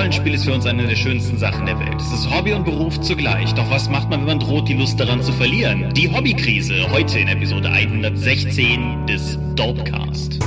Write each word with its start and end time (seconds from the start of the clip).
Rollenspiel 0.00 0.32
ist 0.32 0.46
für 0.46 0.54
uns 0.54 0.64
eine 0.64 0.86
der 0.86 0.96
schönsten 0.96 1.36
Sachen 1.36 1.66
der 1.66 1.78
Welt. 1.78 2.00
Es 2.00 2.10
ist 2.10 2.34
Hobby 2.34 2.54
und 2.54 2.64
Beruf 2.64 2.98
zugleich. 3.02 3.52
Doch 3.52 3.70
was 3.70 3.90
macht 3.90 4.08
man, 4.08 4.20
wenn 4.20 4.28
man 4.28 4.38
droht, 4.38 4.66
die 4.66 4.72
Lust 4.72 4.98
daran 4.98 5.22
zu 5.22 5.30
verlieren? 5.30 5.92
Die 5.92 6.10
Hobbykrise, 6.10 6.90
heute 6.90 7.18
in 7.18 7.28
Episode 7.28 7.68
116 7.68 9.06
des 9.06 9.38
Dorpcast. 9.56 10.38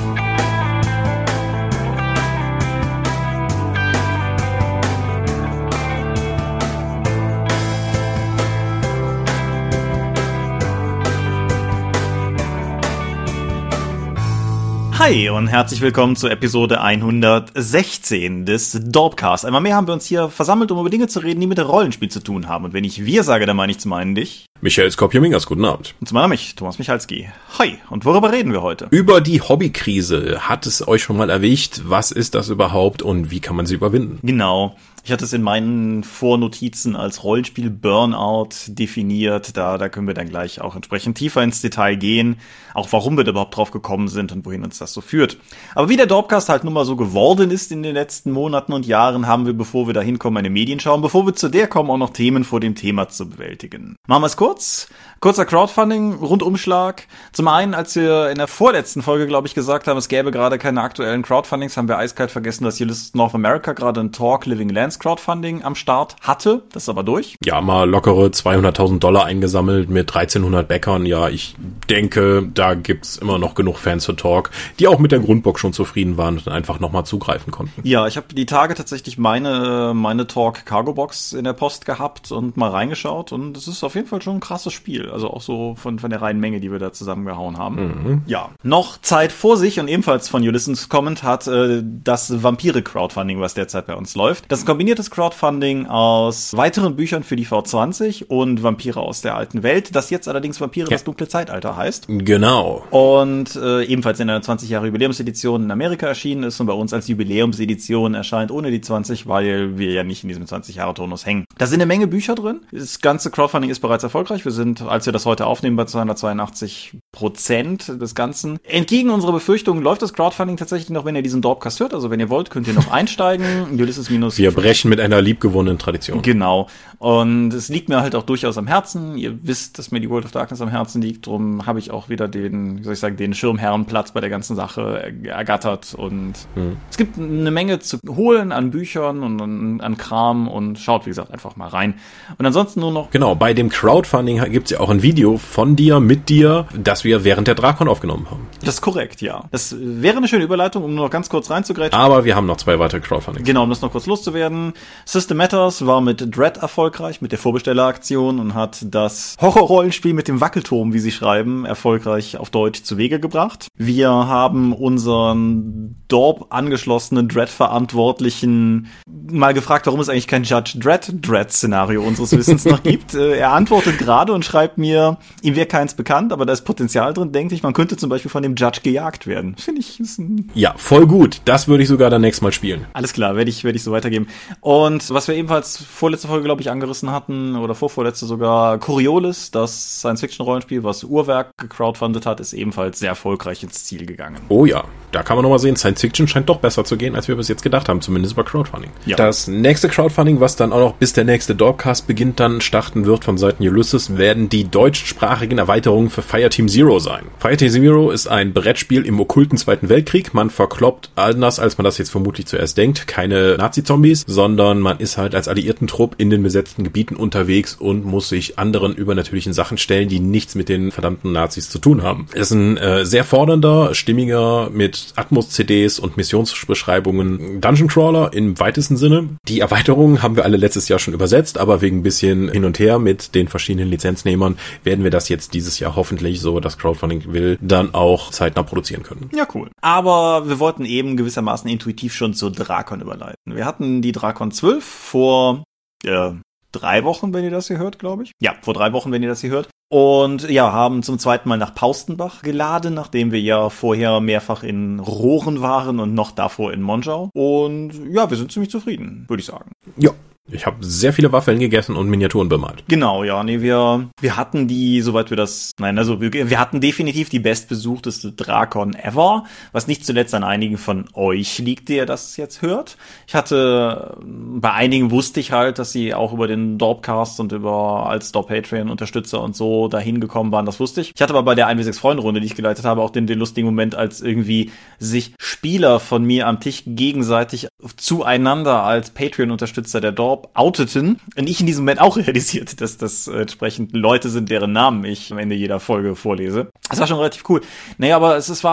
Hi 15.04 15.27
und 15.27 15.49
herzlich 15.49 15.81
willkommen 15.81 16.15
zu 16.15 16.29
Episode 16.29 16.79
116 16.79 18.45
des 18.45 18.80
Dorpcast. 18.85 19.45
Einmal 19.45 19.59
mehr 19.59 19.75
haben 19.75 19.85
wir 19.85 19.94
uns 19.94 20.05
hier 20.05 20.30
versammelt, 20.30 20.71
um 20.71 20.80
über 20.80 20.89
Dinge 20.89 21.09
zu 21.09 21.20
reden, 21.20 21.41
die 21.41 21.48
mit 21.48 21.59
Rollenspiel 21.59 22.07
zu 22.07 22.21
tun 22.21 22.48
haben. 22.48 22.63
Und 22.63 22.73
wenn 22.73 22.85
ich 22.85 23.03
wir 23.03 23.23
sage, 23.23 23.45
dann 23.45 23.58
meine 23.58 23.73
ich 23.73 23.80
zum 23.80 23.91
einen 23.91 24.16
dich. 24.16 24.45
Michael 24.61 24.89
Skopje-Mingers, 24.89 25.45
guten 25.45 25.66
Abend. 25.66 25.94
Und 25.99 26.08
zum 26.08 26.16
anderen 26.16 26.30
mich, 26.30 26.55
Thomas 26.55 26.80
Michalski. 26.80 27.27
Hi, 27.59 27.80
und 27.89 28.05
worüber 28.05 28.31
reden 28.31 28.53
wir 28.53 28.61
heute? 28.61 28.88
Über 28.91 29.20
die 29.20 29.41
Hobbykrise. 29.41 30.47
Hat 30.47 30.66
es 30.66 30.88
euch 30.88 31.03
schon 31.03 31.17
mal 31.17 31.30
erwischt? 31.30 31.81
Was 31.83 32.11
ist 32.11 32.33
das 32.33 32.47
überhaupt 32.47 33.02
und 33.02 33.30
wie 33.30 33.41
kann 33.41 33.58
man 33.58 33.66
sie 33.66 33.75
überwinden? 33.75 34.20
Genau. 34.22 34.77
Ich 35.05 35.12
hatte 35.12 35.25
es 35.25 35.34
in 35.34 35.41
meinen 35.41 36.05
Vornotizen 36.05 36.95
als 36.95 37.25
Rollenspiel 37.25 37.70
Burnout 37.70 38.52
definiert. 38.67 39.57
Da, 39.57 39.77
da 39.77 39.89
können 39.89 40.07
wir 40.07 40.13
dann 40.13 40.30
gleich 40.30 40.61
auch 40.61 40.77
entsprechend 40.77 41.17
tiefer 41.17 41.44
ins 41.44 41.59
Detail 41.59 41.98
gehen. 41.98 42.38
Auch 42.73 42.88
warum 42.91 43.17
wir 43.17 43.25
da 43.25 43.31
überhaupt 43.31 43.58
drauf 43.58 43.71
gekommen 43.71 44.08
sind 44.08 44.31
und 44.31 44.45
wohin 44.45 44.63
uns 44.63 44.77
das 44.77 44.94
so 44.94 45.02
führt. 45.02 45.38
Aber 45.75 45.89
wie 45.89 45.97
der 45.97 46.05
Dorpcast 46.05 46.47
halt 46.47 46.63
nun 46.63 46.71
mal 46.71 46.85
so 46.85 46.95
geworden 46.95 47.52
ist 47.52 47.73
in 47.73 47.84
den 47.84 47.95
letzten 47.95 48.31
Monaten 48.31 48.71
und 48.71 48.85
Jahren, 48.85 49.27
haben 49.27 49.45
wir, 49.45 49.52
bevor 49.52 49.88
wir 49.88 49.94
da 49.94 50.00
hinkommen, 50.00 50.38
eine 50.38 50.50
Medienschau. 50.50 50.95
Und 50.95 51.02
bevor 51.02 51.25
wir 51.25 51.35
zu 51.35 51.50
der 51.50 51.67
kommen, 51.67 51.89
auch 51.89 51.97
noch 51.97 52.11
Themen 52.11 52.45
vor 52.45 52.61
dem 52.61 52.75
Thema 52.75 53.09
zu 53.09 53.28
bewältigen. 53.28 53.97
Machen 54.08 54.22
wir 54.22 54.28
es 54.28 54.38
kurz. 54.38 54.88
Kurzer 55.19 55.45
Crowdfunding, 55.45 56.13
Rundumschlag. 56.13 57.08
Zum 57.33 57.50
einen, 57.50 57.73
als 57.73 57.95
wir 57.95 58.30
in 58.30 58.38
der 58.38 58.47
vorletzten 58.47 59.02
Folge, 59.02 59.28
glaube 59.28 59.47
ich, 59.47 59.53
gesagt 59.53 59.88
haben, 59.88 59.97
es 59.97 60.08
gäbe 60.08 60.31
gerade 60.31 60.58
keine 60.58 60.81
aktuellen 60.81 61.23
Crowdfundings, 61.23 61.75
haben 61.75 61.89
wir 61.89 61.97
eiskalt 61.97 62.31
vergessen, 62.31 62.63
dass 62.63 62.80
Ulysses 62.80 63.13
North 63.16 63.35
America 63.35 63.73
gerade 63.73 64.00
ein 64.00 64.13
Talk 64.13 64.45
Living 64.45 64.69
Lands 64.69 64.92
Crowdfunding 64.99 65.63
am 65.63 65.75
Start 65.75 66.16
hatte. 66.22 66.63
Das 66.72 66.83
ist 66.83 66.89
aber 66.89 67.03
durch. 67.03 67.36
Ja, 67.44 67.61
mal 67.61 67.89
lockere 67.89 68.27
200.000 68.27 69.00
Dollar 69.00 69.25
eingesammelt 69.25 69.89
mit 69.89 70.09
1300 70.09 70.67
Bäckern. 70.67 71.05
Ja, 71.05 71.30
ich 71.30 71.55
denke, 71.89 72.50
da 72.53 72.73
gibt's 72.73 73.17
immer 73.17 73.38
noch 73.38 73.55
genug 73.55 73.77
Fans 73.77 74.05
für 74.05 74.16
Talk, 74.16 74.52
die 74.80 74.88
auch 74.88 75.00
mit 75.00 75.11
der 75.11 75.19
Grundbox 75.19 75.61
schon 75.61 75.73
zufrieden 75.73 76.17
waren 76.17 76.38
und 76.38 76.47
einfach 76.47 76.80
nochmal 76.80 77.05
zugreifen 77.05 77.52
konnten. 77.52 77.81
Ja, 77.88 78.08
ich 78.08 78.17
habe 78.17 78.33
die 78.33 78.45
Tage 78.45 78.75
tatsächlich 78.75 79.17
meine, 79.17 79.94
meine 79.95 80.27
Talk 80.27 80.66
Cargo 80.66 80.94
Box 80.94 81.33
in 81.33 81.44
der 81.44 81.53
Post 81.53 81.85
gehabt 81.85 82.31
und 82.31 82.57
mal 82.57 82.69
reingeschaut 82.69 83.31
und 83.31 83.57
es 83.57 83.67
ist 83.67 83.83
auf 83.83 83.95
jeden 83.95 84.07
Fall 84.07 84.22
schon 84.22 84.38
ein 84.38 84.39
krasses 84.39 84.73
Spiel. 84.73 85.09
Also 85.09 85.30
auch 85.30 85.41
so 85.41 85.75
von, 85.75 86.00
von 86.00 86.09
der 86.09 86.22
reinen 86.22 86.39
Menge, 86.39 86.59
die 86.59 86.72
wir 86.72 86.80
da 86.80 86.94
zusammengehauen 86.94 87.57
haben. 87.57 87.75
Mhm. 87.75 88.22
Ja. 88.25 88.50
Noch 88.63 89.00
Zeit 89.02 89.31
vor 89.31 89.57
sich 89.57 89.80
und 89.80 89.88
ebenfalls 89.88 90.30
von 90.30 90.41
Ulysses 90.41 90.89
Comment 90.89 91.23
hat 91.23 91.47
äh, 91.47 91.81
das 91.83 92.44
Vampire-Crowdfunding, 92.44 93.39
was 93.39 93.53
derzeit 93.53 93.88
bei 93.88 93.95
uns 93.95 94.16
läuft. 94.16 94.45
Das 94.50 94.59
ist 94.59 94.63
ein 94.63 94.67
kombiniertes 94.84 95.12
Crowdfunding 95.12 95.86
aus 95.86 96.52
weiteren 96.56 96.95
Büchern 96.95 97.23
für 97.23 97.36
die 97.36 97.45
V20 97.45 98.26
und 98.26 98.64
Vampire 98.64 99.00
aus 99.00 99.22
der 99.22 99.36
alten 99.36 99.64
Welt, 99.64 99.95
das 99.95 100.09
jetzt 100.09 100.28
allerdings 100.28 100.59
Vampire 100.59 100.88
ja. 100.88 100.92
das 100.92 101.03
dunkle 101.03 101.28
Zeitalter 101.28 101.78
heißt. 101.78 102.08
Genau. 102.08 102.84
Und 102.90 103.56
äh, 103.56 103.84
ebenfalls 103.84 104.20
in 104.20 104.30
einer 104.30 104.42
20 104.42 104.70
Jahre 104.70 104.88
Jubiläumsedition 104.88 105.64
in 105.64 105.72
Amerika 105.72 106.08
erschienen 106.08 106.44
ist 106.44 106.59
und 106.59 106.67
bei 106.67 106.73
uns 106.73 106.92
als 106.94 107.08
Jubiläumsedition 107.08 108.14
erscheint 108.14 108.52
ohne 108.52 108.72
die 108.72 108.81
20, 108.81 109.28
weil 109.28 109.78
wir 109.78 109.92
ja 109.92 110.03
nicht 110.03 110.23
in 110.23 110.30
diesem 110.30 110.48
20 110.48 110.75
Jahre 110.75 110.94
Turnus 110.95 111.25
hängen. 111.25 111.45
Da 111.58 111.68
sind 111.68 111.81
eine 111.81 111.86
Menge 111.86 112.08
Bücher 112.08 112.36
drin. 112.36 112.62
Das 112.72 113.00
ganze 113.00 113.31
Crowdfunding 113.31 113.69
ist 113.69 113.80
bereits 113.80 114.03
erfolgreich. 114.03 114.44
Wir 114.44 114.52
sind, 114.52 114.81
als 114.81 115.03
als 115.03 115.07
wir 115.07 115.12
das 115.12 115.25
heute 115.25 115.47
aufnehmen, 115.47 115.75
bei 115.75 115.84
282 115.84 116.97
Prozent 117.12 117.90
des 117.90 118.16
Ganzen. 118.16 118.57
Entgegen 118.63 119.09
unserer 119.09 119.34
Befürchtungen 119.34 119.84
läuft 119.84 120.02
das 120.02 120.13
Crowdfunding 120.13 120.56
tatsächlich 120.56 120.91
noch, 120.91 121.03
wenn 121.03 121.13
ihr 121.13 121.22
diesen 121.22 121.41
Dorpcast 121.41 121.81
hört. 121.81 121.94
Also 121.94 122.09
wenn 122.09 122.22
ihr 122.22 122.30
wollt, 122.30 122.50
könnt 122.50 122.69
ihr 122.69 122.74
noch 122.74 122.90
einsteigen. 122.90 123.78
Ulysses 123.78 124.09
minus. 124.09 124.38
Wir 124.38 124.52
brechen 124.52 124.72
mit 124.85 125.00
einer 125.00 125.22
liebgewonnenen 125.22 125.78
Tradition. 125.79 126.22
Genau. 126.22 126.67
Und 127.03 127.53
es 127.53 127.68
liegt 127.68 127.90
mir 127.90 128.00
halt 128.00 128.16
auch 128.16 128.24
durchaus 128.24 128.58
am 128.58 128.66
Herzen. 128.66 129.18
Ihr 129.18 129.38
wisst, 129.44 129.78
dass 129.78 129.91
mir 129.91 130.00
die 130.00 130.09
World 130.09 130.24
of 130.24 130.31
Darkness 130.31 130.62
am 130.62 130.69
Herzen 130.69 131.02
liegt. 131.02 131.25
Drum 131.25 131.66
habe 131.66 131.78
ich 131.78 131.91
auch 131.91 132.08
wieder 132.08 132.30
den, 132.30 132.80
wie 132.80 132.84
soll 132.84 132.94
ich 132.94 133.00
sagen, 133.00 133.18
den 133.18 133.34
Schirmherrenplatz 133.34 134.14
bei 134.14 134.22
der 134.22 134.30
ganzen 134.30 134.56
Sache 134.56 135.13
ergattert. 135.25 135.96
Und 135.96 136.36
hm. 136.53 136.78
es 136.90 136.96
gibt 136.96 137.18
eine 137.18 137.52
Menge 137.52 137.80
zu 137.80 137.97
holen 138.08 138.53
an 138.53 138.72
Büchern 138.72 139.22
und 139.22 139.42
an, 139.42 139.81
an 139.81 139.97
Kram 139.97 140.47
und 140.47 140.80
schaut, 140.80 141.06
wie 141.06 141.09
gesagt, 141.09 141.31
einfach 141.31 141.58
mal 141.58 141.68
rein. 141.68 141.96
Und 142.38 142.46
ansonsten 142.46 142.80
nur 142.80 142.94
noch. 142.94 143.12
Genau, 143.12 143.36
bei 143.36 143.53
dem 143.53 143.68
Crowdfunding 143.68 144.42
gibt 144.50 144.68
es 144.68 144.72
ja 144.72 144.80
auch 144.80 144.90
ein 144.90 145.02
Video 145.02 145.36
von 145.36 145.75
dir, 145.75 146.00
mit 146.00 146.30
dir, 146.30 146.68
das 146.74 147.03
wir 147.03 147.25
während 147.25 147.50
der 147.50 147.56
Drakon 147.56 147.90
aufgenommen 147.90 148.28
haben. 148.31 148.47
Das 148.62 148.75
ist 148.75 148.81
korrekt, 148.81 149.19
ja. 149.19 149.44
Das 149.52 149.75
wäre 149.78 150.16
eine 150.16 150.30
schöne 150.30 150.46
Überleitung, 150.46 150.86
um 150.86 150.96
nur 150.96 151.03
noch 151.03 151.12
ganz 151.12 151.28
kurz 151.28 151.52
reinzugreifen. 151.52 152.00
Aber 152.00 152.24
wir 152.24 152.38
haben 152.38 152.46
noch 152.46 152.56
zwei 152.56 152.80
weitere 152.80 153.02
Crowdfundings. 153.02 153.46
Genau, 153.46 153.63
um 153.63 153.69
das 153.69 153.81
noch 153.81 153.92
kurz 153.92 154.06
loszuwerden. 154.06 154.72
System 155.03 155.36
Matters 155.36 155.86
war 155.86 156.00
mit 156.00 156.34
Dread 156.34 156.59
erfolgreich, 156.59 156.93
mit 157.22 157.31
der 157.31 157.40
Vorbestelleraktion 157.40 158.40
und 158.40 158.54
hat 158.54 158.86
das 158.90 159.36
Horrorrollenspiel 159.42 160.14
mit 160.14 160.28
dem 160.28 160.42
Wackelturm, 160.42 160.94
wie 160.94 161.00
sie 161.00 161.12
schreiben, 161.12 161.66
erfolgreich 161.66 162.38
auf 162.38 162.50
Deutsch 162.50 162.84
zu 162.84 162.98
Wege 162.98 163.20
gebracht. 163.20 163.68
Wir 163.76 164.09
haben 164.09 164.74
unseren 164.74 166.04
Dorp 166.08 166.48
angeschlossenen 166.52 167.28
Dread-Verantwortlichen 167.28 168.88
mal 169.08 169.54
gefragt, 169.54 169.88
warum 169.88 170.00
es 170.00 170.09
eigentlich 170.09 170.28
kein 170.28 170.44
Judge 170.44 170.78
Dread-Dread-Szenario 170.78 172.04
unseres 172.04 172.31
Wissens 172.31 172.66
noch 172.66 172.84
gibt. 172.84 173.14
Äh, 173.24 173.38
er 173.38 173.52
antwortet 173.52 174.00
gerade 174.00 174.34
und 174.34 174.44
schreibt 174.44 174.78
mir, 174.78 175.18
ihm 175.42 175.56
wäre 175.56 175.68
keins 175.68 175.94
bekannt, 175.94 176.34
aber 176.34 176.46
da 176.46 176.54
ist 176.54 176.62
Potenzial 176.62 177.14
drin, 177.14 177.31
denke 177.31 177.54
ich. 177.54 177.62
Man 177.62 177.74
könnte 177.74 177.96
zum 177.96 178.10
Beispiel 178.10 178.31
von 178.31 178.42
dem 178.42 178.56
Judge 178.56 178.80
gejagt 178.81 179.28
werden. 179.28 179.56
Finde 179.58 179.81
ich. 179.81 180.00
Ist 180.00 180.20
ein 180.20 180.50
ja, 180.56 180.74
voll 180.78 181.06
gut. 181.06 181.42
Das 181.46 181.68
würde 181.68 181.84
ich 181.84 181.90
sogar 181.90 182.10
dann 182.10 182.22
nächstes 182.22 182.42
Mal 182.42 182.52
spielen. 182.52 182.86
Alles 182.94 183.14
klar, 183.14 183.36
werde 183.36 183.50
ich, 183.50 183.64
werde 183.64 183.75
ich 183.75 183.84
so 183.84 183.92
weitergeben. 183.92 184.28
Und 184.62 185.10
was 185.12 185.28
wir 185.28 185.36
ebenfalls 185.36 185.78
vorletzte 185.78 186.28
Folge, 186.28 186.46
glaube 186.46 186.62
ich, 186.62 186.70
angerissen 186.83 187.11
hatten, 187.11 187.55
oder 187.55 187.75
vorvorletzte 187.75 188.25
sogar, 188.25 188.77
Coriolis, 188.77 189.51
das 189.51 189.99
Science-Fiction-Rollenspiel, 189.99 190.83
was 190.83 191.03
Uhrwerk 191.05 191.51
gecrowdfundet 191.57 192.25
hat, 192.25 192.41
ist 192.41 192.51
ebenfalls 192.51 192.99
sehr 192.99 193.09
erfolgreich 193.09 193.63
ins 193.63 193.85
Ziel 193.85 194.05
gegangen. 194.05 194.38
Oh 194.49 194.66
ja, 194.66 194.83
da 195.13 195.24
kann 195.24 195.38
man 195.38 195.44
nochmal 195.44 195.59
sehen, 195.59 195.75
Science-Fiction 195.75 196.28
scheint 196.28 196.50
doch 196.50 196.57
besser 196.57 196.84
zu 196.84 196.97
gehen, 196.97 197.16
als 197.16 197.28
wir 197.28 197.35
bis 197.35 197.47
jetzt 197.47 197.63
gedacht 197.63 197.88
haben, 197.88 198.01
zumindest 198.01 198.35
bei 198.35 198.44
Crowdfunding. 198.44 198.91
Ja. 199.06 199.16
Das 199.16 199.47
nächste 199.47 199.88
Crowdfunding, 199.90 200.40
was 200.40 200.56
dann 200.56 200.74
auch 200.74 200.79
noch 200.79 200.94
bis 200.94 201.13
der 201.13 201.24
nächste 201.24 201.56
Dorpcast 201.56 202.07
beginnt, 202.07 202.40
dann 202.40 202.62
starten 202.62 203.06
wird 203.06 203.24
von 203.24 203.38
Seiten 203.38 203.63
Ulysses, 203.63 204.18
werden 204.18 204.50
die 204.50 204.69
deutschsprachigen 204.69 205.57
Erweiterungen 205.57 206.09
für 206.09 206.22
Fireteam 206.22 206.68
Zero 206.68 207.00
sein. 207.00 207.25
Fireteam 207.40 207.69
Zero 207.69 208.12
ist 208.12 208.28
ein 208.28 208.53
Brettspiel 208.53 209.06
im 209.06 209.19
okkulten 209.19 209.57
Zweiten 209.57 209.90
Weltkrieg. 209.90 210.34
Man 210.34 210.50
verkloppt 210.50 211.12
anders, 211.16 211.59
als 211.59 211.78
man 211.78 211.85
das 211.85 211.97
jetzt 211.97 212.09
vermutlich 212.09 212.47
zuerst 212.47 212.78
denkt, 212.78 213.07
keine 213.07 213.56
Nazi-Zombies, 213.57 214.24
sondern 214.28 214.80
man 214.80 215.00
ist 215.00 215.18
halt 215.18 215.35
als 215.35 215.47
alliierten 215.47 215.88
Trupp 215.88 216.16
in 216.18 216.30
den 216.30 216.41
besetzten 216.41 216.84
Gebieten 216.84 217.16
unterwegs 217.16 217.75
und 217.75 218.06
muss 218.06 218.30
sich 218.30 218.57
anderen 218.57 218.95
übernatürlichen 218.95 219.53
Sachen 219.53 219.78
stellen, 219.78 220.09
die 220.09 220.19
nichts 220.19 220.56
mit 220.56 220.69
den 220.69 220.91
verdammten 220.91 221.31
Nazis 221.31 221.69
zu 221.69 221.80
tun 221.80 222.03
haben. 222.03 222.28
Es 222.34 222.50
ist 222.50 222.51
ein 222.51 222.78
äh, 222.78 223.06
sehr 223.06 223.24
fordernder, 223.24 223.94
stimmiger, 223.94 224.69
mit 224.72 225.03
Atmos-CDs 225.16 226.00
und 226.00 226.18
Missionsbeschreibungen 226.18 227.62
Dungeon 227.62 227.88
Crawler 227.88 228.34
im 228.34 228.59
weitesten 228.59 228.97
Sinne. 228.97 229.30
Die 229.47 229.59
Erweiterungen 229.59 230.22
haben 230.24 230.36
wir 230.36 230.44
alle 230.44 230.58
letztes 230.58 230.88
Jahr 230.88 231.00
schon 231.00 231.14
übersetzt, 231.14 231.58
aber 231.58 231.81
wegen 231.81 232.00
ein 232.00 232.03
bisschen 232.03 232.50
hin 232.50 232.66
und 232.66 232.80
her 232.80 233.00
mit 233.00 233.36
den 233.36 233.47
verschiedenen 233.47 233.90
Lizenznehmern 233.90 234.58
werden 234.84 235.03
wir 235.03 235.12
das 235.12 235.30
jetzt 235.30 235.53
dieses 235.53 235.80
Jahr 235.80 235.96
hoffentlich, 235.96 236.42
so 236.42 236.59
das 236.59 236.78
Crowdfunding 236.78 237.34
will, 237.34 237.58
dann 237.62 237.94
auch 237.94 238.31
zeitnah 238.31 238.63
produzieren 238.63 239.03
können. 239.03 239.30
Ja, 239.36 239.47
cool. 239.53 239.69
Aber 239.81 240.47
wir 240.47 240.59
wollten 240.59 240.86
eben 240.86 241.18
gewissermaßen 241.18 241.69
intuitiv 241.69 242.13
schon 242.13 242.33
zur 242.33 242.51
Drakon 242.51 243.01
überleiten. 243.01 243.38
Wir 243.45 243.66
hatten 243.66 244.01
die 244.01 244.12
Drakon 244.12 244.51
12 244.51 244.83
vor 244.83 245.63
äh, 246.06 246.31
drei 246.72 247.04
Wochen, 247.04 247.33
wenn 247.33 247.44
ihr 247.44 247.51
das 247.51 247.68
hier 247.68 247.77
hört, 247.77 248.00
glaube 248.00 248.24
ich. 248.24 248.31
Ja, 248.42 248.56
vor 248.62 248.74
drei 248.74 248.92
Wochen, 248.94 249.12
wenn 249.12 249.24
ihr 249.24 249.30
das 249.30 249.42
hier 249.42 249.51
hört. 249.51 249.69
Und 249.94 250.50
ja, 250.50 250.72
haben 250.72 251.04
zum 251.04 251.19
zweiten 251.19 251.48
Mal 251.48 251.60
nach 251.60 251.75
Paustenbach 251.75 252.42
geladen, 252.42 252.95
nachdem 252.95 253.31
wir 253.31 253.40
ja 253.40 253.69
vorher 253.69 254.22
mehrfach 254.22 254.63
in 254.63 255.00
Rohren 255.00 255.62
waren 255.62 256.00
und 256.00 256.16
noch 256.16 256.31
davor 256.31 256.74
in 256.74 256.81
Monschau. 256.81 257.30
Und 257.36 257.92
ja, 258.12 258.28
wir 258.28 258.36
sind 258.36 258.51
ziemlich 258.51 258.72
zufrieden, 258.72 259.25
würde 259.28 259.42
ich 259.42 259.45
sagen. 259.45 259.69
Ja, 259.98 260.10
Ich 260.51 260.66
habe 260.66 260.78
sehr 260.81 261.13
viele 261.13 261.31
Waffeln 261.31 261.57
gegessen 261.57 261.95
und 261.95 262.10
Miniaturen 262.10 262.50
bemalt. 262.50 262.84
Genau, 262.90 263.24
ja, 263.24 263.45
nee, 263.45 263.62
wir, 263.62 264.10
wir 264.19 264.36
hatten 264.36 264.68
die, 264.68 265.00
soweit 265.00 265.30
wir 265.30 265.38
das, 265.38 265.72
nein, 265.80 265.98
also 265.98 266.19
wir, 266.19 266.34
wir 266.34 266.60
hatten 266.60 266.81
definitiv 266.81 267.30
die 267.30 267.40
bestbesuchteste 267.40 268.34
Drakon 268.34 268.94
ever, 268.94 269.45
was 269.72 269.88
nicht 269.88 270.06
zuletzt 270.06 270.34
an 270.36 270.44
einigen 270.44 270.78
von 270.78 271.06
euch 271.13 271.60
liegt, 271.60 271.88
der 271.88 272.06
das 272.06 272.36
jetzt 272.36 272.62
hört. 272.62 272.98
Ich 273.25 273.36
hatte, 273.36 274.18
bei 274.25 274.74
einigen 274.74 275.12
wusste 275.12 275.40
ich 275.40 275.54
halt, 275.54 275.80
dass 275.80 275.94
sie 275.94 276.13
auch 276.13 276.34
über 276.34 276.48
den 276.48 276.78
Dorpcast 276.78 277.39
und 277.39 277.54
über 277.54 278.10
als 278.10 278.34
Dorp 278.34 278.50
Patreon 278.50 278.89
Unterstützer 278.89 279.42
und 279.42 279.56
so 279.56 279.88
dahin 279.88 280.19
gekommen 280.19 280.51
waren, 280.51 280.66
das 280.66 280.81
wusste 280.81 281.00
ich. 281.00 281.13
Ich 281.16 281.22
hatte 281.22 281.34
aber 281.34 281.44
bei 281.44 281.56
der 281.56 281.68
1 281.68 281.98
Freunde 281.98 282.42
die 282.42 282.46
ich 282.46 282.56
geleitet 282.56 282.84
habe, 282.84 283.01
auch 283.01 283.12
den, 283.12 283.28
den 283.28 283.39
lustigen 283.39 283.66
Moment, 283.66 283.96
als 283.96 284.19
irgendwie 284.19 284.72
sich 285.00 285.36
Spieler 285.39 286.01
von 286.01 286.25
mir 286.25 286.48
am 286.48 286.60
Tisch 286.60 286.84
gegenseitig 286.86 287.69
zueinander 287.96 288.84
als 288.84 289.12
Patreon-Unterstützer 289.12 290.01
der 290.01 290.12
Dorp 290.12 290.32
outeten 290.53 291.19
und 291.38 291.50
ich 291.50 291.59
in 291.59 291.68
diesem 291.68 291.83
Moment 291.83 292.01
auch 292.01 292.18
realisiert, 292.18 292.81
dass 292.81 292.97
das 292.97 293.27
äh, 293.27 293.41
entsprechend 293.41 293.94
Leute 293.94 294.30
sind, 294.30 294.50
deren 294.50 294.71
Namen 294.71 295.03
ich 295.06 295.31
am 295.31 295.38
Ende 295.38 295.56
jeder 295.56 295.80
Folge 295.80 296.15
vorlese. 296.15 296.69
Das 296.89 297.00
war 297.00 297.07
schon 297.07 297.18
relativ 297.18 297.44
cool. 297.50 297.62
Naja, 297.97 298.15
aber 298.15 298.38
es, 298.38 298.50
es 298.50 298.63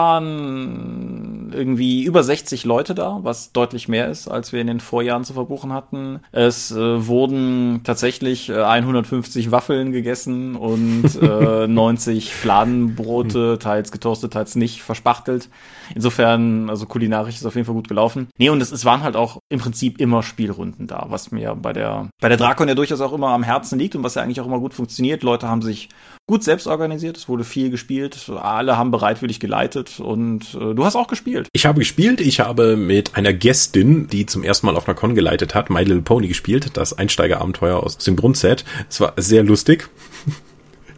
waren 1.51 1.59
irgendwie 1.59 2.03
über 2.03 2.23
60 2.23 2.65
Leute 2.65 2.95
da, 2.95 3.19
was 3.21 3.51
deutlich 3.51 3.87
mehr 3.87 4.09
ist, 4.09 4.27
als 4.27 4.53
wir 4.53 4.61
in 4.61 4.67
den 4.67 4.79
Vorjahren 4.79 5.23
zu 5.23 5.33
verbuchen 5.33 5.73
hatten. 5.73 6.19
Es 6.31 6.71
äh, 6.71 7.07
wurden 7.07 7.81
tatsächlich 7.83 8.49
äh, 8.49 8.61
150 8.61 9.51
Waffeln 9.51 9.91
gegessen 9.91 10.55
und 10.55 11.15
äh, 11.21 11.67
90 11.67 12.33
Fladenbrote, 12.33 13.59
teils 13.59 13.91
getoastet, 13.91 14.33
teils 14.33 14.55
nicht, 14.55 14.81
verspachtelt. 14.81 15.49
Insofern, 15.93 16.69
also 16.69 16.85
kulinarisch 16.85 17.35
ist 17.35 17.45
auf 17.45 17.55
jeden 17.55 17.65
Fall 17.65 17.75
gut 17.75 17.89
gelaufen. 17.89 18.27
Nee, 18.37 18.49
und 18.49 18.61
es, 18.61 18.71
es 18.71 18.85
waren 18.85 19.03
halt 19.03 19.15
auch 19.15 19.39
im 19.49 19.59
Prinzip 19.59 19.99
immer 19.99 20.23
Spielrunden 20.23 20.87
da, 20.87 21.07
was 21.09 21.31
mir 21.31 21.55
bei 21.55 21.73
der, 21.73 22.09
bei 22.21 22.29
der 22.29 22.37
Drakon 22.37 22.67
ja 22.67 22.75
durchaus 22.75 23.01
auch 23.01 23.13
immer 23.13 23.29
am 23.29 23.43
Herzen 23.43 23.77
liegt 23.77 23.95
und 23.95 24.03
was 24.03 24.15
ja 24.15 24.21
eigentlich 24.21 24.39
auch 24.41 24.45
immer 24.45 24.59
gut 24.59 24.73
funktioniert. 24.73 25.23
Leute 25.23 25.49
haben 25.49 25.61
sich 25.61 25.89
gut 26.31 26.45
selbst 26.45 26.65
organisiert, 26.65 27.17
es 27.17 27.27
wurde 27.27 27.43
viel 27.43 27.69
gespielt, 27.69 28.31
alle 28.33 28.77
haben 28.77 28.89
bereitwillig 28.89 29.41
geleitet 29.41 29.99
und 29.99 30.53
äh, 30.53 30.73
du 30.73 30.85
hast 30.85 30.95
auch 30.95 31.09
gespielt. 31.09 31.49
Ich 31.51 31.65
habe 31.65 31.79
gespielt, 31.79 32.21
ich 32.21 32.39
habe 32.39 32.77
mit 32.77 33.17
einer 33.17 33.33
Gästin, 33.33 34.07
die 34.07 34.25
zum 34.25 34.41
ersten 34.45 34.65
Mal 34.65 34.77
auf 34.77 34.87
einer 34.87 34.95
Con 34.95 35.13
geleitet 35.13 35.55
hat, 35.55 35.69
My 35.69 35.81
Little 35.81 36.01
Pony 36.01 36.29
gespielt, 36.29 36.77
das 36.77 36.97
Einsteigerabenteuer 36.97 37.83
aus 37.83 37.97
dem 37.97 38.15
Grundset. 38.15 38.63
Es 38.89 39.01
war 39.01 39.11
sehr 39.17 39.43
lustig. 39.43 39.89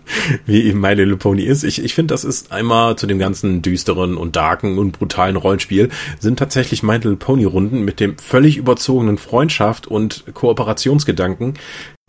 wie 0.46 0.64
eben 0.64 0.80
My 0.80 0.94
Little 0.94 1.18
Pony 1.18 1.42
ist. 1.42 1.64
Ich, 1.64 1.84
ich 1.84 1.96
finde, 1.96 2.14
das 2.14 2.24
ist 2.24 2.52
einmal 2.52 2.96
zu 2.96 3.08
dem 3.08 3.18
ganzen 3.18 3.64
düsteren 3.64 4.18
und 4.18 4.36
darken 4.36 4.78
und 4.78 5.00
brutalen 5.00 5.36
Rollenspiel, 5.36 5.90
sind 6.20 6.38
tatsächlich 6.38 6.84
My 6.84 6.96
Little 6.96 7.16
Pony 7.16 7.46
Runden 7.46 7.84
mit 7.84 8.00
dem 8.00 8.20
völlig 8.20 8.58
überzogenen 8.58 9.18
Freundschaft 9.18 9.88
und 9.88 10.26
Kooperationsgedanken 10.34 11.56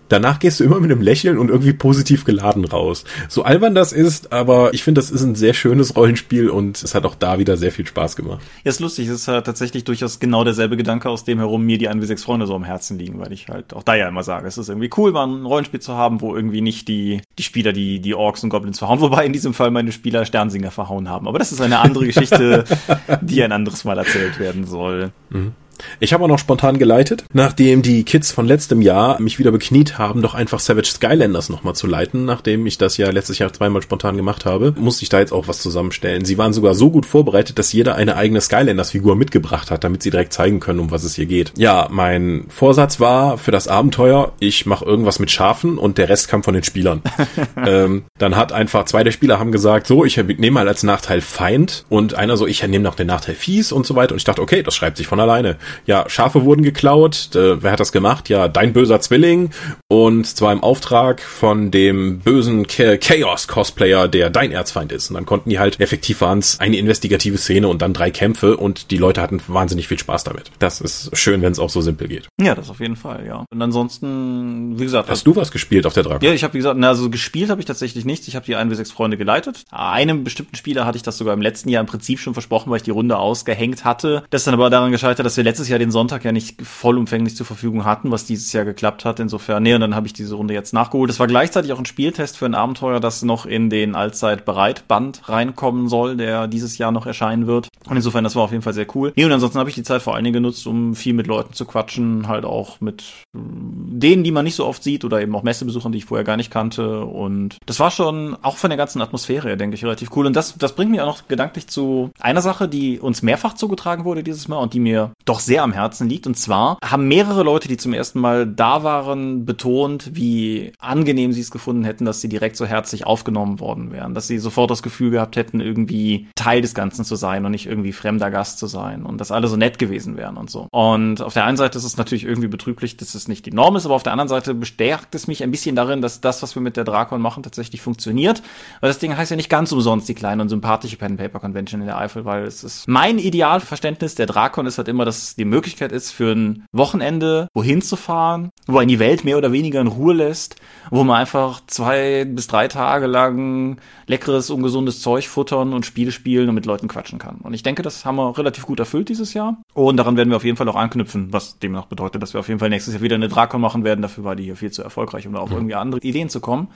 Danach 0.09 0.39
gehst 0.39 0.61
du 0.61 0.65
immer 0.65 0.81
mit 0.81 0.91
einem 0.91 1.01
Lächeln 1.01 1.39
und 1.39 1.49
irgendwie 1.49 1.73
positiv 1.73 2.25
geladen 2.25 2.65
raus. 2.65 3.05
So 3.29 3.43
albern 3.43 3.75
das 3.75 3.93
ist, 3.93 4.33
aber 4.33 4.75
ich 4.75 4.85
finde, 4.85 5.01
das 5.01 5.11
ist 5.11 5.23
ein 5.23 5.35
sehr 5.35 5.55
schönes 5.55 5.97
Rollenspiel 5.97 6.51
und 6.51 6.83
es 6.83 6.95
hat 6.95 7.07
auch 7.07 7.15
da 7.15 7.39
wieder 7.39 7.57
sehr 7.57 7.73
viel 7.73 7.87
Spaß 7.87 8.17
gemacht. 8.17 8.41
Ja, 8.65 8.71
ist 8.71 8.81
lustig. 8.81 9.09
Es 9.09 9.15
ist 9.15 9.29
halt 9.29 9.47
tatsächlich 9.47 9.85
durchaus 9.85 10.21
genau 10.21 10.45
derselbe 10.45 10.77
Gedanke, 10.77 11.09
aus 11.09 11.25
dem 11.25 11.39
herum 11.39 11.65
mir 11.65 11.79
die 11.79 11.89
1 11.89 12.05
6 12.07 12.23
Freunde 12.23 12.47
so 12.47 12.55
am 12.55 12.65
Herzen 12.65 12.99
liegen, 12.99 13.19
weil 13.19 13.33
ich 13.33 13.49
halt 13.49 13.73
auch 13.75 13.83
da 13.83 13.95
ja 13.95 14.09
immer 14.09 14.23
sage, 14.23 14.47
es 14.47 14.59
ist 14.59 14.69
irgendwie 14.69 14.91
cool, 14.97 15.13
mal 15.13 15.27
ein 15.27 15.47
Rollenspiel 15.47 15.81
zu 15.81 15.95
haben, 15.95 16.21
wo 16.21 16.37
irgendwie 16.37 16.61
nicht 16.61 16.89
die, 16.89 17.23
die 17.39 17.43
Spieler 17.43 17.73
die, 17.73 18.01
die 18.01 18.15
Orks 18.15 18.45
und 18.45 18.51
Goblins 18.51 18.79
verhauen, 18.79 19.01
wobei 19.01 19.25
in 19.25 19.33
diesem 19.33 19.55
Fall 19.55 19.71
meine 19.71 19.93
Spieler 19.93 20.25
Sternsinger 20.25 20.71
verhauen 20.71 21.09
haben. 21.09 21.29
Aber 21.29 21.39
das 21.39 21.53
ist 21.53 21.61
eine 21.61 21.79
andere 21.79 22.07
Geschichte, 22.07 22.65
die 23.23 23.43
ein 23.43 23.53
anderes 23.53 23.85
Mal 23.85 23.99
erzählt 23.99 24.39
werden 24.39 24.67
soll. 24.67 25.13
Mhm. 25.31 25.53
Ich 26.01 26.13
habe 26.13 26.25
auch 26.25 26.29
noch 26.29 26.39
spontan 26.39 26.79
geleitet, 26.79 27.25
nachdem 27.33 27.83
die 27.83 28.05
Kids 28.05 28.33
von 28.33 28.47
letztem 28.47 28.83
Jahr 28.83 29.21
mich 29.21 29.39
wieder 29.39 29.53
bekniet 29.53 29.99
haben, 29.99 30.23
doch 30.23 30.35
einfach 30.35 30.61
Savage 30.61 30.89
Skylanders 30.89 31.49
nochmal 31.49 31.75
zu 31.75 31.87
leiten, 31.87 32.25
nachdem 32.25 32.67
ich 32.67 32.79
das 32.79 32.97
ja 32.97 33.11
letztes 33.11 33.39
Jahr 33.39 33.53
zweimal 33.53 33.83
spontan 33.83 34.17
gemacht 34.17 34.45
habe, 34.45 34.75
musste 34.79 35.03
ich 35.03 35.09
da 35.09 35.21
jetzt 35.21 35.33
auch 35.33 35.49
was 35.49 35.61
zusammenstellen. 35.61 36.25
Sie 36.25 36.39
waren 36.39 36.53
sogar 36.53 36.75
so 36.75 36.91
gut 36.91 37.07
vorbereitet, 37.07 37.59
dass 37.59 37.73
jeder 37.73 37.95
eine 37.95 38.17
eigene 38.17 38.41
Skylanders-Figur 38.41 39.17
mitgebracht 39.17 39.71
hat, 39.71 39.85
damit 39.85 40.03
sie 40.03 40.11
direkt 40.11 40.33
zeigen 40.33 40.61
können, 40.61 40.81
um 40.81 40.91
was 40.91 41.05
es 41.05 41.15
hier 41.15 41.27
geht. 41.27 41.53
Ja, 41.57 41.89
mein 41.91 42.47
Vorsatz 42.49 43.01
war 43.01 43.39
für 43.39 43.51
das 43.51 43.69
Abenteuer, 43.69 44.33
ich 44.41 44.67
mache 44.67 44.85
irgendwas 44.85 45.19
mit 45.19 45.31
Schafen 45.31 45.79
und 45.79 45.99
der 45.99 46.09
Rest 46.09 46.29
kam 46.29 46.43
von 46.43 46.55
den 46.55 46.65
Spielern. 46.65 47.03
ähm, 47.67 48.05
dann 48.19 48.37
hat 48.37 48.53
einfach 48.53 48.85
zwei 48.85 49.05
der 49.05 49.13
Spieler 49.13 49.39
haben 49.39 49.53
gesagt, 49.53 49.87
so, 49.87 50.05
ich 50.05 50.17
nehme 50.17 50.53
mal 50.53 50.69
als 50.69 50.83
Nachteil 50.83 51.21
Feind 51.21 51.85
und 51.89 52.15
einer 52.15 52.37
so, 52.37 52.47
ich 52.47 52.63
nehme 52.67 52.85
noch 52.85 52.95
den 52.95 53.07
Nachteil 53.07 53.35
Fies 53.35 53.73
und 53.73 53.87
so 53.87 53.97
weiter 53.97 54.13
und 54.13 54.19
ich 54.19 54.25
dachte, 54.25 54.43
okay, 54.43 54.63
das 54.63 54.75
schreibt 54.75 54.97
sich 54.97 55.07
von 55.07 55.21
alleine 55.21 55.57
ja, 55.87 56.05
Schafe 56.09 56.45
wurden 56.45 56.63
geklaut. 56.63 57.31
Äh, 57.35 57.63
wer 57.63 57.73
hat 57.73 57.81
das 57.81 57.93
gemacht? 57.93 58.29
Ja, 58.29 58.49
dein 58.49 58.73
böser 58.73 59.01
Zwilling. 59.01 59.51
Und 59.89 60.27
zwar 60.27 60.53
im 60.53 60.63
Auftrag 60.63 61.21
von 61.21 61.71
dem 61.71 62.21
bösen 62.21 62.67
Chaos-Cosplayer, 62.67 64.09
der 64.09 64.31
dein 64.31 64.53
Erzfeind 64.53 64.93
ist. 64.93 65.11
Und 65.11 65.15
dann 65.15 65.27
konnten 65.27 65.51
die 65.51 65.59
halt, 65.59 65.81
effektiv 65.81 66.21
waren 66.21 66.39
es 66.39 66.61
eine 66.61 66.77
investigative 66.77 67.39
Szene 67.39 67.69
und 67.69 67.83
dann 67.83 67.93
drei 67.93 68.11
Kämpfe 68.11 68.57
und 68.57 68.91
die 68.91 68.97
Leute 68.97 69.21
hatten 69.21 69.41
wahnsinnig 69.47 69.89
viel 69.89 69.99
Spaß 69.99 70.25
damit. 70.25 70.51
Das 70.59 70.81
ist 70.81 71.17
schön, 71.17 71.43
wenn 71.43 71.53
es 71.53 71.59
auch 71.59 71.71
so 71.71 71.81
simpel 71.81 72.09
geht. 72.09 72.29
Ja, 72.41 72.55
das 72.55 72.71
auf 72.71 72.81
jeden 72.81 72.97
Fall, 72.97 73.27
ja. 73.27 73.45
Und 73.51 73.63
ansonsten, 73.63 74.79
wie 74.79 74.85
gesagt. 74.85 75.09
Hast 75.11 75.27
du 75.27 75.37
was 75.37 75.51
gespielt 75.51 75.87
auf 75.87 75.95
der 75.95 76.03
Dragon? 76.03 76.23
Ja, 76.23 76.33
ich 76.33 76.45
habe 76.45 76.55
wie 76.55 76.59
gesagt, 76.59 76.79
na, 76.79 76.89
also 76.89 77.11
gespielt 77.11 77.51
habe 77.51 77.61
ich 77.61 77.67
tatsächlich 77.67 78.05
nichts. 78.05 78.29
Ich 78.29 78.37
habe 78.37 78.47
die 78.47 78.57
1 78.57 78.69
bis 78.69 78.79
6 78.79 78.93
Freunde 78.93 79.17
geleitet. 79.17 79.65
Einem 79.71 80.25
bestimmten 80.25 80.57
Spieler 80.57 80.87
hatte 80.87 80.97
ich 80.97 81.03
das 81.03 81.19
sogar 81.19 81.35
im 81.35 81.43
letzten 81.43 81.69
Jahr 81.69 81.81
im 81.81 81.87
Prinzip 81.87 82.19
schon 82.19 82.33
versprochen, 82.33 82.71
weil 82.71 82.79
ich 82.79 82.83
die 82.83 82.91
Runde 82.91 83.19
ausgehängt 83.19 83.85
hatte. 83.85 84.25
Das 84.31 84.43
ist 84.43 84.47
dann 84.47 84.55
aber 84.55 84.71
daran 84.71 84.93
gescheitert, 84.93 85.27
dass 85.27 85.37
wir 85.37 85.45
letztes 85.55 85.69
Jahr 85.69 85.79
den 85.79 85.93
Sonntag 85.93 86.25
ja 86.25 86.33
nicht 86.33 86.61
vollumfänglich 86.63 87.37
zur 87.37 87.47
Verfügung 87.47 87.85
hatten, 87.85 88.11
was 88.11 88.25
dieses 88.25 88.53
Jahr 88.53 88.65
geklappt 88.65 89.05
hat. 89.05 89.21
Insofern, 89.21 89.63
nee, 89.63 89.73
und 89.73 89.81
dann 89.83 89.95
habe 89.95 90.09
ich 90.09 90.13
diese 90.13 90.35
Runde 90.35 90.53
jetzt 90.53 90.73
nachgeholt. 90.73 91.09
Das 91.09 91.21
war 91.21 91.29
gleichzeitig 91.29 91.73
auch 91.73 91.79
ein 91.79 91.87
Spieltest 91.87 92.37
für 92.37 92.47
ein 92.47 92.57
Abenteuer, 92.57 92.99
das 92.99 93.23
noch 93.23 93.47
in 93.47 93.71
den 93.71 93.95
Allzeit 93.95 94.45
bereit 94.45 94.89
Band 94.89 95.29
reinkommen 95.29 95.89
soll, 95.89 96.17
der 96.17 96.49
dieses 96.49 96.77
Jahr 96.77 96.91
noch 96.91 97.07
erscheinen 97.07 97.47
wird. 97.47 97.69
Und 97.89 97.95
insofern, 97.95 98.25
das 98.25 98.35
war 98.35 98.43
auf 98.43 98.51
jeden 98.51 98.63
Fall 98.63 98.73
sehr 98.73 98.87
cool. 98.97 99.13
Nee, 99.15 99.25
und 99.25 99.31
ansonsten 99.31 99.61
habe 99.61 99.69
ich 99.69 99.77
die 99.77 99.85
Zeit 99.85 100.03
vor 100.03 100.17
allen 100.17 100.25
Dingen 100.25 100.35
genutzt, 100.35 100.67
um 100.67 100.97
viel 100.97 101.15
mit 101.15 101.29
Leuten 101.29 101.53
zu 101.53 101.67
quatschen, 101.67 102.27
halt 102.27 102.45
auch 102.45 102.81
mit 102.81 103.05
denen, 103.33 104.25
die 104.25 104.33
man 104.33 104.45
nicht 104.45 104.57
so 104.57 104.67
oft 104.67 104.83
sieht 104.83 105.05
oder 105.05 105.21
eben 105.21 105.37
auch 105.37 105.45
Messebesuchern, 105.45 105.93
die 105.93 105.99
ich 105.99 106.05
vorher 106.05 106.25
gar 106.25 106.37
nicht 106.37 106.51
kannte. 106.51 107.05
Und 107.05 107.59
das 107.67 107.79
war 107.79 107.93
schon 107.93 108.37
auch 108.43 108.57
von 108.57 108.71
der 108.71 108.77
ganzen 108.77 109.01
Atmosphäre 109.03 109.57
denke 109.57 109.77
ich, 109.77 109.85
relativ 109.85 110.11
cool. 110.17 110.27
Und 110.27 110.35
das, 110.35 110.57
das 110.57 110.75
bringt 110.75 110.91
mich 110.91 111.01
auch 111.01 111.07
noch 111.07 111.29
gedanklich 111.29 111.69
zu 111.69 112.11
einer 112.19 112.43
Sache, 112.43 112.69
die 112.69 112.99
uns 112.99 113.23
mehrfach 113.23 113.55
zugetragen 113.55 114.05
wurde 114.05 114.25
dieses 114.25 114.49
Mal 114.49 114.57
und 114.57 114.75
die 114.75 114.81
mir 114.81 115.13
doch 115.25 115.41
sehr 115.45 115.63
am 115.63 115.73
Herzen 115.73 116.09
liegt. 116.09 116.27
Und 116.27 116.37
zwar 116.37 116.79
haben 116.85 117.09
mehrere 117.09 117.43
Leute, 117.43 117.69
die 117.69 117.77
zum 117.77 117.93
ersten 117.93 118.21
Mal 118.21 118.47
da 118.47 118.83
waren, 118.83 119.45
betont, 119.45 120.11
wie 120.15 120.73
angenehm 120.79 121.33
sie 121.33 121.41
es 121.41 121.51
gefunden 121.51 121.85
hätten, 121.85 122.05
dass 122.05 122.21
sie 122.21 122.29
direkt 122.29 122.57
so 122.57 122.67
herzlich 122.67 123.07
aufgenommen 123.07 123.61
worden 123.61 123.93
wären. 123.93 124.15
Dass 124.15 124.27
sie 124.27 124.39
sofort 124.39 124.71
das 124.71 124.83
Gefühl 124.83 125.11
gehabt 125.11 125.37
hätten, 125.37 125.61
irgendwie 125.61 126.29
Teil 126.35 126.61
des 126.61 126.75
Ganzen 126.75 127.05
zu 127.05 127.17
sein 127.17 127.45
und 127.45 127.53
nicht 127.53 127.67
irgendwie 127.67 127.93
fremder 127.93 128.31
Gast 128.31 128.59
zu 128.59 128.67
sein. 128.67 129.05
Und 129.05 129.21
dass 129.21 129.31
alle 129.31 129.49
so 129.49 129.57
nett 129.57 129.79
gewesen 129.79 130.17
wären 130.17 130.37
und 130.37 130.51
so. 130.51 130.69
Und 130.71 131.21
auf 131.21 131.35
der 131.35 131.45
einen 131.45 131.57
Seite 131.57 131.79
ist 131.79 131.85
es 131.85 131.97
natürlich 131.97 132.25
irgendwie 132.25 132.49
betrüblich, 132.49 132.97
dass 132.97 133.15
es 133.15 133.29
nicht 133.29 133.47
die 133.47 133.53
Norm 133.53 133.77
ist, 133.77 133.87
aber 133.87 133.95
auf 133.95 134.03
der 134.03 134.13
anderen 134.13 134.29
Seite 134.29 134.55
bestärkt 134.55 135.15
es 135.15 135.27
mich 135.27 135.43
ein 135.43 135.51
bisschen 135.51 135.77
darin, 135.77 136.03
dass 136.03 136.21
das, 136.21 136.43
was 136.43 136.55
wir 136.55 136.63
mit 136.63 136.77
der 136.77 136.85
Drakon 136.85 137.21
machen, 137.21 137.43
tatsächlich 137.43 137.81
funktioniert. 137.81 138.43
Weil 138.81 138.91
das 138.91 138.99
Ding 138.99 139.17
heißt 139.17 139.31
ja 139.31 139.37
nicht 139.37 139.51
ganz 139.51 139.73
umsonst 139.73 140.09
die 140.09 140.15
kleine 140.15 140.43
und 140.43 140.49
sympathische 140.49 140.97
Pen 140.97 141.17
Paper 141.17 141.41
Convention 141.41 141.81
in 141.81 141.87
der 141.87 141.99
Eifel, 141.99 142.25
weil 142.25 142.45
es 142.45 142.65
ist 142.65 142.89
mein 142.89 143.19
Idealverständnis 143.19 144.15
der 144.15 144.27
Drakon 144.27 144.67
ist 144.67 144.79
halt 144.79 144.89
immer, 144.89 145.05
dass 145.05 145.34
es 145.35 145.37
die 145.37 145.45
Möglichkeit 145.45 145.91
ist, 145.91 146.13
für 146.13 146.33
ein 146.33 146.65
Wochenende 146.73 147.49
wohin 147.55 147.83
zu 147.83 147.97
fahren, 147.97 148.51
wo 148.67 148.79
einen 148.79 148.89
die 148.89 148.99
Welt 148.99 149.25
mehr 149.25 149.37
oder 149.37 149.53
weniger 149.53 149.81
in 149.81 149.89
Ruhe 149.89 150.15
lässt, 150.15 150.57
wo 150.91 151.03
man 151.03 151.17
einfach 151.17 151.61
zwei 151.67 152.25
bis 152.25 152.47
drei 152.47 152.69
Tage 152.69 153.07
lang 153.07 153.79
leckeres, 154.07 154.51
ungesundes 154.51 155.01
Zeug 155.01 155.27
futtern 155.27 155.73
und 155.73 155.85
Spiele 155.85 156.13
spielen 156.13 156.49
und 156.49 156.55
mit 156.55 156.67
Leuten 156.67 156.89
quatschen 156.89 157.19
kann. 157.19 157.39
Und 157.43 157.53
ich 157.53 157.63
denke, 157.63 157.83
das 157.83 158.05
haben 158.05 158.17
wir 158.17 158.39
relativ 158.39 158.67
gut 158.67 158.79
erfüllt 158.79 159.09
dieses 159.09 159.35
Jahr. 159.35 159.61
Und 159.73 159.97
daran 159.97 160.17
werden 160.17 160.31
wir 160.31 160.37
auf 160.37 160.45
jeden 160.45 160.57
Fall 160.57 160.69
auch 160.69 160.77
anknüpfen, 160.77 161.33
was 161.33 161.59
demnach 161.59 161.87
bedeutet, 161.87 162.23
dass 162.23 162.33
wir 162.33 162.41
auf 162.41 162.49
jeden 162.49 162.61
Fall 162.61 162.71
nächstes 162.71 162.95
Jahr 162.95 163.03
wieder 163.03 163.17
eine 163.17 163.29
Drakon 163.29 163.61
machen 163.61 163.85
werden. 163.85 164.03
Dafür 164.03 164.25
war 164.25 164.37
die 164.37 164.45
hier 164.45 164.57
viel 164.57 164.71
zu 164.71 164.83
erfolgreich, 164.83 165.27
um 165.27 165.33
da 165.33 165.41
auch 165.41 165.49
mhm. 165.49 165.57
irgendwie 165.57 165.75
andere 165.75 166.01
Ideen 166.01 166.29
zu 166.29 166.41
kommen. 166.41 166.69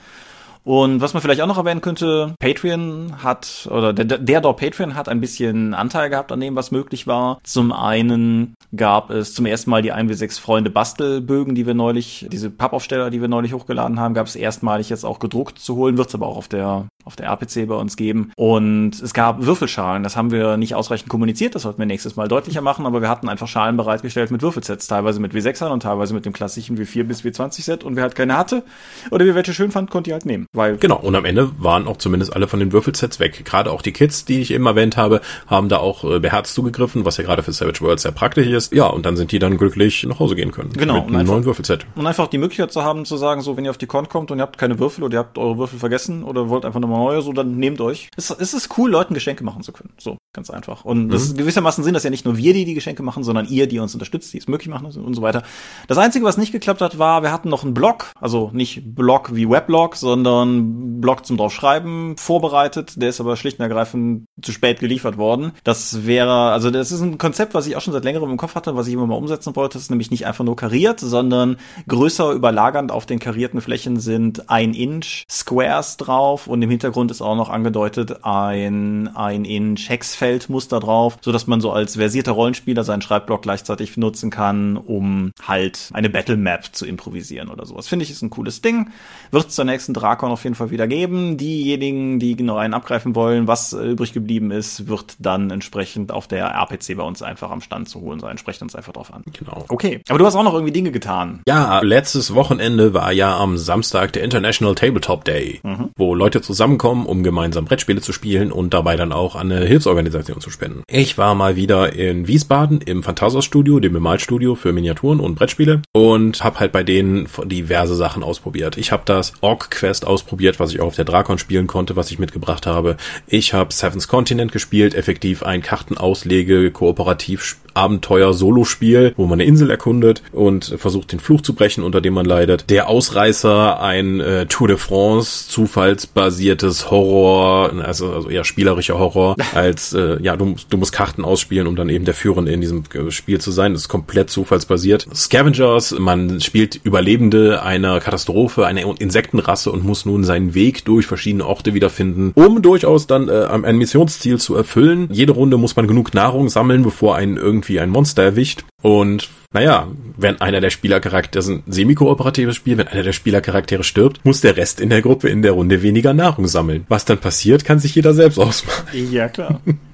Und 0.63 1.01
was 1.01 1.13
man 1.13 1.21
vielleicht 1.21 1.41
auch 1.41 1.47
noch 1.47 1.57
erwähnen 1.57 1.81
könnte, 1.81 2.35
Patreon 2.39 3.23
hat, 3.23 3.67
oder 3.71 3.93
der, 3.93 4.17
der 4.17 4.41
dort 4.41 4.59
Patreon 4.59 4.95
hat 4.95 5.09
ein 5.09 5.21
bisschen 5.21 5.73
Anteil 5.73 6.09
gehabt 6.09 6.31
an 6.31 6.39
dem, 6.39 6.55
was 6.55 6.71
möglich 6.71 7.07
war. 7.07 7.39
Zum 7.43 7.71
einen 7.71 8.53
gab 8.75 9.09
es 9.09 9.33
zum 9.33 9.45
ersten 9.45 9.69
Mal 9.69 9.81
die 9.81 9.93
1W6 9.93 10.39
Freunde 10.39 10.69
Bastelbögen, 10.69 11.55
die 11.55 11.65
wir 11.65 11.73
neulich, 11.73 12.27
diese 12.31 12.49
Pappaufsteller, 12.49 13.09
die 13.09 13.21
wir 13.21 13.27
neulich 13.27 13.53
hochgeladen 13.53 13.99
haben, 13.99 14.13
gab 14.13 14.27
es 14.27 14.35
erstmalig 14.35 14.89
jetzt 14.89 15.05
auch 15.05 15.19
gedruckt 15.19 15.59
zu 15.59 15.75
holen, 15.75 15.97
wird 15.97 16.09
es 16.09 16.15
aber 16.15 16.27
auch 16.27 16.37
auf 16.37 16.47
der 16.47 16.87
auf 17.05 17.15
der 17.15 17.27
RPC 17.27 17.67
bei 17.67 17.75
uns 17.75 17.97
geben. 17.97 18.31
Und 18.35 19.01
es 19.01 19.13
gab 19.13 19.43
Würfelschalen, 19.43 20.03
das 20.03 20.15
haben 20.15 20.29
wir 20.29 20.57
nicht 20.57 20.75
ausreichend 20.75 21.09
kommuniziert, 21.09 21.55
das 21.55 21.63
sollten 21.63 21.79
wir 21.79 21.87
nächstes 21.87 22.15
Mal 22.15 22.27
deutlicher 22.27 22.61
machen, 22.61 22.85
aber 22.85 23.01
wir 23.01 23.09
hatten 23.09 23.29
einfach 23.29 23.47
Schalen 23.47 23.77
bereitgestellt 23.77 24.29
mit 24.29 24.43
Würfelsets, 24.43 24.85
teilweise 24.85 25.19
mit 25.19 25.33
W6ern 25.33 25.71
und 25.71 25.81
teilweise 25.81 26.13
mit 26.13 26.25
dem 26.25 26.33
klassischen 26.33 26.77
W4 26.77 27.03
bis 27.05 27.21
W20 27.21 27.63
Set 27.63 27.83
und 27.83 27.95
wer 27.95 28.03
halt 28.03 28.15
keine 28.15 28.37
hatte 28.37 28.63
oder 29.09 29.25
wer 29.25 29.33
welche 29.33 29.55
schön 29.55 29.71
fand, 29.71 29.89
konnte 29.89 30.09
die 30.09 30.13
halt 30.13 30.25
nehmen. 30.25 30.45
Weil 30.51 30.77
genau, 30.77 30.97
und 30.97 31.15
am 31.15 31.25
Ende 31.25 31.51
waren 31.61 31.87
auch 31.87 31.97
zumindest 31.97 32.35
alle 32.35 32.47
von 32.47 32.59
den 32.59 32.71
Würfelsets 32.71 33.19
weg. 33.19 33.45
Gerade 33.45 33.71
auch 33.71 33.83
die 33.83 33.91
Kids, 33.91 34.25
die 34.25 34.41
ich 34.41 34.51
eben 34.51 34.65
erwähnt 34.65 34.97
habe, 34.97 35.21
haben 35.45 35.69
da 35.69 35.77
auch 35.77 36.03
äh, 36.03 36.19
beherzt 36.19 36.55
zugegriffen, 36.55 37.05
was 37.05 37.17
ja 37.17 37.23
gerade 37.23 37.43
für 37.43 37.53
Savage 37.53 37.81
Worlds 37.81 38.01
sehr 38.01 38.11
praktisch 38.11 38.47
ist. 38.47 38.73
Ja, 38.73 38.87
und 38.87 39.05
dann 39.05 39.15
sind 39.15 39.31
die 39.31 39.37
dann 39.37 39.57
glücklich 39.57 40.03
nach 40.05 40.17
Hause 40.19 40.35
gehen 40.35 40.51
können. 40.51 40.71
Genau. 40.73 40.95
Mit 40.95 41.03
einem 41.03 41.15
einfach, 41.17 41.33
neuen 41.33 41.45
Würfelset. 41.45 41.85
Und 41.95 42.07
einfach 42.07 42.27
die 42.27 42.39
Möglichkeit 42.39 42.71
zu 42.71 42.83
haben, 42.83 43.05
zu 43.05 43.15
sagen, 43.17 43.41
so, 43.41 43.57
wenn 43.57 43.65
ihr 43.65 43.69
auf 43.69 43.77
die 43.77 43.85
Con 43.85 44.09
kommt 44.09 44.31
und 44.31 44.39
ihr 44.39 44.41
habt 44.41 44.57
keine 44.57 44.79
Würfel 44.79 45.03
oder 45.03 45.17
ihr 45.17 45.19
habt 45.19 45.37
eure 45.37 45.59
Würfel 45.59 45.77
vergessen 45.77 46.23
oder 46.23 46.49
wollt 46.49 46.65
einfach 46.65 46.79
nochmal 46.79 46.99
neue, 46.99 47.21
so, 47.21 47.31
dann 47.31 47.57
nehmt 47.57 47.79
euch. 47.79 48.09
Es, 48.17 48.31
es 48.31 48.55
ist 48.55 48.75
cool, 48.79 48.89
Leuten 48.89 49.13
Geschenke 49.13 49.43
machen 49.43 49.61
zu 49.61 49.71
können. 49.71 49.93
So, 49.99 50.17
ganz 50.33 50.49
einfach. 50.49 50.85
Und 50.85 51.05
mhm. 51.05 51.09
das 51.09 51.23
ist 51.23 51.37
gewissermaßen 51.37 51.83
sind 51.83 51.95
das 51.95 52.03
ja 52.03 52.09
nicht 52.09 52.25
nur 52.25 52.37
wir, 52.37 52.53
die 52.53 52.65
die 52.65 52.75
Geschenke 52.75 53.01
machen, 53.01 53.23
sondern 53.23 53.47
ihr, 53.47 53.67
die 53.67 53.79
uns 53.79 53.93
unterstützt, 53.93 54.31
die 54.33 54.37
es 54.37 54.47
möglich 54.47 54.69
machen 54.69 54.85
und 54.85 55.13
so 55.15 55.21
weiter. 55.21 55.43
Das 55.87 55.97
Einzige, 55.97 56.25
was 56.25 56.37
nicht 56.37 56.51
geklappt 56.51 56.81
hat, 56.81 56.99
war, 56.99 57.23
wir 57.23 57.31
hatten 57.31 57.49
noch 57.49 57.63
einen 57.63 57.73
Blog, 57.73 58.11
also 58.19 58.51
nicht 58.53 58.95
Blog 58.95 59.33
wie 59.33 59.49
Weblog, 59.49 59.95
sondern 59.95 61.01
Blog 61.01 61.25
zum 61.25 61.37
draufschreiben 61.37 62.15
vorbereitet. 62.17 63.01
Der 63.01 63.09
ist 63.09 63.19
aber 63.19 63.37
schlicht 63.37 63.59
und 63.59 63.63
ergreifend 63.63 64.25
zu 64.41 64.51
spät 64.51 64.79
geliefert 64.79 65.17
worden. 65.17 65.53
Das 65.63 66.05
wäre, 66.05 66.51
also 66.51 66.69
das 66.69 66.91
ist 66.91 67.01
ein 67.01 67.17
Konzept, 67.17 67.55
was 67.55 67.65
ich 67.65 67.75
auch 67.75 67.81
schon 67.81 67.93
seit 67.93 68.03
längerem 68.03 68.29
im 68.29 68.37
Kopf 68.37 68.53
hatte, 68.53 68.75
was 68.75 68.87
ich 68.87 68.93
immer 68.93 69.07
mal 69.07 69.15
umsetzen 69.15 69.55
wollte. 69.55 69.73
Das 69.73 69.83
ist 69.83 69.89
nämlich 69.89 70.11
nicht 70.11 70.27
einfach 70.27 70.45
nur 70.45 70.55
kariert, 70.55 70.99
sondern 70.99 71.57
größer 71.87 72.31
überlagernd 72.33 72.91
auf 72.91 73.07
den 73.07 73.17
karierten 73.19 73.61
Flächen 73.61 73.99
sind 73.99 74.49
ein 74.49 74.75
Inch 74.75 75.23
Squares 75.29 75.97
drauf 75.97 76.45
und 76.45 76.61
im 76.61 76.69
Hintergrund 76.69 77.09
ist 77.09 77.21
auch 77.21 77.35
noch 77.35 77.49
angedeutet 77.49 78.23
ein 78.23 79.09
ein 79.15 79.45
Inch 79.45 79.89
Hexfeldmuster 80.19 80.79
drauf, 80.79 81.17
so 81.21 81.31
dass 81.31 81.47
man 81.47 81.61
so 81.61 81.71
als 81.71 81.95
versierter 81.95 82.33
Rollenspieler 82.33 82.83
seinen 82.83 83.01
Schreibblock 83.01 83.41
gleichzeitig 83.41 83.95
nutzen 83.97 84.29
kann, 84.29 84.77
um 84.77 85.31
halt 85.45 85.89
eine 85.93 86.09
Battle 86.09 86.37
Map 86.37 86.69
zu 86.71 86.85
improvisieren 86.85 87.49
oder 87.49 87.65
sowas. 87.65 87.87
Finde 87.87 88.03
ich 88.03 88.11
ist 88.11 88.21
ein 88.21 88.29
cooles 88.29 88.61
Ding. 88.61 88.89
Wird 89.31 89.47
es 89.47 89.55
zur 89.55 89.65
nächsten 89.65 89.93
Drakon 89.93 90.31
auf 90.31 90.43
jeden 90.43 90.55
Fall 90.55 90.71
wieder 90.71 90.87
geben. 90.87 91.37
Diejenigen, 91.37 92.19
die 92.19 92.35
genau 92.35 92.57
einen 92.57 92.73
abgreifen 92.73 93.15
wollen, 93.15 93.47
was 93.47 93.73
übrig 93.73 94.13
geblieben 94.13 94.51
ist, 94.51 94.87
wird 94.87 95.15
dann 95.19 95.51
entsprechend 95.51 96.11
auf 96.11 96.27
der 96.27 96.47
RPC 96.47 96.97
bei 96.97 97.03
uns 97.03 97.21
einfach 97.21 97.51
am 97.51 97.61
Stand 97.61 97.89
zu 97.89 98.01
holen 98.01 98.19
sein. 98.19 98.37
Sprecht 98.37 98.61
uns 98.61 98.75
einfach 98.75 98.93
drauf 98.93 99.13
an. 99.13 99.23
Genau. 99.37 99.65
Okay. 99.69 100.01
Aber 100.09 100.19
du 100.19 100.25
hast 100.25 100.35
auch 100.35 100.43
noch 100.43 100.53
irgendwie 100.53 100.73
Dinge 100.73 100.91
getan. 100.91 101.41
Ja, 101.47 101.79
letztes 101.81 102.33
Wochenende 102.35 102.93
war 102.93 103.11
ja 103.11 103.37
am 103.37 103.57
Samstag 103.57 104.13
der 104.13 104.23
International 104.23 104.75
Tabletop 104.75 105.23
Day, 105.25 105.59
mhm. 105.63 105.89
wo 105.95 106.13
Leute 106.13 106.41
zusammenkommen, 106.41 107.05
um 107.05 107.23
gemeinsam 107.23 107.65
Brettspiele 107.65 108.01
zu 108.01 108.11
spielen 108.11 108.51
und 108.51 108.73
dabei 108.73 108.95
dann 108.95 109.11
auch 109.11 109.35
an 109.35 109.51
eine 109.51 109.65
Hilfsorganisation 109.65 110.08
zu 110.11 110.49
spenden. 110.49 110.83
Ich 110.87 111.17
war 111.17 111.35
mal 111.35 111.55
wieder 111.55 111.93
in 111.93 112.27
Wiesbaden 112.27 112.81
im 112.81 113.03
Phantasos 113.03 113.45
Studio, 113.45 113.79
dem 113.79 113.93
Bemalstudio 113.93 114.55
für 114.55 114.73
Miniaturen 114.73 115.19
und 115.19 115.35
Brettspiele 115.35 115.81
und 115.93 116.43
habe 116.43 116.59
halt 116.59 116.71
bei 116.71 116.83
denen 116.83 117.27
diverse 117.45 117.95
Sachen 117.95 118.23
ausprobiert. 118.23 118.77
Ich 118.77 118.91
habe 118.91 119.03
das 119.05 119.33
Orc 119.41 119.71
Quest 119.71 120.05
ausprobiert, 120.05 120.59
was 120.59 120.73
ich 120.73 120.81
auch 120.81 120.87
auf 120.87 120.95
der 120.95 121.05
Drakon 121.05 121.37
spielen 121.37 121.67
konnte, 121.67 121.95
was 121.95 122.11
ich 122.11 122.19
mitgebracht 122.19 122.65
habe. 122.65 122.97
Ich 123.27 123.53
habe 123.53 123.73
Seven's 123.73 124.07
Continent 124.07 124.51
gespielt, 124.51 124.95
effektiv 124.95 125.43
ein 125.43 125.61
Kartenauslege 125.61 126.71
kooperativ 126.71 127.57
Abenteuer-Solospiel, 127.73 129.13
wo 129.15 129.25
man 129.25 129.39
eine 129.39 129.45
Insel 129.45 129.69
erkundet 129.69 130.21
und 130.31 130.75
versucht, 130.77 131.11
den 131.11 131.19
Fluch 131.19 131.41
zu 131.41 131.53
brechen, 131.53 131.83
unter 131.83 132.01
dem 132.01 132.13
man 132.13 132.25
leidet. 132.25 132.69
Der 132.69 132.87
Ausreißer, 132.87 133.81
ein 133.81 134.19
äh, 134.19 134.45
Tour 134.47 134.67
de 134.67 134.77
France, 134.77 135.49
zufallsbasiertes 135.49 136.91
Horror, 136.91 137.71
also, 137.83 138.11
also 138.11 138.29
eher 138.29 138.43
spielerischer 138.43 138.99
Horror, 138.99 139.35
als 139.53 139.93
äh, 139.99 140.23
ja, 140.23 140.35
du, 140.35 140.55
du 140.69 140.77
musst 140.77 140.93
Karten 140.93 141.23
ausspielen, 141.23 141.67
um 141.67 141.75
dann 141.75 141.89
eben 141.89 142.05
der 142.05 142.13
Führende 142.13 142.51
in 142.51 142.61
diesem 142.61 142.83
äh, 142.93 143.11
Spiel 143.11 143.39
zu 143.39 143.51
sein. 143.51 143.73
Das 143.73 143.83
ist 143.83 143.89
komplett 143.89 144.29
zufallsbasiert. 144.29 145.07
Scavengers, 145.13 145.91
man 145.97 146.41
spielt 146.41 146.79
Überlebende 146.83 147.61
einer 147.63 147.99
Katastrophe, 147.99 148.65
einer 148.65 148.99
Insektenrasse 148.99 149.71
und 149.71 149.83
muss 149.83 150.05
nun 150.05 150.23
seinen 150.23 150.53
Weg 150.53 150.85
durch 150.85 151.05
verschiedene 151.05 151.45
Orte 151.45 151.73
wiederfinden, 151.73 152.31
um 152.35 152.61
durchaus 152.61 153.07
dann 153.07 153.29
äh, 153.29 153.47
ein 153.51 153.77
Missionsziel 153.77 154.37
zu 154.37 154.55
erfüllen. 154.55 155.09
Jede 155.11 155.33
Runde 155.33 155.57
muss 155.57 155.75
man 155.75 155.87
genug 155.87 156.13
Nahrung 156.13 156.49
sammeln, 156.49 156.83
bevor 156.83 157.15
einen 157.15 157.37
irgendwie 157.37 157.79
ein 157.79 157.89
Monster 157.89 158.23
erwischt. 158.23 158.63
Und 158.81 159.29
naja, 159.51 159.87
wenn 160.15 160.39
einer 160.41 160.61
der 160.61 160.69
Spielercharaktere, 160.69 161.39
das 161.39 161.47
ist 161.47 161.67
ein 161.67 161.71
semi-kooperatives 161.71 162.55
Spiel, 162.55 162.77
wenn 162.77 162.87
einer 162.87 163.03
der 163.03 163.13
Spielercharaktere 163.13 163.83
stirbt, 163.83 164.23
muss 164.23 164.41
der 164.41 164.57
Rest 164.57 164.79
in 164.79 164.89
der 164.89 165.01
Gruppe 165.01 165.27
in 165.29 165.41
der 165.41 165.53
Runde 165.53 165.81
weniger 165.81 166.13
Nahrung 166.13 166.47
sammeln. 166.47 166.85
Was 166.87 167.05
dann 167.05 167.17
passiert, 167.17 167.65
kann 167.65 167.79
sich 167.79 167.95
jeder 167.95 168.13
selbst 168.13 168.37
ausmachen. 168.37 168.85
Ja, 169.11 169.27
klar. 169.27 169.59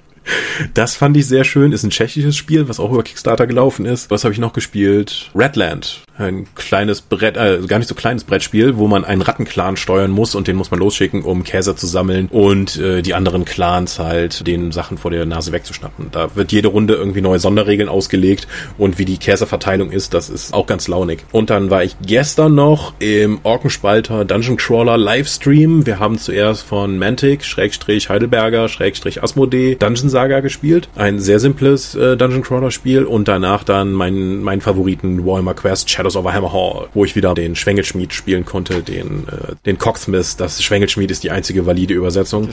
Das 0.73 0.95
fand 0.95 1.17
ich 1.17 1.27
sehr 1.27 1.43
schön. 1.43 1.71
Ist 1.71 1.83
ein 1.83 1.89
tschechisches 1.89 2.35
Spiel, 2.35 2.67
was 2.67 2.79
auch 2.79 2.91
über 2.91 3.03
Kickstarter 3.03 3.47
gelaufen 3.47 3.85
ist. 3.85 4.09
Was 4.09 4.23
habe 4.23 4.33
ich 4.33 4.39
noch 4.39 4.53
gespielt? 4.53 5.31
Redland. 5.35 6.01
Ein 6.17 6.47
kleines 6.55 7.01
Brett, 7.01 7.35
äh, 7.35 7.59
gar 7.67 7.77
nicht 7.77 7.89
so 7.89 7.95
kleines 7.95 8.23
Brettspiel, 8.23 8.77
wo 8.77 8.87
man 8.87 9.03
einen 9.03 9.21
Rattenclan 9.21 9.75
steuern 9.75 10.11
muss 10.11 10.33
und 10.33 10.47
den 10.47 10.55
muss 10.55 10.71
man 10.71 10.79
losschicken, 10.79 11.23
um 11.23 11.43
Käse 11.43 11.75
zu 11.75 11.87
sammeln 11.87 12.29
und 12.31 12.77
äh, 12.77 13.01
die 13.01 13.13
anderen 13.13 13.43
Clans 13.43 13.99
halt 13.99 14.47
den 14.47 14.71
Sachen 14.71 14.97
vor 14.97 15.11
der 15.11 15.25
Nase 15.25 15.51
wegzuschnappen. 15.51 16.07
Da 16.13 16.33
wird 16.35 16.53
jede 16.53 16.69
Runde 16.69 16.93
irgendwie 16.93 17.19
neue 17.19 17.39
Sonderregeln 17.39 17.89
ausgelegt 17.89 18.47
und 18.77 18.97
wie 18.97 19.03
die 19.03 19.17
Käseverteilung 19.17 19.91
ist, 19.91 20.13
das 20.13 20.29
ist 20.29 20.53
auch 20.53 20.67
ganz 20.67 20.87
launig. 20.87 21.19
Und 21.33 21.49
dann 21.49 21.69
war 21.69 21.83
ich 21.83 21.97
gestern 22.01 22.55
noch 22.55 22.93
im 22.99 23.39
Orkenspalter 23.43 24.23
Dungeon 24.23 24.55
Crawler 24.55 24.97
Livestream. 24.97 25.85
Wir 25.85 25.99
haben 25.99 26.17
zuerst 26.17 26.63
von 26.63 26.97
Mantic, 26.97 27.43
Schrägstrich 27.43 28.07
Heidelberger, 28.07 28.69
Schrägstrich 28.69 29.21
Asmodee 29.21 29.75
Dungeon 29.75 30.07
Saga 30.15 30.39
gespielt. 30.39 30.87
Ein 30.95 31.19
sehr 31.19 31.41
simples 31.41 31.93
äh, 31.93 32.15
Dungeon 32.15 32.41
Crawler 32.41 32.71
Spiel 32.71 33.03
und 33.03 33.27
danach 33.27 33.65
dann 33.65 33.91
mein, 33.91 34.41
mein 34.41 34.61
Favoriten 34.61 35.25
Warhammer 35.25 35.53
Quest 35.53 35.89
Shadows 35.89 36.15
of 36.15 36.25
Hammer 36.31 36.53
Hall, 36.53 36.87
wo 36.93 37.03
ich 37.03 37.17
wieder 37.17 37.33
den 37.33 37.57
Schwengelschmied 37.57 38.13
spielen 38.13 38.45
konnte, 38.45 38.81
den, 38.81 39.27
äh, 39.27 39.55
den 39.65 39.77
Cocksmith. 39.77 40.37
Das 40.37 40.63
Schwengelschmied 40.63 41.11
ist 41.11 41.25
die 41.25 41.31
einzige 41.31 41.65
valide 41.65 41.93
Übersetzung. 41.95 42.47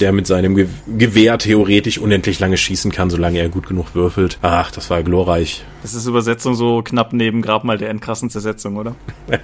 Der 0.00 0.12
mit 0.12 0.26
seinem 0.26 0.54
Ge 0.54 0.66
Gewehr 0.98 1.38
theoretisch 1.38 1.96
unendlich 1.96 2.40
lange 2.40 2.58
schießen 2.58 2.92
kann, 2.92 3.08
solange 3.08 3.38
er 3.38 3.48
gut 3.48 3.66
genug 3.66 3.94
würfelt. 3.94 4.36
Ach, 4.42 4.70
das 4.70 4.90
war 4.90 5.02
glorreich. 5.02 5.64
Das 5.82 5.94
ist 5.94 6.06
Übersetzung 6.06 6.54
so 6.54 6.82
knapp 6.82 7.12
neben 7.12 7.42
Grabmal 7.42 7.78
der 7.78 7.90
endkrassen 7.90 8.30
Zersetzung, 8.30 8.76
oder? 8.76 8.96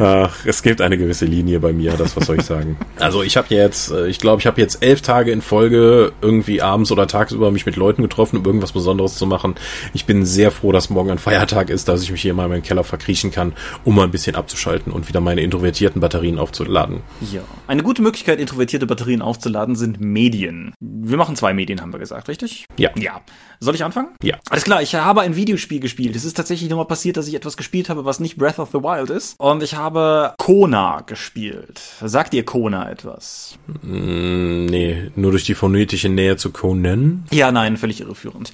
Ach, 0.00 0.44
es 0.44 0.62
gibt 0.62 0.80
eine 0.80 0.96
gewisse 0.96 1.24
Linie 1.24 1.58
bei 1.58 1.72
mir, 1.72 1.92
das 1.92 2.16
was 2.16 2.26
soll 2.26 2.36
ich 2.38 2.44
sagen. 2.44 2.76
Also 2.98 3.22
ich 3.22 3.36
habe 3.36 3.54
jetzt, 3.54 3.92
äh, 3.92 4.08
ich 4.08 4.18
glaube, 4.18 4.40
ich 4.40 4.46
habe 4.46 4.60
jetzt 4.60 4.82
elf 4.82 5.02
Tage 5.02 5.30
in 5.30 5.40
Folge 5.40 6.12
irgendwie 6.20 6.60
abends 6.60 6.90
oder 6.90 7.06
tagsüber 7.06 7.52
mich 7.52 7.64
mit 7.64 7.76
Leuten 7.76 8.02
getroffen, 8.02 8.38
um 8.38 8.44
irgendwas 8.44 8.72
Besonderes 8.72 9.14
zu 9.14 9.24
machen. 9.24 9.54
Ich 9.94 10.04
bin 10.04 10.26
sehr 10.26 10.50
froh, 10.50 10.72
dass 10.72 10.90
morgen 10.90 11.10
ein 11.12 11.18
Feiertag 11.18 11.70
ist, 11.70 11.86
dass 11.86 12.02
ich 12.02 12.10
mich 12.10 12.22
hier 12.22 12.34
mal 12.34 12.46
in 12.46 12.50
meinen 12.50 12.62
Keller 12.62 12.82
verkriechen 12.82 13.30
kann, 13.30 13.52
um 13.84 13.94
mal 13.94 14.02
ein 14.02 14.10
bisschen 14.10 14.34
abzuschalten 14.34 14.92
und 14.92 15.08
wieder 15.08 15.20
meine 15.20 15.42
introvertierten 15.42 16.00
Batterien 16.00 16.40
aufzuladen. 16.40 17.02
Ja. 17.32 17.42
Eine 17.68 17.84
gute 17.84 18.02
Möglichkeit, 18.02 18.40
introvertierte 18.40 18.86
Batterien 18.86 19.22
aufzuladen, 19.22 19.76
sind 19.76 20.00
Medien. 20.00 20.74
Wir 20.80 21.16
machen 21.16 21.36
zwei 21.36 21.54
Medien, 21.54 21.80
haben 21.80 21.92
wir 21.92 22.00
gesagt, 22.00 22.28
richtig? 22.28 22.66
Ja. 22.78 22.90
Ja. 22.96 23.20
Soll 23.60 23.74
ich 23.74 23.84
anfangen? 23.84 24.10
Ja. 24.22 24.38
Alles 24.50 24.64
klar, 24.64 24.82
ich 24.82 24.94
habe 24.94 25.22
ein 25.22 25.34
Videospiel 25.34 25.80
gespielt. 25.80 26.14
Es 26.14 26.24
ist 26.24 26.36
tatsächlich 26.36 26.70
nochmal 26.70 26.86
passiert, 26.86 27.16
dass 27.16 27.26
ich 27.26 27.34
etwas 27.34 27.56
gespielt 27.56 27.88
habe, 27.88 28.04
was 28.04 28.20
nicht 28.20 28.36
Breath 28.36 28.58
of 28.60 28.70
the 28.72 28.78
Wild 28.78 29.10
ist. 29.10 29.34
Und 29.38 29.62
ich 29.62 29.74
habe 29.74 30.34
Kona 30.38 31.00
gespielt. 31.00 31.80
Sagt 32.00 32.34
ihr 32.34 32.44
Kona 32.44 32.88
etwas? 32.88 33.58
Mm, 33.82 34.66
nee, 34.66 35.10
nur 35.16 35.32
durch 35.32 35.44
die 35.44 35.54
phonetische 35.54 36.08
Nähe 36.08 36.36
zu 36.36 36.50
Conan? 36.52 37.24
Ja, 37.32 37.50
nein, 37.50 37.76
völlig 37.76 38.00
irreführend. 38.00 38.52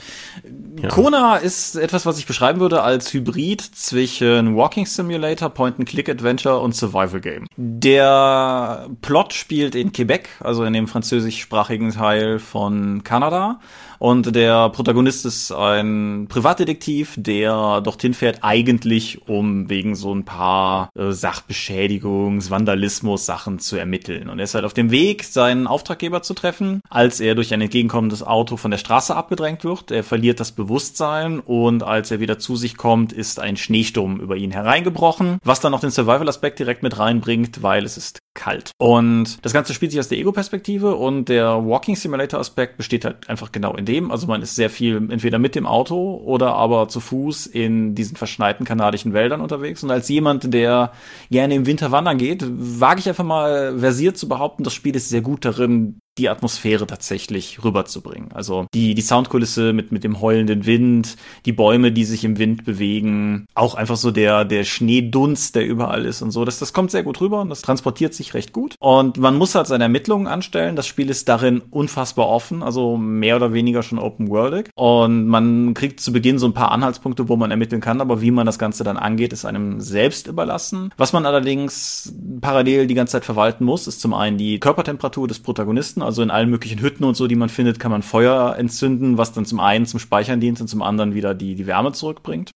Ja. 0.81 0.89
Kona 0.89 1.37
ist 1.37 1.77
etwas, 1.77 2.07
was 2.07 2.19
ich 2.19 2.27
beschreiben 2.27 2.61
würde 2.61 2.83
als 2.83 3.13
Hybrid 3.13 3.61
zwischen 3.61 4.57
Walking 4.57 4.87
Simulator, 4.87 5.51
Point-and-Click-Adventure 5.51 6.61
und 6.61 6.75
Survival 6.75 7.21
Game. 7.21 7.47
Der 7.57 8.89
Plot 9.03 9.35
spielt 9.35 9.75
in 9.75 9.93
Quebec, 9.93 10.29
also 10.41 10.65
in 10.65 10.73
dem 10.73 10.89
französischsprachigen 10.89 11.93
Teil 11.93 12.39
von 12.39 13.05
Kanada. 13.05 13.61
Und 13.99 14.35
der 14.35 14.71
Protagonist 14.71 15.25
ist 15.27 15.53
ein 15.53 16.27
Privatdetektiv, 16.29 17.15
der 17.17 17.81
dorthin 17.81 18.15
fährt, 18.15 18.39
eigentlich 18.43 19.29
um 19.29 19.69
wegen 19.69 19.95
so 19.95 20.15
ein 20.15 20.25
paar 20.25 20.91
äh, 20.95 21.11
Sachbeschädigungs-, 21.11 22.51
Vandalismus-Sachen 22.51 23.59
zu 23.59 23.77
ermitteln. 23.77 24.29
Und 24.29 24.39
er 24.39 24.45
ist 24.45 24.55
halt 24.55 24.65
auf 24.65 24.75
dem 24.75 24.91
Weg, 24.91 25.25
seinen 25.25 25.67
Auftraggeber 25.67 26.23
zu 26.23 26.35
treffen, 26.35 26.81
als 26.89 27.21
er 27.21 27.35
durch 27.35 27.53
ein 27.53 27.61
entgegenkommendes 27.61 28.23
Auto 28.23 28.57
von 28.57 28.71
der 28.71 28.79
Straße 28.79 29.15
abgedrängt 29.15 29.65
wird. 29.65 29.91
Er 29.91 30.05
verliert 30.05 30.41
das 30.41 30.53
Bewusstsein 30.53 31.41
und 31.41 31.83
als 31.83 32.11
er 32.11 32.21
wieder 32.21 32.39
zu 32.39 32.57
sich 32.57 32.77
kommt, 32.77 33.13
ist 33.13 33.41
ein 33.41 33.57
Schneesturm 33.57 34.21
über 34.21 34.37
ihn 34.37 34.51
hereingebrochen, 34.51 35.39
was 35.45 35.61
dann 35.61 35.73
noch 35.73 35.81
den 35.81 35.91
Survival-Aspekt 35.91 36.59
direkt 36.59 36.83
mit 36.83 36.99
reinbringt, 36.99 37.63
weil 37.63 37.85
es 37.85 37.97
ist 37.97 38.19
kalt. 38.35 38.73
Und 38.79 39.45
das 39.45 39.53
Ganze 39.53 39.75
spielt 39.75 39.93
sich 39.93 40.01
aus 40.01 40.09
der 40.09 40.19
Ego-Perspektive 40.19 40.97
und 40.97 41.29
der 41.29 41.65
Walking 41.65 41.97
Simulator-Aspekt 41.97 42.77
besteht 42.77 43.05
halt 43.05 43.29
einfach 43.29 43.53
genau 43.53 43.75
in 43.77 43.84
dem. 43.85 44.11
Also 44.11 44.27
man 44.27 44.43
ist 44.43 44.55
sehr 44.55 44.71
viel 44.71 44.97
entweder 44.97 45.39
mit 45.39 45.55
dem 45.55 45.67
Auto 45.67 46.21
oder 46.25 46.55
aber 46.55 46.89
zu 46.89 47.01
Fuß 47.01 47.47
in 47.47 47.95
diesen 47.95 48.17
verschneiten 48.17 48.65
kanadischen 48.65 49.13
Wäldern 49.13 49.41
unterwegs. 49.41 49.83
Und 49.83 49.91
als 49.91 50.09
jemand, 50.09 50.53
der 50.53 50.93
gerne 51.31 51.55
im 51.55 51.67
Winter 51.67 51.93
wandern 51.93 52.19
geht, 52.19 52.45
wage 52.47 53.01
ich 53.01 53.09
einfach 53.09 53.25
mal 53.25 53.79
versiert 53.79 54.17
zu 54.17 54.29
behaupten, 54.29 54.65
das 54.65 54.75
Spiel 54.75 54.97
ist 54.97 55.09
sehr 55.09 55.23
gut 55.23 55.45
darin, 55.45 55.99
die 56.19 56.29
Atmosphäre 56.29 56.87
tatsächlich 56.87 57.65
rüberzubringen. 57.65 58.31
Also 58.33 58.67
die, 58.73 58.95
die 58.95 59.03
Soundkulisse 59.03 59.73
mit, 59.73 59.91
mit 59.91 60.05
dem 60.05 60.21
heulenden 60.21 60.65
Wind, 60.65 61.17
die 61.45 61.53
Bäume, 61.53 61.91
die 61.91 62.05
sich 62.05 62.25
im 62.25 62.39
Wind 62.39 62.65
bewegen, 62.65 63.47
auch 63.55 63.75
einfach 63.75 63.97
so 63.97 64.11
der, 64.11 64.45
der 64.45 64.65
Schneedunst, 64.65 65.57
der 65.57 65.67
überall 65.67 66.05
ist 66.05 66.23
und 66.23 66.31
so. 66.31 66.45
Das, 66.45 66.61
das 66.61 66.73
kommt 66.73 66.93
sehr 66.93 67.03
gut 67.03 67.21
rüber 67.21 67.41
und 67.41 67.49
das 67.49 67.63
transportiert 67.63 68.15
sich 68.15 68.35
recht 68.35 68.53
gut. 68.53 68.77
Und 68.79 69.19
man 69.19 69.37
muss 69.37 69.55
halt 69.55 69.67
seine 69.67 69.85
Ermittlungen 69.85 70.29
anstellen. 70.29 70.77
Das 70.77 70.87
Spiel 70.87 71.11
ist 71.11 71.29
darin 71.29 71.63
unfassbar 71.71 72.29
offen, 72.29 72.63
also 72.63 72.97
mehr 72.97 73.37
oder 73.37 73.53
weniger 73.53 73.83
schon 73.83 73.99
open 73.99 74.29
worldig. 74.29 74.71
Und 74.77 75.27
man 75.27 75.75
kriegt 75.75 75.99
zu 75.99 76.13
Beginn 76.13 76.39
so 76.39 76.47
ein 76.47 76.55
paar 76.55 76.71
Anhaltspunkte, 76.71 77.29
wo 77.29 77.37
man 77.37 77.51
ermitteln 77.51 77.81
kann, 77.81 78.01
aber 78.01 78.21
wie 78.21 78.31
man 78.31 78.47
das 78.47 78.59
Ganze 78.59 78.85
dann 78.85 78.97
angeht, 78.97 79.33
ist 79.33 79.45
einem 79.45 79.81
selbst 79.81 80.29
überlassen. 80.29 80.93
Was 80.97 81.13
man 81.13 81.27
allerdings 81.27 82.15
parallel 82.41 82.87
die 82.87 82.95
ganze 82.95 83.13
Zeit 83.13 83.25
verwalten 83.25 83.65
muss, 83.65 83.89
ist 83.89 84.01
zum 84.01 84.15
einen 84.15 84.39
die 84.39 84.61
Körpertemperatur 84.61 85.27
des 85.27 85.41
Protagonisten, 85.41 86.04
also 86.05 86.23
in 86.23 86.31
allen 86.31 86.51
möglichen 86.51 86.81
Hütten 86.81 87.05
und 87.05 87.17
so, 87.17 87.27
die 87.27 87.37
man 87.37 87.49
findet, 87.49 87.79
kann 87.79 87.91
man 87.91 88.03
Feuer 88.03 88.57
entzünden, 88.57 89.19
was 89.19 89.33
dann 89.33 89.47
zum 89.47 89.61
einen 89.61 89.87
zum 89.87 90.01
Speichern 90.01 90.41
dient 90.41 90.61
und 90.61 90.69
zum 90.69 90.83
anderen 90.83 91.15
wieder 91.15 91.35
die, 91.35 91.55
die 91.55 91.67
Wärme 91.67 91.93
zurückbringt. 91.93 92.51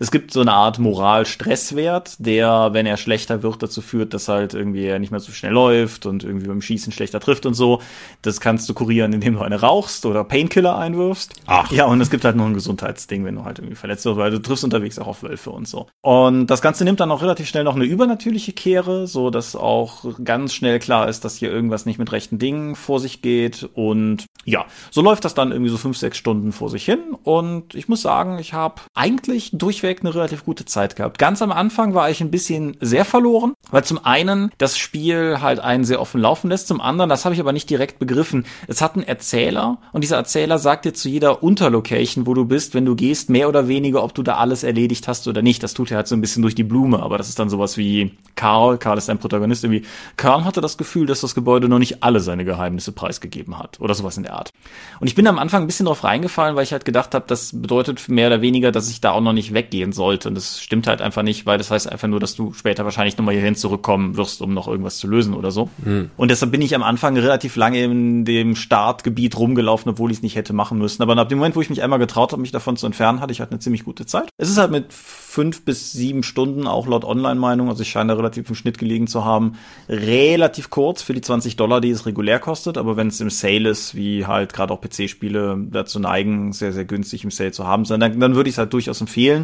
Es 0.00 0.10
gibt 0.10 0.32
so 0.32 0.40
eine 0.40 0.52
Art 0.52 0.78
Moral-Stresswert, 0.78 2.16
der, 2.18 2.70
wenn 2.72 2.86
er 2.86 2.96
schlechter 2.96 3.42
wird, 3.42 3.62
dazu 3.62 3.80
führt, 3.80 4.14
dass 4.14 4.28
halt 4.28 4.54
irgendwie 4.54 4.84
er 4.84 4.98
nicht 4.98 5.10
mehr 5.10 5.20
so 5.20 5.32
schnell 5.32 5.52
läuft 5.52 6.06
und 6.06 6.24
irgendwie 6.24 6.48
beim 6.48 6.62
Schießen 6.62 6.92
schlechter 6.92 7.20
trifft 7.20 7.46
und 7.46 7.54
so. 7.54 7.80
Das 8.22 8.40
kannst 8.40 8.68
du 8.68 8.74
kurieren, 8.74 9.12
indem 9.12 9.34
du 9.34 9.40
eine 9.40 9.60
rauchst 9.60 10.06
oder 10.06 10.24
Painkiller 10.24 10.76
einwirfst. 10.76 11.34
Ach. 11.46 11.70
Ja, 11.70 11.86
und 11.86 12.00
es 12.00 12.10
gibt 12.10 12.24
halt 12.24 12.36
noch 12.36 12.46
ein 12.46 12.54
Gesundheitsding, 12.54 13.24
wenn 13.24 13.36
du 13.36 13.44
halt 13.44 13.58
irgendwie 13.58 13.76
verletzt 13.76 14.04
wirst, 14.04 14.16
weil 14.16 14.30
du 14.30 14.40
triffst 14.40 14.64
unterwegs 14.64 14.98
auch 14.98 15.06
auf 15.06 15.22
Wölfe 15.22 15.50
und 15.50 15.68
so. 15.68 15.86
Und 16.02 16.46
das 16.46 16.62
Ganze 16.62 16.84
nimmt 16.84 17.00
dann 17.00 17.10
auch 17.10 17.22
relativ 17.22 17.48
schnell 17.48 17.64
noch 17.64 17.76
eine 17.76 17.84
übernatürliche 17.84 18.52
Kehre, 18.52 19.06
so 19.06 19.30
dass 19.30 19.56
auch 19.56 20.04
ganz 20.22 20.54
schnell 20.54 20.78
klar 20.78 21.08
ist, 21.08 21.24
dass 21.24 21.36
hier 21.36 21.50
irgendwas 21.50 21.86
nicht 21.86 21.98
mit 21.98 22.12
rechten 22.12 22.38
Dingen 22.38 22.74
vor 22.76 23.00
sich 23.00 23.22
geht. 23.22 23.68
Und 23.74 24.26
ja, 24.44 24.66
so 24.90 25.02
läuft 25.02 25.24
das 25.24 25.34
dann 25.34 25.52
irgendwie 25.52 25.70
so 25.70 25.76
fünf, 25.76 25.96
sechs 25.96 26.18
Stunden 26.18 26.52
vor 26.52 26.70
sich 26.70 26.84
hin. 26.84 27.00
Und 27.22 27.74
ich 27.74 27.88
muss 27.88 28.02
sagen, 28.02 28.38
ich 28.38 28.52
habe 28.52 28.82
eigentlich 28.94 29.50
durchweg 29.64 30.00
eine 30.00 30.14
relativ 30.14 30.44
gute 30.44 30.66
Zeit 30.66 30.94
gehabt. 30.94 31.18
Ganz 31.18 31.40
am 31.40 31.50
Anfang 31.50 31.94
war 31.94 32.10
ich 32.10 32.20
ein 32.20 32.30
bisschen 32.30 32.76
sehr 32.80 33.06
verloren, 33.06 33.54
weil 33.70 33.82
zum 33.82 34.04
einen 34.04 34.50
das 34.58 34.76
Spiel 34.76 35.38
halt 35.40 35.58
einen 35.58 35.84
sehr 35.84 36.02
offen 36.02 36.20
laufen 36.20 36.50
lässt, 36.50 36.68
zum 36.68 36.82
anderen, 36.82 37.08
das 37.08 37.24
habe 37.24 37.34
ich 37.34 37.40
aber 37.40 37.52
nicht 37.54 37.70
direkt 37.70 37.98
begriffen, 37.98 38.44
es 38.68 38.82
hat 38.82 38.94
einen 38.94 39.04
Erzähler 39.04 39.78
und 39.92 40.04
dieser 40.04 40.16
Erzähler 40.16 40.58
sagt 40.58 40.84
dir 40.84 40.92
zu 40.92 41.08
jeder 41.08 41.42
Unterlocation, 41.42 42.26
wo 42.26 42.34
du 42.34 42.44
bist, 42.44 42.74
wenn 42.74 42.84
du 42.84 42.94
gehst, 42.94 43.30
mehr 43.30 43.48
oder 43.48 43.66
weniger, 43.66 44.04
ob 44.04 44.14
du 44.14 44.22
da 44.22 44.36
alles 44.36 44.64
erledigt 44.64 45.08
hast 45.08 45.26
oder 45.28 45.40
nicht. 45.40 45.62
Das 45.62 45.72
tut 45.72 45.90
er 45.90 45.96
halt 45.96 46.08
so 46.08 46.14
ein 46.14 46.20
bisschen 46.20 46.42
durch 46.42 46.54
die 46.54 46.62
Blume, 46.62 47.02
aber 47.02 47.16
das 47.16 47.30
ist 47.30 47.38
dann 47.38 47.48
sowas 47.48 47.78
wie 47.78 48.12
Karl, 48.36 48.76
Karl 48.76 48.98
ist 48.98 49.08
ein 49.08 49.18
Protagonist, 49.18 49.64
irgendwie, 49.64 49.86
Karl 50.18 50.44
hatte 50.44 50.60
das 50.60 50.76
Gefühl, 50.76 51.06
dass 51.06 51.22
das 51.22 51.34
Gebäude 51.34 51.70
noch 51.70 51.78
nicht 51.78 52.02
alle 52.02 52.20
seine 52.20 52.44
Geheimnisse 52.44 52.92
preisgegeben 52.92 53.58
hat 53.58 53.80
oder 53.80 53.94
sowas 53.94 54.18
in 54.18 54.24
der 54.24 54.34
Art. 54.34 54.50
Und 55.00 55.06
ich 55.06 55.14
bin 55.14 55.26
am 55.26 55.38
Anfang 55.38 55.62
ein 55.62 55.66
bisschen 55.66 55.86
drauf 55.86 56.04
reingefallen, 56.04 56.54
weil 56.54 56.64
ich 56.64 56.72
halt 56.72 56.84
gedacht 56.84 57.14
habe, 57.14 57.24
das 57.26 57.52
bedeutet 57.58 58.10
mehr 58.10 58.26
oder 58.26 58.42
weniger, 58.42 58.72
dass 58.72 58.90
ich 58.90 59.00
da 59.00 59.12
auch 59.12 59.22
noch 59.22 59.32
nicht 59.32 59.53
weggehen 59.54 59.92
sollte. 59.92 60.28
Und 60.28 60.34
das 60.34 60.60
stimmt 60.60 60.86
halt 60.86 61.00
einfach 61.00 61.22
nicht, 61.22 61.46
weil 61.46 61.58
das 61.58 61.70
heißt 61.70 61.90
einfach 61.90 62.08
nur, 62.08 62.20
dass 62.20 62.34
du 62.34 62.52
später 62.52 62.84
wahrscheinlich 62.84 63.16
nochmal 63.16 63.34
hierhin 63.34 63.56
zurückkommen 63.56 64.16
wirst, 64.16 64.42
um 64.42 64.52
noch 64.52 64.68
irgendwas 64.68 64.98
zu 64.98 65.06
lösen 65.06 65.34
oder 65.34 65.50
so. 65.50 65.68
Mhm. 65.84 66.10
Und 66.16 66.30
deshalb 66.30 66.52
bin 66.52 66.62
ich 66.62 66.74
am 66.74 66.82
Anfang 66.82 67.16
relativ 67.16 67.56
lange 67.56 67.82
in 67.82 68.24
dem 68.24 68.56
Startgebiet 68.56 69.38
rumgelaufen, 69.38 69.90
obwohl 69.90 70.10
ich 70.10 70.18
es 70.18 70.22
nicht 70.22 70.36
hätte 70.36 70.52
machen 70.52 70.78
müssen. 70.78 71.02
Aber 71.02 71.16
ab 71.16 71.28
dem 71.28 71.38
Moment, 71.38 71.56
wo 71.56 71.60
ich 71.60 71.70
mich 71.70 71.82
einmal 71.82 71.98
getraut 71.98 72.32
habe, 72.32 72.42
mich 72.42 72.52
davon 72.52 72.76
zu 72.76 72.86
entfernen, 72.86 73.20
hatte 73.20 73.32
ich 73.32 73.40
halt 73.40 73.50
eine 73.50 73.60
ziemlich 73.60 73.84
gute 73.84 74.06
Zeit. 74.06 74.28
Es 74.36 74.50
ist 74.50 74.58
halt 74.58 74.70
mit 74.70 74.92
fünf 74.92 75.64
bis 75.64 75.92
sieben 75.92 76.22
Stunden, 76.22 76.66
auch 76.66 76.86
laut 76.86 77.04
Online-Meinung, 77.04 77.68
also 77.68 77.82
ich 77.82 77.90
scheine 77.90 78.12
da 78.12 78.16
relativ 78.16 78.48
im 78.48 78.54
Schnitt 78.54 78.78
gelegen 78.78 79.06
zu 79.06 79.24
haben, 79.24 79.54
relativ 79.88 80.70
kurz 80.70 81.02
für 81.02 81.14
die 81.14 81.20
20 81.20 81.56
Dollar, 81.56 81.80
die 81.80 81.90
es 81.90 82.06
regulär 82.06 82.38
kostet, 82.38 82.78
aber 82.78 82.96
wenn 82.96 83.08
es 83.08 83.20
im 83.20 83.30
Sale 83.30 83.68
ist, 83.68 83.94
wie 83.94 84.26
halt 84.26 84.52
gerade 84.52 84.72
auch 84.72 84.80
PC-Spiele 84.80 85.58
dazu 85.70 85.98
neigen, 85.98 86.52
sehr, 86.52 86.72
sehr 86.72 86.84
günstig 86.84 87.24
im 87.24 87.30
Sale 87.30 87.52
zu 87.52 87.66
haben, 87.66 87.84
dann, 87.84 88.00
dann 88.00 88.34
würde 88.34 88.48
ich 88.48 88.54
es 88.54 88.58
halt 88.58 88.72
durchaus 88.72 89.00
empfehlen. 89.00 89.43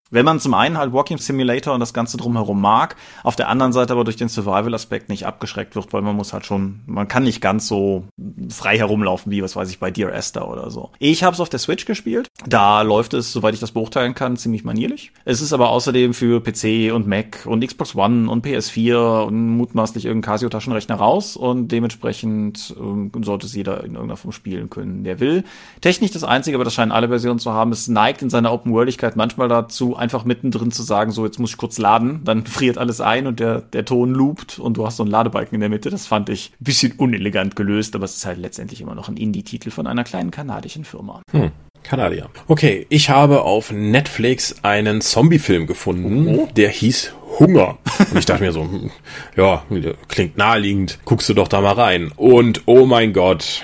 Wenn 0.11 0.25
man 0.25 0.41
zum 0.41 0.53
einen 0.53 0.77
halt 0.77 0.91
Walking 0.91 1.17
Simulator 1.17 1.73
und 1.73 1.79
das 1.79 1.93
Ganze 1.93 2.17
drumherum 2.17 2.59
mag, 2.59 2.97
auf 3.23 3.37
der 3.37 3.47
anderen 3.47 3.71
Seite 3.71 3.93
aber 3.93 4.03
durch 4.03 4.17
den 4.17 4.27
Survival-Aspekt 4.27 5.07
nicht 5.07 5.25
abgeschreckt 5.25 5.75
wird, 5.75 5.93
weil 5.93 6.01
man 6.01 6.17
muss 6.17 6.33
halt 6.33 6.45
schon, 6.45 6.81
man 6.85 7.07
kann 7.07 7.23
nicht 7.23 7.39
ganz 7.39 7.67
so 7.67 8.03
frei 8.49 8.77
herumlaufen 8.77 9.31
wie, 9.31 9.41
was 9.41 9.55
weiß 9.55 9.69
ich, 9.69 9.79
bei 9.79 9.89
Dear 9.89 10.13
Esther 10.13 10.49
oder 10.49 10.69
so. 10.69 10.91
Ich 10.99 11.23
habe 11.23 11.33
es 11.33 11.39
auf 11.39 11.47
der 11.47 11.59
Switch 11.59 11.85
gespielt. 11.85 12.27
Da 12.45 12.81
läuft 12.81 13.13
es, 13.13 13.31
soweit 13.31 13.53
ich 13.53 13.61
das 13.61 13.71
beurteilen 13.71 14.13
kann, 14.13 14.35
ziemlich 14.35 14.65
manierlich. 14.65 15.13
Es 15.23 15.41
ist 15.41 15.53
aber 15.53 15.69
außerdem 15.69 16.13
für 16.13 16.41
PC 16.41 16.93
und 16.93 17.07
Mac 17.07 17.45
und 17.45 17.65
Xbox 17.65 17.95
One 17.95 18.29
und 18.29 18.45
PS4 18.45 19.23
und 19.23 19.55
mutmaßlich 19.55 20.05
irgendein 20.05 20.33
Casio-Taschenrechner 20.33 20.95
raus 20.95 21.37
und 21.37 21.69
dementsprechend 21.69 22.75
äh, 22.77 23.23
sollte 23.23 23.45
es 23.45 23.55
jeder 23.55 23.77
in 23.85 23.93
irgendeiner 23.93 24.17
Form 24.17 24.33
spielen 24.33 24.69
können, 24.69 25.05
der 25.05 25.21
will. 25.21 25.45
Technisch 25.79 26.11
das 26.11 26.25
Einzige, 26.25 26.57
aber 26.57 26.65
das 26.65 26.73
scheinen 26.73 26.91
alle 26.91 27.07
Versionen 27.07 27.39
zu 27.39 27.53
haben, 27.53 27.71
es 27.71 27.87
neigt 27.87 28.21
in 28.21 28.29
seiner 28.29 28.51
Open-Worldigkeit 28.51 29.15
manchmal 29.15 29.47
dazu, 29.47 29.95
einfach 30.01 30.25
mittendrin 30.25 30.71
zu 30.71 30.83
sagen, 30.83 31.11
so 31.11 31.25
jetzt 31.25 31.39
muss 31.39 31.51
ich 31.51 31.57
kurz 31.57 31.77
laden, 31.77 32.21
dann 32.25 32.45
friert 32.47 32.77
alles 32.77 32.99
ein 32.99 33.27
und 33.27 33.39
der, 33.39 33.61
der 33.61 33.85
Ton 33.85 34.13
loopt 34.13 34.59
und 34.59 34.77
du 34.77 34.85
hast 34.85 34.97
so 34.97 35.03
einen 35.03 35.11
Ladebalken 35.11 35.55
in 35.55 35.61
der 35.61 35.69
Mitte. 35.69 35.89
Das 35.89 36.07
fand 36.07 36.29
ich 36.29 36.51
ein 36.59 36.63
bisschen 36.63 36.93
unelegant 36.93 37.55
gelöst, 37.55 37.95
aber 37.95 38.05
es 38.05 38.17
ist 38.17 38.25
halt 38.25 38.39
letztendlich 38.39 38.81
immer 38.81 38.95
noch 38.95 39.07
ein 39.07 39.17
Indie-Titel 39.17 39.71
von 39.71 39.87
einer 39.87 40.03
kleinen 40.03 40.31
kanadischen 40.31 40.83
Firma. 40.83 41.21
Hm. 41.31 41.51
Kanadier. 41.83 42.29
Okay, 42.47 42.85
ich 42.89 43.09
habe 43.09 43.41
auf 43.41 43.71
Netflix 43.71 44.55
einen 44.63 45.01
Zombie-Film 45.01 45.65
gefunden, 45.65 46.27
oh. 46.27 46.47
der 46.55 46.69
hieß 46.69 47.13
Hunger. 47.39 47.77
Und 48.11 48.17
ich 48.17 48.25
dachte 48.25 48.43
mir 48.43 48.51
so, 48.51 48.61
hm, 48.61 48.91
ja, 49.35 49.63
klingt 50.07 50.37
naheliegend, 50.37 50.99
guckst 51.05 51.27
du 51.29 51.33
doch 51.33 51.47
da 51.47 51.61
mal 51.61 51.73
rein. 51.73 52.11
Und 52.15 52.61
oh 52.65 52.85
mein 52.85 53.13
Gott, 53.13 53.63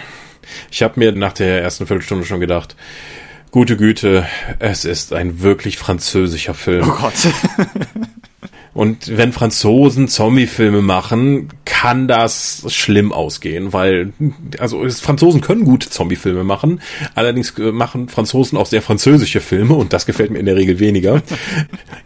ich 0.72 0.82
habe 0.84 1.00
mir 1.00 1.12
nach 1.12 1.34
der 1.34 1.62
ersten 1.62 1.86
Viertelstunde 1.86 2.26
schon 2.26 2.40
gedacht, 2.40 2.76
Gute 3.52 3.78
Güte, 3.78 4.26
es 4.60 4.86
ist 4.86 5.14
ein 5.14 5.42
wirklich 5.42 5.78
französischer 5.78 6.54
Film. 6.54 6.90
Oh 6.90 6.96
Gott. 7.02 7.14
Und 8.78 9.18
wenn 9.18 9.34
Franzosen 9.34 10.08
Zombie-Filme 10.08 10.84
machen, 10.84 11.48
kann 11.66 12.08
das 12.08 12.64
schlimm 12.70 13.12
ausgehen, 13.12 13.74
weil, 13.74 14.14
also 14.60 14.88
Franzosen 14.88 15.42
können 15.42 15.64
gut 15.64 15.82
Zombie-Filme 15.84 16.44
machen, 16.44 16.80
allerdings 17.16 17.58
äh, 17.58 17.72
machen 17.72 18.08
Franzosen 18.08 18.56
auch 18.56 18.68
sehr 18.68 18.84
französische 18.84 19.42
Filme 19.42 19.74
und 19.74 19.94
das 19.94 20.06
gefällt 20.06 20.30
mir 20.30 20.38
in 20.38 20.46
der 20.46 20.56
Regel 20.56 20.80
weniger. 20.80 21.24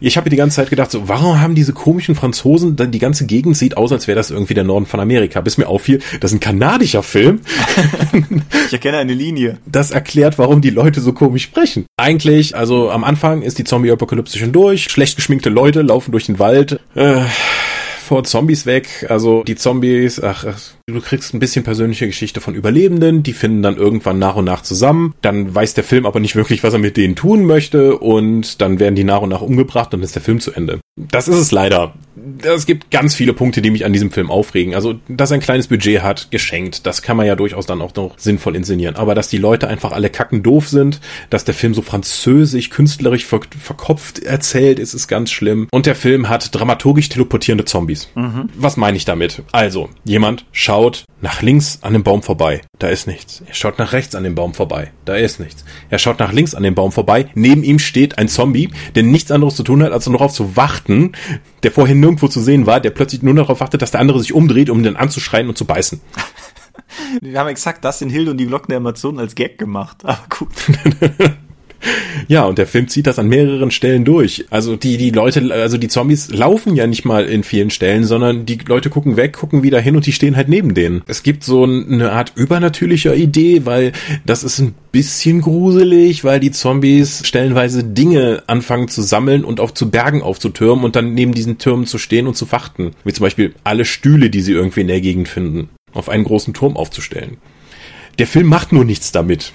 Ich 0.00 0.16
habe 0.16 0.30
die 0.30 0.36
ganze 0.36 0.56
Zeit 0.56 0.70
gedacht, 0.70 0.90
so, 0.90 1.08
warum 1.08 1.40
haben 1.40 1.54
diese 1.54 1.74
komischen 1.74 2.14
Franzosen, 2.14 2.74
dann 2.74 2.90
die 2.90 2.98
ganze 2.98 3.26
Gegend 3.26 3.54
sieht 3.54 3.76
aus, 3.76 3.92
als 3.92 4.08
wäre 4.08 4.16
das 4.16 4.30
irgendwie 4.30 4.54
der 4.54 4.64
Norden 4.64 4.86
von 4.86 4.98
Amerika, 4.98 5.42
bis 5.42 5.58
mir 5.58 5.68
auffiel, 5.68 6.00
das 6.20 6.32
ist 6.32 6.38
ein 6.38 6.40
kanadischer 6.40 7.02
Film. 7.02 7.40
ich 8.66 8.72
erkenne 8.72 8.96
eine 8.96 9.12
Linie. 9.12 9.58
Das 9.66 9.90
erklärt, 9.90 10.38
warum 10.38 10.62
die 10.62 10.70
Leute 10.70 11.02
so 11.02 11.12
komisch 11.12 11.42
sprechen. 11.42 11.84
Eigentlich, 11.98 12.56
also 12.56 12.90
am 12.90 13.04
Anfang 13.04 13.42
ist 13.42 13.58
die 13.58 13.64
Zombie-Apokalypse 13.64 14.38
schon 14.38 14.52
durch, 14.52 14.84
schlecht 14.84 15.16
geschminkte 15.16 15.50
Leute 15.50 15.82
laufen 15.82 16.12
durch 16.12 16.26
den 16.26 16.38
Wald, 16.38 16.61
halt 16.62 16.80
äh, 16.94 17.24
vor 18.02 18.24
Zombies 18.24 18.66
weg. 18.66 19.06
Also 19.08 19.42
die 19.44 19.56
Zombies, 19.56 20.22
ach, 20.22 20.44
du 20.86 21.00
kriegst 21.00 21.34
ein 21.34 21.38
bisschen 21.38 21.64
persönliche 21.64 22.06
Geschichte 22.06 22.40
von 22.40 22.54
Überlebenden, 22.54 23.22
die 23.22 23.32
finden 23.32 23.62
dann 23.62 23.76
irgendwann 23.76 24.18
nach 24.18 24.36
und 24.36 24.44
nach 24.44 24.62
zusammen. 24.62 25.14
Dann 25.22 25.54
weiß 25.54 25.74
der 25.74 25.84
Film 25.84 26.06
aber 26.06 26.20
nicht 26.20 26.36
wirklich, 26.36 26.62
was 26.62 26.72
er 26.72 26.78
mit 26.78 26.96
denen 26.96 27.16
tun 27.16 27.44
möchte 27.44 27.98
und 27.98 28.60
dann 28.60 28.78
werden 28.78 28.94
die 28.94 29.04
nach 29.04 29.22
und 29.22 29.30
nach 29.30 29.42
umgebracht 29.42 29.94
und 29.94 30.02
ist 30.02 30.14
der 30.14 30.22
Film 30.22 30.40
zu 30.40 30.52
Ende. 30.52 30.80
Das 30.96 31.26
ist 31.26 31.36
es 31.36 31.52
leider. 31.52 31.94
Es 32.42 32.66
gibt 32.66 32.90
ganz 32.90 33.14
viele 33.14 33.32
Punkte, 33.32 33.62
die 33.62 33.70
mich 33.70 33.86
an 33.86 33.94
diesem 33.94 34.10
Film 34.10 34.30
aufregen. 34.30 34.74
Also, 34.74 34.96
dass 35.08 35.30
er 35.30 35.36
ein 35.36 35.40
kleines 35.40 35.68
Budget 35.68 36.02
hat, 36.02 36.30
geschenkt, 36.30 36.86
das 36.86 37.00
kann 37.00 37.16
man 37.16 37.26
ja 37.26 37.34
durchaus 37.34 37.64
dann 37.64 37.80
auch 37.80 37.94
noch 37.94 38.18
sinnvoll 38.18 38.54
inszenieren. 38.56 38.96
Aber 38.96 39.14
dass 39.14 39.28
die 39.28 39.38
Leute 39.38 39.68
einfach 39.68 39.92
alle 39.92 40.10
kacken 40.10 40.42
doof 40.42 40.68
sind, 40.68 41.00
dass 41.30 41.44
der 41.44 41.54
Film 41.54 41.72
so 41.72 41.80
französisch, 41.80 42.68
künstlerisch 42.68 43.24
verkopft 43.24 44.18
erzählt 44.22 44.78
ist, 44.78 44.92
ist 44.92 45.08
ganz 45.08 45.30
schlimm. 45.30 45.66
Und 45.72 45.86
der 45.86 45.94
Film 45.94 46.28
hat 46.28 46.54
dramaturgisch 46.54 47.08
teleportierende 47.08 47.64
Zombies. 47.64 48.10
Mhm. 48.14 48.50
Was 48.54 48.76
meine 48.76 48.98
ich 48.98 49.06
damit? 49.06 49.42
Also, 49.52 49.88
jemand 50.04 50.44
schaut 50.52 51.04
nach 51.22 51.40
links 51.40 51.78
an 51.82 51.94
dem 51.94 52.02
Baum 52.02 52.22
vorbei. 52.22 52.60
Da 52.78 52.88
ist 52.88 53.06
nichts. 53.06 53.42
Er 53.46 53.54
schaut 53.54 53.78
nach 53.78 53.92
rechts 53.92 54.14
an 54.14 54.24
dem 54.24 54.34
Baum 54.34 54.54
vorbei. 54.54 54.90
Da 55.04 55.14
ist 55.14 55.40
nichts. 55.40 55.64
Er 55.88 55.98
schaut 55.98 56.18
nach 56.18 56.32
links 56.32 56.54
an 56.54 56.64
dem 56.64 56.74
Baum 56.74 56.92
vorbei. 56.92 57.28
Neben 57.34 57.62
ihm 57.62 57.78
steht 57.78 58.18
ein 58.18 58.28
Zombie, 58.28 58.70
der 58.96 59.04
nichts 59.04 59.30
anderes 59.30 59.54
zu 59.54 59.62
tun 59.62 59.82
hat, 59.82 59.92
als 59.92 60.06
nur 60.06 60.18
darauf 60.18 60.32
zu 60.32 60.56
warten, 60.56 60.81
der 60.86 61.72
vorhin 61.72 62.00
nirgendwo 62.00 62.28
zu 62.28 62.40
sehen 62.40 62.66
war, 62.66 62.80
der 62.80 62.90
plötzlich 62.90 63.22
nur 63.22 63.34
darauf 63.34 63.60
wartet, 63.60 63.82
dass 63.82 63.90
der 63.90 64.00
andere 64.00 64.20
sich 64.20 64.32
umdreht, 64.32 64.70
um 64.70 64.82
den 64.82 64.96
anzuschreien 64.96 65.48
und 65.48 65.56
zu 65.56 65.64
beißen. 65.64 66.00
Wir 67.20 67.38
haben 67.38 67.48
exakt 67.48 67.84
das 67.84 68.02
in 68.02 68.10
Hilde 68.10 68.30
und 68.30 68.38
die 68.38 68.46
Glocken 68.46 68.68
der 68.68 68.78
Amazonen 68.78 69.18
als 69.18 69.34
Gag 69.34 69.58
gemacht. 69.58 70.04
Aber 70.04 70.24
gut. 70.28 70.48
Ja, 72.28 72.44
und 72.44 72.58
der 72.58 72.66
Film 72.66 72.88
zieht 72.88 73.06
das 73.06 73.18
an 73.18 73.28
mehreren 73.28 73.70
Stellen 73.70 74.04
durch. 74.04 74.46
Also 74.50 74.76
die, 74.76 74.96
die 74.96 75.10
Leute, 75.10 75.52
also 75.52 75.78
die 75.78 75.88
Zombies 75.88 76.30
laufen 76.30 76.76
ja 76.76 76.86
nicht 76.86 77.04
mal 77.04 77.24
in 77.24 77.42
vielen 77.42 77.70
Stellen, 77.70 78.04
sondern 78.04 78.46
die 78.46 78.58
Leute 78.66 78.90
gucken 78.90 79.16
weg, 79.16 79.32
gucken 79.34 79.62
wieder 79.62 79.80
hin 79.80 79.96
und 79.96 80.06
die 80.06 80.12
stehen 80.12 80.36
halt 80.36 80.48
neben 80.48 80.74
denen. 80.74 81.02
Es 81.06 81.22
gibt 81.22 81.44
so 81.44 81.64
eine 81.64 82.12
Art 82.12 82.32
übernatürlicher 82.36 83.14
Idee, 83.14 83.62
weil 83.64 83.92
das 84.24 84.44
ist 84.44 84.60
ein 84.60 84.74
bisschen 84.92 85.40
gruselig, 85.40 86.24
weil 86.24 86.40
die 86.40 86.50
Zombies 86.50 87.26
stellenweise 87.26 87.82
Dinge 87.82 88.42
anfangen 88.46 88.88
zu 88.88 89.02
sammeln 89.02 89.44
und 89.44 89.60
auch 89.60 89.70
zu 89.70 89.90
Bergen 89.90 90.22
aufzutürmen 90.22 90.84
und 90.84 90.96
dann 90.96 91.14
neben 91.14 91.34
diesen 91.34 91.58
Türmen 91.58 91.86
zu 91.86 91.98
stehen 91.98 92.26
und 92.26 92.36
zu 92.36 92.46
fachten. 92.46 92.92
Wie 93.04 93.12
zum 93.12 93.24
Beispiel 93.24 93.54
alle 93.64 93.84
Stühle, 93.84 94.30
die 94.30 94.40
sie 94.40 94.52
irgendwie 94.52 94.82
in 94.82 94.88
der 94.88 95.00
Gegend 95.00 95.28
finden, 95.28 95.70
auf 95.92 96.08
einen 96.08 96.24
großen 96.24 96.54
Turm 96.54 96.76
aufzustellen. 96.76 97.38
Der 98.18 98.26
Film 98.26 98.46
macht 98.46 98.72
nur 98.72 98.84
nichts 98.84 99.12
damit. 99.12 99.52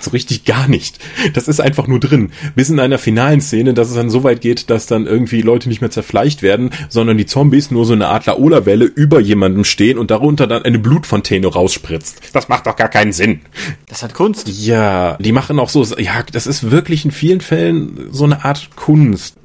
So 0.00 0.12
richtig 0.12 0.46
gar 0.46 0.66
nicht. 0.68 0.98
Das 1.34 1.46
ist 1.46 1.60
einfach 1.60 1.86
nur 1.86 2.00
drin. 2.00 2.30
Bis 2.54 2.70
in 2.70 2.80
einer 2.80 2.98
finalen 2.98 3.42
Szene, 3.42 3.74
dass 3.74 3.88
es 3.88 3.94
dann 3.94 4.08
so 4.08 4.24
weit 4.24 4.40
geht, 4.40 4.70
dass 4.70 4.86
dann 4.86 5.06
irgendwie 5.06 5.42
Leute 5.42 5.68
nicht 5.68 5.82
mehr 5.82 5.90
zerfleischt 5.90 6.42
werden, 6.42 6.70
sondern 6.88 7.18
die 7.18 7.26
Zombies 7.26 7.70
nur 7.70 7.84
so 7.84 7.92
eine 7.92 8.08
Art 8.08 8.24
Laola-Welle 8.26 8.86
über 8.86 9.20
jemandem 9.20 9.64
stehen 9.64 9.98
und 9.98 10.10
darunter 10.10 10.46
dann 10.46 10.62
eine 10.62 10.78
Blutfontäne 10.78 11.46
rausspritzt. 11.46 12.20
Das 12.32 12.48
macht 12.48 12.66
doch 12.66 12.76
gar 12.76 12.88
keinen 12.88 13.12
Sinn. 13.12 13.40
Das 13.88 14.02
hat 14.02 14.14
Kunst. 14.14 14.48
Ja, 14.48 15.18
die 15.18 15.32
machen 15.32 15.58
auch 15.58 15.68
so, 15.68 15.84
ja, 15.98 16.22
das 16.32 16.46
ist 16.46 16.70
wirklich 16.70 17.04
in 17.04 17.10
vielen 17.10 17.42
Fällen 17.42 18.08
so 18.10 18.24
eine 18.24 18.44
Art 18.44 18.70
Kunst 18.76 19.36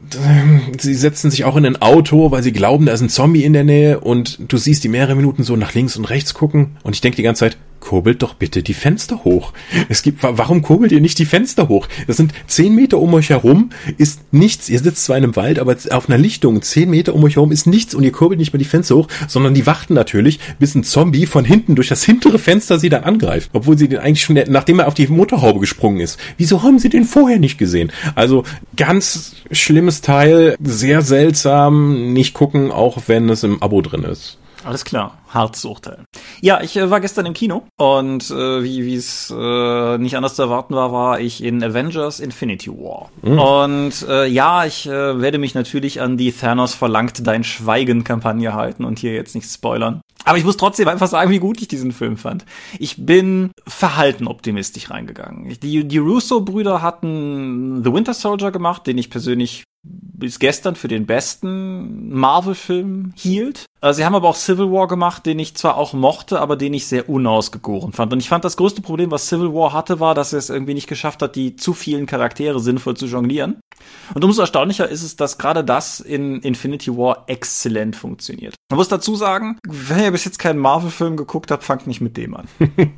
sie 0.77 0.93
setzen 0.93 1.31
sich 1.31 1.45
auch 1.45 1.55
in 1.55 1.65
ein 1.65 1.81
Auto, 1.81 2.31
weil 2.31 2.43
sie 2.43 2.51
glauben, 2.51 2.85
da 2.85 2.93
ist 2.93 3.01
ein 3.01 3.09
Zombie 3.09 3.43
in 3.43 3.53
der 3.53 3.63
Nähe 3.63 3.99
und 3.99 4.39
du 4.47 4.57
siehst 4.57 4.83
die 4.83 4.89
mehrere 4.89 5.15
Minuten 5.15 5.43
so 5.43 5.55
nach 5.55 5.73
links 5.73 5.97
und 5.97 6.05
rechts 6.05 6.33
gucken 6.33 6.77
und 6.83 6.95
ich 6.95 7.01
denke 7.01 7.15
die 7.17 7.23
ganze 7.23 7.39
Zeit, 7.39 7.57
kurbelt 7.85 8.23
doch 8.23 8.33
bitte 8.33 8.63
die 8.63 8.73
Fenster 8.73 9.23
hoch. 9.23 9.53
Es 9.89 10.01
gibt, 10.01 10.23
warum 10.23 10.63
kurbelt 10.63 10.91
ihr 10.91 11.01
nicht 11.01 11.19
die 11.19 11.25
Fenster 11.25 11.69
hoch? 11.69 11.87
Das 12.07 12.17
sind 12.17 12.33
zehn 12.47 12.73
Meter 12.73 12.97
um 12.97 13.13
euch 13.13 13.29
herum, 13.29 13.69
ist 13.99 14.33
nichts. 14.33 14.69
Ihr 14.69 14.79
sitzt 14.79 15.05
zwar 15.05 15.17
in 15.17 15.23
einem 15.23 15.35
Wald, 15.35 15.59
aber 15.59 15.75
auf 15.91 16.09
einer 16.09 16.17
Lichtung, 16.17 16.63
zehn 16.63 16.89
Meter 16.89 17.13
um 17.13 17.23
euch 17.23 17.35
herum 17.35 17.51
ist 17.51 17.67
nichts 17.67 17.93
und 17.93 18.03
ihr 18.03 18.11
kurbelt 18.11 18.39
nicht 18.39 18.53
mal 18.53 18.57
die 18.59 18.65
Fenster 18.65 18.95
hoch, 18.95 19.07
sondern 19.27 19.53
die 19.53 19.67
warten 19.67 19.93
natürlich, 19.93 20.39
bis 20.57 20.73
ein 20.73 20.83
Zombie 20.83 21.27
von 21.27 21.45
hinten 21.45 21.75
durch 21.75 21.89
das 21.89 22.03
hintere 22.03 22.39
Fenster 22.39 22.79
sie 22.79 22.89
dann 22.89 23.03
angreift. 23.03 23.51
Obwohl 23.53 23.77
sie 23.77 23.87
den 23.87 23.99
eigentlich 23.99 24.23
schon, 24.23 24.39
nachdem 24.47 24.79
er 24.79 24.87
auf 24.87 24.95
die 24.95 25.05
Motorhaube 25.05 25.59
gesprungen 25.59 25.99
ist. 25.99 26.19
Wieso 26.37 26.63
haben 26.63 26.79
sie 26.79 26.89
den 26.89 27.03
vorher 27.03 27.37
nicht 27.37 27.59
gesehen? 27.59 27.91
Also, 28.15 28.43
ganz 28.75 29.35
schlimmes 29.51 30.01
Teil, 30.01 30.55
sehr 30.59 31.03
seltsam, 31.03 32.13
nicht 32.13 32.33
gucken, 32.33 32.71
auch 32.71 33.03
wenn 33.05 33.29
es 33.29 33.43
im 33.43 33.61
Abo 33.61 33.81
drin 33.81 34.03
ist. 34.03 34.39
Alles 34.65 34.83
klar, 34.83 35.19
hartes 35.29 35.63
Urteil. 35.63 35.99
Ja, 36.41 36.61
ich 36.61 36.75
äh, 36.75 36.89
war 36.89 36.99
gestern 36.99 37.27
im 37.27 37.33
Kino 37.33 37.63
und 37.77 38.31
äh, 38.31 38.63
wie 38.63 38.95
es 38.95 39.31
äh, 39.35 39.97
nicht 39.99 40.17
anders 40.17 40.35
zu 40.35 40.41
erwarten 40.41 40.73
war, 40.73 40.91
war 40.91 41.19
ich 41.19 41.43
in 41.43 41.63
Avengers 41.63 42.19
Infinity 42.19 42.71
War. 42.71 43.09
Mhm. 43.21 43.39
Und 43.39 44.09
äh, 44.09 44.25
ja, 44.25 44.65
ich 44.65 44.87
äh, 44.87 45.21
werde 45.21 45.37
mich 45.37 45.53
natürlich 45.53 46.01
an 46.01 46.17
die 46.17 46.31
Thanos 46.31 46.73
verlangt 46.73 47.25
dein 47.27 47.43
Schweigen-Kampagne 47.43 48.53
halten 48.55 48.85
und 48.85 48.97
hier 48.97 49.13
jetzt 49.13 49.35
nicht 49.35 49.49
spoilern. 49.49 50.01
Aber 50.23 50.39
ich 50.39 50.43
muss 50.43 50.57
trotzdem 50.57 50.87
einfach 50.87 51.07
sagen, 51.07 51.29
wie 51.29 51.39
gut 51.39 51.61
ich 51.61 51.67
diesen 51.67 51.91
Film 51.91 52.17
fand. 52.17 52.45
Ich 52.79 53.05
bin 53.05 53.51
verhalten 53.67 54.27
optimistisch 54.27 54.89
reingegangen. 54.89 55.55
Die, 55.61 55.87
die 55.87 55.97
Russo-Brüder 55.99 56.81
hatten 56.81 57.83
The 57.83 57.93
Winter 57.93 58.15
Soldier 58.15 58.49
gemacht, 58.49 58.87
den 58.87 58.97
ich 58.97 59.11
persönlich 59.11 59.63
bis 60.17 60.39
gestern 60.39 60.75
für 60.75 60.87
den 60.87 61.05
besten 61.05 62.09
Marvel-Film 62.09 63.13
hielt. 63.15 63.65
Äh, 63.81 63.93
sie 63.93 64.05
haben 64.05 64.15
aber 64.15 64.29
auch 64.29 64.35
Civil 64.35 64.71
War 64.71 64.87
gemacht, 64.87 65.25
den 65.25 65.39
ich 65.39 65.55
zwar 65.55 65.77
auch 65.77 65.93
mochte, 65.93 66.39
aber 66.39 66.55
den 66.55 66.73
ich 66.73 66.87
sehr 66.87 67.09
unausgegoren 67.09 67.93
fand. 67.93 68.13
Und 68.13 68.19
ich 68.19 68.29
fand, 68.29 68.45
das 68.45 68.57
größte 68.57 68.81
Problem, 68.81 69.11
was 69.11 69.27
Civil 69.27 69.53
War 69.53 69.73
hatte, 69.73 69.99
war, 69.99 70.15
dass 70.15 70.33
er 70.33 70.39
es 70.39 70.49
irgendwie 70.49 70.73
nicht 70.73 70.87
geschafft 70.87 71.21
hat, 71.21 71.35
die 71.35 71.55
zu 71.55 71.73
vielen 71.73 72.05
Charaktere 72.05 72.59
sinnvoll 72.59 72.97
zu 72.97 73.05
jonglieren. 73.05 73.59
Und 74.13 74.23
umso 74.23 74.41
erstaunlicher 74.41 74.87
ist 74.89 75.03
es, 75.03 75.15
dass 75.15 75.37
gerade 75.37 75.63
das 75.63 75.99
in 75.99 76.41
Infinity 76.41 76.95
War 76.95 77.25
exzellent 77.27 77.95
funktioniert. 77.95 78.55
Man 78.71 78.77
muss 78.77 78.87
dazu 78.87 79.15
sagen, 79.15 79.59
wenn 79.67 80.03
ihr 80.03 80.11
bis 80.11 80.25
jetzt 80.25 80.39
keinen 80.39 80.59
Marvel-Film 80.59 81.17
geguckt 81.17 81.51
habt, 81.51 81.63
fangt 81.63 81.87
nicht 81.87 82.01
mit 82.01 82.17
dem 82.17 82.35
an. 82.35 82.47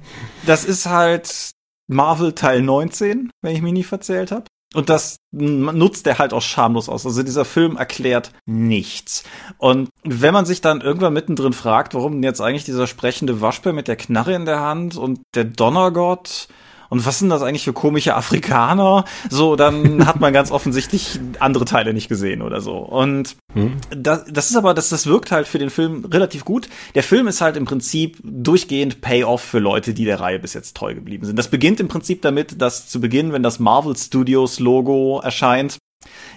das 0.45 0.63
ist 0.65 0.85
halt 0.85 1.51
Marvel 1.87 2.33
Teil 2.33 2.61
19, 2.61 3.31
wenn 3.41 3.55
ich 3.55 3.61
mich 3.61 3.73
nie 3.73 3.83
verzählt 3.83 4.31
habe. 4.31 4.45
Und 4.73 4.89
das 4.89 5.17
nutzt 5.31 6.05
er 6.07 6.19
halt 6.19 6.33
auch 6.33 6.41
schamlos 6.41 6.89
aus. 6.89 7.05
Also 7.05 7.23
dieser 7.23 7.45
Film 7.45 7.77
erklärt 7.77 8.31
nichts. 8.45 9.23
Und 9.57 9.89
wenn 10.03 10.33
man 10.33 10.45
sich 10.45 10.59
dann 10.59 10.81
irgendwann 10.81 11.13
mittendrin 11.13 11.53
fragt, 11.53 11.93
warum 11.93 12.21
jetzt 12.21 12.41
eigentlich 12.41 12.65
dieser 12.65 12.85
sprechende 12.85 13.39
Waschbär 13.39 13.71
mit 13.71 13.87
der 13.87 13.95
Knarre 13.95 14.33
in 14.33 14.45
der 14.45 14.59
Hand 14.59 14.97
und 14.97 15.21
der 15.35 15.45
Donnergott 15.45 16.49
und 16.89 17.05
was 17.05 17.19
sind 17.19 17.29
das 17.29 17.41
eigentlich 17.41 17.63
für 17.63 17.73
komische 17.73 18.15
Afrikaner? 18.15 19.05
So, 19.29 19.55
dann 19.55 20.05
hat 20.07 20.19
man 20.19 20.33
ganz 20.33 20.51
offensichtlich 20.51 21.19
andere 21.39 21.65
Teile 21.65 21.93
nicht 21.93 22.09
gesehen 22.09 22.41
oder 22.41 22.61
so. 22.61 22.77
Und 22.77 23.35
hm. 23.53 23.77
das, 23.89 24.25
das 24.29 24.49
ist 24.49 24.55
aber, 24.55 24.73
das, 24.73 24.89
das 24.89 25.07
wirkt 25.07 25.31
halt 25.31 25.47
für 25.47 25.59
den 25.59 25.69
Film 25.69 26.05
relativ 26.05 26.45
gut. 26.45 26.69
Der 26.95 27.03
Film 27.03 27.27
ist 27.27 27.41
halt 27.41 27.57
im 27.57 27.65
Prinzip 27.65 28.17
durchgehend 28.23 29.01
Payoff 29.01 29.41
für 29.41 29.59
Leute, 29.59 29.93
die 29.93 30.05
der 30.05 30.19
Reihe 30.19 30.39
bis 30.39 30.53
jetzt 30.53 30.75
treu 30.77 30.93
geblieben 30.93 31.25
sind. 31.25 31.37
Das 31.37 31.49
beginnt 31.49 31.79
im 31.79 31.87
Prinzip 31.87 32.21
damit, 32.21 32.61
dass 32.61 32.87
zu 32.87 33.01
Beginn, 33.01 33.33
wenn 33.33 33.43
das 33.43 33.59
Marvel 33.59 33.95
Studios 33.95 34.59
Logo 34.59 35.19
erscheint, 35.23 35.77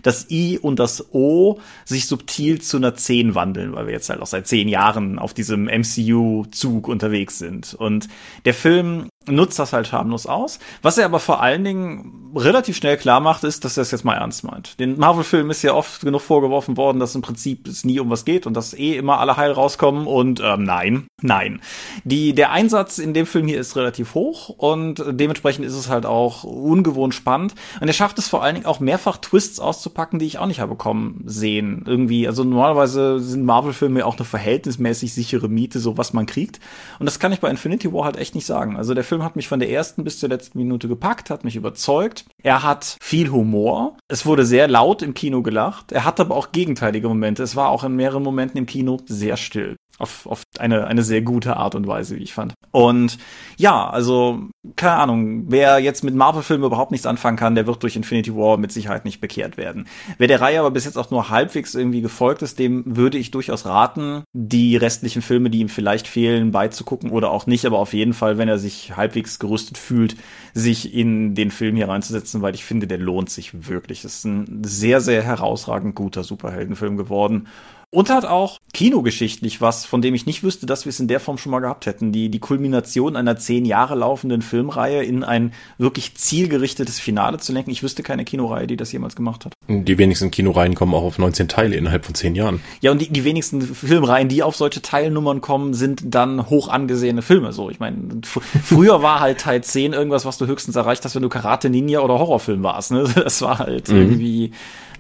das 0.02 0.30
I 0.30 0.58
und 0.58 0.78
das 0.78 1.12
O 1.12 1.60
sich 1.84 2.06
subtil 2.06 2.60
zu 2.60 2.78
einer 2.78 2.94
10 2.94 3.34
wandeln, 3.34 3.74
weil 3.74 3.86
wir 3.86 3.92
jetzt 3.92 4.08
halt 4.08 4.20
auch 4.20 4.26
seit 4.26 4.46
zehn 4.46 4.68
Jahren 4.68 5.18
auf 5.18 5.34
diesem 5.34 5.64
MCU-Zug 5.64 6.88
unterwegs 6.88 7.38
sind. 7.38 7.74
Und 7.74 8.08
der 8.44 8.54
Film 8.54 9.08
nutzt 9.30 9.58
das 9.58 9.72
halt 9.72 9.92
harmlos 9.92 10.26
aus. 10.26 10.58
Was 10.82 10.98
er 10.98 11.04
aber 11.06 11.20
vor 11.20 11.40
allen 11.40 11.64
Dingen 11.64 12.32
relativ 12.36 12.76
schnell 12.76 12.96
klar 12.96 13.20
macht, 13.20 13.44
ist, 13.44 13.64
dass 13.64 13.76
er 13.76 13.82
es 13.82 13.90
jetzt 13.90 14.04
mal 14.04 14.14
ernst 14.14 14.44
meint. 14.44 14.78
Den 14.78 14.98
Marvel-Filmen 14.98 15.50
ist 15.50 15.62
ja 15.62 15.74
oft 15.74 16.02
genug 16.02 16.20
vorgeworfen 16.20 16.76
worden, 16.76 17.00
dass 17.00 17.14
im 17.14 17.22
Prinzip 17.22 17.66
es 17.66 17.84
nie 17.84 18.00
um 18.00 18.10
was 18.10 18.24
geht 18.24 18.46
und 18.46 18.54
dass 18.54 18.74
eh 18.74 18.96
immer 18.96 19.18
alle 19.18 19.36
heil 19.36 19.52
rauskommen 19.52 20.06
und 20.06 20.40
ähm, 20.40 20.64
nein, 20.64 21.06
nein. 21.22 21.60
Die, 22.04 22.34
der 22.34 22.52
Einsatz 22.52 22.98
in 22.98 23.14
dem 23.14 23.26
Film 23.26 23.46
hier 23.46 23.60
ist 23.60 23.76
relativ 23.76 24.14
hoch 24.14 24.48
und 24.48 25.02
dementsprechend 25.08 25.64
ist 25.64 25.74
es 25.74 25.88
halt 25.88 26.06
auch 26.06 26.44
ungewohnt 26.44 27.14
spannend. 27.14 27.54
Und 27.80 27.88
er 27.88 27.94
schafft 27.94 28.18
es 28.18 28.28
vor 28.28 28.42
allen 28.42 28.54
Dingen 28.54 28.66
auch 28.66 28.80
mehrfach 28.80 29.16
Twists 29.16 29.60
auszupacken, 29.60 30.18
die 30.18 30.26
ich 30.26 30.38
auch 30.38 30.46
nicht 30.46 30.60
habe 30.60 30.76
kommen 30.76 31.22
sehen. 31.26 31.84
Irgendwie, 31.86 32.26
also 32.26 32.44
normalerweise 32.44 33.18
sind 33.20 33.44
Marvel-Filme 33.44 34.06
auch 34.06 34.16
eine 34.16 34.24
verhältnismäßig 34.24 35.12
sichere 35.12 35.48
Miete, 35.48 35.80
so 35.80 35.98
was 35.98 36.12
man 36.12 36.26
kriegt. 36.26 36.60
Und 36.98 37.06
das 37.06 37.18
kann 37.18 37.32
ich 37.32 37.40
bei 37.40 37.50
Infinity 37.50 37.92
War 37.92 38.04
halt 38.04 38.16
echt 38.16 38.34
nicht 38.34 38.46
sagen. 38.46 38.76
Also 38.76 38.94
der 38.94 39.04
Film 39.04 39.19
hat 39.22 39.36
mich 39.36 39.48
von 39.48 39.60
der 39.60 39.70
ersten 39.70 40.04
bis 40.04 40.18
zur 40.18 40.28
letzten 40.28 40.58
Minute 40.58 40.88
gepackt, 40.88 41.30
hat 41.30 41.44
mich 41.44 41.56
überzeugt. 41.56 42.24
Er 42.42 42.62
hat 42.62 42.96
viel 43.00 43.30
Humor. 43.30 43.96
Es 44.08 44.26
wurde 44.26 44.44
sehr 44.44 44.68
laut 44.68 45.02
im 45.02 45.14
Kino 45.14 45.42
gelacht. 45.42 45.92
Er 45.92 46.04
hat 46.04 46.20
aber 46.20 46.36
auch 46.36 46.52
gegenteilige 46.52 47.08
Momente. 47.08 47.42
Es 47.42 47.56
war 47.56 47.68
auch 47.68 47.84
in 47.84 47.96
mehreren 47.96 48.22
Momenten 48.22 48.58
im 48.58 48.66
Kino 48.66 48.98
sehr 49.06 49.36
still 49.36 49.76
auf, 50.00 50.26
auf 50.26 50.42
eine, 50.58 50.86
eine 50.86 51.02
sehr 51.02 51.22
gute 51.22 51.56
Art 51.56 51.74
und 51.74 51.86
Weise, 51.86 52.16
wie 52.16 52.22
ich 52.22 52.34
fand. 52.34 52.54
Und 52.70 53.18
ja, 53.56 53.88
also, 53.88 54.48
keine 54.76 54.94
Ahnung, 54.94 55.44
wer 55.48 55.78
jetzt 55.78 56.04
mit 56.04 56.14
Marvel-Filmen 56.14 56.64
überhaupt 56.64 56.90
nichts 56.90 57.06
anfangen 57.06 57.36
kann, 57.36 57.54
der 57.54 57.66
wird 57.66 57.82
durch 57.82 57.96
Infinity 57.96 58.34
War 58.34 58.56
mit 58.56 58.72
Sicherheit 58.72 59.04
nicht 59.04 59.20
bekehrt 59.20 59.56
werden. 59.56 59.86
Wer 60.18 60.28
der 60.28 60.40
Reihe 60.40 60.60
aber 60.60 60.70
bis 60.70 60.84
jetzt 60.84 60.96
auch 60.96 61.10
nur 61.10 61.30
halbwegs 61.30 61.74
irgendwie 61.74 62.00
gefolgt 62.00 62.42
ist, 62.42 62.58
dem 62.58 62.84
würde 62.96 63.18
ich 63.18 63.30
durchaus 63.30 63.66
raten, 63.66 64.22
die 64.32 64.76
restlichen 64.76 65.22
Filme, 65.22 65.50
die 65.50 65.60
ihm 65.60 65.68
vielleicht 65.68 66.08
fehlen, 66.08 66.50
beizugucken 66.50 67.10
oder 67.10 67.30
auch 67.30 67.46
nicht, 67.46 67.66
aber 67.66 67.78
auf 67.78 67.92
jeden 67.92 68.12
Fall, 68.12 68.38
wenn 68.38 68.48
er 68.48 68.58
sich 68.58 68.96
halbwegs 68.96 69.38
gerüstet 69.38 69.78
fühlt, 69.78 70.16
sich 70.54 70.94
in 70.94 71.34
den 71.34 71.50
Film 71.50 71.76
hier 71.76 71.88
reinzusetzen, 71.88 72.42
weil 72.42 72.54
ich 72.54 72.64
finde, 72.64 72.86
der 72.86 72.98
lohnt 72.98 73.30
sich 73.30 73.68
wirklich. 73.68 74.04
Es 74.04 74.16
ist 74.16 74.24
ein 74.24 74.62
sehr, 74.64 75.00
sehr 75.00 75.22
herausragend 75.22 75.94
guter 75.94 76.24
Superheldenfilm 76.24 76.96
geworden. 76.96 77.48
Und 77.92 78.08
hat 78.08 78.24
auch 78.24 78.58
kinogeschichtlich 78.72 79.60
was, 79.60 79.84
von 79.84 80.00
dem 80.00 80.14
ich 80.14 80.24
nicht 80.24 80.44
wüsste, 80.44 80.64
dass 80.64 80.84
wir 80.84 80.90
es 80.90 81.00
in 81.00 81.08
der 81.08 81.18
Form 81.18 81.38
schon 81.38 81.50
mal 81.50 81.58
gehabt 81.58 81.86
hätten. 81.86 82.12
Die, 82.12 82.28
die 82.28 82.38
Kulmination 82.38 83.16
einer 83.16 83.36
zehn 83.36 83.64
Jahre 83.64 83.96
laufenden 83.96 84.42
Filmreihe 84.42 85.02
in 85.02 85.24
ein 85.24 85.52
wirklich 85.76 86.14
zielgerichtetes 86.14 87.00
Finale 87.00 87.38
zu 87.38 87.52
lenken. 87.52 87.72
Ich 87.72 87.82
wüsste 87.82 88.04
keine 88.04 88.24
Kinoreihe, 88.24 88.68
die 88.68 88.76
das 88.76 88.92
jemals 88.92 89.16
gemacht 89.16 89.44
hat. 89.44 89.54
Die 89.66 89.98
wenigsten 89.98 90.30
Kinoreihen 90.30 90.76
kommen 90.76 90.94
auch 90.94 91.02
auf 91.02 91.18
19 91.18 91.48
Teile 91.48 91.74
innerhalb 91.74 92.04
von 92.04 92.14
zehn 92.14 92.36
Jahren. 92.36 92.60
Ja, 92.80 92.92
und 92.92 93.00
die, 93.00 93.08
die 93.08 93.24
wenigsten 93.24 93.60
Filmreihen, 93.60 94.28
die 94.28 94.44
auf 94.44 94.54
solche 94.54 94.82
Teilnummern 94.82 95.40
kommen, 95.40 95.74
sind 95.74 96.02
dann 96.04 96.48
hoch 96.48 96.68
angesehene 96.68 97.22
Filme. 97.22 97.52
So, 97.52 97.70
ich 97.70 97.80
meine, 97.80 98.20
früher 98.64 99.02
war 99.02 99.18
halt 99.18 99.40
Teil 99.40 99.64
10 99.64 99.94
irgendwas, 99.94 100.24
was 100.24 100.38
du 100.38 100.46
höchstens 100.46 100.76
erreicht 100.76 101.04
hast, 101.04 101.16
wenn 101.16 101.22
du 101.22 101.28
Karate 101.28 101.68
Ninja 101.68 102.00
oder 102.00 102.20
Horrorfilm 102.20 102.62
warst. 102.62 102.92
Ne? 102.92 103.04
Das 103.30 103.42
war 103.42 103.58
halt 103.58 103.88
mhm. 103.88 103.96
irgendwie 103.96 104.52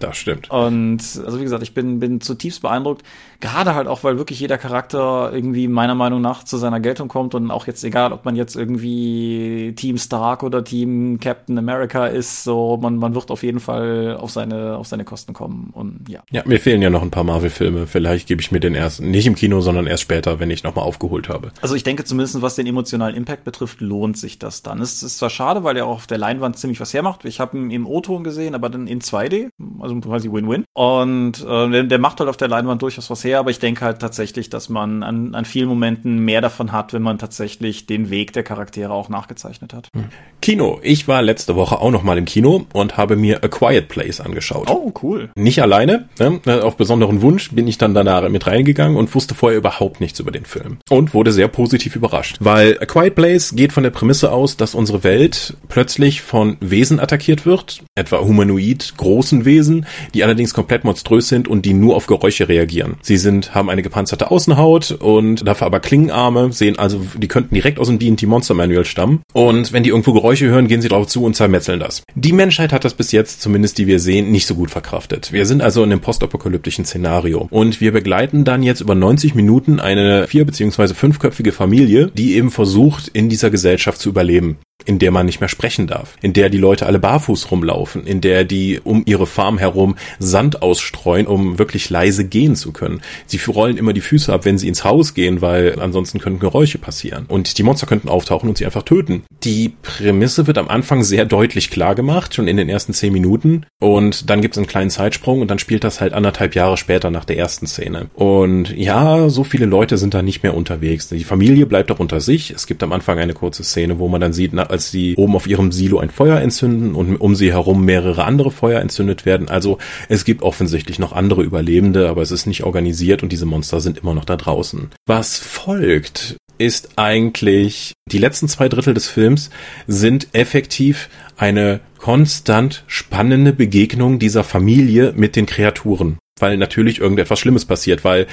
das 0.02 0.16
stimmt. 0.16 0.50
Und 0.50 0.98
also 0.98 1.38
wie 1.38 1.44
gesagt, 1.44 1.62
ich 1.62 1.74
bin, 1.74 2.00
bin 2.00 2.20
zutiefst 2.20 2.62
beeindruckt. 2.62 3.02
Gerade 3.40 3.74
halt 3.74 3.86
auch, 3.86 4.02
weil 4.02 4.16
wirklich 4.16 4.40
jeder 4.40 4.58
Charakter 4.58 5.30
irgendwie 5.32 5.68
meiner 5.68 5.94
Meinung 5.94 6.20
nach 6.20 6.42
zu 6.42 6.56
seiner 6.56 6.80
Geltung 6.80 7.08
kommt 7.08 7.34
und 7.34 7.50
auch 7.50 7.66
jetzt 7.66 7.84
egal, 7.84 8.12
ob 8.12 8.24
man 8.24 8.34
jetzt 8.34 8.56
irgendwie 8.56 9.74
Team 9.76 9.98
Stark 9.98 10.42
oder 10.42 10.64
Team 10.64 11.20
Captain 11.20 11.58
America 11.58 12.06
ist, 12.06 12.44
so 12.44 12.78
man, 12.80 12.96
man 12.96 13.14
wird 13.14 13.30
auf 13.30 13.42
jeden 13.42 13.60
Fall 13.60 14.16
auf 14.18 14.30
seine, 14.30 14.76
auf 14.76 14.86
seine 14.86 15.04
Kosten 15.04 15.34
kommen. 15.34 15.70
Und 15.72 16.08
ja. 16.08 16.22
Ja, 16.30 16.42
mir 16.46 16.58
fehlen 16.58 16.82
ja 16.82 16.90
noch 16.90 17.02
ein 17.02 17.10
paar 17.10 17.24
Marvel-Filme. 17.24 17.86
Vielleicht 17.86 18.26
gebe 18.26 18.40
ich 18.40 18.50
mir 18.50 18.60
den 18.60 18.74
erst, 18.74 19.02
nicht 19.02 19.26
im 19.26 19.34
Kino, 19.34 19.60
sondern 19.60 19.86
erst 19.86 20.02
später, 20.02 20.40
wenn 20.40 20.50
ich 20.50 20.64
nochmal 20.64 20.84
aufgeholt 20.84 21.28
habe. 21.28 21.52
Also 21.60 21.74
ich 21.74 21.84
denke 21.84 22.04
zumindest, 22.04 22.40
was 22.40 22.56
den 22.56 22.66
emotionalen 22.66 23.14
Impact 23.14 23.44
betrifft, 23.44 23.80
lohnt 23.80 24.16
sich 24.16 24.38
das 24.38 24.62
dann. 24.62 24.80
Es 24.80 25.02
ist 25.02 25.18
zwar 25.18 25.30
schade, 25.30 25.62
weil 25.64 25.76
er 25.76 25.86
auch 25.86 25.96
auf 25.96 26.06
der 26.06 26.18
Leinwand 26.18 26.58
ziemlich 26.58 26.80
was 26.80 26.94
hermacht. 26.94 27.24
Ich 27.24 27.40
habe 27.40 27.58
ihn 27.58 27.70
im 27.70 27.86
O-Ton 27.86 28.24
gesehen, 28.24 28.54
aber 28.54 28.70
dann 28.70 28.86
in 28.86 29.00
2D. 29.00 29.50
Also 29.78 29.90
also 29.90 30.08
quasi 30.08 30.32
Win-Win. 30.32 30.64
Und 30.72 31.44
äh, 31.44 31.70
der, 31.70 31.82
der, 31.84 31.98
macht 31.98 32.20
halt 32.20 32.28
auf 32.28 32.36
der 32.36 32.48
Leinwand 32.48 32.80
durchaus 32.82 33.10
was 33.10 33.24
her, 33.24 33.29
aber 33.38 33.50
ich 33.50 33.58
denke 33.58 33.84
halt 33.84 34.00
tatsächlich, 34.00 34.50
dass 34.50 34.68
man 34.68 35.02
an, 35.02 35.34
an 35.34 35.44
vielen 35.44 35.68
Momenten 35.68 36.18
mehr 36.18 36.40
davon 36.40 36.72
hat, 36.72 36.92
wenn 36.92 37.02
man 37.02 37.18
tatsächlich 37.18 37.86
den 37.86 38.10
Weg 38.10 38.32
der 38.32 38.42
Charaktere 38.42 38.92
auch 38.92 39.08
nachgezeichnet 39.08 39.72
hat. 39.72 39.88
Hm. 39.94 40.06
Kino. 40.40 40.80
Ich 40.82 41.06
war 41.06 41.22
letzte 41.22 41.54
Woche 41.54 41.78
auch 41.80 41.90
noch 41.90 42.02
mal 42.02 42.16
im 42.16 42.24
Kino 42.24 42.66
und 42.72 42.96
habe 42.96 43.16
mir 43.16 43.44
A 43.44 43.48
Quiet 43.48 43.88
Place 43.88 44.20
angeschaut. 44.20 44.70
Oh, 44.70 44.92
cool. 45.02 45.30
Nicht 45.36 45.62
alleine. 45.62 46.08
Ne? 46.18 46.40
Auf 46.62 46.76
besonderen 46.76 47.22
Wunsch 47.22 47.50
bin 47.50 47.68
ich 47.68 47.78
dann 47.78 47.94
danach 47.94 48.28
mit 48.28 48.46
reingegangen 48.46 48.96
und 48.96 49.14
wusste 49.14 49.34
vorher 49.34 49.58
überhaupt 49.58 50.00
nichts 50.00 50.18
über 50.18 50.30
den 50.30 50.44
Film. 50.44 50.78
Und 50.88 51.14
wurde 51.14 51.32
sehr 51.32 51.48
positiv 51.48 51.96
überrascht. 51.96 52.38
Weil 52.40 52.78
A 52.80 52.86
Quiet 52.86 53.14
Place 53.14 53.54
geht 53.54 53.72
von 53.72 53.82
der 53.82 53.90
Prämisse 53.90 54.32
aus, 54.32 54.56
dass 54.56 54.74
unsere 54.74 55.04
Welt 55.04 55.56
plötzlich 55.68 56.22
von 56.22 56.56
Wesen 56.60 57.00
attackiert 57.00 57.44
wird, 57.44 57.82
etwa 57.94 58.20
humanoid 58.20 58.94
großen 58.96 59.44
Wesen, 59.44 59.86
die 60.14 60.24
allerdings 60.24 60.54
komplett 60.54 60.84
monströs 60.84 61.28
sind 61.28 61.48
und 61.48 61.66
die 61.66 61.74
nur 61.74 61.96
auf 61.96 62.06
Geräusche 62.06 62.48
reagieren. 62.48 62.96
Sie 63.02 63.16
sind, 63.20 63.54
haben 63.54 63.70
eine 63.70 63.82
gepanzerte 63.82 64.30
Außenhaut 64.30 64.90
und 64.92 65.46
dafür 65.46 65.66
aber 65.66 65.80
Klingenarme, 65.80 66.52
sehen 66.52 66.78
also, 66.78 67.00
die 67.16 67.28
könnten 67.28 67.54
direkt 67.54 67.78
aus 67.78 67.86
dem 67.86 67.98
D&T 67.98 68.26
Monster 68.26 68.54
Manual 68.54 68.84
stammen. 68.84 69.20
Und 69.32 69.72
wenn 69.72 69.82
die 69.82 69.90
irgendwo 69.90 70.12
Geräusche 70.12 70.46
hören, 70.46 70.66
gehen 70.66 70.82
sie 70.82 70.88
drauf 70.88 71.06
zu 71.06 71.22
und 71.22 71.36
zermetzeln 71.36 71.80
das. 71.80 72.02
Die 72.14 72.32
Menschheit 72.32 72.72
hat 72.72 72.84
das 72.84 72.94
bis 72.94 73.12
jetzt, 73.12 73.40
zumindest 73.40 73.78
die 73.78 73.86
wir 73.86 74.00
sehen, 74.00 74.30
nicht 74.30 74.46
so 74.46 74.54
gut 74.54 74.70
verkraftet. 74.70 75.32
Wir 75.32 75.46
sind 75.46 75.62
also 75.62 75.84
in 75.84 75.92
einem 75.92 76.00
postapokalyptischen 76.00 76.84
Szenario 76.84 77.46
und 77.50 77.80
wir 77.80 77.92
begleiten 77.92 78.44
dann 78.44 78.62
jetzt 78.62 78.80
über 78.80 78.94
90 78.94 79.34
Minuten 79.34 79.80
eine 79.80 80.26
vier- 80.26 80.44
beziehungsweise 80.44 80.94
fünfköpfige 80.94 81.52
Familie, 81.52 82.10
die 82.14 82.34
eben 82.34 82.50
versucht, 82.50 83.08
in 83.08 83.28
dieser 83.28 83.50
Gesellschaft 83.50 84.00
zu 84.00 84.08
überleben 84.08 84.58
in 84.84 84.98
der 84.98 85.10
man 85.10 85.26
nicht 85.26 85.40
mehr 85.40 85.48
sprechen 85.48 85.86
darf, 85.86 86.16
in 86.22 86.32
der 86.32 86.48
die 86.48 86.58
Leute 86.58 86.86
alle 86.86 86.98
barfuß 86.98 87.50
rumlaufen, 87.50 88.06
in 88.06 88.20
der 88.20 88.44
die 88.44 88.80
um 88.82 89.02
ihre 89.06 89.26
Farm 89.26 89.58
herum 89.58 89.96
Sand 90.18 90.62
ausstreuen, 90.62 91.26
um 91.26 91.58
wirklich 91.58 91.90
leise 91.90 92.24
gehen 92.24 92.56
zu 92.56 92.72
können. 92.72 93.00
Sie 93.26 93.38
rollen 93.50 93.76
immer 93.76 93.92
die 93.92 94.00
Füße 94.00 94.32
ab, 94.32 94.44
wenn 94.44 94.58
sie 94.58 94.68
ins 94.68 94.84
Haus 94.84 95.14
gehen, 95.14 95.40
weil 95.40 95.78
ansonsten 95.80 96.18
könnten 96.18 96.40
Geräusche 96.40 96.78
passieren. 96.78 97.24
Und 97.28 97.58
die 97.58 97.62
Monster 97.62 97.86
könnten 97.86 98.08
auftauchen 98.08 98.48
und 98.48 98.58
sie 98.58 98.64
einfach 98.64 98.82
töten. 98.82 99.22
Die 99.44 99.72
Prämisse 99.82 100.46
wird 100.46 100.58
am 100.58 100.68
Anfang 100.68 101.02
sehr 101.02 101.24
deutlich 101.24 101.70
klar 101.70 101.94
gemacht, 101.94 102.34
schon 102.34 102.48
in 102.48 102.56
den 102.56 102.68
ersten 102.68 102.92
zehn 102.92 103.12
Minuten. 103.12 103.66
Und 103.80 104.30
dann 104.30 104.42
gibt 104.42 104.54
es 104.54 104.58
einen 104.58 104.66
kleinen 104.66 104.90
Zeitsprung 104.90 105.40
und 105.40 105.50
dann 105.50 105.58
spielt 105.58 105.84
das 105.84 106.00
halt 106.00 106.12
anderthalb 106.12 106.54
Jahre 106.54 106.76
später 106.76 107.10
nach 107.10 107.24
der 107.24 107.38
ersten 107.38 107.66
Szene. 107.66 108.10
Und 108.14 108.76
ja, 108.76 109.28
so 109.28 109.44
viele 109.44 109.66
Leute 109.66 109.98
sind 109.98 110.14
da 110.14 110.22
nicht 110.22 110.42
mehr 110.42 110.54
unterwegs. 110.54 111.08
Die 111.08 111.24
Familie 111.24 111.66
bleibt 111.66 111.90
auch 111.90 111.98
unter 111.98 112.20
sich. 112.20 112.50
Es 112.50 112.66
gibt 112.66 112.82
am 112.82 112.92
Anfang 112.92 113.18
eine 113.18 113.34
kurze 113.34 113.64
Szene, 113.64 113.98
wo 113.98 114.08
man 114.08 114.20
dann 114.20 114.32
sieht, 114.32 114.56
als 114.58 114.90
sie 114.90 115.14
oben 115.16 115.36
auf 115.36 115.46
ihrem 115.46 115.72
Silo 115.72 115.98
ein 115.98 116.10
Feuer 116.10 116.40
entzünden 116.40 116.94
und 116.94 117.16
um 117.16 117.34
sie 117.34 117.52
herum 117.52 117.84
mehrere 117.84 118.24
andere 118.24 118.50
Feuer 118.50 118.80
entzündet 118.80 119.24
werden. 119.26 119.48
Also 119.48 119.78
es 120.08 120.24
gibt 120.24 120.42
offensichtlich 120.42 120.98
noch 120.98 121.12
andere 121.12 121.42
Überlebende, 121.42 122.08
aber 122.08 122.22
es 122.22 122.30
ist 122.30 122.46
nicht 122.46 122.64
organisiert 122.64 122.99
und 123.22 123.30
diese 123.32 123.46
Monster 123.46 123.80
sind 123.80 123.98
immer 123.98 124.14
noch 124.14 124.24
da 124.24 124.36
draußen. 124.36 124.90
Was 125.06 125.38
folgt, 125.38 126.36
ist 126.60 126.90
eigentlich, 126.96 127.94
die 128.06 128.18
letzten 128.18 128.46
zwei 128.46 128.68
Drittel 128.68 128.92
des 128.92 129.08
Films 129.08 129.50
sind 129.86 130.28
effektiv 130.32 131.08
eine 131.38 131.80
konstant 131.96 132.84
spannende 132.86 133.54
Begegnung 133.54 134.18
dieser 134.18 134.44
Familie 134.44 135.14
mit 135.16 135.36
den 135.36 135.46
Kreaturen. 135.46 136.18
Weil 136.38 136.58
natürlich 136.58 137.00
irgendetwas 137.00 137.38
Schlimmes 137.38 137.64
passiert, 137.64 138.04
weil 138.04 138.26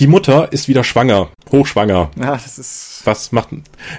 die 0.00 0.06
Mutter 0.06 0.52
ist 0.52 0.68
wieder 0.68 0.84
schwanger, 0.84 1.30
hochschwanger. 1.50 2.10
Ja, 2.18 2.32
das 2.32 2.58
ist. 2.58 3.02
Was 3.04 3.32
macht, 3.32 3.48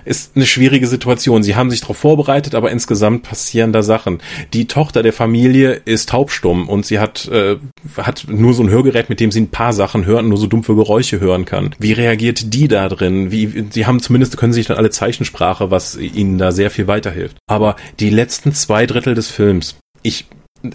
ist 0.05 0.35
eine 0.35 0.45
schwierige 0.45 0.87
Situation. 0.87 1.43
Sie 1.43 1.55
haben 1.55 1.69
sich 1.69 1.81
darauf 1.81 1.97
vorbereitet, 1.97 2.55
aber 2.55 2.71
insgesamt 2.71 3.23
passieren 3.23 3.73
da 3.73 3.83
Sachen. 3.83 4.21
Die 4.53 4.65
Tochter 4.65 5.03
der 5.03 5.13
Familie 5.13 5.73
ist 5.85 6.09
taubstumm 6.09 6.69
und 6.69 6.85
sie 6.85 6.99
hat, 6.99 7.27
äh, 7.27 7.57
hat 7.97 8.25
nur 8.29 8.53
so 8.53 8.63
ein 8.63 8.69
Hörgerät, 8.69 9.09
mit 9.09 9.19
dem 9.19 9.31
sie 9.31 9.41
ein 9.41 9.49
paar 9.49 9.73
Sachen 9.73 10.05
hören, 10.05 10.29
nur 10.29 10.37
so 10.37 10.47
dumpfe 10.47 10.75
Geräusche 10.75 11.19
hören 11.19 11.45
kann. 11.45 11.75
Wie 11.79 11.91
reagiert 11.91 12.53
die 12.53 12.67
da 12.67 12.87
drin? 12.87 13.31
Wie, 13.31 13.65
sie 13.69 13.85
haben 13.85 13.99
zumindest, 13.99 14.37
können 14.37 14.53
sich 14.53 14.67
dann 14.67 14.77
alle 14.77 14.89
Zeichensprache, 14.89 15.69
was 15.69 15.97
ihnen 15.97 16.37
da 16.37 16.51
sehr 16.51 16.71
viel 16.71 16.87
weiterhilft. 16.87 17.37
Aber 17.47 17.75
die 17.99 18.09
letzten 18.09 18.53
zwei 18.53 18.85
Drittel 18.85 19.15
des 19.15 19.29
Films, 19.29 19.75
ich 20.01 20.25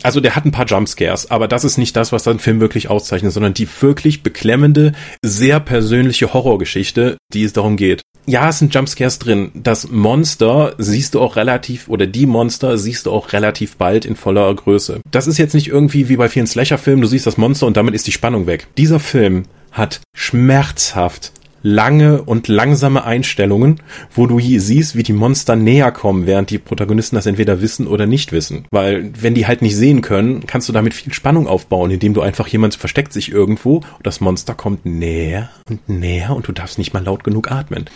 also 0.03 0.21
der 0.21 0.37
hat 0.37 0.45
ein 0.45 0.53
paar 0.53 0.67
Jumpscares, 0.67 1.31
aber 1.31 1.49
das 1.49 1.65
ist 1.65 1.79
nicht 1.79 1.97
das, 1.97 2.13
was 2.13 2.25
den 2.25 2.39
Film 2.39 2.61
wirklich 2.61 2.91
auszeichnet, 2.91 3.33
sondern 3.33 3.55
die 3.55 3.69
wirklich 3.81 4.23
beklemmende, 4.23 4.93
sehr 5.23 5.61
persönliche 5.61 6.33
Horrorgeschichte, 6.33 7.17
die 7.33 7.45
es 7.45 7.53
darum 7.53 7.77
geht. 7.77 8.03
Ja, 8.27 8.51
es 8.51 8.59
sind 8.59 8.75
Jumpscares 8.75 9.19
drin. 9.19 9.51
Das 9.55 9.89
Monster 9.89 10.75
siehst 10.77 11.15
du 11.15 11.21
auch 11.21 11.37
relativ, 11.37 11.89
oder 11.89 12.07
die 12.07 12.27
Monster 12.27 12.77
siehst 12.77 13.07
du 13.07 13.13
auch 13.13 13.33
relativ 13.33 13.77
bald 13.77 14.05
in 14.05 14.17
voller 14.17 14.55
Größe. 14.55 15.01
Das 15.11 15.27
ist 15.27 15.39
jetzt 15.39 15.55
nicht 15.55 15.69
irgendwie 15.69 16.09
wie 16.11 16.17
bei 16.17 16.29
vielen 16.29 16.47
Slasher-Filmen, 16.47 17.01
du 17.01 17.09
siehst 17.09 17.27
das 17.27 17.39
Monster 17.39 17.67
und 17.67 17.77
damit 17.77 17.95
ist 17.95 18.07
die 18.07 18.13
Spannung 18.13 18.47
weg. 18.47 18.67
Dieser 18.77 19.01
Film 19.01 19.45
hat 19.73 20.01
schmerzhaft 20.15 21.33
lange 21.63 22.23
und 22.23 22.49
langsame 22.49 23.05
Einstellungen, 23.05 23.81
wo 24.15 24.27
du 24.27 24.39
siehst, 24.41 24.97
wie 24.97 25.03
die 25.03 25.13
Monster 25.13 25.57
näher 25.57 25.93
kommen, 25.93 26.27
während 26.27 26.51
die 26.51 26.59
Protagonisten 26.59 27.17
das 27.17 27.27
entweder 27.27 27.61
wissen 27.61 27.87
oder 27.87 28.07
nicht 28.07 28.33
wissen. 28.33 28.67
Weil 28.71 29.11
wenn 29.21 29.35
die 29.35 29.47
halt 29.47 29.63
nicht 29.63 29.77
sehen 29.77 30.03
können, 30.03 30.47
kannst 30.47 30.69
du 30.69 30.73
damit 30.73 30.95
viel 30.95 31.13
Spannung 31.13 31.47
aufbauen, 31.47 31.91
indem 31.91 32.15
du 32.15 32.21
einfach 32.21 32.47
jemand 32.49 32.75
versteckt 32.75 33.13
sich 33.13 33.31
irgendwo 33.31 33.77
und 33.77 34.07
das 34.07 34.21
Monster 34.21 34.55
kommt 34.55 34.87
näher 34.87 35.51
und 35.69 35.89
näher 35.89 36.35
und 36.35 36.47
du 36.47 36.53
darfst 36.53 36.79
nicht 36.79 36.95
mal 36.95 37.05
laut 37.05 37.25
genug 37.25 37.51
atmen. 37.51 37.87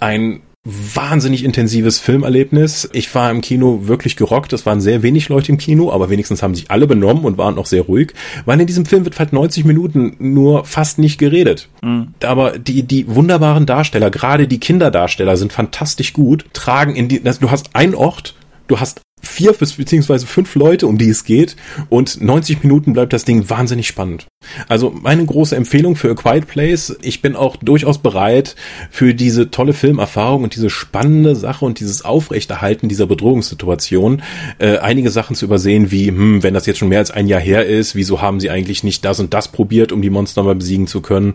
Ein 0.00 0.40
wahnsinnig 0.64 1.44
intensives 1.44 1.98
Filmerlebnis. 1.98 2.88
Ich 2.92 3.14
war 3.14 3.30
im 3.30 3.40
Kino 3.40 3.86
wirklich 3.86 4.16
gerockt. 4.16 4.52
Es 4.52 4.66
waren 4.66 4.80
sehr 4.80 5.02
wenig 5.02 5.28
Leute 5.28 5.52
im 5.52 5.58
Kino, 5.58 5.90
aber 5.92 6.10
wenigstens 6.10 6.42
haben 6.42 6.54
sich 6.54 6.70
alle 6.70 6.86
benommen 6.86 7.24
und 7.24 7.38
waren 7.38 7.58
auch 7.58 7.66
sehr 7.66 7.82
ruhig. 7.82 8.12
Weil 8.44 8.60
in 8.60 8.66
diesem 8.66 8.84
Film 8.84 9.04
wird 9.04 9.18
halt 9.18 9.32
90 9.32 9.64
Minuten 9.64 10.16
nur 10.18 10.64
fast 10.64 10.98
nicht 10.98 11.18
geredet. 11.18 11.68
Mhm. 11.82 12.08
Aber 12.22 12.58
die, 12.58 12.82
die 12.82 13.08
wunderbaren 13.08 13.66
Darsteller, 13.66 14.10
gerade 14.10 14.46
die 14.46 14.60
Kinderdarsteller 14.60 15.36
sind 15.36 15.52
fantastisch 15.52 16.12
gut, 16.12 16.44
tragen 16.52 16.96
in 16.96 17.08
die, 17.08 17.20
du 17.22 17.50
hast 17.50 17.74
einen 17.74 17.94
Ort, 17.94 18.34
du 18.66 18.78
hast 18.78 19.00
vier 19.22 19.52
beziehungsweise 19.52 20.26
fünf 20.26 20.54
Leute, 20.54 20.86
um 20.86 20.98
die 20.98 21.08
es 21.08 21.24
geht 21.24 21.56
und 21.88 22.20
90 22.20 22.62
Minuten 22.62 22.92
bleibt 22.92 23.12
das 23.12 23.24
Ding 23.24 23.48
wahnsinnig 23.48 23.86
spannend. 23.86 24.26
Also 24.68 24.90
meine 24.90 25.24
große 25.24 25.56
Empfehlung 25.56 25.96
für 25.96 26.10
A 26.10 26.14
Quiet 26.14 26.46
Place. 26.46 26.96
Ich 27.02 27.22
bin 27.22 27.36
auch 27.36 27.56
durchaus 27.56 27.98
bereit 27.98 28.56
für 28.90 29.14
diese 29.14 29.50
tolle 29.50 29.72
Filmerfahrung 29.72 30.44
und 30.44 30.54
diese 30.54 30.70
spannende 30.70 31.34
Sache 31.36 31.64
und 31.64 31.80
dieses 31.80 32.04
Aufrechterhalten 32.04 32.88
dieser 32.88 33.06
Bedrohungssituation 33.06 34.22
äh, 34.58 34.78
einige 34.78 35.10
Sachen 35.10 35.36
zu 35.36 35.44
übersehen, 35.44 35.90
wie 35.90 36.08
hm, 36.08 36.42
wenn 36.42 36.54
das 36.54 36.66
jetzt 36.66 36.78
schon 36.78 36.88
mehr 36.88 37.00
als 37.00 37.10
ein 37.10 37.26
Jahr 37.26 37.40
her 37.40 37.66
ist, 37.66 37.94
wieso 37.94 38.20
haben 38.22 38.40
sie 38.40 38.50
eigentlich 38.50 38.84
nicht 38.84 39.04
das 39.04 39.20
und 39.20 39.34
das 39.34 39.48
probiert, 39.48 39.92
um 39.92 40.02
die 40.02 40.10
Monster 40.10 40.42
mal 40.42 40.54
besiegen 40.54 40.86
zu 40.86 41.00
können? 41.00 41.34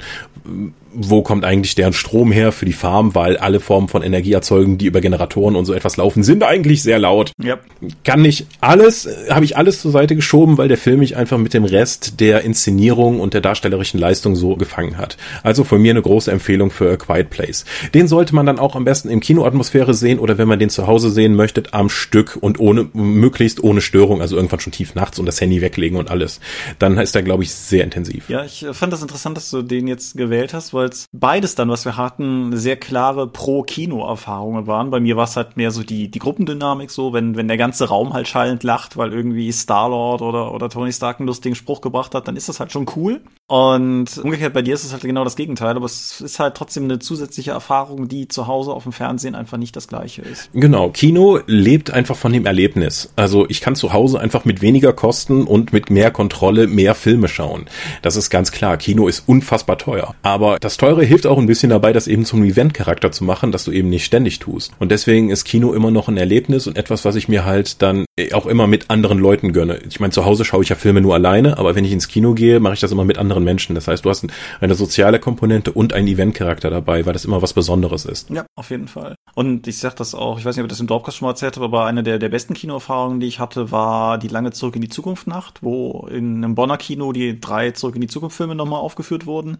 Wo 0.93 1.21
kommt 1.21 1.45
eigentlich 1.45 1.75
deren 1.75 1.93
Strom 1.93 2.31
her 2.31 2.51
für 2.51 2.65
die 2.65 2.73
Farm, 2.73 3.15
weil 3.15 3.37
alle 3.37 3.59
Formen 3.59 3.87
von 3.87 4.03
Energieerzeugung, 4.03 4.77
die 4.77 4.85
über 4.85 5.01
Generatoren 5.01 5.55
und 5.55 5.65
so 5.65 5.73
etwas 5.73 5.97
laufen, 5.97 6.23
sind 6.23 6.43
eigentlich 6.43 6.83
sehr 6.83 6.99
laut. 6.99 7.31
Ja. 7.41 7.59
Kann 8.03 8.21
nicht 8.21 8.47
alles, 8.61 9.07
habe 9.29 9.45
ich 9.45 9.57
alles 9.57 9.81
zur 9.81 9.91
Seite 9.91 10.15
geschoben, 10.15 10.57
weil 10.57 10.67
der 10.67 10.77
Film 10.77 10.99
mich 10.99 11.15
einfach 11.15 11.37
mit 11.37 11.53
dem 11.53 11.65
Rest 11.65 12.19
der 12.19 12.41
Inszenierung 12.41 13.19
und 13.19 13.33
der 13.33 13.41
darstellerischen 13.41 13.99
Leistung 13.99 14.35
so 14.35 14.55
gefangen 14.55 14.97
hat. 14.97 15.17
Also 15.43 15.63
von 15.63 15.81
mir 15.81 15.91
eine 15.91 16.01
große 16.01 16.31
Empfehlung 16.31 16.71
für 16.71 16.91
A 16.91 16.97
Quiet 16.97 17.29
Place. 17.29 17.65
Den 17.93 18.07
sollte 18.07 18.35
man 18.35 18.45
dann 18.45 18.59
auch 18.59 18.75
am 18.75 18.85
besten 18.85 19.09
im 19.09 19.19
Kinoatmosphäre 19.19 19.93
sehen 19.93 20.19
oder 20.19 20.37
wenn 20.37 20.47
man 20.47 20.59
den 20.59 20.69
zu 20.69 20.87
Hause 20.87 21.09
sehen 21.09 21.35
möchte, 21.35 21.63
am 21.71 21.89
Stück 21.89 22.37
und 22.39 22.59
ohne, 22.59 22.89
möglichst 22.93 23.63
ohne 23.63 23.81
Störung, 23.81 24.21
also 24.21 24.35
irgendwann 24.35 24.59
schon 24.59 24.73
tief 24.73 24.95
nachts 24.95 25.19
und 25.19 25.25
das 25.25 25.39
Handy 25.41 25.61
weglegen 25.61 25.97
und 25.97 26.09
alles. 26.09 26.39
Dann 26.79 26.97
ist 26.97 27.15
er, 27.15 27.23
glaube 27.23 27.43
ich, 27.43 27.53
sehr 27.53 27.83
intensiv. 27.83 28.29
Ja, 28.29 28.45
ich 28.45 28.65
fand 28.71 28.93
das 28.93 29.01
interessant, 29.01 29.37
dass 29.37 29.49
du 29.49 29.61
den 29.61 29.87
jetzt 29.87 30.17
gewählt 30.17 30.53
hast, 30.53 30.73
weil 30.73 30.82
Jedenfalls 30.83 31.07
beides 31.13 31.55
dann, 31.55 31.69
was 31.69 31.85
wir 31.85 31.97
hatten, 31.97 32.55
sehr 32.57 32.75
klare 32.75 33.27
Pro-Kino-Erfahrungen 33.27 34.67
waren. 34.67 34.89
Bei 34.89 34.99
mir 34.99 35.15
war 35.15 35.23
es 35.23 35.37
halt 35.37 35.55
mehr 35.55 35.71
so 35.71 35.83
die, 35.83 36.09
die 36.09 36.19
Gruppendynamik 36.19 36.91
so, 36.91 37.13
wenn, 37.13 37.37
wenn 37.37 37.47
der 37.47 37.57
ganze 37.57 37.87
Raum 37.87 38.13
halt 38.13 38.27
schallend 38.27 38.63
lacht, 38.63 38.97
weil 38.97 39.13
irgendwie 39.13 39.51
Star-Lord 39.51 40.21
oder, 40.21 40.53
oder 40.53 40.69
Tony 40.69 40.91
Stark 40.91 41.19
einen 41.19 41.27
lustigen 41.27 41.55
Spruch 41.55 41.81
gebracht 41.81 42.13
hat, 42.15 42.27
dann 42.27 42.35
ist 42.35 42.49
das 42.49 42.59
halt 42.59 42.71
schon 42.71 42.85
cool. 42.95 43.21
Und 43.47 44.17
umgekehrt 44.23 44.53
bei 44.53 44.61
dir 44.61 44.73
ist 44.73 44.85
es 44.85 44.93
halt 44.93 45.03
genau 45.03 45.25
das 45.25 45.35
Gegenteil, 45.35 45.75
aber 45.75 45.85
es 45.85 46.21
ist 46.21 46.39
halt 46.39 46.55
trotzdem 46.55 46.85
eine 46.85 46.99
zusätzliche 46.99 47.51
Erfahrung, 47.51 48.07
die 48.07 48.27
zu 48.29 48.47
Hause 48.47 48.71
auf 48.71 48.83
dem 48.83 48.93
Fernsehen 48.93 49.35
einfach 49.35 49.57
nicht 49.57 49.75
das 49.75 49.89
gleiche 49.89 50.21
ist. 50.21 50.49
Genau, 50.53 50.89
Kino 50.89 51.39
lebt 51.45 51.91
einfach 51.91 52.15
von 52.15 52.31
dem 52.31 52.45
Erlebnis. 52.45 53.11
Also 53.17 53.45
ich 53.49 53.59
kann 53.59 53.75
zu 53.75 53.91
Hause 53.91 54.19
einfach 54.21 54.45
mit 54.45 54.61
weniger 54.61 54.93
Kosten 54.93 55.43
und 55.43 55.73
mit 55.73 55.89
mehr 55.89 56.09
Kontrolle 56.09 56.67
mehr 56.67 56.95
Filme 56.95 57.27
schauen. 57.27 57.65
Das 58.01 58.15
ist 58.15 58.29
ganz 58.29 58.51
klar. 58.51 58.77
Kino 58.77 59.07
ist 59.07 59.27
unfassbar 59.27 59.77
teuer. 59.77 60.15
Aber 60.21 60.57
das 60.59 60.77
Teure 60.77 61.03
hilft 61.03 61.27
auch 61.27 61.37
ein 61.37 61.45
bisschen 61.45 61.69
dabei, 61.69 61.91
das 61.91 62.07
eben 62.07 62.23
zum 62.23 62.43
Event-Charakter 62.43 63.11
zu 63.11 63.25
machen, 63.25 63.51
dass 63.51 63.65
du 63.65 63.71
eben 63.71 63.89
nicht 63.89 64.05
ständig 64.05 64.39
tust. 64.39 64.71
Und 64.79 64.89
deswegen 64.89 65.29
ist 65.29 65.43
Kino 65.43 65.73
immer 65.73 65.91
noch 65.91 66.07
ein 66.07 66.17
Erlebnis 66.17 66.65
und 66.65 66.77
etwas, 66.77 67.03
was 67.03 67.15
ich 67.15 67.27
mir 67.27 67.43
halt 67.43 67.81
dann 67.81 68.05
auch 68.33 68.45
immer 68.45 68.67
mit 68.67 68.91
anderen 68.91 69.17
Leuten 69.17 69.53
gönne. 69.53 69.79
Ich 69.89 69.99
meine, 69.99 70.11
zu 70.11 70.23
Hause 70.23 70.45
schaue 70.45 70.61
ich 70.61 70.69
ja 70.69 70.75
Filme 70.75 71.01
nur 71.01 71.15
alleine, 71.15 71.57
aber 71.57 71.73
wenn 71.73 71.83
ich 71.83 71.91
ins 71.91 72.07
Kino 72.07 72.33
gehe, 72.33 72.59
mache 72.59 72.75
ich 72.75 72.79
das 72.79 72.91
immer 72.91 73.05
mit 73.05 73.17
anderen 73.17 73.43
Menschen. 73.43 73.73
Das 73.73 73.87
heißt, 73.87 74.05
du 74.05 74.09
hast 74.09 74.27
eine 74.61 74.75
soziale 74.75 75.19
Komponente 75.19 75.71
und 75.71 75.93
einen 75.93 76.07
Eventcharakter 76.07 76.69
dabei, 76.69 77.07
weil 77.07 77.13
das 77.13 77.25
immer 77.25 77.41
was 77.41 77.53
Besonderes 77.53 78.05
ist. 78.05 78.29
Ja, 78.29 78.45
auf 78.55 78.69
jeden 78.69 78.87
Fall. 78.87 79.15
Und 79.33 79.65
ich 79.67 79.79
sag 79.79 79.95
das 79.95 80.13
auch, 80.13 80.37
ich 80.37 80.45
weiß 80.45 80.55
nicht, 80.55 80.63
ob 80.63 80.67
ich 80.67 80.73
das 80.73 80.79
im 80.79 80.85
Dropcast 80.85 81.17
schon 81.17 81.25
mal 81.25 81.31
erzählt 81.31 81.55
habe, 81.55 81.65
aber 81.65 81.85
eine 81.85 82.03
der, 82.03 82.19
der 82.19 82.29
besten 82.29 82.53
Kinoerfahrungen, 82.53 83.19
die 83.19 83.27
ich 83.27 83.39
hatte, 83.39 83.71
war 83.71 84.19
die 84.19 84.27
lange 84.27 84.51
Zurück 84.51 84.75
in 84.75 84.81
die 84.81 84.89
Zukunft 84.89 85.25
Nacht, 85.25 85.63
wo 85.63 86.07
in 86.11 86.43
einem 86.43 86.53
Bonner 86.53 86.77
Kino 86.77 87.13
die 87.13 87.39
drei 87.39 87.71
Zurück 87.71 87.95
in 87.95 88.01
die 88.01 88.07
Zukunft 88.07 88.37
Filme 88.37 88.53
nochmal 88.53 88.79
aufgeführt 88.79 89.25
wurden. 89.25 89.57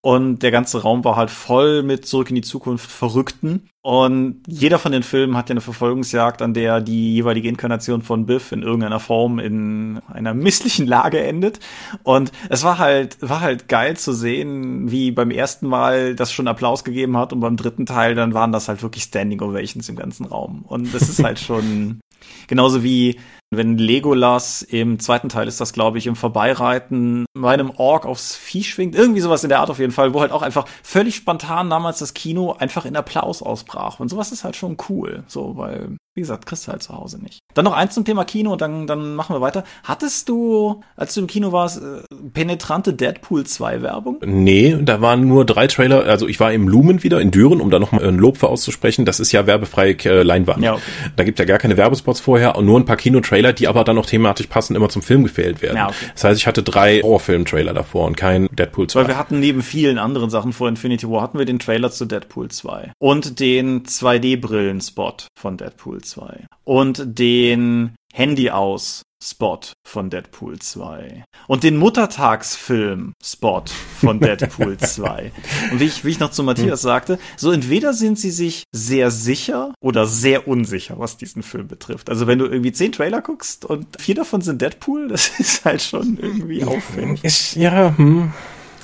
Und 0.00 0.44
der 0.44 0.52
ganze 0.52 0.82
Raum 0.82 1.04
war 1.04 1.16
halt 1.16 1.30
voll 1.30 1.82
mit 1.82 2.06
Zurück 2.06 2.30
in 2.30 2.36
die 2.36 2.42
Zukunft 2.42 2.88
Verrückten. 2.88 3.68
Und 3.88 4.42
jeder 4.46 4.78
von 4.78 4.92
den 4.92 5.02
Filmen 5.02 5.34
hat 5.34 5.48
ja 5.48 5.54
eine 5.54 5.62
Verfolgungsjagd, 5.62 6.42
an 6.42 6.52
der 6.52 6.82
die 6.82 7.14
jeweilige 7.14 7.48
Inkarnation 7.48 8.02
von 8.02 8.26
Biff 8.26 8.52
in 8.52 8.62
irgendeiner 8.62 9.00
Form 9.00 9.38
in 9.38 10.02
einer 10.12 10.34
misslichen 10.34 10.86
Lage 10.86 11.24
endet. 11.24 11.58
Und 12.02 12.30
es 12.50 12.64
war 12.64 12.76
halt, 12.76 13.16
war 13.22 13.40
halt 13.40 13.66
geil 13.66 13.96
zu 13.96 14.12
sehen, 14.12 14.90
wie 14.90 15.10
beim 15.10 15.30
ersten 15.30 15.66
Mal 15.66 16.14
das 16.14 16.34
schon 16.34 16.48
Applaus 16.48 16.84
gegeben 16.84 17.16
hat 17.16 17.32
und 17.32 17.40
beim 17.40 17.56
dritten 17.56 17.86
Teil 17.86 18.14
dann 18.14 18.34
waren 18.34 18.52
das 18.52 18.68
halt 18.68 18.82
wirklich 18.82 19.04
Standing 19.04 19.40
Ovations 19.40 19.88
im 19.88 19.96
ganzen 19.96 20.26
Raum. 20.26 20.66
Und 20.68 20.92
das 20.92 21.08
ist 21.08 21.22
halt 21.24 21.38
schon 21.38 22.00
genauso 22.46 22.82
wie 22.82 23.18
wenn 23.50 23.78
Legolas 23.78 24.62
im 24.62 24.98
zweiten 24.98 25.28
Teil 25.28 25.48
ist 25.48 25.60
das, 25.60 25.72
glaube 25.72 25.98
ich, 25.98 26.06
im 26.06 26.16
Vorbeireiten 26.16 27.24
meinem 27.34 27.70
Ork 27.70 28.04
aufs 28.04 28.36
Vieh 28.36 28.62
schwingt. 28.62 28.94
Irgendwie 28.94 29.20
sowas 29.20 29.42
in 29.42 29.48
der 29.48 29.60
Art 29.60 29.70
auf 29.70 29.78
jeden 29.78 29.92
Fall, 29.92 30.12
wo 30.12 30.20
halt 30.20 30.32
auch 30.32 30.42
einfach 30.42 30.66
völlig 30.82 31.16
spontan 31.16 31.70
damals 31.70 31.98
das 31.98 32.14
Kino 32.14 32.52
einfach 32.52 32.84
in 32.84 32.96
Applaus 32.96 33.42
ausbrach. 33.42 34.00
Und 34.00 34.08
sowas 34.08 34.32
ist 34.32 34.44
halt 34.44 34.56
schon 34.56 34.76
cool. 34.88 35.24
So, 35.26 35.56
weil 35.56 35.96
wie 36.18 36.22
gesagt, 36.22 36.46
kriegst 36.46 36.66
du 36.66 36.72
halt 36.72 36.82
zu 36.82 36.92
Hause 36.96 37.22
nicht. 37.22 37.38
Dann 37.54 37.64
noch 37.64 37.74
eins 37.74 37.94
zum 37.94 38.04
Thema 38.04 38.24
Kino 38.24 38.50
und 38.50 38.60
dann, 38.60 38.88
dann 38.88 39.14
machen 39.14 39.36
wir 39.36 39.40
weiter. 39.40 39.62
Hattest 39.84 40.28
du, 40.28 40.80
als 40.96 41.14
du 41.14 41.20
im 41.20 41.28
Kino 41.28 41.52
warst, 41.52 41.80
äh, 41.80 42.02
penetrante 42.34 42.92
Deadpool 42.92 43.46
2 43.46 43.82
Werbung? 43.82 44.18
Nee, 44.24 44.76
da 44.82 45.00
waren 45.00 45.28
nur 45.28 45.44
drei 45.44 45.68
Trailer. 45.68 46.06
Also 46.06 46.26
ich 46.26 46.40
war 46.40 46.52
im 46.52 46.66
Lumen 46.66 47.04
wieder 47.04 47.20
in 47.20 47.30
Düren, 47.30 47.60
um 47.60 47.70
da 47.70 47.78
nochmal 47.78 48.04
ein 48.04 48.18
Lob 48.18 48.36
für 48.36 48.48
auszusprechen. 48.48 49.04
Das 49.04 49.20
ist 49.20 49.30
ja 49.30 49.46
werbefreie 49.46 49.92
äh, 50.06 50.24
Leinwand. 50.24 50.64
Ja, 50.64 50.74
okay. 50.74 50.82
Da 51.14 51.22
gibt 51.22 51.38
ja 51.38 51.44
gar 51.44 51.58
keine 51.58 51.76
Werbespots 51.76 52.18
vorher 52.18 52.56
und 52.56 52.66
nur 52.66 52.80
ein 52.80 52.84
paar 52.84 52.96
Kinotrailer, 52.96 53.37
die 53.60 53.68
aber 53.68 53.84
dann 53.84 53.96
noch 53.96 54.06
thematisch 54.06 54.46
passend 54.46 54.76
immer 54.76 54.88
zum 54.88 55.02
Film 55.02 55.22
gefehlt 55.22 55.62
werden. 55.62 55.76
Ja, 55.76 55.88
okay. 55.88 56.06
Das 56.14 56.24
heißt, 56.24 56.40
ich 56.40 56.46
hatte 56.46 56.62
drei 56.62 57.00
Horrorfilm-Trailer 57.00 57.74
davor 57.74 58.06
und 58.06 58.16
kein 58.16 58.48
Deadpool 58.52 58.88
2. 58.88 59.00
Weil 59.00 59.08
wir 59.08 59.18
hatten 59.18 59.40
neben 59.40 59.62
vielen 59.62 59.98
anderen 59.98 60.30
Sachen 60.30 60.52
vor 60.52 60.68
Infinity 60.68 61.08
War, 61.08 61.22
hatten 61.22 61.38
wir 61.38 61.46
den 61.46 61.58
Trailer 61.58 61.90
zu 61.90 62.06
Deadpool 62.06 62.48
2 62.48 62.92
und 62.98 63.40
den 63.40 63.84
2D-Brillen-Spot 63.84 65.16
von 65.38 65.56
Deadpool 65.56 66.02
2 66.02 66.46
und 66.64 67.02
den 67.18 67.94
Handy 68.18 68.50
aus 68.50 69.02
Spot 69.22 69.60
von 69.86 70.10
Deadpool 70.10 70.58
2 70.58 71.22
und 71.46 71.62
den 71.62 71.76
Muttertagsfilm 71.76 73.12
Spot 73.22 73.62
von 74.00 74.18
Deadpool 74.18 74.76
2. 74.76 75.30
Und 75.70 75.78
wie 75.78 75.84
ich, 75.84 76.04
wie 76.04 76.10
ich 76.10 76.18
noch 76.18 76.32
zu 76.32 76.42
Matthias 76.42 76.82
sagte, 76.82 77.20
so 77.36 77.52
entweder 77.52 77.94
sind 77.94 78.18
sie 78.18 78.32
sich 78.32 78.64
sehr 78.72 79.12
sicher 79.12 79.72
oder 79.80 80.04
sehr 80.08 80.48
unsicher, 80.48 80.98
was 80.98 81.16
diesen 81.16 81.44
Film 81.44 81.68
betrifft. 81.68 82.10
Also 82.10 82.26
wenn 82.26 82.40
du 82.40 82.46
irgendwie 82.46 82.72
zehn 82.72 82.90
Trailer 82.90 83.22
guckst 83.22 83.64
und 83.64 83.86
vier 84.00 84.16
davon 84.16 84.40
sind 84.40 84.60
Deadpool, 84.62 85.06
das 85.06 85.28
ist 85.38 85.64
halt 85.64 85.80
schon 85.80 86.18
irgendwie 86.20 86.64
auffällig. 86.64 87.22
Ist, 87.22 87.54
ja, 87.54 87.96
hm. 87.96 88.32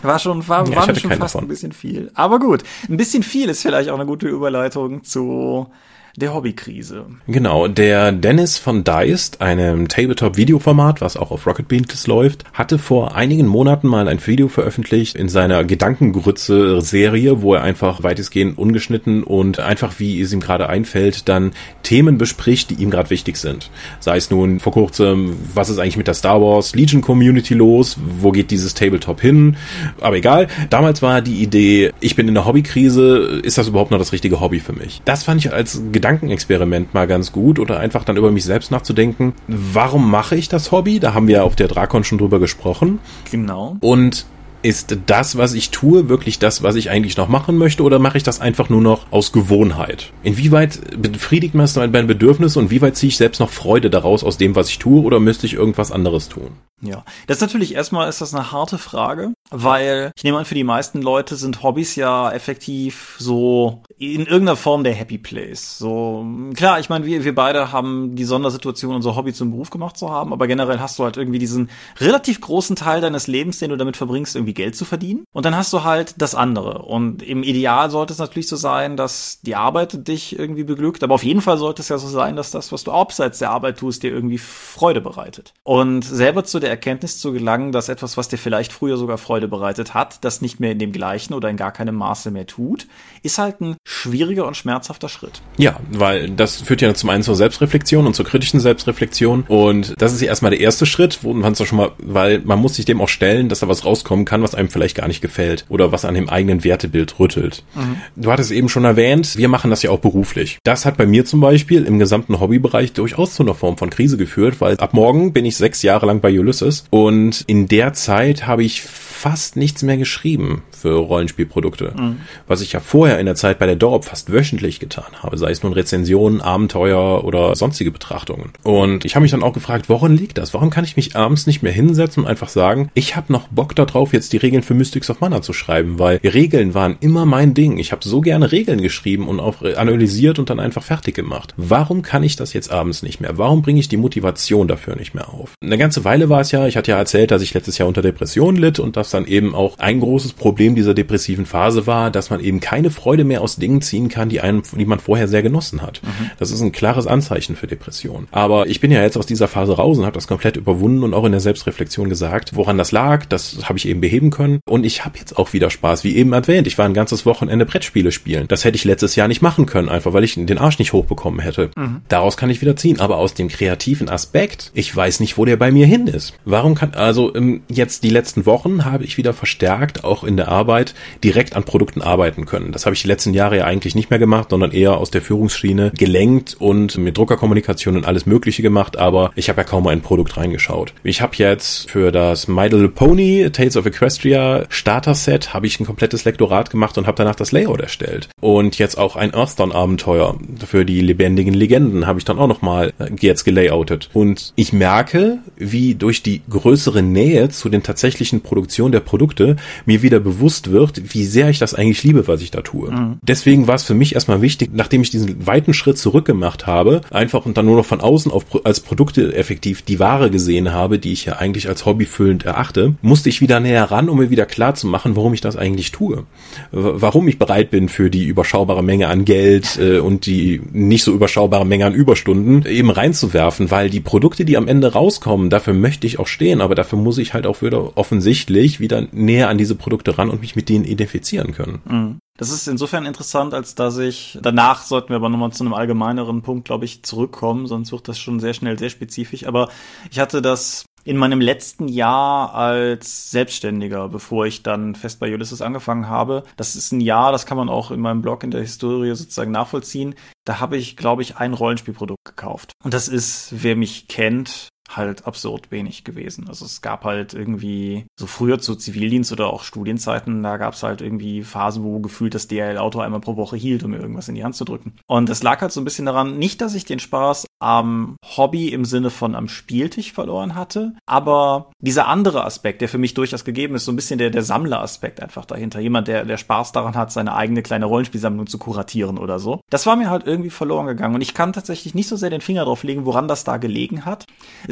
War 0.02 0.20
schon, 0.20 0.46
war, 0.46 0.68
ja, 0.68 0.76
war 0.76 0.94
schon 0.94 1.10
fast 1.10 1.34
davon. 1.34 1.46
ein 1.46 1.48
bisschen 1.48 1.72
viel. 1.72 2.12
Aber 2.14 2.38
gut, 2.38 2.62
ein 2.88 2.96
bisschen 2.96 3.24
viel 3.24 3.48
ist 3.48 3.62
vielleicht 3.62 3.90
auch 3.90 3.96
eine 3.96 4.06
gute 4.06 4.28
Überleitung 4.28 5.02
zu 5.02 5.72
der 6.16 6.32
Hobbykrise. 6.32 7.06
Genau, 7.26 7.66
der 7.66 8.12
Dennis 8.12 8.56
von 8.56 8.84
Deist, 8.84 9.40
einem 9.40 9.88
Tabletop-Videoformat, 9.88 11.00
was 11.00 11.16
auch 11.16 11.32
auf 11.32 11.44
Rocket 11.44 11.66
Beans 11.66 12.06
läuft, 12.06 12.44
hatte 12.52 12.78
vor 12.78 13.16
einigen 13.16 13.48
Monaten 13.48 13.88
mal 13.88 14.06
ein 14.06 14.24
Video 14.24 14.46
veröffentlicht 14.46 15.16
in 15.16 15.28
seiner 15.28 15.64
Gedankengrütze-Serie, 15.64 17.42
wo 17.42 17.54
er 17.54 17.62
einfach 17.62 18.04
weitestgehend 18.04 18.56
ungeschnitten 18.56 19.24
und 19.24 19.58
einfach, 19.58 19.94
wie 19.98 20.20
es 20.20 20.32
ihm 20.32 20.38
gerade 20.38 20.68
einfällt, 20.68 21.28
dann 21.28 21.50
Themen 21.82 22.16
bespricht, 22.16 22.70
die 22.70 22.74
ihm 22.74 22.90
gerade 22.90 23.10
wichtig 23.10 23.36
sind. 23.36 23.70
Sei 23.98 24.16
es 24.16 24.30
nun 24.30 24.60
vor 24.60 24.72
kurzem, 24.72 25.36
was 25.52 25.68
ist 25.68 25.78
eigentlich 25.78 25.96
mit 25.96 26.06
der 26.06 26.14
Star 26.14 26.40
Wars 26.40 26.76
Legion 26.76 27.00
Community 27.02 27.54
los? 27.54 27.96
Wo 28.20 28.30
geht 28.30 28.52
dieses 28.52 28.74
Tabletop 28.74 29.20
hin? 29.20 29.56
Aber 30.00 30.16
egal, 30.16 30.46
damals 30.70 31.02
war 31.02 31.22
die 31.22 31.42
Idee, 31.42 31.92
ich 31.98 32.14
bin 32.14 32.28
in 32.28 32.34
der 32.34 32.46
Hobbykrise, 32.46 33.40
ist 33.42 33.58
das 33.58 33.66
überhaupt 33.66 33.90
noch 33.90 33.98
das 33.98 34.12
richtige 34.12 34.38
Hobby 34.40 34.60
für 34.60 34.72
mich? 34.72 35.02
Das 35.04 35.24
fand 35.24 35.44
ich 35.44 35.52
als 35.52 35.82
Gedankenexperiment 36.04 36.92
mal 36.92 37.06
ganz 37.06 37.32
gut 37.32 37.58
oder 37.58 37.80
einfach 37.80 38.04
dann 38.04 38.18
über 38.18 38.30
mich 38.30 38.44
selbst 38.44 38.70
nachzudenken, 38.70 39.32
warum 39.48 40.10
mache 40.10 40.36
ich 40.36 40.50
das 40.50 40.70
Hobby? 40.70 41.00
Da 41.00 41.14
haben 41.14 41.28
wir 41.28 41.44
auf 41.44 41.56
der 41.56 41.66
Drakon 41.66 42.04
schon 42.04 42.18
drüber 42.18 42.40
gesprochen. 42.40 42.98
Genau. 43.30 43.78
Und 43.80 44.26
ist 44.60 44.98
das, 45.06 45.38
was 45.38 45.54
ich 45.54 45.70
tue, 45.70 46.08
wirklich 46.08 46.38
das, 46.38 46.62
was 46.62 46.74
ich 46.74 46.90
eigentlich 46.90 47.16
noch 47.16 47.28
machen 47.28 47.56
möchte, 47.56 47.82
oder 47.82 47.98
mache 47.98 48.18
ich 48.18 48.22
das 48.22 48.40
einfach 48.40 48.68
nur 48.68 48.80
noch 48.80 49.06
aus 49.12 49.32
Gewohnheit? 49.32 50.12
Inwieweit 50.22 50.80
befriedigt 51.00 51.54
man 51.54 51.68
mein 51.92 52.06
Bedürfnis 52.06 52.56
und 52.56 52.70
wie 52.70 52.82
weit 52.82 52.96
ziehe 52.96 53.08
ich 53.08 53.16
selbst 53.16 53.40
noch 53.40 53.50
Freude 53.50 53.88
daraus 53.88 54.24
aus 54.24 54.38
dem, 54.38 54.56
was 54.56 54.68
ich 54.68 54.78
tue, 54.78 55.02
oder 55.02 55.20
müsste 55.20 55.46
ich 55.46 55.54
irgendwas 55.54 55.92
anderes 55.92 56.28
tun? 56.28 56.52
Ja, 56.80 57.04
das 57.26 57.38
ist 57.38 57.42
natürlich 57.42 57.74
erstmal 57.74 58.08
ist 58.08 58.20
das 58.20 58.34
eine 58.34 58.52
harte 58.52 58.78
Frage, 58.78 59.32
weil 59.50 60.12
ich 60.16 60.24
nehme 60.24 60.38
an, 60.38 60.44
für 60.44 60.54
die 60.54 60.64
meisten 60.64 61.02
Leute 61.02 61.36
sind 61.36 61.62
Hobbys 61.62 61.96
ja 61.96 62.30
effektiv 62.32 63.16
so 63.18 63.82
in 63.98 64.26
irgendeiner 64.26 64.56
Form 64.56 64.84
der 64.84 64.94
Happy 64.94 65.18
Place. 65.18 65.78
So 65.78 66.26
klar, 66.54 66.80
ich 66.80 66.88
meine, 66.88 67.04
wir, 67.06 67.24
wir 67.24 67.34
beide 67.34 67.70
haben 67.70 68.16
die 68.16 68.24
Sondersituation, 68.24 68.94
unser 68.94 69.16
Hobby 69.16 69.32
zum 69.32 69.52
Beruf 69.52 69.70
gemacht 69.70 69.96
zu 69.96 70.10
haben, 70.10 70.32
aber 70.32 70.46
generell 70.46 70.80
hast 70.80 70.98
du 70.98 71.04
halt 71.04 71.16
irgendwie 71.16 71.38
diesen 71.38 71.70
relativ 71.98 72.40
großen 72.40 72.74
Teil 72.74 73.00
deines 73.00 73.26
Lebens, 73.26 73.58
den 73.58 73.70
du 73.70 73.76
damit 73.76 73.96
verbringst, 73.96 74.34
irgendwie 74.34 74.54
Geld 74.54 74.76
zu 74.76 74.84
verdienen. 74.84 75.24
Und 75.32 75.46
dann 75.46 75.56
hast 75.56 75.72
du 75.72 75.84
halt 75.84 76.14
das 76.18 76.34
andere. 76.34 76.82
Und 76.82 77.22
im 77.22 77.42
Ideal 77.42 77.90
sollte 77.90 78.12
es 78.12 78.18
natürlich 78.18 78.48
so 78.48 78.56
sein, 78.56 78.96
dass 78.96 79.40
die 79.42 79.54
Arbeit 79.54 80.08
dich 80.08 80.38
irgendwie 80.38 80.64
beglückt, 80.64 81.02
aber 81.04 81.14
auf 81.14 81.24
jeden 81.24 81.40
Fall 81.40 81.58
sollte 81.58 81.82
es 81.82 81.88
ja 81.88 81.98
so 81.98 82.08
sein, 82.08 82.34
dass 82.36 82.50
das, 82.50 82.72
was 82.72 82.84
du 82.84 82.92
abseits 82.92 83.38
der 83.38 83.50
Arbeit 83.50 83.78
tust, 83.78 84.02
dir 84.02 84.10
irgendwie 84.10 84.38
Freude 84.38 85.00
bereitet. 85.00 85.52
Und 85.62 86.02
selber 86.02 86.44
zu 86.44 86.58
der 86.58 86.70
Erkenntnis 86.70 87.18
zu 87.18 87.32
gelangen, 87.32 87.72
dass 87.72 87.88
etwas, 87.88 88.16
was 88.16 88.28
dir 88.28 88.38
vielleicht 88.38 88.72
früher 88.72 88.96
sogar 88.96 89.18
Freude 89.18 89.33
bereitet 89.40 89.94
hat, 89.94 90.24
das 90.24 90.40
nicht 90.40 90.60
mehr 90.60 90.72
in 90.72 90.78
dem 90.78 90.92
gleichen 90.92 91.34
oder 91.34 91.48
in 91.48 91.56
gar 91.56 91.72
keinem 91.72 91.94
Maße 91.94 92.30
mehr 92.30 92.46
tut, 92.46 92.86
ist 93.22 93.38
halt 93.38 93.60
ein 93.60 93.76
schwieriger 93.84 94.46
und 94.46 94.56
schmerzhafter 94.56 95.08
Schritt. 95.08 95.40
Ja, 95.56 95.78
weil 95.90 96.30
das 96.30 96.56
führt 96.56 96.80
ja 96.80 96.94
zum 96.94 97.10
einen 97.10 97.22
zur 97.22 97.36
Selbstreflexion 97.36 98.06
und 98.06 98.14
zur 98.14 98.24
kritischen 98.24 98.60
Selbstreflexion 98.60 99.44
und 99.48 99.94
das 99.98 100.12
ist 100.12 100.20
ja 100.20 100.28
erstmal 100.28 100.50
der 100.50 100.60
erste 100.60 100.86
Schritt, 100.86 101.20
wo 101.22 101.32
man 101.32 101.52
es 101.52 101.58
doch 101.58 101.66
schon 101.66 101.78
mal, 101.78 101.92
weil 101.98 102.40
man 102.40 102.58
muss 102.58 102.74
sich 102.74 102.84
dem 102.84 103.00
auch 103.00 103.08
stellen, 103.08 103.48
dass 103.48 103.60
da 103.60 103.68
was 103.68 103.84
rauskommen 103.84 104.24
kann, 104.24 104.42
was 104.42 104.54
einem 104.54 104.68
vielleicht 104.68 104.96
gar 104.96 105.08
nicht 105.08 105.20
gefällt 105.20 105.64
oder 105.68 105.92
was 105.92 106.04
an 106.04 106.14
dem 106.14 106.28
eigenen 106.28 106.64
Wertebild 106.64 107.18
rüttelt. 107.18 107.64
Mhm. 107.74 107.96
Du 108.16 108.30
hattest 108.30 108.50
eben 108.50 108.68
schon 108.68 108.84
erwähnt, 108.84 109.36
wir 109.36 109.48
machen 109.48 109.70
das 109.70 109.82
ja 109.82 109.90
auch 109.90 109.98
beruflich. 109.98 110.58
Das 110.64 110.84
hat 110.84 110.96
bei 110.96 111.06
mir 111.06 111.24
zum 111.24 111.40
Beispiel 111.40 111.84
im 111.84 111.98
gesamten 111.98 112.40
Hobbybereich 112.40 112.92
durchaus 112.92 113.34
zu 113.34 113.42
einer 113.42 113.54
Form 113.54 113.76
von 113.76 113.90
Krise 113.90 114.16
geführt, 114.16 114.60
weil 114.60 114.76
ab 114.78 114.94
morgen 114.94 115.32
bin 115.32 115.44
ich 115.44 115.56
sechs 115.56 115.82
Jahre 115.82 116.06
lang 116.06 116.20
bei 116.20 116.38
Ulysses 116.38 116.84
und 116.90 117.44
in 117.46 117.68
der 117.68 117.92
Zeit 117.92 118.46
habe 118.46 118.64
ich 118.64 118.82
fast 119.24 119.56
nichts 119.56 119.82
mehr 119.82 119.96
geschrieben 119.96 120.62
für 120.84 120.96
Rollenspielprodukte. 120.96 121.94
Mhm. 121.96 122.20
Was 122.46 122.60
ich 122.60 122.72
ja 122.74 122.80
vorher 122.80 123.18
in 123.18 123.24
der 123.24 123.36
Zeit 123.36 123.58
bei 123.58 123.64
der 123.64 123.74
Dorp 123.74 124.04
fast 124.04 124.30
wöchentlich 124.30 124.80
getan 124.80 125.22
habe, 125.22 125.38
sei 125.38 125.50
es 125.50 125.62
nun 125.62 125.72
Rezensionen, 125.72 126.42
Abenteuer 126.42 127.24
oder 127.24 127.56
sonstige 127.56 127.90
Betrachtungen. 127.90 128.50
Und 128.64 129.06
ich 129.06 129.14
habe 129.14 129.22
mich 129.22 129.30
dann 129.30 129.42
auch 129.42 129.54
gefragt, 129.54 129.88
woran 129.88 130.14
liegt 130.14 130.36
das? 130.36 130.52
Warum 130.52 130.68
kann 130.68 130.84
ich 130.84 130.94
mich 130.94 131.16
abends 131.16 131.46
nicht 131.46 131.62
mehr 131.62 131.72
hinsetzen 131.72 132.24
und 132.24 132.28
einfach 132.28 132.50
sagen, 132.50 132.90
ich 132.92 133.16
habe 133.16 133.32
noch 133.32 133.48
Bock 133.48 133.74
darauf, 133.74 134.12
jetzt 134.12 134.34
die 134.34 134.36
Regeln 134.36 134.62
für 134.62 134.74
Mystics 134.74 135.08
of 135.08 135.22
Mana 135.22 135.40
zu 135.40 135.54
schreiben, 135.54 135.98
weil 135.98 136.20
Regeln 136.22 136.74
waren 136.74 136.96
immer 137.00 137.24
mein 137.24 137.54
Ding. 137.54 137.78
Ich 137.78 137.90
habe 137.90 138.06
so 138.06 138.20
gerne 138.20 138.52
Regeln 138.52 138.82
geschrieben 138.82 139.26
und 139.26 139.40
auch 139.40 139.62
analysiert 139.62 140.38
und 140.38 140.50
dann 140.50 140.60
einfach 140.60 140.82
fertig 140.82 141.14
gemacht. 141.14 141.54
Warum 141.56 142.02
kann 142.02 142.22
ich 142.22 142.36
das 142.36 142.52
jetzt 142.52 142.70
abends 142.70 143.02
nicht 143.02 143.22
mehr? 143.22 143.38
Warum 143.38 143.62
bringe 143.62 143.80
ich 143.80 143.88
die 143.88 143.96
Motivation 143.96 144.68
dafür 144.68 144.96
nicht 144.96 145.14
mehr 145.14 145.32
auf? 145.32 145.54
Eine 145.62 145.78
ganze 145.78 146.04
Weile 146.04 146.28
war 146.28 146.42
es 146.42 146.52
ja, 146.52 146.66
ich 146.66 146.76
hatte 146.76 146.90
ja 146.90 146.98
erzählt, 146.98 147.30
dass 147.30 147.40
ich 147.40 147.54
letztes 147.54 147.78
Jahr 147.78 147.88
unter 147.88 148.02
Depressionen 148.02 148.60
litt 148.60 148.78
und 148.78 148.98
das 148.98 149.08
dann 149.08 149.24
eben 149.24 149.54
auch 149.54 149.78
ein 149.78 150.00
großes 150.00 150.34
Problem 150.34 150.73
dieser 150.74 150.94
depressiven 150.94 151.46
Phase 151.46 151.86
war, 151.86 152.10
dass 152.10 152.30
man 152.30 152.40
eben 152.40 152.60
keine 152.60 152.90
Freude 152.90 153.24
mehr 153.24 153.42
aus 153.42 153.56
Dingen 153.56 153.82
ziehen 153.82 154.08
kann, 154.08 154.28
die 154.28 154.40
einem, 154.40 154.62
die 154.72 154.86
man 154.86 155.00
vorher 155.00 155.28
sehr 155.28 155.42
genossen 155.42 155.82
hat. 155.82 156.00
Mhm. 156.02 156.30
Das 156.38 156.50
ist 156.50 156.60
ein 156.60 156.72
klares 156.72 157.06
Anzeichen 157.06 157.56
für 157.56 157.66
Depression. 157.66 158.28
Aber 158.30 158.66
ich 158.66 158.80
bin 158.80 158.90
ja 158.90 159.02
jetzt 159.02 159.16
aus 159.16 159.26
dieser 159.26 159.48
Phase 159.48 159.76
raus 159.76 159.98
und 159.98 160.04
habe 160.04 160.14
das 160.14 160.28
komplett 160.28 160.56
überwunden 160.56 161.02
und 161.02 161.14
auch 161.14 161.24
in 161.24 161.32
der 161.32 161.40
Selbstreflexion 161.40 162.08
gesagt, 162.08 162.52
woran 162.54 162.78
das 162.78 162.92
lag, 162.92 163.26
das 163.26 163.68
habe 163.68 163.78
ich 163.78 163.88
eben 163.88 164.00
beheben 164.00 164.30
können. 164.30 164.60
Und 164.68 164.84
ich 164.84 165.04
habe 165.04 165.18
jetzt 165.18 165.38
auch 165.38 165.52
wieder 165.52 165.70
Spaß, 165.70 166.04
wie 166.04 166.16
eben 166.16 166.32
erwähnt. 166.32 166.66
Ich 166.66 166.78
war 166.78 166.86
ein 166.86 166.94
ganzes 166.94 167.26
Wochenende 167.26 167.66
Brettspiele 167.66 168.12
spielen. 168.12 168.46
Das 168.48 168.64
hätte 168.64 168.76
ich 168.76 168.84
letztes 168.84 169.16
Jahr 169.16 169.28
nicht 169.28 169.42
machen 169.42 169.66
können, 169.66 169.88
einfach 169.88 170.12
weil 170.12 170.24
ich 170.24 170.34
den 170.34 170.58
Arsch 170.58 170.78
nicht 170.78 170.92
hochbekommen 170.92 171.40
hätte. 171.40 171.70
Mhm. 171.76 172.02
Daraus 172.08 172.36
kann 172.36 172.50
ich 172.50 172.60
wieder 172.60 172.76
ziehen. 172.76 173.00
Aber 173.00 173.18
aus 173.18 173.34
dem 173.34 173.48
kreativen 173.48 174.08
Aspekt, 174.08 174.70
ich 174.74 174.94
weiß 174.94 175.20
nicht, 175.20 175.38
wo 175.38 175.44
der 175.44 175.56
bei 175.56 175.70
mir 175.70 175.86
hin 175.86 176.06
ist. 176.06 176.34
Warum 176.44 176.74
kann, 176.74 176.94
also 176.94 177.34
ähm, 177.34 177.62
jetzt 177.68 178.04
die 178.04 178.10
letzten 178.10 178.46
Wochen 178.46 178.84
habe 178.84 179.04
ich 179.04 179.16
wieder 179.16 179.32
verstärkt, 179.32 180.04
auch 180.04 180.24
in 180.24 180.36
der 180.36 180.48
Arbeit 180.54 180.94
direkt 181.22 181.56
an 181.56 181.64
Produkten 181.64 182.00
arbeiten 182.00 182.46
können. 182.46 182.72
Das 182.72 182.86
habe 182.86 182.94
ich 182.94 183.02
die 183.02 183.08
letzten 183.08 183.34
Jahre 183.34 183.58
ja 183.58 183.64
eigentlich 183.64 183.94
nicht 183.94 184.10
mehr 184.10 184.18
gemacht, 184.18 184.50
sondern 184.50 184.70
eher 184.70 184.96
aus 184.98 185.10
der 185.10 185.22
Führungsschiene 185.22 185.92
gelenkt 185.96 186.56
und 186.58 186.96
mit 186.96 187.18
Druckerkommunikation 187.18 187.96
und 187.96 188.06
alles 188.06 188.26
Mögliche 188.26 188.62
gemacht, 188.62 188.96
aber 188.96 189.32
ich 189.34 189.48
habe 189.48 189.60
ja 189.60 189.64
kaum 189.64 189.86
ein 189.86 190.00
Produkt 190.00 190.36
reingeschaut. 190.36 190.94
Ich 191.02 191.20
habe 191.20 191.34
jetzt 191.36 191.90
für 191.90 192.12
das 192.12 192.46
My 192.48 192.68
Little 192.68 192.88
Pony 192.88 193.50
Tales 193.52 193.76
of 193.76 193.86
Equestria 193.86 194.64
Starter 194.68 195.14
Set 195.14 195.54
habe 195.54 195.66
ich 195.66 195.80
ein 195.80 195.86
komplettes 195.86 196.24
Lektorat 196.24 196.70
gemacht 196.70 196.96
und 196.98 197.06
habe 197.06 197.16
danach 197.16 197.34
das 197.34 197.52
Layout 197.52 197.80
erstellt. 197.80 198.28
Und 198.40 198.78
jetzt 198.78 198.96
auch 198.98 199.16
ein 199.16 199.34
Earthdawn 199.34 199.72
Abenteuer 199.72 200.38
für 200.66 200.84
die 200.84 201.00
lebendigen 201.00 201.54
Legenden 201.54 202.06
habe 202.06 202.18
ich 202.18 202.24
dann 202.24 202.38
auch 202.38 202.46
nochmal 202.46 202.92
äh, 202.98 203.10
jetzt 203.20 203.44
gelayoutet. 203.44 204.10
Und 204.12 204.52
ich 204.56 204.72
merke, 204.72 205.38
wie 205.56 205.94
durch 205.94 206.22
die 206.22 206.42
größere 206.48 207.02
Nähe 207.02 207.48
zu 207.48 207.68
den 207.68 207.82
tatsächlichen 207.82 208.42
Produktionen 208.42 208.92
der 208.92 209.00
Produkte 209.00 209.56
mir 209.86 210.02
wieder 210.02 210.20
bewusst 210.20 210.43
wird, 210.70 211.14
wie 211.14 211.24
sehr 211.24 211.48
ich 211.48 211.58
das 211.58 211.74
eigentlich 211.74 212.02
liebe, 212.02 212.28
was 212.28 212.42
ich 212.42 212.50
da 212.50 212.60
tue. 212.60 212.90
Mhm. 212.90 213.16
Deswegen 213.22 213.66
war 213.66 213.74
es 213.74 213.84
für 213.84 213.94
mich 213.94 214.14
erstmal 214.14 214.42
wichtig, 214.42 214.70
nachdem 214.72 215.02
ich 215.02 215.10
diesen 215.10 215.46
weiten 215.46 215.74
Schritt 215.74 215.98
zurückgemacht 215.98 216.66
habe, 216.66 217.00
einfach 217.10 217.46
und 217.46 217.56
dann 217.56 217.66
nur 217.66 217.76
noch 217.76 217.86
von 217.86 218.00
außen 218.00 218.30
auf, 218.30 218.44
als 218.64 218.80
Produkte 218.80 219.34
effektiv 219.34 219.82
die 219.82 219.98
Ware 219.98 220.30
gesehen 220.30 220.72
habe, 220.72 220.98
die 220.98 221.12
ich 221.12 221.24
ja 221.24 221.34
eigentlich 221.36 221.68
als 221.68 221.86
hobbyfüllend 221.86 222.44
erachte, 222.44 222.94
musste 223.02 223.28
ich 223.28 223.40
wieder 223.40 223.60
näher 223.60 223.90
ran, 223.90 224.08
um 224.08 224.18
mir 224.18 224.30
wieder 224.30 224.46
klar 224.46 224.74
zu 224.74 224.86
machen, 224.86 225.16
warum 225.16 225.34
ich 225.34 225.40
das 225.40 225.56
eigentlich 225.56 225.92
tue. 225.92 226.24
Warum 226.70 227.28
ich 227.28 227.38
bereit 227.38 227.70
bin, 227.70 227.88
für 227.88 228.10
die 228.10 228.24
überschaubare 228.24 228.82
Menge 228.82 229.08
an 229.08 229.24
Geld 229.24 229.78
äh, 229.78 229.98
und 229.98 230.26
die 230.26 230.60
nicht 230.72 231.04
so 231.04 231.12
überschaubare 231.12 231.66
Menge 231.66 231.86
an 231.86 231.94
Überstunden 231.94 232.64
eben 232.66 232.90
reinzuwerfen, 232.90 233.70
weil 233.70 233.90
die 233.90 234.00
Produkte, 234.00 234.44
die 234.44 234.56
am 234.56 234.68
Ende 234.68 234.92
rauskommen, 234.92 235.50
dafür 235.50 235.74
möchte 235.74 236.06
ich 236.06 236.18
auch 236.18 236.26
stehen, 236.26 236.60
aber 236.60 236.74
dafür 236.74 236.98
muss 236.98 237.18
ich 237.18 237.34
halt 237.34 237.46
auch 237.46 237.62
wieder 237.62 237.96
offensichtlich 237.96 238.80
wieder 238.80 239.06
näher 239.12 239.48
an 239.48 239.58
diese 239.58 239.74
Produkte 239.74 240.18
ran 240.18 240.30
und 240.34 240.40
mich 240.40 240.56
mit 240.56 240.68
denen 240.68 240.84
identifizieren 240.84 241.52
können. 241.52 241.82
Mhm. 241.84 242.18
Das 242.36 242.50
ist 242.50 242.66
insofern 242.66 243.06
interessant, 243.06 243.54
als 243.54 243.76
dass 243.76 243.96
ich, 243.98 244.38
danach 244.42 244.82
sollten 244.82 245.10
wir 245.10 245.16
aber 245.16 245.28
nochmal 245.28 245.52
zu 245.52 245.62
einem 245.62 245.72
allgemeineren 245.72 246.42
Punkt, 246.42 246.64
glaube 246.64 246.84
ich, 246.84 247.04
zurückkommen, 247.04 247.66
sonst 247.66 247.92
wird 247.92 248.08
das 248.08 248.18
schon 248.18 248.40
sehr 248.40 248.54
schnell 248.54 248.76
sehr 248.78 248.90
spezifisch. 248.90 249.46
Aber 249.46 249.68
ich 250.10 250.18
hatte 250.18 250.42
das 250.42 250.84
in 251.04 251.16
meinem 251.16 251.40
letzten 251.40 251.86
Jahr 251.86 252.54
als 252.54 253.30
Selbstständiger, 253.30 254.08
bevor 254.08 254.46
ich 254.46 254.62
dann 254.62 254.94
fest 254.94 255.20
bei 255.20 255.32
Ulysses 255.32 255.62
angefangen 255.62 256.08
habe. 256.08 256.42
Das 256.56 256.76
ist 256.76 256.92
ein 256.92 257.00
Jahr, 257.00 257.30
das 257.30 257.46
kann 257.46 257.58
man 257.58 257.68
auch 257.68 257.90
in 257.90 258.00
meinem 258.00 258.22
Blog 258.22 258.42
in 258.42 258.50
der 258.50 258.62
Historie 258.62 259.14
sozusagen 259.14 259.52
nachvollziehen. 259.52 260.14
Da 260.44 260.60
habe 260.60 260.76
ich, 260.76 260.96
glaube 260.96 261.22
ich, 261.22 261.36
ein 261.36 261.52
Rollenspielprodukt 261.52 262.24
gekauft. 262.24 262.72
Und 262.82 262.94
das 262.94 263.08
ist, 263.08 263.48
wer 263.52 263.76
mich 263.76 264.08
kennt, 264.08 264.70
halt 264.90 265.26
absurd 265.26 265.70
wenig 265.70 266.04
gewesen. 266.04 266.48
Also 266.48 266.64
es 266.64 266.82
gab 266.82 267.04
halt 267.04 267.34
irgendwie 267.34 268.06
so 268.18 268.26
früher 268.26 268.58
zu 268.58 268.74
Zivildienst 268.74 269.32
oder 269.32 269.48
auch 269.48 269.62
Studienzeiten, 269.62 270.42
da 270.42 270.56
gab 270.56 270.74
es 270.74 270.82
halt 270.82 271.00
irgendwie 271.00 271.42
Phasen, 271.42 271.82
wo 271.82 272.00
gefühlt 272.00 272.34
das 272.34 272.48
DHL-Auto 272.48 273.00
einmal 273.00 273.20
pro 273.20 273.36
Woche 273.36 273.56
hielt, 273.56 273.82
um 273.82 273.92
mir 273.92 273.98
irgendwas 273.98 274.28
in 274.28 274.34
die 274.34 274.44
Hand 274.44 274.56
zu 274.56 274.64
drücken. 274.64 274.94
Und 275.06 275.30
es 275.30 275.42
lag 275.42 275.60
halt 275.60 275.72
so 275.72 275.80
ein 275.80 275.84
bisschen 275.84 276.06
daran, 276.06 276.38
nicht, 276.38 276.60
dass 276.60 276.74
ich 276.74 276.84
den 276.84 276.98
Spaß 276.98 277.46
am 277.60 278.16
Hobby 278.36 278.68
im 278.68 278.84
Sinne 278.84 279.10
von 279.10 279.34
am 279.34 279.48
Spieltisch 279.48 280.12
verloren 280.12 280.54
hatte, 280.54 280.94
aber 281.06 281.70
dieser 281.80 282.06
andere 282.08 282.44
Aspekt, 282.44 282.80
der 282.80 282.88
für 282.88 282.98
mich 282.98 283.14
durchaus 283.14 283.44
gegeben 283.44 283.74
ist, 283.74 283.86
so 283.86 283.92
ein 283.92 283.96
bisschen 283.96 284.18
der, 284.18 284.30
der 284.30 284.42
Sammleraspekt 284.42 285.22
einfach 285.22 285.44
dahinter. 285.46 285.80
Jemand, 285.80 286.08
der, 286.08 286.24
der 286.24 286.36
Spaß 286.36 286.72
daran 286.72 286.94
hat, 286.94 287.10
seine 287.10 287.34
eigene 287.34 287.62
kleine 287.62 287.86
Rollenspielsammlung 287.86 288.46
zu 288.46 288.58
kuratieren 288.58 289.18
oder 289.18 289.38
so. 289.38 289.60
Das 289.70 289.86
war 289.86 289.96
mir 289.96 290.10
halt 290.10 290.26
irgendwie 290.26 290.50
verloren 290.50 290.86
gegangen 290.86 291.14
und 291.14 291.20
ich 291.22 291.34
kann 291.34 291.52
tatsächlich 291.52 291.94
nicht 291.94 292.08
so 292.08 292.16
sehr 292.16 292.30
den 292.30 292.40
Finger 292.40 292.64
drauf 292.64 292.82
legen, 292.82 293.06
woran 293.06 293.28
das 293.28 293.44
da 293.44 293.56
gelegen 293.56 294.04
hat. 294.04 294.26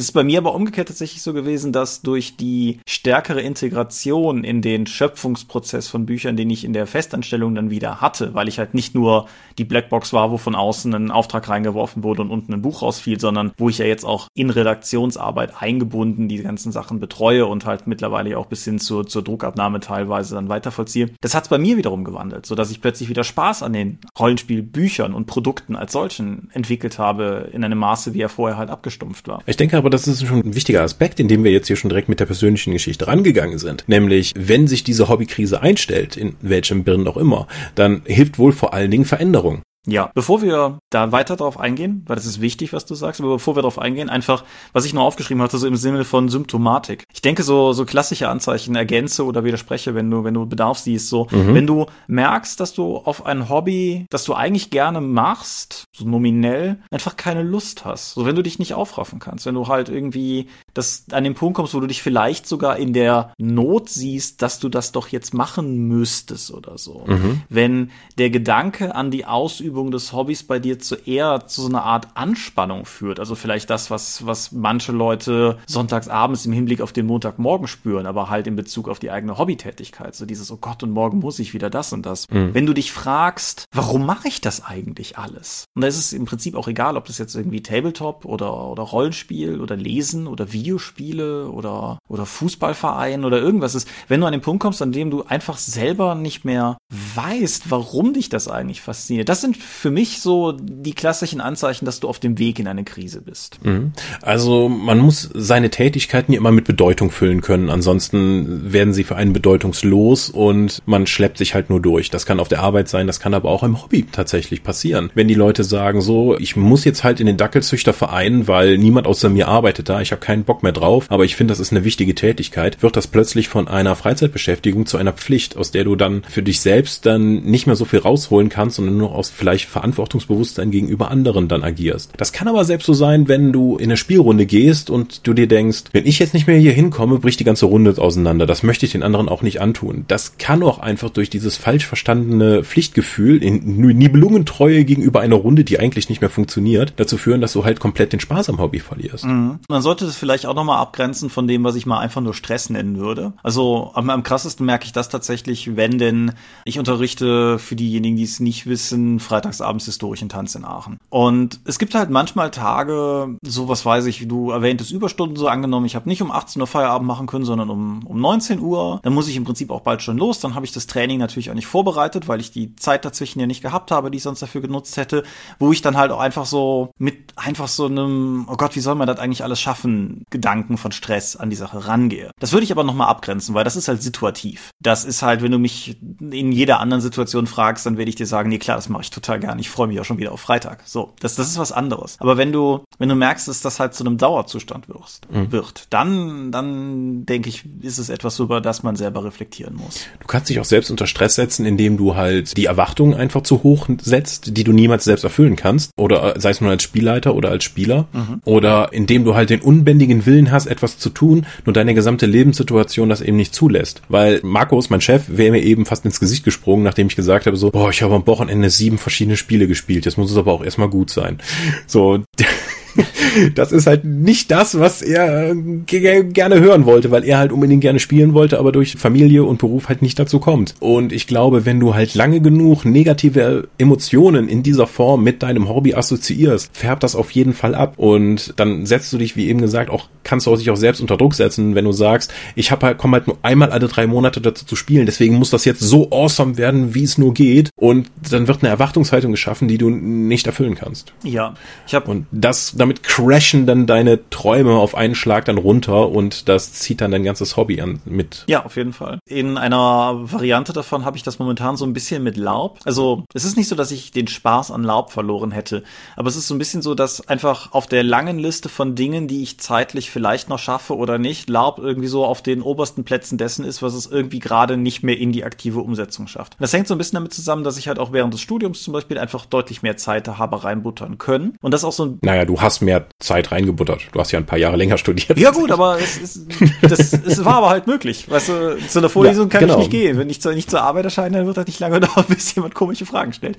Ist 0.09 0.13
bei 0.13 0.25
mir 0.25 0.39
aber 0.39 0.55
umgekehrt 0.55 0.89
tatsächlich 0.89 1.23
so 1.23 1.33
gewesen, 1.33 1.73
dass 1.73 2.03
durch 2.03 2.37
die 2.37 2.81
stärkere 2.87 3.41
Integration 3.41 4.45
in 4.45 4.63
den 4.63 4.87
Schöpfungsprozess 4.87 5.89
von 5.89 6.07
Büchern, 6.07 6.37
den 6.37 6.51
ich 6.51 6.65
in 6.65 6.73
der 6.73 6.87
Festanstellung 6.87 7.55
dann 7.55 7.71
wieder 7.71 8.01
hatte, 8.01 8.35
weil 8.35 8.49
ich 8.49 8.59
halt 8.59 8.75
nicht 8.75 8.95
nur 8.95 9.27
die 9.59 9.65
Blackbox 9.65 10.13
war, 10.13 10.31
wo 10.31 10.39
von 10.39 10.55
außen 10.55 10.95
ein 10.95 11.11
Auftrag 11.11 11.49
reingeworfen 11.49 12.03
wurde 12.03 12.23
und 12.23 12.31
unten 12.31 12.53
ein 12.53 12.63
Buch 12.63 12.83
rausfiel, 12.83 13.21
sondern 13.21 13.53
wo 13.57 13.69
ich 13.69 13.79
ja 13.79 13.87
jetzt 13.87 14.05
auch 14.05 14.29
in 14.35 14.51
Redaktionsarbeit 14.51 15.63
eingebunden 15.63 16.29
die 16.29 16.43
ganzen 16.43 16.73
Sachen 16.73 17.01
betreue 17.01 17.47
und 17.47 17.67
halt 17.67 17.87
mittlerweile 17.87 18.37
auch 18.39 18.47
bis 18.47 18.65
hin 18.65 18.79
zur, 18.79 19.07
zur 19.07 19.23
Druckabnahme 19.23 19.81
teilweise 19.81 20.35
dann 20.35 20.49
weitervollziehe. 20.49 21.11
Das 21.21 21.35
hat 21.35 21.45
es 21.45 21.49
bei 21.49 21.59
mir 21.59 21.77
wiederum 21.77 22.05
gewandelt, 22.05 22.47
so 22.47 22.55
dass 22.55 22.71
ich 22.71 22.81
plötzlich 22.81 23.09
wieder 23.09 23.25
Spaß 23.25 23.63
an 23.63 23.73
den 23.73 23.99
Rollenspielbüchern 24.19 25.15
und 25.15 25.27
Produkten 25.27 25.77
als 25.77 25.93
solchen 25.93 26.51
entwickelt 26.53 26.99
habe 26.99 27.51
in 27.53 27.65
einem 27.65 27.79
Maße, 27.79 28.15
wie 28.15 28.21
er 28.21 28.29
vorher 28.29 28.57
halt 28.57 28.71
abgestumpft 28.71 29.29
war. 29.29 29.43
Ich 29.47 29.57
denke 29.57 29.77
aber, 29.77 29.91
das 29.93 30.09
ist 30.09 30.27
schon 30.27 30.41
ein 30.41 30.55
wichtiger 30.55 30.83
Aspekt, 30.83 31.21
in 31.21 31.29
dem 31.29 31.45
wir 31.45 31.53
jetzt 31.53 31.67
hier 31.67 31.77
schon 31.77 31.91
direkt 31.91 32.09
mit 32.09 32.21
der 32.21 32.27
persönlichen 32.27 32.73
Geschichte 32.73 33.07
rangegangen 33.07 33.59
sind. 33.59 33.85
Nämlich, 33.87 34.33
wenn 34.37 34.67
sich 34.67 34.85
diese 34.85 35.09
Hobbykrise 35.09 35.61
einstellt, 35.61 36.17
in 36.17 36.35
welchem 36.41 36.85
Birnen 36.85 37.07
auch 37.07 37.17
immer, 37.17 37.47
dann 37.75 38.03
hilft 38.05 38.39
wohl 38.39 38.53
vor 38.53 38.75
allen 38.75 38.91
Dingen 38.91 39.05
Veränderung. 39.05 39.63
Ja, 39.87 40.13
bevor 40.15 40.43
wir 40.43 40.79
da 40.91 41.11
weiter 41.11 41.37
drauf 41.37 41.59
eingehen, 41.59 42.05
weil 42.07 42.15
das 42.15 42.27
ist 42.27 42.41
wichtig, 42.41 42.73
was 42.73 42.87
du 42.87 42.95
sagst, 42.95 43.21
aber 43.21 43.31
bevor 43.31 43.57
wir 43.57 43.63
darauf 43.63 43.81
eingehen, 43.81 44.11
einfach, 44.11 44.45
was 44.73 44.85
ich 44.85 44.95
noch 44.95 45.03
aufgeschrieben 45.03 45.43
hatte, 45.43 45.59
so 45.59 45.67
im 45.67 45.75
Sinne 45.75 46.05
von 46.05 46.29
Symptomatik. 46.29 47.05
Ich 47.13 47.21
denke, 47.21 47.43
so, 47.43 47.73
so 47.73 47.85
klassische 47.85 48.29
Anzeichen 48.29 48.77
ergänze 48.77 49.25
oder 49.25 49.43
widerspreche, 49.43 49.97
wenn 49.97 50.09
du, 50.09 50.23
wenn 50.23 50.35
du 50.35 50.47
Bedarf 50.47 50.79
siehst, 50.79 51.09
so, 51.09 51.27
mhm. 51.31 51.55
wenn 51.55 51.67
du 51.67 51.87
merkst, 52.07 52.61
dass 52.61 52.75
du 52.75 52.99
auf 52.99 53.27
ein 53.27 53.49
Hobby, 53.49 54.07
das 54.11 54.23
du 54.23 54.35
eigentlich 54.35 54.71
gerne 54.71 55.01
machst, 55.01 55.85
so 55.93 56.05
nominell, 56.05 56.79
einfach 56.93 57.17
keine 57.17 57.43
Lust 57.43 57.85
hast. 57.85 58.15
So, 58.15 58.25
wenn 58.25 58.37
du 58.37 58.43
dich 58.43 58.61
nicht 58.61 58.75
aufraffen 58.75 59.19
kannst, 59.19 59.47
wenn 59.47 59.57
du 59.57 59.67
halt 59.67 59.89
irgendwie 59.89 60.47
das 60.75 61.05
an 61.11 61.25
den 61.25 61.35
Punkt 61.35 61.57
kommst, 61.57 61.75
wo 61.75 61.81
du 61.81 61.87
dich 61.87 62.03
vielleicht 62.03 62.47
sogar 62.47 62.77
in 62.77 62.93
der 62.93 63.33
Not 63.39 63.89
siehst, 63.89 64.43
dass 64.43 64.59
du 64.59 64.69
das 64.69 64.93
doch 64.93 65.09
jetzt 65.09 65.35
machen 65.35 65.89
müsstest 65.89 66.51
oder 66.51 66.79
so. 66.79 67.05
Mhm. 67.07 67.43
Wenn 67.49 67.91
der 68.19 68.31
Gedanke 68.31 68.95
an 68.95 69.11
die 69.11 69.27
Ausübung 69.27 69.91
des 69.91 70.13
Hobbys 70.13 70.43
bei 70.43 70.59
dir 70.59 70.79
zu 70.79 70.97
eher 70.97 71.47
zu 71.47 71.63
so 71.63 71.69
einer 71.69 71.83
Art 71.83 72.09
Anspannung 72.15 72.85
führt. 72.85 73.21
Also 73.21 73.35
vielleicht 73.35 73.71
das, 73.71 73.91
was, 73.91 74.27
was 74.27 74.53
manche 74.53 74.93
Leute 74.93 75.59
sonntagsabends 75.67 76.47
im 76.47 76.53
Hinblick 76.53 76.81
auf 76.81 76.93
den 76.93 77.07
Montagmorgen 77.07 77.67
spüren, 77.67 78.07
aber 78.07 78.31
halt 78.31 78.47
in 78.47 78.57
Bezug 78.57 78.89
auf 78.89 78.99
die 78.99 79.11
eigene 79.11 79.39
Hobbytätigkeit. 79.39 80.15
So 80.15 80.27
dieses, 80.27 80.51
oh 80.51 80.59
Gott, 80.61 80.83
und 80.83 80.91
morgen 80.91 81.19
muss 81.19 81.39
ich 81.39 81.55
wieder 81.55 81.71
das 81.71 81.93
und 81.93 82.07
das. 82.07 82.29
Mhm. 82.31 82.55
Wenn 82.55 82.67
du 82.67 82.73
dich 82.73 82.93
fragst, 82.93 83.65
warum 83.73 84.07
mache 84.07 84.29
ich 84.29 84.41
das 84.41 84.65
eigentlich 84.65 85.19
alles? 85.19 85.65
Und 85.75 85.83
da 85.83 85.89
ist 85.89 85.99
es 85.99 86.13
im 86.13 86.25
Prinzip 86.25 86.55
auch 86.55 86.69
egal, 86.69 86.97
ob 86.97 87.07
das 87.07 87.19
jetzt 87.19 87.35
irgendwie 87.35 87.63
Tabletop 87.63 88.25
oder, 88.25 88.69
oder 88.69 88.83
Rollenspiel 88.83 89.61
oder 89.61 89.77
Lesen 89.77 90.27
oder 90.27 90.53
Videospiele 90.63 91.49
oder, 91.49 91.99
oder 92.09 92.25
Fußballverein 92.25 93.25
oder 93.25 93.41
irgendwas 93.41 93.75
ist. 93.75 93.89
Wenn 94.07 94.21
du 94.21 94.27
an 94.27 94.33
den 94.33 94.41
Punkt 94.41 94.63
kommst, 94.63 94.81
an 94.81 94.93
dem 94.93 95.11
du 95.11 95.25
einfach 95.25 95.59
selber 95.59 96.15
nicht 96.15 96.45
mehr 96.45 96.79
weißt, 97.15 97.71
warum 97.71 98.13
dich 98.13 98.29
das 98.29 98.47
eigentlich 98.47 98.81
fasziniert. 98.81 99.29
Das 99.29 99.41
sind 99.41 99.57
für 99.57 99.91
mich 99.91 100.21
so 100.21 100.53
die 100.53 100.95
klassischen 100.95 101.41
Anzeichen, 101.41 101.85
dass 101.85 102.01
du 102.01 102.09
auf 102.09 102.21
dem 102.21 102.39
Weg 102.39 102.59
in 102.59 102.69
eine 102.69 102.85
Krise 102.85 103.21
bist. 103.23 103.59
Mhm. 103.65 103.93
Also 104.21 104.69
man 104.69 104.99
muss 104.99 105.29
seine 105.35 105.71
Tätigkeiten 105.71 106.33
ja 106.33 106.39
immer 106.39 106.53
mit 106.53 106.65
Bedeutung 106.65 107.11
füllen 107.11 107.41
können. 107.41 107.69
Ansonsten 107.69 108.73
werden 108.73 108.95
sie 108.95 109.05
für 109.05 109.17
einen 109.17 109.33
bedeutungslos 109.33 110.31
und 110.31 110.83
man 110.87 111.07
schleppt 111.07 111.39
sich 111.39 111.55
halt 111.55 111.71
nur 111.71 111.81
durch. 111.81 112.11
Das 112.11 112.27
kann 112.27 112.39
auf 112.39 112.49
der 112.49 112.61
Arbeit 112.61 112.89
sein, 112.89 113.09
das 113.09 113.19
kann 113.19 113.35
aber 113.35 113.51
auch 113.51 113.65
im 113.65 113.83
Hobby 113.83 114.07
tatsächlich 114.11 114.63
passieren. 114.63 115.11
Wenn 115.15 115.29
die 115.29 115.35
Leute 115.35 115.65
sagen 115.65 116.01
so, 116.01 116.39
ich 116.39 116.55
muss 116.55 116.85
jetzt 116.85 117.03
halt 117.03 117.19
in 117.19 117.27
den 117.27 117.37
Dackelzüchterverein, 117.37 118.47
weil 118.47 118.79
niemand 118.79 119.07
außer 119.07 119.29
mir 119.29 119.49
arbeitet 119.49 119.89
da, 119.89 120.01
ich 120.01 120.13
habe 120.13 120.21
keinen 120.21 120.45
Bock 120.45 120.52
mehr 120.61 120.73
drauf, 120.73 121.07
aber 121.09 121.25
ich 121.25 121.37
finde, 121.37 121.53
das 121.53 121.61
ist 121.61 121.73
eine 121.73 121.85
wichtige 121.85 122.15
Tätigkeit, 122.15 122.83
wird 122.83 122.97
das 122.97 123.07
plötzlich 123.07 123.49
von 123.49 123.69
einer 123.69 123.97
Freizeitbeschäftigung 123.97 124.87
zu 124.87 124.99
einer 124.99 125.13
Pflicht, 125.13 125.57
aus 125.57 125.71
der 125.71 125.85
du 125.85 125.97
dann 125.97 126.23
für 126.29 126.43
dich 126.43 126.61
selbst 126.61 127.07
dann 127.07 127.43
nicht 127.43 127.67
mehr 127.67 127.77
so 127.77 127.85
viel 127.85 128.01
rausholen 128.01 128.49
kannst, 128.49 128.77
sondern 128.77 128.99
nur 128.99 129.15
aus 129.15 129.31
vielleicht 129.31 129.69
Verantwortungsbewusstsein 129.69 130.71
gegenüber 130.71 131.11
anderen 131.11 131.49
dann 131.49 131.63
agierst. 131.63 132.13
Das 132.17 132.33
kann 132.33 132.49
aber 132.49 132.65
selbst 132.65 132.87
so 132.87 132.93
sein, 132.93 133.29
wenn 133.29 133.53
du 133.53 133.77
in 133.77 133.85
eine 133.85 133.97
Spielrunde 133.97 134.47
gehst 134.47 134.91
und 134.91 135.27
du 135.27 135.33
dir 135.33 135.47
denkst, 135.47 135.85
wenn 135.93 136.07
ich 136.07 136.19
jetzt 136.19 136.35
nicht 136.35 136.47
mehr 136.47 136.59
hier 136.59 136.73
hinkomme, 136.73 137.19
bricht 137.19 137.41
die 137.41 137.45
ganze 137.45 137.67
Runde 137.67 137.95
auseinander. 137.97 138.47
Das 138.47 138.63
möchte 138.63 138.87
ich 138.87 138.93
den 138.93 139.03
anderen 139.03 139.29
auch 139.29 139.43
nicht 139.43 139.61
antun. 139.61 140.05
Das 140.09 140.39
kann 140.39 140.63
auch 140.63 140.79
einfach 140.79 141.11
durch 141.11 141.31
dieses 141.31 141.57
falsch 141.57 141.87
verstandene 141.87 142.65
Pflichtgefühl 142.65 143.43
in 143.43 143.81
Nibelungentreue 143.81 144.85
gegenüber 144.85 145.21
einer 145.21 145.37
Runde, 145.37 145.65
die 145.65 145.79
eigentlich 145.79 146.09
nicht 146.09 146.21
mehr 146.21 146.31
funktioniert, 146.31 146.95
dazu 146.97 147.17
führen, 147.17 147.41
dass 147.41 147.53
du 147.53 147.65
halt 147.65 147.81
komplett 147.81 148.13
den 148.13 148.21
Spaß 148.21 148.49
am 148.49 148.59
Hobby 148.59 148.81
verlierst. 148.81 149.25
Mhm. 149.25 149.59
Man 149.69 149.83
sollte 149.83 150.05
das 150.05 150.17
vielleicht 150.17 150.42
auch 150.47 150.55
nochmal 150.55 150.79
abgrenzen 150.79 151.31
von 151.31 151.47
dem, 151.47 151.65
was 151.65 151.75
ich 151.75 151.87
mal 151.87 151.99
einfach 151.99 152.21
nur 152.21 152.35
Stress 152.35 152.71
nennen 152.71 152.99
würde. 152.99 153.33
Also 153.43 153.93
am, 153.95 154.11
am 154.11 154.23
krassesten 154.23 154.67
merke 154.67 154.85
ich 154.85 154.93
das 154.93 155.09
tatsächlich, 155.09 155.77
wenn 155.77 155.99
denn 155.99 156.33
ich 156.65 156.79
unterrichte 156.79 157.59
für 157.59 157.77
diejenigen, 157.77 158.17
die 158.17 158.25
es 158.25 158.41
nicht 158.41 158.67
wissen, 158.67 159.21
freitagsabends 159.21 159.85
historischen 159.85 160.29
Tanz 160.29 160.55
in 160.55 160.65
Aachen. 160.65 160.99
Und 161.09 161.61
es 161.65 161.79
gibt 161.79 161.95
halt 161.95 162.11
manchmal 162.11 162.51
Tage, 162.51 163.37
so 163.43 163.69
was 163.69 163.85
weiß 163.85 164.07
ich, 164.07 164.27
du 164.29 164.51
erwähntest 164.51 164.91
Überstunden 164.91 165.37
so 165.37 165.49
angenommen, 165.49 165.87
ich 165.87 165.97
habe 165.97 166.09
nicht 166.09 166.23
um 166.23 166.31
18 166.31 166.61
Uhr 166.61 166.67
Feierabend 166.67 167.07
machen 167.07 167.27
können, 167.27 167.45
sondern 167.45 167.71
um, 167.71 168.07
um 168.07 168.21
19 168.21 168.61
Uhr. 168.61 169.01
Dann 169.03 169.15
muss 169.15 169.29
ich 169.29 169.37
im 169.37 169.45
Prinzip 169.45 169.71
auch 169.71 169.81
bald 169.81 170.03
schon 170.03 170.19
los. 170.19 170.41
Dann 170.41 170.55
habe 170.55 170.67
ich 170.67 170.73
das 170.73 170.87
Training 170.87 171.19
natürlich 171.19 171.51
auch 171.51 171.55
nicht 171.55 171.67
vorbereitet, 171.67 172.29
weil 172.29 172.41
ich 172.41 172.51
die 172.51 172.77
Zeit 172.77 173.05
dazwischen 173.05 173.41
ja 173.41 173.47
nicht 173.47 173.63
gehabt 173.63 173.91
habe, 173.91 174.11
die 174.11 174.17
ich 174.17 174.23
sonst 174.23 174.43
dafür 174.43 174.61
genutzt 174.61 174.97
hätte, 174.97 175.23
wo 175.59 175.73
ich 175.73 175.83
dann 175.83 175.97
halt 175.97 176.11
auch 176.11 176.21
einfach 176.21 176.47
so 176.47 176.91
mit 176.99 177.33
einfach 177.37 177.69
so 177.69 177.87
einem, 177.87 178.47
oh 178.49 178.57
Gott, 178.57 178.77
wie 178.77 178.81
soll 178.81 178.95
man 178.95 179.07
das 179.07 179.19
eigentlich 179.19 179.45
alles 179.45 179.61
schaffen, 179.61 180.25
Gedanken 180.33 180.77
von 180.77 180.91
Stress 180.91 181.37
an 181.37 181.51
die 181.51 181.57
Sache 181.57 181.87
rangehe. 181.87 182.33
Das 182.41 182.53
würde 182.53 182.65
ich 182.65 182.73
aber 182.73 182.83
nochmal 182.83 183.09
abgrenzen, 183.09 183.55
weil 183.55 183.63
das 183.63 183.77
ist 183.77 183.87
halt 183.87 184.03
situativ. 184.03 184.71
das 184.81 185.05
ist 185.05 185.23
halt, 185.23 185.43
wenn 185.43 185.53
du 185.53 185.59
mich 185.59 185.97
in 186.21 186.51
jeder 186.51 186.81
anderen 186.81 187.01
Situation 187.01 187.47
fragst, 187.47 187.87
dann 187.87 187.97
werde 187.97 188.09
ich 188.09 188.17
dir 188.17 188.27
sagen, 188.27 188.49
nee, 188.49 188.59
klar, 188.59 188.77
das 188.77 188.89
mache 188.89 189.03
ich 189.03 189.11
total 189.11 189.39
gern. 189.39 189.59
Ich 189.59 189.71
freue 189.71 189.87
mich 189.87 190.01
auch 190.01 190.05
schon 190.05 190.19
wieder 190.19 190.33
auf 190.33 190.41
Freitag. 190.41 190.83
So, 190.85 191.13
das, 191.21 191.37
das 191.37 191.49
ist 191.49 191.59
was 191.59 191.71
anderes. 191.71 192.17
Aber 192.19 192.37
wenn 192.37 192.53
du, 192.53 192.85
wenn 192.99 193.09
du 193.09 193.15
merkst, 193.15 193.47
dass 193.47 193.61
das 193.61 193.79
halt 193.79 193.95
zu 193.95 194.05
einem 194.05 194.19
Dauerzustand 194.19 194.89
wirst, 194.89 195.31
mhm. 195.31 195.53
wird, 195.53 195.87
dann, 195.91 196.51
dann 196.51 197.27
denke 197.27 197.49
ich, 197.49 197.65
ist 197.81 197.99
es 197.99 198.09
etwas, 198.09 198.39
über 198.39 198.61
das 198.61 198.83
man 198.83 198.97
selber 198.97 199.25
reflektieren 199.25 199.77
muss. 199.77 200.07
Du 200.21 200.27
kannst 200.27 200.49
dich 200.49 200.59
auch 200.59 200.65
selbst 200.65 200.91
unter 200.91 201.07
Stress 201.07 201.35
setzen, 201.37 201.67
indem 201.67 201.97
du 201.97 202.17
halt 202.17 202.57
die 202.57 202.65
Erwartungen 202.65 203.15
einfach 203.15 203.43
zu 203.43 203.63
hoch 203.63 203.89
setzt, 204.01 204.57
die 204.57 204.65
du 204.65 204.73
niemals 204.73 205.05
selbst 205.05 205.25
erfüllen 205.25 205.57
kannst. 205.57 205.91
Oder 205.97 206.37
äh, 206.37 206.41
sei 206.41 206.51
es 206.51 206.61
nur 206.61 206.71
als 206.71 206.83
Spielleiter 206.83 207.35
oder 207.35 207.51
als 207.51 207.65
Spieler. 207.65 208.09
Mhm. 208.13 208.41
Oder 208.45 208.93
indem 208.93 209.25
du 209.25 209.35
halt 209.35 209.51
den 209.51 209.61
unbändigen 209.61 210.22
Willen 210.27 210.51
hast, 210.51 210.67
etwas 210.67 210.99
zu 210.99 211.11
tun, 211.11 211.47
nur 211.65 211.73
deine 211.73 211.95
gesamte 211.95 212.27
Lebenssituation 212.27 213.09
das 213.09 213.21
eben 213.21 213.37
nicht 213.37 213.55
zulässt. 213.55 214.03
Weil 214.09 214.41
Markus, 214.43 214.91
mein 214.91 215.01
Chef, 215.01 215.25
wäre 215.29 215.53
mir 215.53 215.63
eben 215.63 215.87
fast 215.87 216.05
ins 216.05 216.21
Gesicht 216.21 216.45
gesprungen, 216.45 216.85
nachdem 216.85 217.07
ich 217.07 217.17
gesagt 217.17 217.47
habe, 217.47 217.57
so, 217.57 217.71
boah, 217.71 217.91
ich 217.91 218.03
habe 218.03 218.15
am 218.15 218.27
Wochenende 218.27 218.71
sieben 218.71 218.99
verschiedene 218.99 219.37
Spiele 219.37 219.67
gespielt. 219.67 220.05
Jetzt 220.05 220.19
muss 220.19 220.31
es 220.31 220.37
aber 220.37 220.53
auch 220.53 220.65
erstmal 220.65 220.89
gut 220.89 221.11
sein. 221.11 221.39
So, 221.87 222.23
das 223.55 223.73
ist 223.73 223.87
halt 223.87 224.05
nicht 224.05 224.51
das, 224.51 224.79
was 224.79 225.03
er 225.03 225.55
gerne 225.55 226.61
hören 226.61 226.85
wollte, 226.85 227.11
weil 227.11 227.25
er 227.25 227.39
halt 227.39 227.53
unbedingt 227.53 227.81
gerne 227.81 227.99
spielen 227.99 228.35
wollte, 228.35 228.59
aber 228.59 228.73
durch 228.73 228.97
Familie 228.97 229.45
und 229.45 229.59
Beruf 229.59 229.89
halt 229.89 230.03
nicht 230.03 230.19
dazu 230.19 230.39
kommt. 230.39 230.75
Und 230.81 231.13
ich 231.13 231.27
glaube, 231.27 231.65
wenn 231.65 231.81
du 231.81 231.95
halt 231.95 232.15
lange 232.15 232.41
genug 232.41 232.85
negative 232.85 233.69
Emotionen 233.79 234.49
in 234.49 234.63
dieser 234.63 234.87
Form 234.87 235.23
mit 235.25 235.43
deinem 235.43 235.69
Hobby 235.69 235.95
assoziierst, 235.95 236.71
färbt 236.73 237.03
das 237.03 237.17
auf 237.17 237.31
jeden 237.31 237.53
Fall 237.53 237.75
ab 237.75 237.95
und 237.97 238.55
dann 238.57 238.87
setzt 238.87 239.13
du 239.13 239.19
dich, 239.19 239.37
wie 239.37 239.49
eben 239.49 239.61
gesagt, 239.61 239.91
auch 239.91 240.09
kannst 240.25 240.47
du 240.47 240.53
auch 240.53 240.59
dich 240.59 240.71
auch 240.71 240.77
selbst 240.77 241.01
unter 241.01 241.17
Druck 241.17 241.35
setzen, 241.35 241.75
wenn 241.75 241.85
du 241.85 241.93
sagst, 241.93 242.33
ich 242.55 242.71
habe 242.71 242.87
halt 242.87 242.99
komme 242.99 243.17
halt 243.17 243.27
nur 243.27 243.39
einmal 243.43 243.71
alle 243.71 243.89
drei 243.89 244.07
Monate 244.07 244.41
dazu 244.41 244.65
zu 244.65 244.77
spielen, 244.77 245.07
deswegen 245.07 245.35
muss 245.35 245.51
das 245.51 245.65
jetzt 245.65 245.81
so 245.81 246.11
awesome 246.11 246.57
werden, 246.57 246.95
wie 246.95 247.05
es 247.05 247.19
nur 247.19 247.35
geht 247.35 247.71
und 247.77 248.11
dann 248.31 248.49
wird 248.49 248.63
eine 248.63 248.71
Erwartungshaltung 248.71 249.33
geschaffen, 249.33 249.69
die 249.69 249.79
du 249.79 249.91
nicht 249.91 250.47
erfüllen 250.47 250.75
kannst. 250.75 251.13
Ja, 251.25 251.55
ich 251.87 251.95
habe 251.95 252.11
und 252.11 252.27
das 252.31 252.79
damit 252.83 253.05
crashen 253.05 253.65
dann 253.65 253.87
deine 253.87 254.29
Träume 254.31 254.75
auf 254.75 254.97
einen 254.97 255.15
Schlag 255.15 255.45
dann 255.45 255.57
runter 255.57 256.09
und 256.09 256.49
das 256.49 256.73
zieht 256.73 257.01
dann 257.01 257.13
dein 257.13 257.23
ganzes 257.23 257.57
Hobby 257.57 257.81
an 257.81 258.03
mit. 258.05 258.43
Ja, 258.49 258.65
auf 258.65 258.75
jeden 258.75 258.93
Fall. 258.93 259.21
In 259.25 259.57
einer 259.57 260.19
Variante 260.25 260.73
davon 260.73 261.05
habe 261.05 261.17
ich 261.17 261.23
das 261.23 261.39
momentan 261.39 261.77
so 261.77 261.85
ein 261.85 261.93
bisschen 261.93 262.25
mit 262.25 262.37
Laub. 262.37 262.81
Also 262.85 263.25
es 263.35 263.45
ist 263.45 263.57
nicht 263.57 263.69
so, 263.69 263.77
dass 263.77 263.93
ich 263.93 264.11
den 264.11 264.27
Spaß 264.27 264.73
an 264.73 264.83
Laub 264.83 265.13
verloren 265.13 265.53
hätte, 265.53 265.85
aber 266.17 266.29
es 266.29 266.35
ist 266.35 266.49
so 266.49 266.57
ein 266.57 266.59
bisschen 266.59 266.83
so, 266.83 266.97
dass 266.97 267.29
einfach 267.29 267.71
auf 267.71 267.87
der 267.87 268.03
langen 268.03 268.41
Liste 268.41 268.69
von 268.69 268.97
Dingen, 268.97 269.29
die 269.29 269.45
ich 269.45 269.61
zeitlich 269.61 270.11
vielleicht 270.11 270.49
noch 270.49 270.59
schaffe 270.59 270.97
oder 270.97 271.19
nicht, 271.19 271.49
Laub 271.49 271.79
irgendwie 271.79 272.09
so 272.09 272.25
auf 272.25 272.43
den 272.43 272.63
obersten 272.63 273.05
Plätzen 273.05 273.39
dessen 273.39 273.65
ist, 273.65 273.81
was 273.81 273.95
es 273.95 274.07
irgendwie 274.07 274.41
gerade 274.41 274.77
nicht 274.77 275.05
mehr 275.05 275.19
in 275.19 275.31
die 275.31 275.45
aktive 275.45 275.79
Umsetzung 275.79 276.27
schafft. 276.27 276.57
Das 276.59 276.73
hängt 276.73 276.89
so 276.89 276.97
ein 276.97 276.99
bisschen 276.99 277.15
damit 277.15 277.33
zusammen, 277.33 277.63
dass 277.63 277.79
ich 277.79 277.87
halt 277.87 278.01
auch 278.01 278.13
während 278.13 278.35
des 278.35 278.41
Studiums 278.41 278.83
zum 278.83 278.93
Beispiel 278.93 279.19
einfach 279.19 279.47
deutlich 279.47 279.83
mehr 279.83 279.97
Zeit 279.97 280.27
habe 280.27 280.65
reinbuttern 280.65 281.19
können. 281.19 281.57
Und 281.61 281.73
das 281.73 281.85
auch 281.85 281.93
so 281.93 282.07
ein. 282.07 282.19
Naja, 282.23 282.45
du 282.45 282.61
hast 282.61 282.72
mehr 282.81 283.07
Zeit 283.19 283.53
reingebuttert. 283.53 284.09
Du 284.13 284.21
hast 284.21 284.33
ja 284.33 284.39
ein 284.39 284.47
paar 284.47 284.59
Jahre 284.59 284.77
länger 284.77 284.99
studiert. 284.99 285.39
Ja 285.39 285.51
gut, 285.51 285.71
aber 285.71 285.99
es, 285.99 286.17
ist, 286.17 286.47
das, 286.83 287.13
es 287.13 287.45
war 287.45 287.57
aber 287.57 287.71
halt 287.71 287.87
möglich. 287.87 288.31
Weißt 288.31 288.49
du, 288.49 288.79
zu 288.89 288.99
einer 288.99 289.09
Vorlesung 289.09 289.49
ja, 289.49 289.51
kann 289.51 289.61
genau. 289.61 289.75
ich 289.75 289.79
nicht 289.81 289.91
gehen. 289.91 290.19
Wenn 290.19 290.31
ich 290.31 290.41
zu, 290.41 290.53
nicht 290.53 290.71
zur 290.71 290.83
Arbeit 290.83 291.05
erscheine, 291.05 291.39
dann 291.39 291.47
wird 291.47 291.57
das 291.57 291.67
nicht 291.67 291.81
lange 291.81 292.01
dauern, 292.01 292.25
bis 292.29 292.55
jemand 292.55 292.75
komische 292.75 293.07
Fragen 293.07 293.33
stellt. 293.33 293.59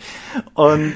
Und 0.54 0.96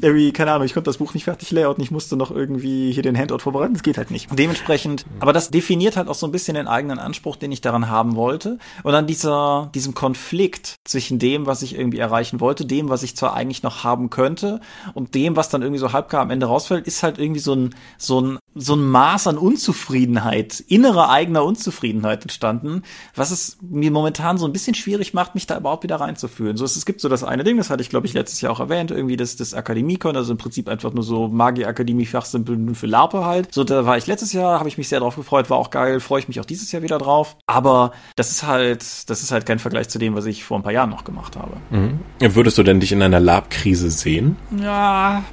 irgendwie, 0.00 0.32
keine 0.32 0.52
Ahnung, 0.52 0.66
ich 0.66 0.74
konnte 0.74 0.88
das 0.88 0.98
Buch 0.98 1.14
nicht 1.14 1.24
fertig 1.24 1.50
layouten, 1.50 1.82
ich 1.82 1.90
musste 1.90 2.16
noch 2.16 2.30
irgendwie 2.30 2.92
hier 2.92 3.02
den 3.02 3.16
Handout 3.16 3.38
vorbereiten, 3.38 3.74
das 3.74 3.82
geht 3.82 3.98
halt 3.98 4.10
nicht. 4.10 4.28
Dementsprechend, 4.36 5.06
aber 5.20 5.32
das 5.32 5.50
definiert 5.50 5.96
halt 5.96 6.08
auch 6.08 6.14
so 6.14 6.26
ein 6.26 6.32
bisschen 6.32 6.54
den 6.54 6.68
eigenen 6.68 6.98
Anspruch, 6.98 7.36
den 7.36 7.52
ich 7.52 7.60
daran 7.60 7.88
haben 7.88 8.16
wollte. 8.16 8.58
Und 8.82 8.92
dann 8.92 9.06
dieser, 9.06 9.70
diesem 9.74 9.94
Konflikt 9.94 10.76
zwischen 10.84 11.18
dem, 11.18 11.46
was 11.46 11.62
ich 11.62 11.78
irgendwie 11.78 11.98
erreichen 11.98 12.40
wollte, 12.40 12.66
dem, 12.66 12.88
was 12.88 13.02
ich 13.02 13.16
zwar 13.16 13.34
eigentlich 13.34 13.62
noch 13.62 13.84
haben 13.84 14.10
könnte 14.10 14.60
und 14.94 15.14
dem, 15.14 15.36
was 15.36 15.48
dann 15.48 15.62
irgendwie 15.62 15.80
so 15.80 15.92
halbgar 15.92 16.20
am 16.20 16.30
Ende 16.30 16.46
rausfällt, 16.46 16.86
ist 16.86 17.02
halt 17.02 17.18
irgendwie 17.18 17.40
so 17.40 17.54
ein, 17.54 17.74
so 17.98 18.20
ein, 18.20 18.38
so 18.54 18.74
ein 18.74 18.84
Maß 18.84 19.26
an 19.26 19.38
Unzufriedenheit, 19.38 20.60
innerer 20.60 21.10
eigener 21.10 21.44
Unzufriedenheit 21.44 22.22
entstanden, 22.22 22.82
was 23.14 23.30
es 23.30 23.58
mir 23.62 23.90
momentan 23.90 24.38
so 24.38 24.46
ein 24.46 24.52
bisschen 24.52 24.74
schwierig 24.74 25.14
macht, 25.14 25.34
mich 25.34 25.46
da 25.46 25.56
überhaupt 25.56 25.82
wieder 25.82 25.96
reinzufühlen. 25.96 26.56
So, 26.56 26.64
es, 26.64 26.84
gibt 26.84 27.00
so 27.00 27.08
das 27.08 27.24
eine 27.24 27.44
Ding, 27.44 27.56
das 27.56 27.70
hatte 27.70 27.82
ich 27.82 27.90
glaube 27.90 28.06
ich 28.06 28.12
letztes 28.12 28.40
Jahr 28.40 28.52
auch 28.52 28.60
erwähnt, 28.60 28.90
irgendwie 28.90 29.16
das, 29.16 29.36
das 29.36 29.54
Akademie 29.54 29.93
Akademikon, 29.94 30.16
also 30.16 30.32
im 30.32 30.38
Prinzip 30.38 30.68
einfach 30.68 30.92
nur 30.92 31.04
so 31.04 31.28
Magie-Akademie 31.28 32.06
Fachsimpel 32.06 32.74
für 32.74 32.86
Larpe 32.86 33.24
halt. 33.24 33.52
So, 33.52 33.64
da 33.64 33.86
war 33.86 33.96
ich 33.96 34.06
letztes 34.06 34.32
Jahr, 34.32 34.58
habe 34.58 34.68
ich 34.68 34.78
mich 34.78 34.88
sehr 34.88 35.00
drauf 35.00 35.16
gefreut, 35.16 35.50
war 35.50 35.56
auch 35.56 35.70
geil, 35.70 36.00
freue 36.00 36.20
ich 36.20 36.28
mich 36.28 36.40
auch 36.40 36.44
dieses 36.44 36.70
Jahr 36.72 36.82
wieder 36.82 36.98
drauf. 36.98 37.36
Aber 37.46 37.92
das 38.16 38.30
ist 38.30 38.46
halt, 38.46 38.82
das 39.08 39.22
ist 39.22 39.30
halt 39.30 39.46
kein 39.46 39.58
Vergleich 39.58 39.88
zu 39.88 39.98
dem, 39.98 40.14
was 40.14 40.26
ich 40.26 40.44
vor 40.44 40.58
ein 40.58 40.62
paar 40.62 40.72
Jahren 40.72 40.90
noch 40.90 41.04
gemacht 41.04 41.36
habe. 41.36 41.56
Mhm. 41.70 42.00
Würdest 42.20 42.58
du 42.58 42.62
denn 42.62 42.80
dich 42.80 42.92
in 42.92 43.02
einer 43.02 43.20
Lab-Krise 43.20 43.90
sehen? 43.90 44.36
Ja, 44.60 45.24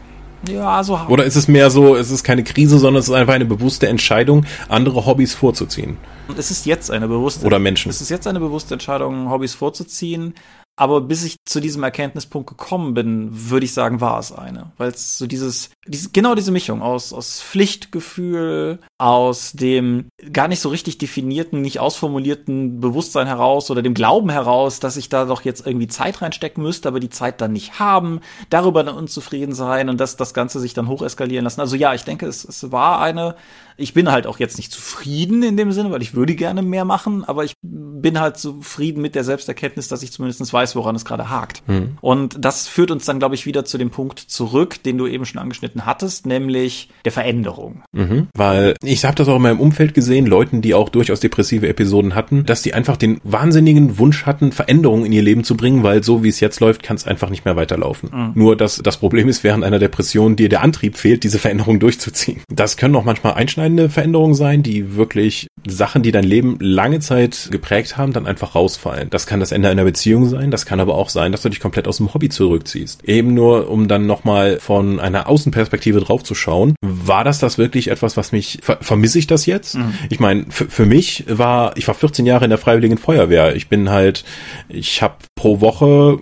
ja, 0.50 0.84
so. 0.84 1.00
Oder 1.08 1.26
ist 1.26 1.36
es 1.36 1.48
mehr 1.48 1.70
so, 1.70 1.96
es 1.96 2.10
ist 2.10 2.24
keine 2.24 2.44
Krise, 2.44 2.80
sondern 2.80 3.00
es 3.00 3.08
ist 3.08 3.14
einfach 3.14 3.34
eine 3.34 3.46
bewusste 3.46 3.88
Entscheidung, 3.88 4.46
andere 4.70 5.06
Hobbys 5.06 5.34
vorzuziehen? 5.36 5.98
Es 6.38 6.50
ist 6.50 6.66
jetzt 6.66 6.90
eine 6.90 7.08
bewusste. 7.08 7.46
Oder 7.46 7.60
Menschen. 7.60 7.90
Es 7.90 8.02
ist 8.02 8.10
jetzt 8.10 8.26
eine 8.26 8.40
bewusste 8.40 8.74
Entscheidung, 8.74 9.30
Hobbys 9.30 9.54
vorzuziehen. 9.54 10.34
Aber 10.78 11.02
bis 11.02 11.24
ich 11.24 11.36
zu 11.46 11.60
diesem 11.60 11.84
Erkenntnispunkt 11.84 12.50
gekommen 12.50 12.94
bin, 12.94 13.30
würde 13.32 13.66
ich 13.66 13.74
sagen, 13.74 14.02
war 14.02 14.18
es 14.20 14.32
eine. 14.32 14.72
Weil 14.78 14.90
es 14.90 15.18
so 15.18 15.28
dieses, 15.28 15.70
diese, 15.86 16.10
genau 16.10 16.34
diese 16.34 16.52
Mischung 16.52 16.82
aus, 16.82 17.14
aus 17.14 17.42
Pflichtgefühl, 17.42 18.80
aus 18.98 19.52
dem 19.52 20.08
gar 20.32 20.48
nicht 20.48 20.60
so 20.60 20.70
richtig 20.70 20.98
definierten, 20.98 21.62
nicht 21.62 21.80
ausformulierten 21.80 22.80
Bewusstsein 22.80 23.28
heraus 23.28 23.70
oder 23.70 23.82
dem 23.82 23.94
Glauben 23.94 24.30
heraus, 24.30 24.80
dass 24.80 24.98
ich 24.98 25.10
da 25.10 25.26
doch 25.26 25.44
jetzt 25.44 25.68
irgendwie 25.68 25.88
Zeit 25.88 26.22
reinstecken 26.22 26.64
müsste, 26.64 26.88
aber 26.88 27.00
die 27.00 27.10
Zeit 27.10 27.42
dann 27.42 27.52
nicht 27.52 27.80
haben, 27.80 28.22
darüber 28.50 28.84
dann 28.84 28.96
unzufrieden 28.96 29.54
sein 29.54 29.90
und 29.90 30.00
dass 30.00 30.16
das 30.16 30.34
Ganze 30.34 30.60
sich 30.60 30.74
dann 30.74 30.88
hoch 30.88 31.02
eskalieren 31.02 31.44
lassen. 31.44 31.62
Also 31.62 31.76
ja, 31.76 31.94
ich 31.94 32.06
denke, 32.06 32.26
es, 32.26 32.46
es 32.46 32.72
war 32.72 33.02
eine, 33.02 33.36
ich 33.78 33.94
bin 33.94 34.12
halt 34.12 34.26
auch 34.26 34.40
jetzt 34.40 34.58
nicht 34.58 34.72
zufrieden 34.72 35.44
in 35.44 35.58
dem 35.58 35.72
Sinne, 35.72 35.92
weil 35.92 36.02
ich 36.02 36.16
würde 36.16 36.36
gerne 36.36 36.62
mehr 36.62 36.86
machen, 36.86 37.24
aber 37.24 37.44
ich 37.44 37.56
bin 38.02 38.20
halt 38.20 38.38
zufrieden 38.38 39.02
mit 39.02 39.16
der 39.16 39.24
Selbsterkenntnis, 39.24 39.88
dass 39.88 40.04
ich 40.04 40.12
zumindest 40.12 40.52
weiß, 40.52 40.76
woran 40.76 40.96
es 40.96 41.06
gerade 41.06 41.30
hakt. 41.30 41.64
Mhm. 41.68 41.98
Und 42.02 42.44
das 42.44 42.68
führt 42.68 42.92
uns 42.92 43.06
dann, 43.06 43.20
glaube 43.20 43.36
ich, 43.36 43.46
wieder 43.46 43.66
zu 43.66 43.78
dem 43.78 43.90
Punkt 43.90 44.20
zurück, 44.20 44.82
den 44.84 44.98
du 44.98 45.08
eben 45.08 45.26
schon 45.26 45.42
angeschnitten 45.42 45.86
hattest, 45.86 46.26
nämlich 46.26 46.90
der 47.06 47.12
Veränderung. 47.12 47.84
Mhm. 47.92 48.28
Weil 48.34 48.76
ich 48.84 49.06
habe 49.06 49.16
das 49.16 49.28
auch 49.28 49.36
in 49.36 49.42
meinem 49.42 49.60
Umfeld 49.60 49.94
gesehen, 49.94 50.26
Leuten, 50.26 50.62
die 50.62 50.74
auch 50.74 50.90
durchaus 50.90 51.20
depressive 51.20 51.68
Episoden 51.68 52.16
hatten, 52.16 52.46
dass 52.46 52.62
die 52.62 52.74
einfach 52.74 52.98
den 52.98 53.20
wahnsinnigen 53.24 53.98
Wunsch 53.98 54.26
hatten, 54.26 54.52
Veränderungen 54.52 55.06
in 55.06 55.14
ihr 55.14 55.22
Leben 55.22 55.44
zu 55.44 55.56
bringen, 55.56 55.84
weil 55.84 56.04
so 56.04 56.24
wie 56.24 56.30
es 56.30 56.40
jetzt 56.40 56.60
läuft, 56.60 56.84
kann 56.84 56.96
es 56.96 57.06
einfach 57.06 57.30
nicht 57.30 57.46
mehr 57.46 57.56
weiterlaufen. 57.56 58.10
Mhm. 58.12 58.32
Nur 58.36 58.56
dass 58.56 58.78
das 58.78 58.98
Problem 58.98 59.28
ist, 59.28 59.44
während 59.44 59.64
einer 59.64 59.80
Depression 59.80 60.36
dir 60.36 60.50
der 60.50 60.62
Antrieb 60.62 60.98
fehlt, 60.98 61.24
diese 61.24 61.40
Veränderung 61.40 61.80
durchzuziehen. 61.80 62.42
Das 62.50 62.78
können 62.78 62.96
auch 62.96 63.04
manchmal 63.04 63.34
einschneidende 63.34 63.90
Veränderungen 63.90 64.34
sein, 64.34 64.64
die 64.64 64.96
wirklich 64.96 65.48
Sachen, 65.68 66.04
die 66.04 66.12
dein 66.12 66.24
Leben 66.24 66.58
lange 66.60 67.00
Zeit 67.00 67.50
geprägt 67.52 67.91
haben, 67.98 68.14
dann 68.14 68.28
einfach 68.28 68.56
rausfallen. 68.56 69.10
Das 69.10 69.28
kann 69.28 69.40
das 69.40 69.52
Ende 69.52 69.70
einer 69.70 69.84
Beziehung 69.84 70.28
sein, 70.28 70.52
das 70.52 70.66
kann 70.66 70.80
aber 70.80 70.96
auch 70.96 71.10
sein, 71.10 71.32
dass 71.32 71.42
du 71.42 71.50
dich 71.50 71.60
komplett 71.60 71.88
aus 71.88 71.98
dem 71.98 72.14
Hobby 72.14 72.30
zurückziehst. 72.30 73.04
Eben 73.08 73.34
nur, 73.34 73.70
um 73.70 73.88
dann 73.88 74.06
nochmal 74.06 74.60
von 74.60 75.00
einer 75.00 75.28
Außenperspektive 75.28 76.00
drauf 76.00 76.24
zu 76.24 76.36
schauen, 76.36 76.76
war 76.82 77.24
das 77.24 77.40
das 77.40 77.58
wirklich 77.58 77.90
etwas, 77.90 78.18
was 78.18 78.32
mich, 78.32 78.60
ver 78.62 78.78
vermisse 78.82 79.20
ich 79.20 79.28
das 79.28 79.46
jetzt? 79.46 79.76
Mhm. 79.76 79.94
Ich 80.10 80.20
meine, 80.20 80.46
für 80.50 80.86
mich 80.86 81.26
war, 81.28 81.76
ich 81.78 81.88
war 81.88 81.96
14 81.96 82.26
Jahre 82.26 82.46
in 82.46 82.50
der 82.50 82.58
Freiwilligen 82.60 82.98
Feuerwehr. 82.98 83.56
Ich 83.56 83.68
bin 83.70 83.90
halt, 83.90 84.24
ich 84.70 85.02
habe 85.02 85.16
pro 85.36 85.62
Woche 85.62 86.20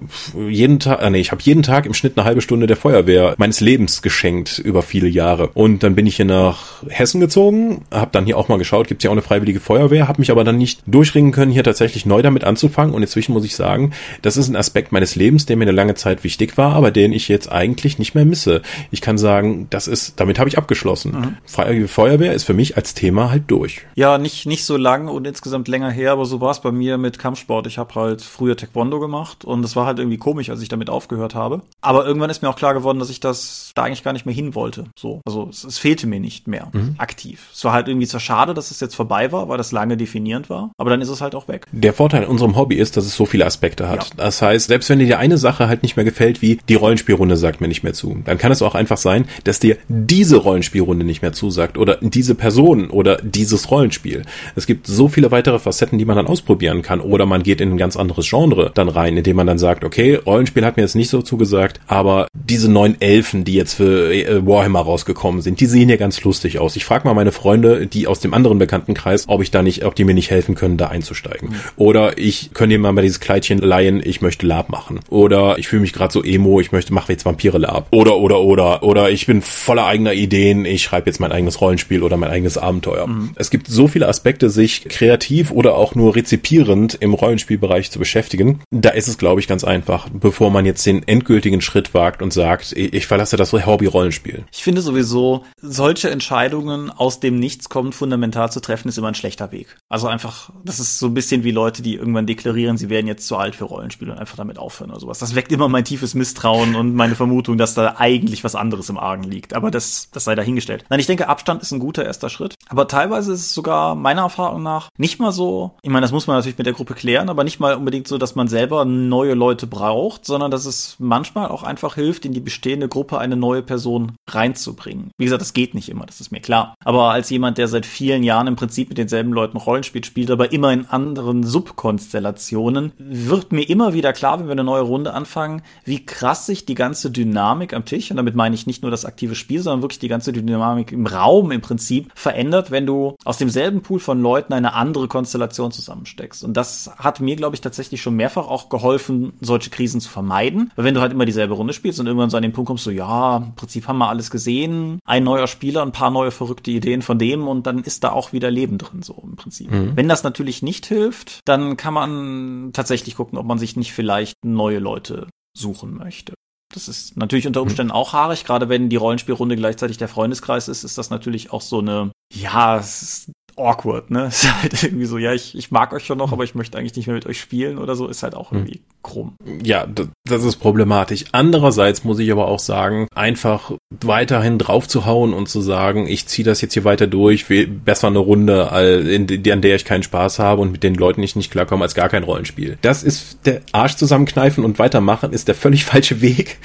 jeden 0.48 0.80
Tag, 0.80 1.02
äh, 1.02 1.10
nee, 1.10 1.20
ich 1.20 1.32
habe 1.32 1.42
jeden 1.44 1.64
Tag 1.64 1.86
im 1.86 1.94
Schnitt 1.94 2.18
eine 2.18 2.26
halbe 2.26 2.42
Stunde 2.42 2.68
der 2.68 2.78
Feuerwehr 2.78 3.36
meines 3.38 3.60
Lebens 3.60 4.02
geschenkt 4.02 4.60
über 4.60 4.82
viele 4.82 5.08
Jahre. 5.08 5.50
Und 5.54 5.84
dann 5.84 5.96
bin 5.96 6.08
ich 6.08 6.16
hier 6.16 6.26
nach 6.26 6.84
Hessen 6.88 7.20
gezogen, 7.20 7.86
habe 7.92 8.12
dann 8.12 8.26
hier 8.26 8.38
auch 8.38 8.48
mal 8.48 8.58
geschaut, 8.58 8.88
gibt's 8.88 9.04
ja 9.04 9.10
auch 9.10 9.14
eine 9.14 9.22
Freiwillige 9.22 9.60
Feuerwehr, 9.60 10.08
habe 10.08 10.22
mich 10.22 10.32
aber 10.32 10.44
dann 10.44 10.58
nicht 10.58 10.82
durchringen 10.86 11.32
können, 11.32 11.52
hier 11.60 11.64
tatsächlich 11.66 12.06
neu 12.06 12.22
damit 12.22 12.44
anzufangen. 12.44 12.96
Und 12.96 13.02
inzwischen 13.02 13.34
muss 13.34 13.44
ich 13.44 13.56
sagen, 13.56 13.92
das 14.22 14.38
ist 14.38 14.48
ein 14.48 14.56
Aspekt 14.56 14.92
meines 14.92 15.16
Lebens, 15.16 15.46
der 15.46 15.58
mir 15.58 15.64
eine 15.64 15.72
lange 15.72 15.96
Zeit 15.96 16.24
wichtig 16.24 16.58
war, 16.58 16.74
aber 16.74 16.92
den 16.92 17.12
ich 17.12 17.28
jetzt 17.28 17.52
eigentlich 17.52 18.00
nicht 18.00 18.16
mehr 18.16 18.26
misse. 18.26 18.62
Ich 18.92 19.02
kann 19.02 19.18
sagen, 19.18 19.68
das 19.70 19.88
ist, 19.88 20.20
damit 20.20 20.40
habe 20.40 20.50
ich 20.50 20.58
abgeschlossen. 20.58 21.12
Mhm. 21.12 21.38
Freiwillige 21.46 21.88
Feuerwehr 21.88 22.34
ist 22.34 22.46
für 22.46 22.54
mich 22.54 22.78
als 22.78 22.94
Thema 22.94 23.30
halt 23.30 23.44
durch. 23.48 23.82
Ja, 23.96 24.18
nicht, 24.18 24.46
nicht 24.46 24.64
so 24.64 24.78
lang 24.78 25.08
und 25.10 25.28
insgesamt 25.28 25.68
länger 25.68 25.92
her, 25.92 26.14
aber 26.14 26.26
so 26.26 26.40
war 26.40 26.52
es 26.52 26.62
bei 26.62 26.72
mir 26.72 26.98
mit 26.98 27.20
Kampfsport. 27.20 27.68
Ich 27.68 27.78
habe 27.78 27.94
halt 27.96 28.22
früher 28.22 28.56
Taekwondo 28.56 29.00
gemacht 29.00 29.44
und 29.44 29.64
es 29.66 29.76
war 29.76 29.86
halt 29.86 30.00
irgendwie 30.00 30.18
komisch, 30.18 30.50
als 30.50 30.62
ich 30.62 30.70
damit 30.70 30.90
aufgehört 30.90 31.36
habe. 31.36 31.62
Aber 31.82 32.06
irgendwann 32.06 32.30
ist 32.30 32.42
mir 32.42 32.50
auch 32.50 32.56
klar 32.56 32.74
geworden, 32.74 33.00
dass 33.00 33.10
ich 33.10 33.20
das 33.20 33.72
da 33.76 33.84
eigentlich 33.84 34.04
gar 34.04 34.14
nicht 34.14 34.26
mehr 34.26 34.36
hin 34.36 34.56
wollte. 34.56 34.86
So, 34.96 35.22
also 35.26 35.48
es, 35.50 35.66
es 35.66 35.78
fehlte 35.78 36.08
mir 36.08 36.22
nicht 36.22 36.48
mehr 36.48 36.70
mhm. 36.72 36.96
aktiv. 36.98 37.50
Es 37.54 37.66
war 37.66 37.74
halt 37.74 37.90
irgendwie 37.90 38.08
zwar 38.08 38.22
schade, 38.22 38.54
dass 38.54 38.72
es 38.72 38.80
jetzt 38.80 38.96
vorbei 38.96 39.32
war, 39.32 39.50
weil 39.50 39.58
das 39.58 39.72
lange 39.72 39.98
definierend 39.98 40.50
war. 40.50 40.72
Aber 40.78 40.90
dann 40.90 41.02
ist 41.02 41.10
es 41.10 41.20
halt 41.20 41.36
auch 41.36 41.49
weg. 41.50 41.66
Der 41.72 41.94
Vorteil 41.94 42.24
in 42.24 42.30
unserem 42.30 42.56
Hobby 42.56 42.76
ist, 42.76 42.96
dass 42.96 43.06
es 43.06 43.16
so 43.16 43.26
viele 43.26 43.46
Aspekte 43.46 43.90
hat. 43.90 44.04
Ja. 44.04 44.10
Das 44.18 44.42
heißt, 44.42 44.68
selbst 44.68 44.90
wenn 44.90 45.00
dir 45.00 45.06
die 45.06 45.16
eine 45.16 45.38
Sache 45.38 45.68
halt 45.68 45.84
nicht 45.84 45.98
mehr 45.98 46.06
gefällt, 46.06 46.42
wie 46.42 46.60
die 46.70 46.76
Rollenspielrunde 46.76 47.36
sagt 47.36 47.62
mir 47.62 47.68
nicht 47.68 47.84
mehr 47.84 47.94
zu, 47.94 48.18
dann 48.26 48.38
kann 48.38 48.52
es 48.52 48.62
auch 48.62 48.76
einfach 48.76 48.98
sein, 48.98 49.26
dass 49.44 49.60
dir 49.60 49.78
diese 49.88 50.38
Rollenspielrunde 50.38 51.06
nicht 51.06 51.22
mehr 51.22 51.34
zusagt 51.34 51.78
oder 51.78 51.98
diese 52.02 52.36
Person 52.36 52.90
oder 52.90 53.18
dieses 53.18 53.72
Rollenspiel. 53.72 54.24
Es 54.56 54.68
gibt 54.68 54.88
so 54.88 55.08
viele 55.08 55.32
weitere 55.32 55.60
Facetten, 55.60 55.98
die 56.00 56.06
man 56.06 56.16
dann 56.16 56.28
ausprobieren 56.28 56.82
kann 56.82 57.02
oder 57.02 57.26
man 57.26 57.44
geht 57.44 57.62
in 57.62 57.72
ein 57.72 57.78
ganz 57.78 57.98
anderes 57.98 58.30
Genre 58.30 58.72
dann 58.74 58.90
rein, 58.90 59.18
indem 59.18 59.36
man 59.36 59.48
dann 59.48 59.58
sagt, 59.58 59.84
okay, 59.84 60.16
Rollenspiel 60.16 60.66
hat 60.66 60.78
mir 60.78 60.84
jetzt 60.84 60.96
nicht 60.96 61.10
so 61.10 61.22
zugesagt, 61.22 61.80
aber 61.88 62.28
diese 62.34 62.70
neuen 62.70 63.00
Elfen, 63.02 63.44
die 63.44 63.54
jetzt 63.54 63.74
für 63.74 64.14
äh, 64.14 64.46
Warhammer 64.46 64.82
rausgekommen 64.82 65.42
sind, 65.42 65.60
die 65.60 65.66
sehen 65.66 65.90
ja 65.90 65.96
ganz 65.96 66.24
lustig 66.24 66.60
aus. 66.60 66.76
Ich 66.76 66.86
frage 66.86 67.08
mal 67.08 67.14
meine 67.14 67.32
Freunde, 67.32 67.88
die 67.88 68.08
aus 68.08 68.20
dem 68.20 68.34
anderen 68.34 68.60
Bekanntenkreis, 68.60 69.26
ob 69.28 69.42
ich 69.42 69.52
da 69.52 69.62
nicht, 69.62 69.86
ob 69.86 69.96
die 69.96 70.04
mir 70.04 70.14
nicht 70.14 70.30
helfen 70.30 70.56
können, 70.56 70.78
da 70.78 70.88
einzusteigen. 70.88 71.39
Mhm. 71.42 71.56
Oder 71.76 72.18
ich 72.18 72.52
könnte 72.54 72.76
dir 72.76 72.80
mal 72.80 73.02
dieses 73.02 73.20
Kleidchen 73.20 73.60
leihen, 73.60 74.02
ich 74.04 74.22
möchte 74.22 74.46
Lab 74.46 74.70
machen. 74.70 75.00
Oder 75.10 75.58
ich 75.58 75.68
fühle 75.68 75.82
mich 75.82 75.94
gerade 75.94 76.12
so 76.12 76.24
emo, 76.24 76.60
ich 76.60 76.72
möchte, 76.72 76.94
mache 76.94 77.12
jetzt 77.12 77.26
Vampire 77.26 77.58
Lab. 77.58 77.88
Oder, 77.92 78.18
oder, 78.18 78.42
oder, 78.42 78.84
oder 78.84 79.10
ich 79.10 79.26
bin 79.26 79.42
voller 79.42 79.86
eigener 79.86 80.14
Ideen, 80.14 80.66
ich 80.66 80.84
schreibe 80.84 81.10
jetzt 81.10 81.20
mein 81.20 81.32
eigenes 81.32 81.62
Rollenspiel 81.62 82.04
oder 82.04 82.18
mein 82.18 82.30
eigenes 82.30 82.58
Abenteuer. 82.58 83.08
Mhm. 83.08 83.32
Es 83.36 83.50
gibt 83.50 83.68
so 83.68 83.88
viele 83.88 84.08
Aspekte, 84.08 84.50
sich 84.50 84.86
kreativ 84.86 85.52
oder 85.52 85.76
auch 85.76 85.96
nur 85.96 86.16
rezipierend 86.16 86.98
im 87.00 87.14
Rollenspielbereich 87.14 87.92
zu 87.92 88.00
beschäftigen. 88.00 88.62
Da 88.72 88.90
ist 88.90 89.08
es, 89.08 89.18
glaube 89.18 89.40
ich, 89.40 89.48
ganz 89.48 89.64
einfach, 89.64 90.10
bevor 90.12 90.52
man 90.52 90.66
jetzt 90.66 90.86
den 90.86 91.08
endgültigen 91.08 91.62
Schritt 91.62 91.94
wagt 91.94 92.22
und 92.22 92.34
sagt, 92.34 92.74
ich 92.74 93.08
verlasse 93.08 93.38
das 93.38 93.54
Hobby-Rollenspiel. 93.54 94.46
Ich 94.52 94.64
finde 94.64 94.82
sowieso, 94.82 95.46
solche 95.62 96.10
Entscheidungen 96.10 96.90
aus 96.90 97.20
dem 97.20 97.40
Nichts 97.40 97.70
kommen 97.70 97.94
fundamental 97.94 98.52
zu 98.52 98.60
treffen, 98.60 98.90
ist 98.90 98.98
immer 98.98 99.10
ein 99.10 99.16
schlechter 99.16 99.52
Weg. 99.52 99.78
Also 99.90 100.08
einfach, 100.08 100.52
das 100.64 100.80
ist 100.80 101.00
so 101.00 101.08
ein 101.08 101.14
bisschen 101.14 101.29
wie 101.32 101.52
Leute, 101.52 101.82
die 101.82 101.96
irgendwann 101.96 102.26
deklarieren, 102.26 102.78
sie 102.78 102.90
werden 102.90 103.08
jetzt 103.08 103.28
zu 103.28 103.38
alt 103.38 103.56
für 103.56 103.66
Rollenspiele 103.66 104.12
und 104.12 104.18
einfach 104.20 104.38
damit 104.38 104.58
aufhören 104.58 104.92
oder 104.92 105.00
sowas. 105.00 105.20
Das 105.20 105.36
weckt 105.36 105.52
immer 105.52 105.68
mein 105.68 105.86
tiefes 105.86 106.16
Misstrauen 106.16 106.76
und 106.76 106.96
meine 106.96 107.16
Vermutung, 107.16 107.58
dass 107.58 107.74
da 107.74 107.96
eigentlich 107.98 108.44
was 108.44 108.56
anderes 108.56 108.90
im 108.90 108.98
Argen 108.98 109.24
liegt. 109.24 109.54
Aber 109.54 109.72
das, 109.72 110.10
das 110.12 110.24
sei 110.24 110.36
dahingestellt. 110.36 110.86
Nein, 110.90 111.00
ich 111.00 111.08
denke, 111.08 111.28
Abstand 111.28 111.62
ist 111.62 111.72
ein 111.72 111.80
guter 111.80 112.06
erster 112.06 112.30
Schritt. 112.30 112.56
Aber 112.68 112.88
teilweise 112.88 113.34
ist 113.34 113.42
es 113.42 113.54
sogar 113.54 113.96
meiner 113.96 114.22
Erfahrung 114.22 114.64
nach 114.64 114.90
nicht 114.98 115.20
mal 115.20 115.32
so, 115.32 115.72
ich 115.82 115.90
meine, 115.90 116.02
das 116.02 116.12
muss 116.12 116.28
man 116.28 116.38
natürlich 116.38 116.58
mit 116.58 116.68
der 116.68 116.74
Gruppe 116.74 116.94
klären, 116.94 117.30
aber 117.30 117.44
nicht 117.44 117.60
mal 117.60 117.76
unbedingt 117.76 118.08
so, 118.08 118.18
dass 118.18 118.36
man 118.36 118.48
selber 118.48 118.86
neue 118.86 119.34
Leute 119.34 119.68
braucht, 119.68 120.26
sondern 120.26 120.52
dass 120.52 120.66
es 120.66 120.96
manchmal 121.00 121.50
auch 121.50 121.64
einfach 121.64 121.96
hilft, 121.96 122.26
in 122.26 122.34
die 122.34 122.40
bestehende 122.40 122.88
Gruppe 122.88 123.20
eine 123.20 123.36
neue 123.36 123.62
Person 123.62 124.14
reinzubringen. 124.28 125.12
Wie 125.18 125.26
gesagt, 125.26 125.42
das 125.42 125.54
geht 125.54 125.74
nicht 125.74 125.90
immer, 125.90 126.06
das 126.06 126.22
ist 126.22 126.32
mir 126.32 126.42
klar. 126.42 126.76
Aber 126.84 127.12
als 127.12 127.30
jemand, 127.30 127.58
der 127.58 127.68
seit 127.68 127.86
vielen 127.86 128.24
Jahren 128.24 128.48
im 128.48 128.56
Prinzip 128.56 128.90
mit 128.90 128.98
denselben 128.98 129.34
Leuten 129.34 129.58
Rollenspiel 129.58 130.04
spielt, 130.04 130.32
aber 130.32 130.52
immer 130.52 130.72
in 130.72 130.86
anderen 130.88 131.19
Subkonstellationen, 131.44 132.92
wird 132.98 133.52
mir 133.52 133.68
immer 133.70 133.94
wieder 133.94 134.14
klar, 134.14 134.40
wenn 134.40 134.48
wir 134.48 134.54
eine 134.54 134.64
neue 134.64 134.82
Runde 134.82 135.14
anfangen, 135.14 135.62
wie 135.86 136.06
krass 136.06 136.46
sich 136.46 136.66
die 136.66 136.76
ganze 136.76 137.12
Dynamik 137.12 137.74
am 137.74 137.86
Tisch, 137.86 138.12
und 138.12 138.18
damit 138.18 138.36
meine 138.36 138.56
ich 138.56 138.68
nicht 138.68 138.82
nur 138.82 138.92
das 138.92 139.06
aktive 139.06 139.36
Spiel, 139.36 139.62
sondern 139.62 139.82
wirklich 139.82 140.00
die 140.00 140.08
ganze 140.08 140.32
Dynamik 140.32 140.92
im 140.92 141.06
Raum 141.08 141.52
im 141.52 141.62
Prinzip 141.62 142.12
verändert, 142.16 142.72
wenn 142.72 142.86
du 142.86 143.16
aus 143.26 143.38
demselben 143.38 143.82
Pool 143.82 144.00
von 144.00 144.22
Leuten 144.22 144.54
eine 144.54 144.74
andere 144.74 145.08
Konstellation 145.08 145.72
zusammensteckst. 145.72 146.44
Und 146.44 146.56
das 146.56 146.92
hat 146.98 147.20
mir, 147.20 147.36
glaube 147.36 147.56
ich, 147.56 147.62
tatsächlich 147.62 148.02
schon 148.02 148.16
mehrfach 148.16 148.48
auch 148.48 148.70
geholfen, 148.70 149.34
solche 149.42 149.70
Krisen 149.70 150.02
zu 150.02 150.10
vermeiden. 150.10 150.72
Weil 150.76 150.86
wenn 150.86 150.96
du 150.96 151.02
halt 151.02 151.12
immer 151.12 151.26
dieselbe 151.26 151.54
Runde 151.54 151.74
spielst 151.74 152.00
und 152.00 152.08
irgendwann 152.08 152.30
so 152.30 152.38
an 152.38 152.44
den 152.44 152.54
Punkt 152.54 152.68
kommst, 152.68 152.84
so 152.84 152.92
ja, 152.92 153.38
im 153.38 153.56
Prinzip 153.56 153.88
haben 153.88 153.98
wir 153.98 154.10
alles 154.10 154.32
gesehen, 154.32 155.00
ein 155.06 155.24
neuer 155.24 155.48
Spieler, 155.48 155.82
ein 155.82 155.92
paar 155.92 156.12
neue 156.12 156.32
verrückte 156.32 156.72
Ideen 156.72 157.02
von 157.02 157.18
dem 157.18 157.48
und 157.48 157.68
dann 157.68 157.80
ist 157.80 158.04
da 158.04 158.12
auch 158.12 158.34
wieder 158.34 158.52
Leben 158.52 158.78
drin, 158.78 159.02
so 159.02 159.16
im 159.24 159.36
Prinzip. 159.36 159.72
Mhm. 159.72 159.92
Wenn 159.96 160.08
das 160.08 160.24
natürlich 160.24 160.62
nicht 160.62 160.86
hilft, 160.86 160.99
dann 161.46 161.78
kann 161.78 161.94
man 161.94 162.72
tatsächlich 162.74 163.16
gucken, 163.16 163.38
ob 163.38 163.46
man 163.46 163.60
sich 163.60 163.76
nicht 163.76 163.94
vielleicht 163.94 164.36
neue 164.44 164.80
Leute 164.80 165.28
suchen 165.58 165.96
möchte. 165.96 166.34
Das 166.74 166.88
ist 166.88 167.18
natürlich 167.18 167.48
unter 167.48 167.62
Umständen 167.62 167.92
auch 167.92 168.14
haarig, 168.14 168.46
gerade 168.46 168.70
wenn 168.70 168.90
die 168.90 168.96
Rollenspielrunde 168.96 169.56
gleichzeitig 169.56 169.98
der 169.98 170.08
Freundeskreis 170.08 170.68
ist, 170.68 170.84
ist 170.84 170.98
das 170.98 171.10
natürlich 171.10 171.52
auch 171.52 171.62
so 171.62 171.80
eine, 171.80 172.12
ja, 172.32 172.78
es 172.78 173.02
ist 173.02 173.32
awkward, 173.60 174.12
ne? 174.12 174.26
Ist 174.28 174.62
halt 174.62 174.84
irgendwie 174.84 175.06
so, 175.06 175.18
ja, 175.18 175.34
ich, 175.34 175.58
ich 175.58 175.72
mag 175.72 175.94
euch 175.94 176.06
schon 176.06 176.18
noch, 176.18 176.32
aber 176.32 176.44
ich 176.44 176.56
möchte 176.56 176.78
eigentlich 176.78 176.96
nicht 176.96 177.08
mehr 177.08 177.16
mit 177.16 177.26
euch 177.26 177.40
spielen 177.40 177.78
oder 177.78 177.96
so, 177.96 178.08
ist 178.08 178.24
halt 178.24 178.36
auch 178.36 178.52
hm. 178.52 178.60
irgendwie 178.60 178.82
krumm. 179.02 179.36
Ja, 179.64 179.88
das 180.28 180.44
ist 180.44 180.58
problematisch. 180.58 181.26
Andererseits 181.32 182.04
muss 182.04 182.20
ich 182.20 182.32
aber 182.32 182.48
auch 182.48 182.60
sagen, 182.60 183.08
einfach 183.16 183.72
weiterhin 184.04 184.58
draufzuhauen 184.58 185.34
und 185.34 185.48
zu 185.48 185.62
sagen, 185.62 186.08
ich 186.08 186.28
ziehe 186.28 186.46
das 186.46 186.62
jetzt 186.62 186.74
hier 186.74 186.84
weiter 186.84 187.08
durch, 187.08 187.46
besser 187.86 188.08
eine 188.08 188.20
Runde, 188.20 188.72
an 188.72 189.62
der 189.62 189.76
ich 189.76 189.86
keinen 189.86 190.04
Spaß 190.04 190.40
habe 190.40 190.62
und 190.62 190.72
mit 190.72 190.84
den 190.84 190.96
Leuten 190.96 191.24
ich 191.24 191.36
nicht 191.36 191.52
klarkomme, 191.52 191.84
als 191.84 191.96
gar 191.96 192.10
kein 192.10 192.24
Rollenspiel. 192.24 192.78
Das 192.82 193.04
ist 193.04 193.46
der 193.46 193.62
Arsch 193.72 193.96
zusammenkneifen 193.96 194.64
und 194.64 194.80
weitermachen 194.80 195.32
ist 195.32 195.48
der 195.48 195.56
völlig 195.56 195.86
falsche 195.90 196.22
Weg 196.22 196.58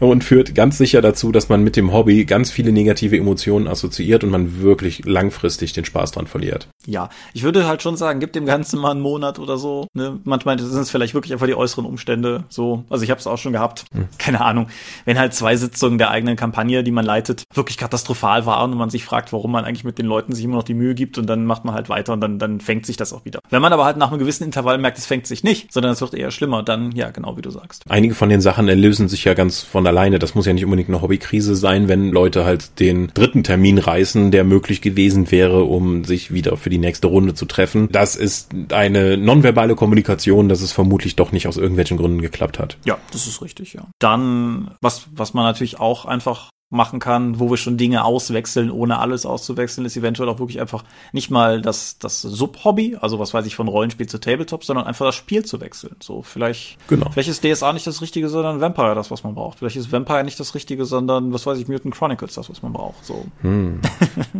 und 0.00 0.24
führt 0.24 0.54
ganz 0.54 0.78
sicher 0.78 1.02
dazu, 1.02 1.32
dass 1.32 1.48
man 1.48 1.62
mit 1.62 1.76
dem 1.76 1.92
Hobby 1.92 2.24
ganz 2.24 2.50
viele 2.50 2.72
negative 2.72 3.16
Emotionen 3.16 3.66
assoziiert 3.66 4.24
und 4.24 4.30
man 4.30 4.62
wirklich 4.62 5.04
langfristig 5.04 5.72
den 5.72 5.84
Spaß 5.84 6.12
dran 6.12 6.26
verliert. 6.26 6.39
Ja, 6.86 7.10
ich 7.32 7.42
würde 7.42 7.66
halt 7.66 7.82
schon 7.82 7.96
sagen, 7.96 8.20
gib 8.20 8.32
dem 8.32 8.46
Ganzen 8.46 8.80
mal 8.80 8.92
einen 8.92 9.00
Monat 9.00 9.38
oder 9.38 9.58
so. 9.58 9.86
Ne? 9.94 10.18
Manchmal 10.24 10.58
sind 10.58 10.80
es 10.80 10.90
vielleicht 10.90 11.14
wirklich 11.14 11.32
einfach 11.32 11.46
die 11.46 11.54
äußeren 11.54 11.84
Umstände. 11.84 12.44
So, 12.48 12.84
also 12.90 13.04
ich 13.04 13.10
habe 13.10 13.20
es 13.20 13.26
auch 13.26 13.38
schon 13.38 13.52
gehabt. 13.52 13.84
Hm. 13.92 14.08
Keine 14.18 14.40
Ahnung, 14.40 14.68
wenn 15.04 15.18
halt 15.18 15.34
zwei 15.34 15.56
Sitzungen 15.56 15.98
der 15.98 16.10
eigenen 16.10 16.36
Kampagne, 16.36 16.82
die 16.82 16.90
man 16.90 17.04
leitet, 17.04 17.44
wirklich 17.54 17.76
katastrophal 17.76 18.46
waren 18.46 18.72
und 18.72 18.78
man 18.78 18.90
sich 18.90 19.04
fragt, 19.04 19.32
warum 19.32 19.52
man 19.52 19.64
eigentlich 19.64 19.84
mit 19.84 19.98
den 19.98 20.06
Leuten 20.06 20.34
sich 20.34 20.44
immer 20.44 20.56
noch 20.56 20.62
die 20.64 20.74
Mühe 20.74 20.94
gibt 20.94 21.18
und 21.18 21.26
dann 21.26 21.44
macht 21.44 21.64
man 21.64 21.74
halt 21.74 21.88
weiter 21.88 22.12
und 22.12 22.20
dann 22.20 22.38
dann 22.38 22.60
fängt 22.60 22.86
sich 22.86 22.96
das 22.96 23.12
auch 23.12 23.24
wieder. 23.24 23.40
Wenn 23.50 23.62
man 23.62 23.72
aber 23.72 23.84
halt 23.84 23.96
nach 23.96 24.10
einem 24.10 24.18
gewissen 24.18 24.44
Intervall 24.44 24.78
merkt, 24.78 24.98
es 24.98 25.06
fängt 25.06 25.26
sich 25.26 25.44
nicht, 25.44 25.72
sondern 25.72 25.92
es 25.92 26.00
wird 26.00 26.14
eher 26.14 26.30
schlimmer, 26.30 26.62
dann 26.62 26.92
ja, 26.92 27.10
genau 27.10 27.36
wie 27.36 27.42
du 27.42 27.50
sagst. 27.50 27.84
Einige 27.88 28.14
von 28.14 28.28
den 28.28 28.40
Sachen 28.40 28.68
erlösen 28.68 29.08
sich 29.08 29.24
ja 29.24 29.34
ganz 29.34 29.62
von 29.62 29.86
alleine. 29.86 30.18
Das 30.18 30.34
muss 30.34 30.46
ja 30.46 30.52
nicht 30.52 30.64
unbedingt 30.64 30.88
eine 30.88 31.02
Hobbykrise 31.02 31.54
sein, 31.54 31.88
wenn 31.88 32.10
Leute 32.10 32.44
halt 32.44 32.80
den 32.80 33.08
dritten 33.14 33.44
Termin 33.44 33.78
reißen, 33.78 34.30
der 34.30 34.44
möglich 34.44 34.80
gewesen 34.80 35.30
wäre, 35.30 35.64
um 35.64 36.04
sich 36.04 36.29
wieder 36.32 36.56
für 36.56 36.70
die 36.70 36.78
nächste 36.78 37.06
Runde 37.06 37.34
zu 37.34 37.46
treffen. 37.46 37.88
Das 37.90 38.16
ist 38.16 38.50
eine 38.72 39.16
nonverbale 39.16 39.74
Kommunikation, 39.74 40.48
dass 40.48 40.60
es 40.60 40.72
vermutlich 40.72 41.16
doch 41.16 41.32
nicht 41.32 41.46
aus 41.46 41.56
irgendwelchen 41.56 41.96
Gründen 41.96 42.20
geklappt 42.22 42.58
hat. 42.58 42.78
Ja, 42.84 42.98
das 43.12 43.26
ist 43.26 43.42
richtig, 43.42 43.74
ja. 43.74 43.88
Dann, 43.98 44.74
was, 44.80 45.08
was 45.12 45.34
man 45.34 45.44
natürlich 45.44 45.78
auch 45.80 46.04
einfach 46.04 46.50
machen 46.70 47.00
kann, 47.00 47.40
wo 47.40 47.50
wir 47.50 47.56
schon 47.56 47.76
Dinge 47.76 48.04
auswechseln, 48.04 48.70
ohne 48.70 49.00
alles 49.00 49.26
auszuwechseln, 49.26 49.84
ist 49.84 49.96
eventuell 49.96 50.28
auch 50.28 50.38
wirklich 50.38 50.60
einfach 50.60 50.84
nicht 51.12 51.28
mal 51.28 51.60
das, 51.60 51.98
das 51.98 52.22
Sub-Hobby, 52.22 52.96
also 53.00 53.18
was 53.18 53.34
weiß 53.34 53.44
ich, 53.46 53.56
von 53.56 53.66
Rollenspiel 53.66 54.08
zu 54.08 54.20
Tabletop, 54.20 54.64
sondern 54.64 54.86
einfach 54.86 55.04
das 55.06 55.16
Spiel 55.16 55.44
zu 55.44 55.60
wechseln. 55.60 55.96
So, 56.00 56.22
vielleicht, 56.22 56.78
genau. 56.86 57.10
vielleicht 57.10 57.28
ist 57.28 57.44
DSA 57.44 57.72
nicht 57.72 57.88
das 57.88 58.00
Richtige, 58.00 58.28
sondern 58.28 58.60
Vampire 58.60 58.94
das, 58.94 59.10
was 59.10 59.24
man 59.24 59.34
braucht. 59.34 59.58
Vielleicht 59.58 59.76
ist 59.76 59.90
Vampire 59.90 60.22
nicht 60.22 60.38
das 60.38 60.54
Richtige, 60.54 60.84
sondern, 60.84 61.32
was 61.32 61.44
weiß 61.44 61.58
ich, 61.58 61.66
Mutant 61.66 61.92
Chronicles 61.92 62.34
das, 62.34 62.48
was 62.48 62.62
man 62.62 62.72
braucht. 62.72 63.04
So. 63.04 63.26
Hm. 63.42 63.80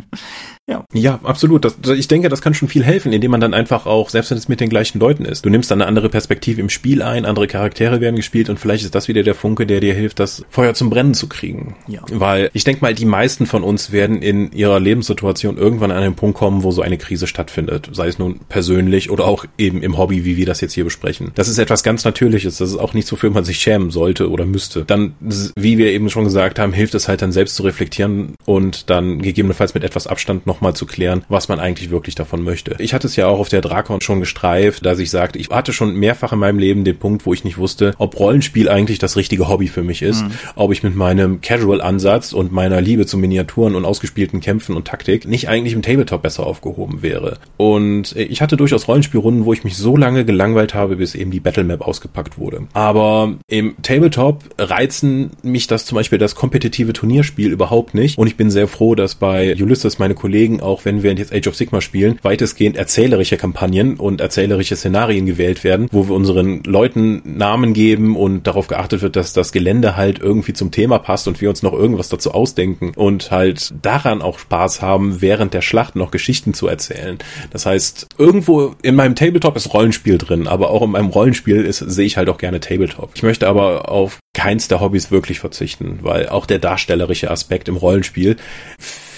ja. 0.68 0.84
Ja, 0.92 1.18
absolut. 1.24 1.64
Das, 1.64 1.76
ich 1.88 2.06
denke, 2.06 2.28
das 2.28 2.42
kann 2.42 2.54
schon 2.54 2.68
viel 2.68 2.84
helfen, 2.84 3.12
indem 3.12 3.32
man 3.32 3.40
dann 3.40 3.54
einfach 3.54 3.86
auch, 3.86 4.08
selbst 4.08 4.30
wenn 4.30 4.38
es 4.38 4.48
mit 4.48 4.60
den 4.60 4.70
gleichen 4.70 5.00
Leuten 5.00 5.24
ist, 5.24 5.44
du 5.44 5.50
nimmst 5.50 5.72
dann 5.72 5.82
eine 5.82 5.88
andere 5.88 6.08
Perspektive 6.08 6.60
im 6.60 6.68
Spiel 6.68 7.02
ein, 7.02 7.26
andere 7.26 7.48
Charaktere 7.48 8.00
werden 8.00 8.14
gespielt 8.14 8.48
und 8.48 8.60
vielleicht 8.60 8.84
ist 8.84 8.94
das 8.94 9.08
wieder 9.08 9.24
der 9.24 9.34
Funke, 9.34 9.66
der 9.66 9.80
dir 9.80 9.94
hilft, 9.94 10.20
das 10.20 10.44
Feuer 10.48 10.74
zum 10.74 10.90
Brennen 10.90 11.14
zu 11.14 11.28
kriegen. 11.28 11.74
Ja 11.88 12.02
weil 12.20 12.50
ich 12.52 12.64
denke 12.64 12.82
mal, 12.82 12.94
die 12.94 13.06
meisten 13.06 13.46
von 13.46 13.64
uns 13.64 13.92
werden 13.92 14.22
in 14.22 14.52
ihrer 14.52 14.78
Lebenssituation 14.78 15.56
irgendwann 15.56 15.90
an 15.90 16.02
einen 16.02 16.14
Punkt 16.14 16.36
kommen, 16.36 16.62
wo 16.62 16.70
so 16.70 16.82
eine 16.82 16.98
Krise 16.98 17.26
stattfindet. 17.26 17.88
Sei 17.92 18.08
es 18.08 18.18
nun 18.18 18.40
persönlich 18.48 19.10
oder 19.10 19.24
auch 19.24 19.46
eben 19.58 19.82
im 19.82 19.98
Hobby, 19.98 20.24
wie 20.24 20.36
wir 20.36 20.46
das 20.46 20.60
jetzt 20.60 20.74
hier 20.74 20.84
besprechen. 20.84 21.32
Das 21.34 21.48
ist 21.48 21.58
etwas 21.58 21.82
ganz 21.82 22.04
Natürliches. 22.04 22.58
Das 22.58 22.70
ist 22.70 22.76
auch 22.76 22.94
nichts, 22.94 23.10
wofür 23.10 23.30
man 23.30 23.44
sich 23.44 23.58
schämen 23.58 23.90
sollte 23.90 24.30
oder 24.30 24.44
müsste. 24.44 24.84
Dann, 24.84 25.14
wie 25.56 25.78
wir 25.78 25.92
eben 25.92 26.10
schon 26.10 26.24
gesagt 26.24 26.58
haben, 26.58 26.72
hilft 26.72 26.94
es 26.94 27.08
halt 27.08 27.22
dann 27.22 27.32
selbst 27.32 27.56
zu 27.56 27.62
reflektieren 27.62 28.34
und 28.44 28.90
dann 28.90 29.22
gegebenenfalls 29.22 29.74
mit 29.74 29.84
etwas 29.84 30.06
Abstand 30.06 30.46
nochmal 30.46 30.74
zu 30.74 30.86
klären, 30.86 31.24
was 31.28 31.48
man 31.48 31.58
eigentlich 31.58 31.90
wirklich 31.90 32.14
davon 32.14 32.42
möchte. 32.42 32.76
Ich 32.78 32.94
hatte 32.94 33.06
es 33.06 33.16
ja 33.16 33.26
auch 33.26 33.38
auf 33.38 33.48
der 33.48 33.62
Drakon 33.62 34.00
schon 34.00 34.20
gestreift, 34.20 34.84
dass 34.84 34.98
ich 34.98 35.10
sagte, 35.10 35.38
ich 35.38 35.48
hatte 35.48 35.72
schon 35.72 35.94
mehrfach 35.94 36.32
in 36.32 36.38
meinem 36.38 36.58
Leben 36.58 36.84
den 36.84 36.98
Punkt, 36.98 37.24
wo 37.26 37.32
ich 37.32 37.44
nicht 37.44 37.58
wusste, 37.58 37.94
ob 37.98 38.18
Rollenspiel 38.18 38.68
eigentlich 38.68 38.98
das 38.98 39.16
richtige 39.16 39.48
Hobby 39.48 39.68
für 39.68 39.82
mich 39.82 40.02
ist, 40.02 40.22
mhm. 40.22 40.32
ob 40.54 40.72
ich 40.72 40.82
mit 40.82 40.94
meinem 40.94 41.40
Casual-Ansatz 41.40 42.09
Ansatz 42.10 42.32
und 42.32 42.50
meiner 42.50 42.80
Liebe 42.80 43.06
zu 43.06 43.16
Miniaturen 43.18 43.76
und 43.76 43.84
ausgespielten 43.84 44.40
Kämpfen 44.40 44.76
und 44.76 44.86
Taktik 44.86 45.28
nicht 45.28 45.48
eigentlich 45.48 45.74
im 45.74 45.82
Tabletop 45.82 46.22
besser 46.22 46.44
aufgehoben 46.44 47.02
wäre. 47.02 47.38
Und 47.56 48.16
äh, 48.16 48.22
ich 48.24 48.42
hatte 48.42 48.56
durchaus 48.56 48.88
Rollenspielrunden, 48.88 49.44
wo 49.44 49.52
ich 49.52 49.62
mich 49.62 49.76
so 49.76 49.96
lange 49.96 50.24
gelangweilt 50.24 50.74
habe, 50.74 50.96
bis 50.96 51.14
eben 51.14 51.30
die 51.30 51.40
Battlemap 51.40 51.82
ausgepackt 51.82 52.36
wurde. 52.38 52.66
Aber 52.72 53.34
im 53.46 53.76
Tabletop 53.82 54.42
reizen 54.58 55.30
mich 55.42 55.68
das 55.68 55.86
zum 55.86 55.96
Beispiel 55.96 56.18
das 56.18 56.34
kompetitive 56.34 56.92
Turnierspiel 56.92 57.52
überhaupt 57.52 57.94
nicht. 57.94 58.18
Und 58.18 58.26
ich 58.26 58.36
bin 58.36 58.50
sehr 58.50 58.66
froh, 58.66 58.94
dass 58.94 59.14
bei 59.14 59.54
Ulysses 59.54 59.98
meine 59.98 60.14
Kollegen, 60.14 60.60
auch 60.60 60.84
wenn 60.84 61.02
wir 61.04 61.12
jetzt 61.14 61.32
Age 61.32 61.46
of 61.46 61.56
Sigma 61.56 61.80
spielen, 61.80 62.18
weitestgehend 62.22 62.76
erzählerische 62.76 63.36
Kampagnen 63.36 63.96
und 63.96 64.20
erzählerische 64.20 64.74
Szenarien 64.74 65.26
gewählt 65.26 65.62
werden, 65.62 65.88
wo 65.92 66.08
wir 66.08 66.16
unseren 66.16 66.64
Leuten 66.64 67.22
Namen 67.24 67.72
geben 67.72 68.16
und 68.16 68.46
darauf 68.46 68.66
geachtet 68.66 69.02
wird, 69.02 69.14
dass 69.14 69.32
das 69.32 69.52
Gelände 69.52 69.96
halt 69.96 70.18
irgendwie 70.18 70.52
zum 70.52 70.70
Thema 70.70 70.98
passt 70.98 71.28
und 71.28 71.40
wir 71.40 71.50
uns 71.50 71.62
noch 71.62 71.72
irgendwas 71.72 71.99
was 72.00 72.08
dazu 72.08 72.32
ausdenken 72.32 72.92
und 72.96 73.30
halt 73.30 73.72
daran 73.80 74.22
auch 74.22 74.40
Spaß 74.40 74.82
haben, 74.82 75.20
während 75.20 75.54
der 75.54 75.62
Schlacht 75.62 75.94
noch 75.94 76.10
Geschichten 76.10 76.54
zu 76.54 76.66
erzählen. 76.66 77.18
Das 77.52 77.66
heißt, 77.66 78.08
irgendwo 78.18 78.74
in 78.82 78.96
meinem 78.96 79.14
Tabletop 79.14 79.56
ist 79.56 79.72
Rollenspiel 79.72 80.18
drin, 80.18 80.48
aber 80.48 80.70
auch 80.70 80.82
in 80.82 80.90
meinem 80.90 81.10
Rollenspiel 81.10 81.64
ist, 81.64 81.78
sehe 81.78 82.06
ich 82.06 82.16
halt 82.16 82.28
auch 82.28 82.38
gerne 82.38 82.58
Tabletop. 82.58 83.12
Ich 83.14 83.22
möchte 83.22 83.46
aber 83.46 83.88
auf 83.88 84.18
keins 84.32 84.66
der 84.68 84.80
Hobbys 84.80 85.10
wirklich 85.10 85.38
verzichten, 85.38 86.00
weil 86.02 86.28
auch 86.28 86.46
der 86.46 86.58
darstellerische 86.58 87.30
Aspekt 87.30 87.68
im 87.68 87.76
Rollenspiel 87.76 88.36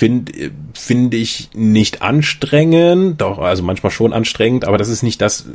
finde 0.02 0.50
finde 0.74 1.16
ich 1.16 1.50
nicht 1.54 2.02
anstrengend, 2.02 3.20
doch 3.20 3.38
also 3.38 3.62
manchmal 3.62 3.92
schon 3.92 4.12
anstrengend, 4.12 4.64
aber 4.64 4.76
das 4.76 4.88
ist 4.88 5.04
nicht 5.04 5.20
das 5.20 5.46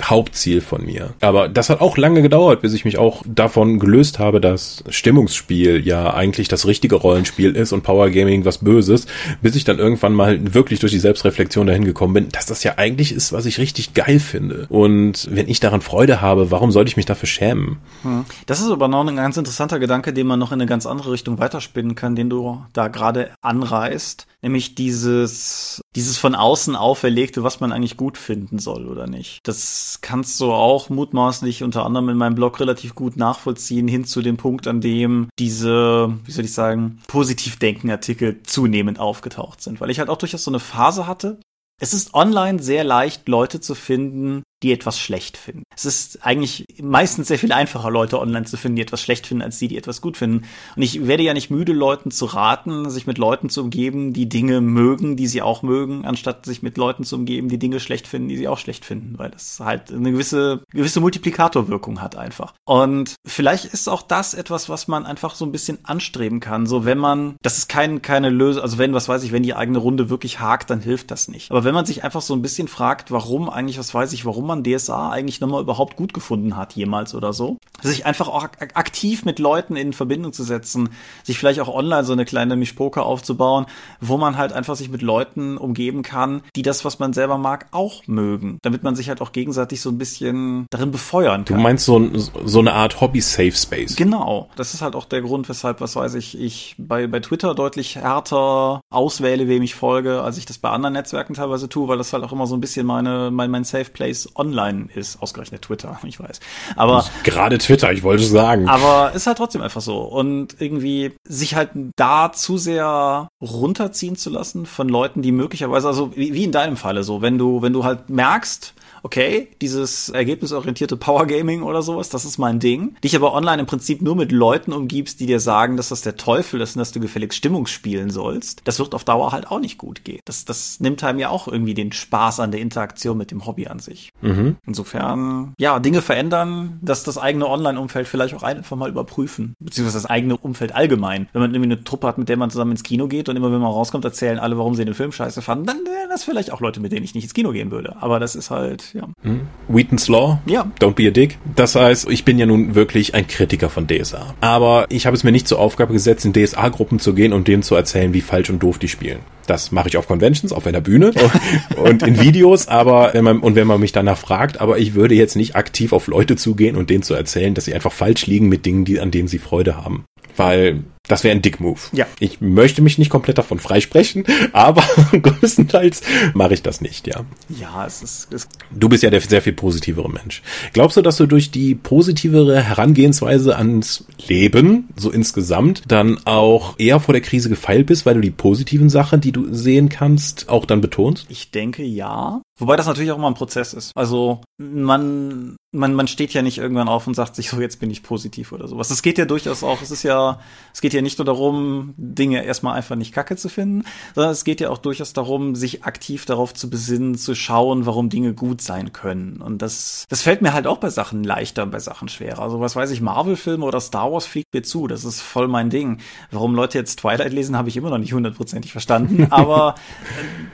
Hauptziel 0.00 0.60
von 0.60 0.84
mir. 0.84 1.14
Aber 1.20 1.48
das 1.48 1.70
hat 1.70 1.80
auch 1.80 1.96
lange 1.96 2.22
gedauert, 2.22 2.60
bis 2.60 2.74
ich 2.74 2.84
mich 2.84 2.98
auch 2.98 3.22
davon 3.26 3.80
gelöst 3.80 4.18
habe, 4.18 4.40
dass 4.40 4.84
Stimmungsspiel 4.90 5.84
ja 5.84 6.12
eigentlich 6.14 6.46
das 6.46 6.66
richtige 6.66 6.96
Rollenspiel 6.96 7.56
ist 7.56 7.72
und 7.72 7.82
Power 7.82 8.10
Gaming 8.10 8.44
was 8.44 8.58
Böses, 8.58 9.06
bis 9.42 9.56
ich 9.56 9.64
dann 9.64 9.78
irgendwann 9.78 10.12
mal 10.12 10.54
wirklich 10.54 10.78
durch 10.78 10.92
die 10.92 10.98
Selbstreflexion 10.98 11.66
dahin 11.66 11.84
gekommen 11.84 12.14
bin, 12.14 12.28
dass 12.28 12.46
das 12.46 12.62
ja 12.62 12.74
eigentlich 12.76 13.12
ist, 13.12 13.32
was 13.32 13.46
ich 13.46 13.58
richtig 13.58 13.94
geil 13.94 14.20
finde. 14.20 14.66
Und 14.68 15.28
wenn 15.32 15.48
ich 15.48 15.58
daran 15.58 15.80
Freude 15.80 16.20
habe, 16.20 16.50
warum 16.50 16.70
sollte 16.70 16.90
ich 16.90 16.96
mich 16.96 17.06
dafür 17.06 17.28
schämen? 17.28 17.78
Hm. 18.02 18.24
Das 18.44 18.60
ist 18.60 18.70
aber 18.70 18.86
noch 18.86 19.06
ein 19.06 19.16
ganz 19.16 19.36
interessanter 19.36 19.78
Gedanke, 19.78 20.12
den 20.12 20.26
man 20.26 20.38
noch 20.38 20.52
in 20.52 20.60
eine 20.60 20.66
ganz 20.66 20.86
andere 20.86 21.12
Richtung 21.12 21.38
weiterspinnen 21.38 21.94
kann, 21.94 22.14
den 22.14 22.30
du 22.30 22.62
da 22.72 22.88
gerade 22.88 23.30
anreißt 23.40 23.95
nämlich 24.42 24.74
dieses, 24.74 25.80
dieses 25.94 26.18
von 26.18 26.34
außen 26.34 26.76
auferlegte, 26.76 27.42
was 27.42 27.60
man 27.60 27.72
eigentlich 27.72 27.96
gut 27.96 28.18
finden 28.18 28.58
soll 28.58 28.86
oder 28.86 29.06
nicht. 29.06 29.40
Das 29.44 29.98
kannst 30.02 30.40
du 30.40 30.52
auch 30.52 30.88
mutmaßlich 30.88 31.62
unter 31.62 31.84
anderem 31.84 32.08
in 32.08 32.16
meinem 32.16 32.34
Blog 32.34 32.60
relativ 32.60 32.94
gut 32.94 33.16
nachvollziehen, 33.16 33.88
hin 33.88 34.04
zu 34.04 34.22
dem 34.22 34.36
Punkt, 34.36 34.66
an 34.66 34.80
dem 34.80 35.28
diese, 35.38 36.14
wie 36.24 36.32
soll 36.32 36.44
ich 36.44 36.52
sagen, 36.52 37.00
positiv 37.08 37.58
denken 37.58 37.90
Artikel 37.90 38.42
zunehmend 38.42 38.98
aufgetaucht 38.98 39.62
sind. 39.62 39.80
Weil 39.80 39.90
ich 39.90 39.98
halt 39.98 40.08
auch 40.08 40.18
durchaus 40.18 40.44
so 40.44 40.50
eine 40.50 40.60
Phase 40.60 41.06
hatte, 41.06 41.40
es 41.78 41.92
ist 41.92 42.14
online 42.14 42.62
sehr 42.62 42.84
leicht, 42.84 43.28
Leute 43.28 43.60
zu 43.60 43.74
finden, 43.74 44.42
die 44.66 44.72
etwas 44.72 44.98
schlecht 44.98 45.36
finden. 45.36 45.62
Es 45.74 45.84
ist 45.84 46.24
eigentlich 46.26 46.66
meistens 46.82 47.28
sehr 47.28 47.38
viel 47.38 47.52
einfacher, 47.52 47.90
Leute 47.90 48.20
online 48.20 48.46
zu 48.46 48.56
finden, 48.56 48.76
die 48.76 48.82
etwas 48.82 49.00
schlecht 49.00 49.26
finden, 49.26 49.42
als 49.42 49.58
die, 49.58 49.68
die 49.68 49.76
etwas 49.76 50.00
gut 50.00 50.16
finden. 50.16 50.44
Und 50.74 50.82
ich 50.82 51.06
werde 51.06 51.22
ja 51.22 51.34
nicht 51.34 51.50
müde, 51.50 51.72
Leuten 51.72 52.10
zu 52.10 52.24
raten, 52.24 52.90
sich 52.90 53.06
mit 53.06 53.16
Leuten 53.16 53.48
zu 53.48 53.62
umgeben, 53.62 54.12
die 54.12 54.28
Dinge 54.28 54.60
mögen, 54.60 55.16
die 55.16 55.28
sie 55.28 55.40
auch 55.40 55.62
mögen, 55.62 56.04
anstatt 56.04 56.44
sich 56.44 56.62
mit 56.62 56.76
Leuten 56.76 57.04
zu 57.04 57.14
umgeben, 57.14 57.48
die 57.48 57.58
Dinge 57.58 57.78
schlecht 57.78 58.08
finden, 58.08 58.28
die 58.28 58.36
sie 58.36 58.48
auch 58.48 58.58
schlecht 58.58 58.84
finden, 58.84 59.18
weil 59.18 59.30
das 59.30 59.60
halt 59.60 59.92
eine 59.92 60.10
gewisse, 60.10 60.64
gewisse 60.72 61.00
Multiplikatorwirkung 61.00 62.02
hat 62.02 62.16
einfach. 62.16 62.54
Und 62.64 63.14
vielleicht 63.24 63.66
ist 63.66 63.88
auch 63.88 64.02
das 64.02 64.34
etwas, 64.34 64.68
was 64.68 64.88
man 64.88 65.06
einfach 65.06 65.36
so 65.36 65.44
ein 65.44 65.52
bisschen 65.52 65.78
anstreben 65.84 66.40
kann. 66.40 66.66
So, 66.66 66.84
wenn 66.84 66.98
man, 66.98 67.36
das 67.42 67.58
ist 67.58 67.68
kein, 67.68 68.02
keine 68.02 68.30
Lösung, 68.30 68.62
also 68.62 68.78
wenn, 68.78 68.94
was 68.94 69.08
weiß 69.08 69.22
ich, 69.22 69.30
wenn 69.30 69.44
die 69.44 69.54
eigene 69.54 69.78
Runde 69.78 70.10
wirklich 70.10 70.40
hakt, 70.40 70.70
dann 70.70 70.80
hilft 70.80 71.12
das 71.12 71.28
nicht. 71.28 71.52
Aber 71.52 71.62
wenn 71.62 71.74
man 71.74 71.86
sich 71.86 72.02
einfach 72.02 72.22
so 72.22 72.34
ein 72.34 72.42
bisschen 72.42 72.66
fragt, 72.66 73.12
warum 73.12 73.48
eigentlich, 73.48 73.78
was 73.78 73.94
weiß 73.94 74.12
ich, 74.12 74.24
warum 74.24 74.46
man 74.46 74.55
DSA 74.64 75.10
eigentlich 75.10 75.40
nochmal 75.40 75.62
überhaupt 75.62 75.96
gut 75.96 76.14
gefunden 76.14 76.56
hat, 76.56 76.74
jemals 76.74 77.14
oder 77.14 77.32
so. 77.32 77.58
Sich 77.82 78.06
einfach 78.06 78.28
auch 78.28 78.44
aktiv 78.58 79.24
mit 79.24 79.38
Leuten 79.38 79.76
in 79.76 79.92
Verbindung 79.92 80.32
zu 80.32 80.42
setzen, 80.42 80.90
sich 81.22 81.38
vielleicht 81.38 81.60
auch 81.60 81.72
online 81.72 82.04
so 82.04 82.12
eine 82.12 82.24
kleine 82.24 82.56
Mischpoker 82.56 83.04
aufzubauen, 83.04 83.66
wo 84.00 84.16
man 84.16 84.36
halt 84.36 84.52
einfach 84.52 84.76
sich 84.76 84.88
mit 84.88 85.02
Leuten 85.02 85.58
umgeben 85.58 86.02
kann, 86.02 86.42
die 86.54 86.62
das, 86.62 86.84
was 86.84 86.98
man 86.98 87.12
selber 87.12 87.38
mag, 87.38 87.66
auch 87.72 88.06
mögen. 88.06 88.58
Damit 88.62 88.82
man 88.82 88.96
sich 88.96 89.08
halt 89.08 89.20
auch 89.20 89.32
gegenseitig 89.32 89.80
so 89.80 89.90
ein 89.90 89.98
bisschen 89.98 90.66
darin 90.70 90.90
befeuern 90.90 91.44
kann. 91.44 91.56
Du 91.56 91.62
meinst 91.62 91.84
so, 91.84 92.00
so 92.44 92.58
eine 92.58 92.72
Art 92.72 93.00
Hobby-Safe 93.00 93.52
Space? 93.52 93.96
Genau. 93.96 94.48
Das 94.56 94.74
ist 94.74 94.82
halt 94.82 94.94
auch 94.94 95.04
der 95.04 95.22
Grund, 95.22 95.48
weshalb, 95.48 95.80
was 95.80 95.96
weiß 95.96 96.14
ich, 96.14 96.38
ich 96.38 96.74
bei, 96.78 97.06
bei 97.06 97.20
Twitter 97.20 97.54
deutlich 97.54 97.96
härter 97.96 98.80
auswähle, 98.90 99.48
wem 99.48 99.62
ich 99.62 99.74
folge, 99.74 100.22
als 100.22 100.38
ich 100.38 100.46
das 100.46 100.58
bei 100.58 100.70
anderen 100.70 100.94
Netzwerken 100.94 101.34
teilweise 101.34 101.68
tue, 101.68 101.88
weil 101.88 101.98
das 101.98 102.12
halt 102.12 102.24
auch 102.24 102.32
immer 102.32 102.46
so 102.46 102.56
ein 102.56 102.60
bisschen 102.60 102.86
meine, 102.86 103.30
mein, 103.30 103.50
mein 103.50 103.64
Safe 103.64 103.90
Place 103.90 104.28
online 104.38 104.88
ist, 104.94 105.22
ausgerechnet 105.22 105.62
Twitter, 105.62 105.98
ich 106.04 106.20
weiß. 106.20 106.40
Aber 106.76 107.04
gerade 107.24 107.58
Twitter, 107.58 107.92
ich 107.92 108.02
wollte 108.02 108.24
sagen. 108.24 108.68
Aber 108.68 109.12
ist 109.12 109.26
halt 109.26 109.38
trotzdem 109.38 109.62
einfach 109.62 109.80
so 109.80 109.98
und 110.00 110.60
irgendwie 110.60 111.12
sich 111.24 111.54
halt 111.54 111.70
da 111.96 112.32
zu 112.32 112.58
sehr 112.58 113.28
runterziehen 113.40 114.16
zu 114.16 114.30
lassen 114.30 114.66
von 114.66 114.88
Leuten, 114.88 115.22
die 115.22 115.32
möglicherweise 115.32 115.88
also 115.88 116.16
wie, 116.16 116.34
wie 116.34 116.44
in 116.44 116.52
deinem 116.52 116.76
Falle 116.76 117.02
so, 117.02 117.22
wenn 117.22 117.38
du 117.38 117.62
wenn 117.62 117.72
du 117.72 117.84
halt 117.84 118.08
merkst, 118.10 118.74
okay, 119.02 119.48
dieses 119.60 120.08
ergebnisorientierte 120.08 120.96
Power 120.96 121.26
Gaming 121.26 121.62
oder 121.62 121.82
sowas, 121.82 122.08
das 122.08 122.24
ist 122.24 122.38
mein 122.38 122.58
Ding. 122.58 122.96
Dich 123.02 123.16
aber 123.16 123.34
online 123.34 123.60
im 123.60 123.66
Prinzip 123.66 124.02
nur 124.02 124.16
mit 124.16 124.32
Leuten 124.32 124.72
umgibst, 124.72 125.20
die 125.20 125.26
dir 125.26 125.40
sagen, 125.40 125.76
dass 125.76 125.88
das 125.90 126.02
der 126.02 126.16
Teufel 126.16 126.60
ist 126.60 126.76
und 126.76 126.80
dass 126.80 126.92
du 126.92 127.00
gefälligst 127.00 127.38
Stimmung 127.38 127.66
spielen 127.66 128.10
sollst. 128.10 128.62
Das 128.64 128.78
wird 128.78 128.94
auf 128.94 129.04
Dauer 129.04 129.32
halt 129.32 129.50
auch 129.50 129.60
nicht 129.60 129.78
gut 129.78 130.04
gehen. 130.04 130.20
Das, 130.24 130.44
das 130.44 130.80
nimmt 130.80 131.02
einem 131.04 131.18
ja 131.18 131.28
auch 131.28 131.48
irgendwie 131.48 131.74
den 131.74 131.92
Spaß 131.92 132.40
an 132.40 132.50
der 132.50 132.60
Interaktion 132.60 133.18
mit 133.18 133.30
dem 133.30 133.46
Hobby 133.46 133.66
an 133.66 133.78
sich. 133.78 134.10
Mhm. 134.20 134.56
Insofern, 134.66 135.54
ja, 135.58 135.78
Dinge 135.78 136.02
verändern, 136.02 136.78
dass 136.82 137.04
das 137.04 137.18
eigene 137.18 137.48
Online-Umfeld 137.48 138.08
vielleicht 138.08 138.34
auch 138.34 138.42
einfach 138.42 138.76
mal 138.76 138.88
überprüfen. 138.88 139.54
Beziehungsweise 139.60 139.98
das 139.98 140.10
eigene 140.10 140.36
Umfeld 140.36 140.74
allgemein. 140.74 141.28
Wenn 141.32 141.42
man 141.42 141.54
irgendwie 141.54 141.72
eine 141.72 141.84
Truppe 141.84 142.06
hat, 142.06 142.18
mit 142.18 142.28
der 142.28 142.36
man 142.36 142.50
zusammen 142.50 142.72
ins 142.72 142.82
Kino 142.82 143.08
geht 143.08 143.28
und 143.28 143.36
immer 143.36 143.52
wenn 143.52 143.60
man 143.60 143.70
rauskommt, 143.70 144.04
erzählen 144.04 144.38
alle, 144.38 144.58
warum 144.58 144.74
sie 144.74 144.84
den 144.84 144.94
Film 144.94 145.12
scheiße 145.12 145.42
fanden, 145.42 145.66
dann 145.66 145.78
wären 145.84 146.10
das 146.10 146.24
vielleicht 146.24 146.52
auch 146.52 146.60
Leute, 146.60 146.80
mit 146.80 146.92
denen 146.92 147.04
ich 147.04 147.14
nicht 147.14 147.24
ins 147.24 147.34
Kino 147.34 147.52
gehen 147.52 147.70
würde. 147.70 147.96
Aber 148.00 148.20
das 148.20 148.34
ist 148.34 148.50
halt, 148.50 148.95
ja. 148.96 149.08
Hm. 149.22 149.42
Wheaton's 149.68 150.08
Law. 150.08 150.40
Ja. 150.46 150.70
Don't 150.80 150.94
be 150.94 151.06
a 151.06 151.10
dick. 151.10 151.38
Das 151.54 151.74
heißt, 151.74 152.08
ich 152.10 152.24
bin 152.24 152.38
ja 152.38 152.46
nun 152.46 152.74
wirklich 152.74 153.14
ein 153.14 153.26
Kritiker 153.26 153.68
von 153.68 153.86
DSA. 153.86 154.34
Aber 154.40 154.86
ich 154.88 155.06
habe 155.06 155.16
es 155.16 155.24
mir 155.24 155.32
nicht 155.32 155.46
zur 155.46 155.58
Aufgabe 155.58 155.92
gesetzt, 155.92 156.24
in 156.24 156.32
DSA-Gruppen 156.32 156.98
zu 156.98 157.14
gehen 157.14 157.32
und 157.32 157.48
denen 157.48 157.62
zu 157.62 157.74
erzählen, 157.74 158.12
wie 158.12 158.20
falsch 158.20 158.50
und 158.50 158.62
doof 158.62 158.78
die 158.78 158.88
spielen. 158.88 159.18
Das 159.46 159.70
mache 159.70 159.88
ich 159.88 159.96
auf 159.96 160.08
Conventions, 160.08 160.52
auf 160.52 160.66
einer 160.66 160.80
Bühne 160.80 161.12
und 161.76 162.02
in 162.02 162.20
Videos, 162.20 162.66
aber 162.66 163.10
wenn 163.12 163.22
man, 163.22 163.38
und 163.38 163.54
wenn 163.54 163.66
man 163.66 163.80
mich 163.80 163.92
danach 163.92 164.18
fragt, 164.18 164.60
aber 164.60 164.78
ich 164.78 164.94
würde 164.94 165.14
jetzt 165.14 165.36
nicht 165.36 165.54
aktiv 165.54 165.92
auf 165.92 166.08
Leute 166.08 166.36
zugehen 166.36 166.74
und 166.74 166.90
denen 166.90 167.02
zu 167.02 167.14
erzählen, 167.14 167.54
dass 167.54 167.66
sie 167.66 167.74
einfach 167.74 167.92
falsch 167.92 168.26
liegen 168.26 168.48
mit 168.48 168.66
Dingen, 168.66 168.84
die, 168.84 168.98
an 168.98 169.12
denen 169.12 169.28
sie 169.28 169.38
Freude 169.38 169.76
haben. 169.76 170.04
Weil 170.36 170.82
das 171.08 171.24
wäre 171.24 171.34
ein 171.34 171.42
Dick-Move. 171.42 171.80
Ja. 171.92 172.06
Ich 172.18 172.40
möchte 172.40 172.82
mich 172.82 172.98
nicht 172.98 173.10
komplett 173.10 173.38
davon 173.38 173.58
freisprechen, 173.58 174.24
aber 174.52 174.82
größtenteils 175.12 176.02
mache 176.34 176.54
ich 176.54 176.62
das 176.62 176.80
nicht, 176.80 177.06
ja. 177.06 177.24
Ja, 177.48 177.86
es 177.86 178.02
ist, 178.02 178.32
es 178.32 178.48
Du 178.70 178.88
bist 178.88 179.02
ja 179.02 179.10
der 179.10 179.20
sehr 179.20 179.42
viel 179.42 179.52
positivere 179.52 180.10
Mensch. 180.10 180.42
Glaubst 180.72 180.96
du, 180.96 181.02
dass 181.02 181.16
du 181.16 181.26
durch 181.26 181.50
die 181.50 181.74
positivere 181.74 182.60
Herangehensweise 182.60 183.56
ans 183.56 184.04
Leben, 184.26 184.88
so 184.96 185.10
insgesamt, 185.10 185.82
dann 185.88 186.18
auch 186.24 186.74
eher 186.78 187.00
vor 187.00 187.12
der 187.12 187.22
Krise 187.22 187.48
gefeilt 187.48 187.86
bist, 187.86 188.06
weil 188.06 188.14
du 188.14 188.20
die 188.20 188.30
positiven 188.30 188.88
Sachen, 188.90 189.20
die 189.20 189.32
du 189.32 189.52
sehen 189.52 189.88
kannst, 189.88 190.48
auch 190.48 190.64
dann 190.64 190.80
betonst? 190.80 191.26
Ich 191.28 191.50
denke 191.50 191.82
ja. 191.82 192.42
Wobei 192.58 192.76
das 192.76 192.86
natürlich 192.86 193.10
auch 193.10 193.18
immer 193.18 193.28
ein 193.28 193.34
Prozess 193.34 193.74
ist. 193.74 193.92
Also 193.94 194.40
man, 194.58 195.56
man, 195.72 195.94
man 195.94 196.08
steht 196.08 196.32
ja 196.32 196.40
nicht 196.40 196.58
irgendwann 196.58 196.88
auf 196.88 197.06
und 197.06 197.14
sagt 197.14 197.36
sich 197.36 197.50
so, 197.50 197.60
jetzt 197.60 197.80
bin 197.80 197.90
ich 197.90 198.02
positiv 198.02 198.52
oder 198.52 198.66
sowas. 198.66 198.90
Es 198.90 199.02
geht 199.02 199.18
ja 199.18 199.26
durchaus 199.26 199.62
auch, 199.62 199.82
es 199.82 199.90
ist 199.90 200.02
ja, 200.02 200.40
es 200.72 200.80
geht 200.80 200.94
ja 200.94 200.95
nicht 201.02 201.18
nur 201.18 201.24
darum, 201.24 201.94
Dinge 201.96 202.44
erstmal 202.44 202.74
einfach 202.74 202.96
nicht 202.96 203.12
kacke 203.12 203.36
zu 203.36 203.48
finden, 203.48 203.84
sondern 204.14 204.32
es 204.32 204.44
geht 204.44 204.60
ja 204.60 204.70
auch 204.70 204.78
durchaus 204.78 205.12
darum, 205.12 205.54
sich 205.54 205.84
aktiv 205.84 206.24
darauf 206.24 206.54
zu 206.54 206.70
besinnen, 206.70 207.16
zu 207.16 207.34
schauen, 207.34 207.86
warum 207.86 208.08
Dinge 208.08 208.34
gut 208.34 208.60
sein 208.60 208.92
können. 208.92 209.40
Und 209.40 209.62
das, 209.62 210.04
das 210.08 210.22
fällt 210.22 210.42
mir 210.42 210.52
halt 210.52 210.66
auch 210.66 210.78
bei 210.78 210.90
Sachen 210.90 211.24
leichter, 211.24 211.66
bei 211.66 211.78
Sachen 211.78 212.08
schwerer. 212.08 212.42
Also 212.42 212.60
was 212.60 212.76
weiß 212.76 212.90
ich, 212.90 213.00
Marvel-Filme 213.00 213.64
oder 213.64 213.80
Star 213.80 214.12
Wars 214.12 214.26
fliegt 214.26 214.52
mir 214.54 214.62
zu. 214.62 214.86
Das 214.86 215.04
ist 215.04 215.20
voll 215.20 215.48
mein 215.48 215.70
Ding. 215.70 215.98
Warum 216.30 216.54
Leute 216.54 216.78
jetzt 216.78 217.00
Twilight 217.00 217.32
lesen, 217.32 217.56
habe 217.56 217.68
ich 217.68 217.76
immer 217.76 217.90
noch 217.90 217.98
nicht 217.98 218.12
hundertprozentig 218.12 218.72
verstanden. 218.72 219.26
Aber 219.30 219.74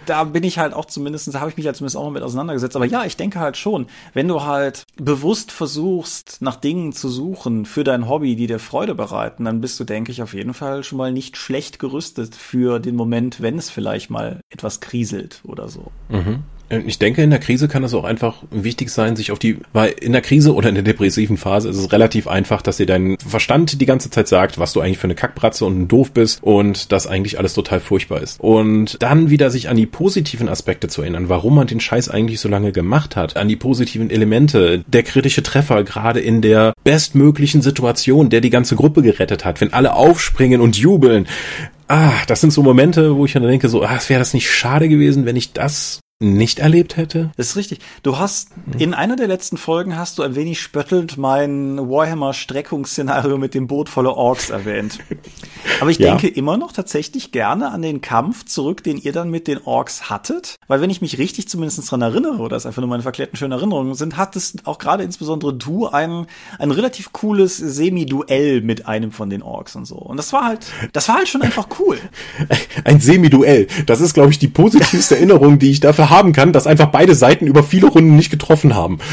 da 0.07 0.25
bin 0.25 0.45
ich 0.45 0.59
halt 0.59 0.75
auch 0.75 0.85
zumindest, 0.85 1.33
da 1.35 1.41
habe 1.41 1.51
ich 1.51 1.57
mich 1.57 1.67
halt 1.67 1.77
zumindest 1.77 1.97
auch 1.97 2.05
mal 2.05 2.11
mit 2.11 2.23
auseinandergesetzt. 2.23 2.77
Aber 2.77 2.87
ja, 2.87 3.05
ich 3.05 3.17
denke 3.17 3.41
halt 3.41 3.57
schon, 3.57 3.87
wenn 4.15 4.29
du 4.29 4.43
halt 4.43 4.85
bewusst 4.97 5.53
versuchst, 5.53 6.39
nach 6.41 6.57
Dingen 6.57 6.93
zu 6.93 7.09
suchen 7.09 7.67
für 7.67 7.85
dein 7.85 8.09
Hobby, 8.09 8.37
die 8.37 8.47
dir 8.47 8.59
Freude 8.59 8.95
bereiten, 8.95 9.45
dann 9.45 9.61
bist 9.61 9.79
du, 9.81 9.85
denke 9.85 10.13
ich, 10.13 10.23
auf 10.23 10.32
jeden 10.35 10.55
Fall 10.55 10.85
schon 10.85 10.99
mal 10.99 11.13
nicht 11.13 11.37
schlecht 11.37 11.79
gerüstet 11.79 12.35
für 12.35 12.79
den 12.79 12.97
Moment, 12.97 13.41
wenn 13.41 13.59
es 13.59 13.71
vielleicht 13.71 14.11
mal 14.11 14.41
etwas 14.51 14.81
kriselt 14.81 15.41
oder 15.45 15.69
so. 15.69 15.91
Mhm. 16.09 16.43
Ich 16.87 16.99
denke, 16.99 17.23
in 17.23 17.31
der 17.31 17.39
Krise 17.39 17.69
kann 17.69 17.85
es 17.85 17.93
auch 17.93 18.05
einfach 18.05 18.43
wichtig 18.51 18.89
sein, 18.89 19.15
sich 19.15 19.31
auf 19.31 19.39
die, 19.39 19.59
weil 19.75 19.91
in 20.01 20.13
der 20.13 20.23
Krise 20.23 20.55
oder 20.55 20.71
in 20.71 20.75
der 20.75 20.85
depressiven 20.85 21.37
Phase 21.37 21.69
ist 21.69 21.77
es 21.77 21.93
relativ 21.93 22.27
einfach, 22.27 22.63
dass 22.63 22.79
dir 22.79 22.87
dein 22.87 23.19
Verstand 23.19 23.81
die 23.81 23.87
ganze 23.87 24.09
Zeit 24.09 24.27
sagt, 24.27 24.59
was 24.59 24.73
du 24.73 24.81
eigentlich 24.81 24.99
für 24.99 25.05
eine 25.05 25.15
Kackbratze 25.15 25.67
und 25.67 25.83
ein 25.83 25.89
Doof 25.89 26.13
bist 26.13 26.43
und 26.43 26.91
dass 26.91 27.07
eigentlich 27.07 27.39
alles 27.39 27.53
total 27.53 27.81
furchtbar 27.81 28.23
ist. 28.23 28.41
Und 28.41 29.03
dann 29.03 29.29
wieder 29.29 29.51
sich 29.51 29.69
an 29.69 29.77
die 29.77 29.87
positiven 29.87 30.49
Aspekte 30.49 30.89
zu 30.89 31.03
erinnern, 31.03 31.29
warum 31.29 31.57
man 31.57 31.67
den 31.67 31.81
Scheiß 31.81 32.09
eigentlich 32.09 32.41
so 32.41 32.49
lange 32.49 32.73
gemacht 32.73 33.17
hat, 33.17 33.37
an 33.37 33.49
die 33.49 33.57
positiven 33.57 34.09
Elemente, 34.09 34.83
der 34.87 35.03
kritische 35.03 35.43
Treffer 35.43 35.85
gerade 35.85 36.21
in 36.21 36.41
der 36.41 36.73
bestmöglichen 36.85 37.61
Situation, 37.61 38.31
der 38.31 38.41
die 38.41 38.51
ganze 38.51 38.77
Gruppe 38.77 39.03
gerettet 39.03 39.45
hat, 39.45 39.61
wenn 39.61 39.75
alle 39.75 39.95
aufspringen 39.95 40.63
und 40.63 40.77
jubeln. 40.77 41.27
Ah, 41.89 42.13
das 42.27 42.41
sind 42.41 42.53
so 42.53 42.63
Momente, 42.63 43.17
wo 43.17 43.27
ich 43.27 43.35
dann 43.35 43.43
denke, 43.43 43.69
so, 43.69 43.83
ah, 43.83 44.01
wäre 44.09 44.21
das 44.21 44.33
nicht 44.33 44.51
schade 44.51 44.89
gewesen, 44.89 45.27
wenn 45.27 45.37
ich 45.37 45.53
das 45.53 46.01
nicht 46.23 46.59
erlebt 46.59 46.97
hätte? 46.97 47.31
Das 47.37 47.49
ist 47.49 47.57
richtig. 47.57 47.81
Du 48.03 48.19
hast 48.19 48.51
in 48.79 48.95
einer 48.95 49.17
der 49.17 49.29
letzten 49.29 49.57
Folgen 49.57 49.97
hast 49.97 50.19
du 50.19 50.23
ein 50.23 50.35
wenig 50.35 50.61
spöttelnd 50.61 51.19
mein 51.19 51.79
Warhammer 51.79 52.33
Streckungsszenario 52.33 53.39
mit 53.39 53.55
dem 53.55 53.67
Boot 53.67 53.89
voller 53.89 54.17
Orks 54.17 54.51
erwähnt. 54.51 54.99
Aber 55.81 55.91
ich 55.91 55.99
ja. 55.99 56.09
denke 56.09 56.29
immer 56.29 56.57
noch 56.57 56.73
tatsächlich 56.73 57.33
gerne 57.33 57.71
an 57.71 57.83
den 57.83 58.01
Kampf 58.01 58.45
zurück, 58.45 58.83
den 58.85 58.99
ihr 58.99 59.13
dann 59.13 59.31
mit 59.31 59.49
den 59.49 59.59
Orks 59.65 60.11
hattet, 60.11 60.57
weil 60.69 60.81
wenn 60.81 60.91
ich 60.91 61.01
mich 61.01 61.19
richtig 61.19 61.49
zumindest 61.49 61.91
dran 61.91 62.03
erinnere, 62.03 62.39
oder 62.39 62.57
es 62.57 62.67
einfach 62.67 62.81
nur 62.81 62.89
meine 62.89 63.03
verklärten 63.03 63.37
schönen 63.37 63.53
Erinnerungen 63.53 63.95
sind, 63.95 64.17
hattest 64.17 64.67
auch 64.67 64.79
gerade 64.79 65.03
insbesondere 65.03 65.55
du 65.55 65.89
ein 65.89 66.27
ein 66.59 66.71
relativ 66.71 67.13
cooles 67.13 67.57
Semi-Duell 67.57 68.61
mit 68.61 68.87
einem 68.87 69.11
von 69.11 69.31
den 69.31 69.43
Orks 69.43 69.75
und 69.75 69.87
so. 69.87 69.97
Und 69.97 70.17
das 70.17 70.33
war 70.33 70.45
halt 70.45 70.67
das 70.93 71.09
war 71.09 71.17
halt 71.17 71.29
schon 71.29 71.43
einfach 71.43 71.67
cool. 71.81 71.99
Ein 72.85 73.01
Semi-Duell. 73.01 73.67
Das 73.87 74.01
ist 74.01 74.15
glaube 74.15 74.31
ich 74.31 74.39
die 74.39 74.49
positivste 74.49 75.17
Erinnerung, 75.17 75.59
die 75.59 75.71
ich 75.71 75.81
dafür 75.81 76.11
haben 76.13 76.33
kann, 76.33 76.53
dass 76.53 76.67
einfach 76.67 76.87
beide 76.87 77.15
Seiten 77.15 77.47
über 77.47 77.63
viele 77.63 77.89
Runden 77.89 78.17
nicht 78.17 78.31
getroffen 78.31 78.75
haben. 78.75 78.99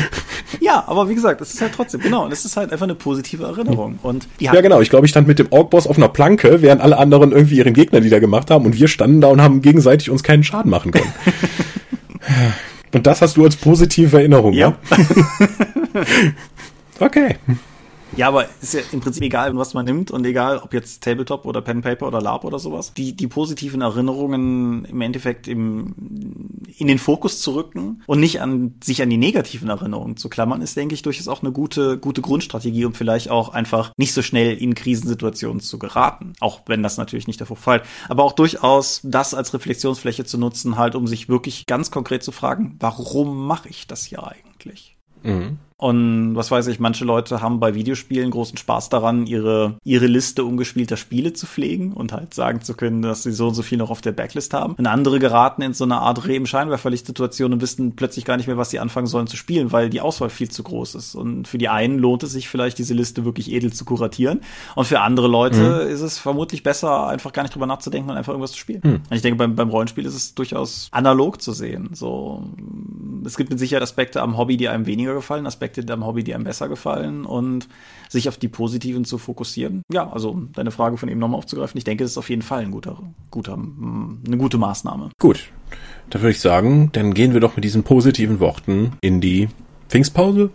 Ja, 0.62 0.84
aber 0.88 1.08
wie 1.08 1.16
gesagt, 1.16 1.40
es 1.42 1.54
ist 1.54 1.62
halt 1.62 1.74
trotzdem, 1.74 2.02
genau, 2.02 2.26
und 2.26 2.34
es 2.34 2.44
ist 2.44 2.58
halt 2.58 2.72
einfach 2.72 2.86
eine 2.86 2.96
positive 2.96 3.44
Erinnerung. 3.44 4.00
Und 4.02 4.28
die 4.40 4.46
ja, 4.46 4.60
genau, 4.62 4.82
ich 4.82 4.90
glaube, 4.90 5.06
ich 5.06 5.12
stand 5.12 5.28
mit 5.28 5.40
dem 5.40 5.48
Ork-Boss 5.52 5.88
auf 5.88 5.96
einer 5.98 6.10
Planke, 6.10 6.62
während 6.62 6.82
alle 6.82 6.98
anderen 6.98 7.32
irgendwie 7.32 7.58
ihren 7.58 7.74
Gegner 7.74 8.00
niedergemacht 8.00 8.50
haben 8.52 8.66
und 8.66 8.78
wir 8.78 8.88
standen 8.88 9.22
da 9.22 9.28
und 9.28 9.42
haben 9.42 9.62
gegenseitig 9.62 10.10
uns 10.10 10.24
keinen 10.24 10.44
Schaden 10.44 10.70
machen 10.70 10.92
können. 10.92 11.14
und 12.94 13.08
das 13.08 13.22
hast 13.22 13.38
du 13.38 13.46
als 13.46 13.56
positive 13.56 14.18
Erinnerung, 14.18 14.54
ja? 14.54 14.76
ja? 14.90 16.02
okay. 17.00 17.36
Ja, 18.20 18.28
aber 18.28 18.50
ist 18.62 18.74
ja 18.74 18.82
im 18.92 19.00
Prinzip 19.00 19.24
egal, 19.24 19.56
was 19.56 19.74
man 19.74 19.86
nimmt 19.86 20.12
und 20.12 20.26
egal, 20.26 20.58
ob 20.58 20.74
jetzt 20.74 21.02
Tabletop 21.02 21.46
oder 21.46 21.62
Pen 21.62 21.80
Paper 21.82 22.06
oder 22.06 22.22
Lab 22.22 22.44
oder 22.44 22.60
sowas. 22.60 22.92
Die, 22.98 23.16
die 23.16 23.28
positiven 23.28 23.80
Erinnerungen 23.80 24.84
im 24.84 25.00
Endeffekt 25.00 25.48
im, 25.48 25.96
in 26.78 26.88
den 26.88 27.00
Fokus 27.00 27.40
zu 27.40 27.56
rücken 27.56 28.04
und 28.08 28.20
nicht 28.20 28.42
an, 28.42 28.76
sich 28.84 29.02
an 29.02 29.10
die 29.10 29.16
negativen 29.16 29.70
Erinnerungen 29.70 30.18
zu 30.18 30.28
klammern, 30.28 30.62
ist, 30.62 30.76
denke 30.76 30.96
ich, 30.96 31.02
durchaus 31.02 31.30
auch 31.30 31.44
eine 31.44 31.54
gute, 31.54 31.98
gute 31.98 32.20
Grundstrategie, 32.20 32.84
um 32.84 32.94
vielleicht 32.94 33.30
auch 33.30 33.54
einfach 33.54 33.94
nicht 33.96 34.12
so 34.12 34.22
schnell 34.22 34.58
in 34.58 34.76
Krisensituationen 34.76 35.62
zu 35.62 35.80
geraten. 35.80 36.34
Auch 36.42 36.64
wenn 36.66 36.84
das 36.84 36.98
natürlich 36.98 37.28
nicht 37.28 37.40
der 37.40 37.48
Fall 37.48 37.84
Aber 38.10 38.26
auch 38.26 38.34
durchaus 38.34 39.00
das 39.06 39.34
als 39.34 39.54
Reflexionsfläche 39.54 40.26
zu 40.26 40.38
nutzen, 40.38 40.78
halt, 40.78 40.96
um 40.96 41.08
sich 41.08 41.30
wirklich 41.30 41.68
ganz 41.68 41.90
konkret 41.90 42.22
zu 42.22 42.34
fragen, 42.34 42.76
warum 42.82 43.48
mache 43.48 43.70
ich 43.70 43.88
das 43.88 44.04
hier 44.04 44.28
eigentlich? 44.28 44.98
Mhm. 45.24 45.60
Und 45.80 46.36
was 46.36 46.52
weiß 46.52 46.68
ich, 46.68 46.82
manche 46.82 47.06
Leute 47.06 47.42
haben 47.42 47.62
bei 47.62 47.74
Videospielen 47.74 48.32
großen 48.32 48.58
Spaß 48.58 48.90
daran, 48.90 49.26
ihre, 49.26 49.78
ihre 49.86 50.08
Liste 50.08 50.44
ungespielter 50.44 50.98
Spiele 50.98 51.32
zu 51.32 51.48
pflegen 51.48 51.94
und 51.94 52.12
halt 52.12 52.34
sagen 52.34 52.62
zu 52.62 52.74
können, 52.74 53.02
dass 53.02 53.24
sie 53.24 53.32
so 53.32 53.48
und 53.48 53.54
so 53.54 53.62
viel 53.62 53.78
noch 53.78 53.90
auf 53.90 54.02
der 54.02 54.12
Backlist 54.12 54.54
haben. 54.54 54.74
Und 54.74 54.88
andere 54.88 55.20
geraten 55.20 55.62
in 55.62 55.74
so 55.74 55.86
eine 55.86 56.00
Art 56.00 56.28
Reben-Scheinwerferlicht-Situation 56.28 57.54
und 57.54 57.62
wissen 57.62 57.96
plötzlich 57.96 58.26
gar 58.26 58.36
nicht 58.36 58.48
mehr, 58.48 58.58
was 58.58 58.72
sie 58.72 58.80
anfangen 58.80 59.08
sollen 59.08 59.28
zu 59.28 59.38
spielen, 59.38 59.72
weil 59.72 59.90
die 59.90 60.02
Auswahl 60.02 60.30
viel 60.30 60.52
zu 60.52 60.64
groß 60.64 60.96
ist. 60.96 61.16
Und 61.16 61.48
für 61.48 61.58
die 61.58 61.70
einen 61.70 61.98
lohnt 61.98 62.24
es 62.24 62.34
sich 62.34 62.50
vielleicht, 62.50 62.78
diese 62.78 62.94
Liste 62.94 63.24
wirklich 63.24 63.50
edel 63.50 63.72
zu 63.72 63.86
kuratieren. 63.86 64.42
Und 64.76 64.84
für 64.84 65.00
andere 65.00 65.30
Leute 65.30 65.86
mhm. 65.86 65.92
ist 65.94 66.02
es 66.02 66.18
vermutlich 66.18 66.62
besser, 66.62 67.08
einfach 67.08 67.32
gar 67.32 67.44
nicht 67.44 67.56
drüber 67.56 67.68
nachzudenken 67.68 68.10
und 68.10 68.18
einfach 68.18 68.34
irgendwas 68.34 68.52
zu 68.52 68.58
spielen. 68.58 68.82
Mhm. 68.84 68.94
Und 68.96 69.16
ich 69.16 69.22
denke, 69.22 69.38
beim, 69.38 69.56
beim 69.56 69.70
Rollenspiel 69.70 70.06
ist 70.06 70.16
es 70.16 70.36
durchaus 70.36 70.90
analog 70.92 71.42
zu 71.42 71.54
sehen. 71.54 71.92
So, 71.94 72.44
es 73.24 73.38
gibt 73.38 73.50
mit 73.50 73.60
Sicherheit 73.60 73.84
Aspekte 73.84 74.22
am 74.22 74.38
Hobby, 74.38 74.58
die 74.58 74.68
einem 74.68 74.86
weniger 74.86 75.14
gefallen, 75.14 75.48
Aspekte 75.48 75.69
Aspekte 75.70 75.94
am 75.94 76.06
Hobby, 76.06 76.24
die 76.24 76.34
einem 76.34 76.44
besser 76.44 76.68
gefallen 76.68 77.26
und 77.26 77.68
sich 78.10 78.28
auf 78.28 78.38
die 78.38 78.48
positiven 78.48 79.06
zu 79.06 79.18
fokussieren. 79.18 79.84
Ja, 79.92 80.10
also 80.10 80.42
deine 80.54 80.72
Frage 80.72 80.98
von 80.98 81.10
eben 81.10 81.20
nochmal 81.20 81.38
aufzugreifen, 81.38 81.78
ich 81.78 81.84
denke, 81.84 82.04
das 82.04 82.12
ist 82.12 82.18
auf 82.18 82.30
jeden 82.30 82.42
Fall 82.42 82.62
ein 82.62 82.72
guter, 82.72 83.02
guter, 83.30 83.54
eine 83.54 84.38
gute 84.38 84.58
Maßnahme. 84.58 85.10
Gut. 85.20 85.52
Da 86.10 86.20
würde 86.20 86.32
ich 86.32 86.40
sagen, 86.40 86.90
dann 86.94 87.14
gehen 87.14 87.34
wir 87.34 87.40
doch 87.40 87.56
mit 87.56 87.64
diesen 87.64 87.84
positiven 87.84 88.40
Worten 88.40 88.94
in 89.02 89.22
die 89.22 89.50
Pfingstpause. 89.90 90.50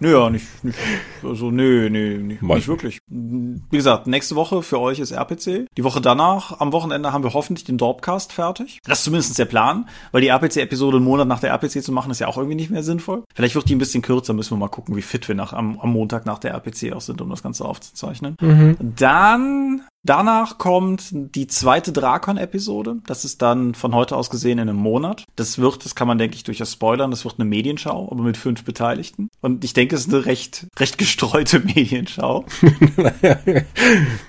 Naja, 0.00 0.30
nicht, 0.30 0.64
nicht, 0.64 0.78
also 1.22 1.50
nö, 1.50 1.90
nö, 1.90 2.18
nicht, 2.18 2.42
nicht 2.42 2.68
wirklich. 2.68 2.98
Wie 3.06 3.76
gesagt, 3.76 4.06
nächste 4.06 4.34
Woche 4.34 4.62
für 4.62 4.80
euch 4.80 4.98
ist 4.98 5.12
RPC. 5.12 5.66
Die 5.76 5.84
Woche 5.84 6.00
danach, 6.00 6.58
am 6.58 6.72
Wochenende 6.72 7.12
haben 7.12 7.22
wir 7.22 7.34
hoffentlich 7.34 7.64
den 7.64 7.76
Dorpcast 7.76 8.32
fertig. 8.32 8.78
Das 8.84 8.98
ist 8.98 9.04
zumindest 9.04 9.38
der 9.38 9.44
Plan, 9.44 9.88
weil 10.12 10.22
die 10.22 10.28
RPC-Episode 10.28 10.96
einen 10.96 11.04
Monat 11.04 11.28
nach 11.28 11.40
der 11.40 11.50
RPC 11.50 11.82
zu 11.82 11.92
machen, 11.92 12.10
ist 12.10 12.18
ja 12.18 12.28
auch 12.28 12.38
irgendwie 12.38 12.56
nicht 12.56 12.70
mehr 12.70 12.82
sinnvoll. 12.82 13.24
Vielleicht 13.34 13.54
wird 13.54 13.68
die 13.68 13.76
ein 13.76 13.78
bisschen 13.78 14.02
kürzer, 14.02 14.32
müssen 14.32 14.52
wir 14.52 14.58
mal 14.58 14.68
gucken, 14.68 14.96
wie 14.96 15.02
fit 15.02 15.28
wir 15.28 15.34
nach, 15.34 15.52
am, 15.52 15.78
am 15.78 15.92
Montag 15.92 16.24
nach 16.24 16.38
der 16.38 16.52
RPC 16.52 16.94
auch 16.94 17.02
sind, 17.02 17.20
um 17.20 17.28
das 17.28 17.42
Ganze 17.42 17.66
aufzuzeichnen. 17.66 18.36
Mhm. 18.40 18.76
Dann 18.80 19.82
Danach 20.02 20.56
kommt 20.56 21.10
die 21.12 21.46
zweite 21.46 21.92
Drakon-Episode. 21.92 22.96
Das 23.06 23.26
ist 23.26 23.42
dann 23.42 23.74
von 23.74 23.94
heute 23.94 24.16
aus 24.16 24.30
gesehen 24.30 24.58
in 24.58 24.68
einem 24.68 24.78
Monat. 24.78 25.24
Das 25.36 25.58
wird, 25.58 25.84
das 25.84 25.94
kann 25.94 26.08
man 26.08 26.16
denke 26.16 26.36
ich 26.36 26.44
durchaus 26.44 26.72
spoilern, 26.72 27.10
das 27.10 27.24
wird 27.24 27.34
eine 27.38 27.48
Medienschau, 27.48 28.08
aber 28.10 28.22
mit 28.22 28.38
fünf 28.38 28.64
Beteiligten. 28.64 29.28
Und 29.42 29.62
ich 29.62 29.74
denke, 29.74 29.94
es 29.94 30.06
ist 30.06 30.14
eine 30.14 30.24
recht, 30.24 30.68
recht 30.78 30.96
gestreute 30.96 31.60
Medienschau. 31.74 32.46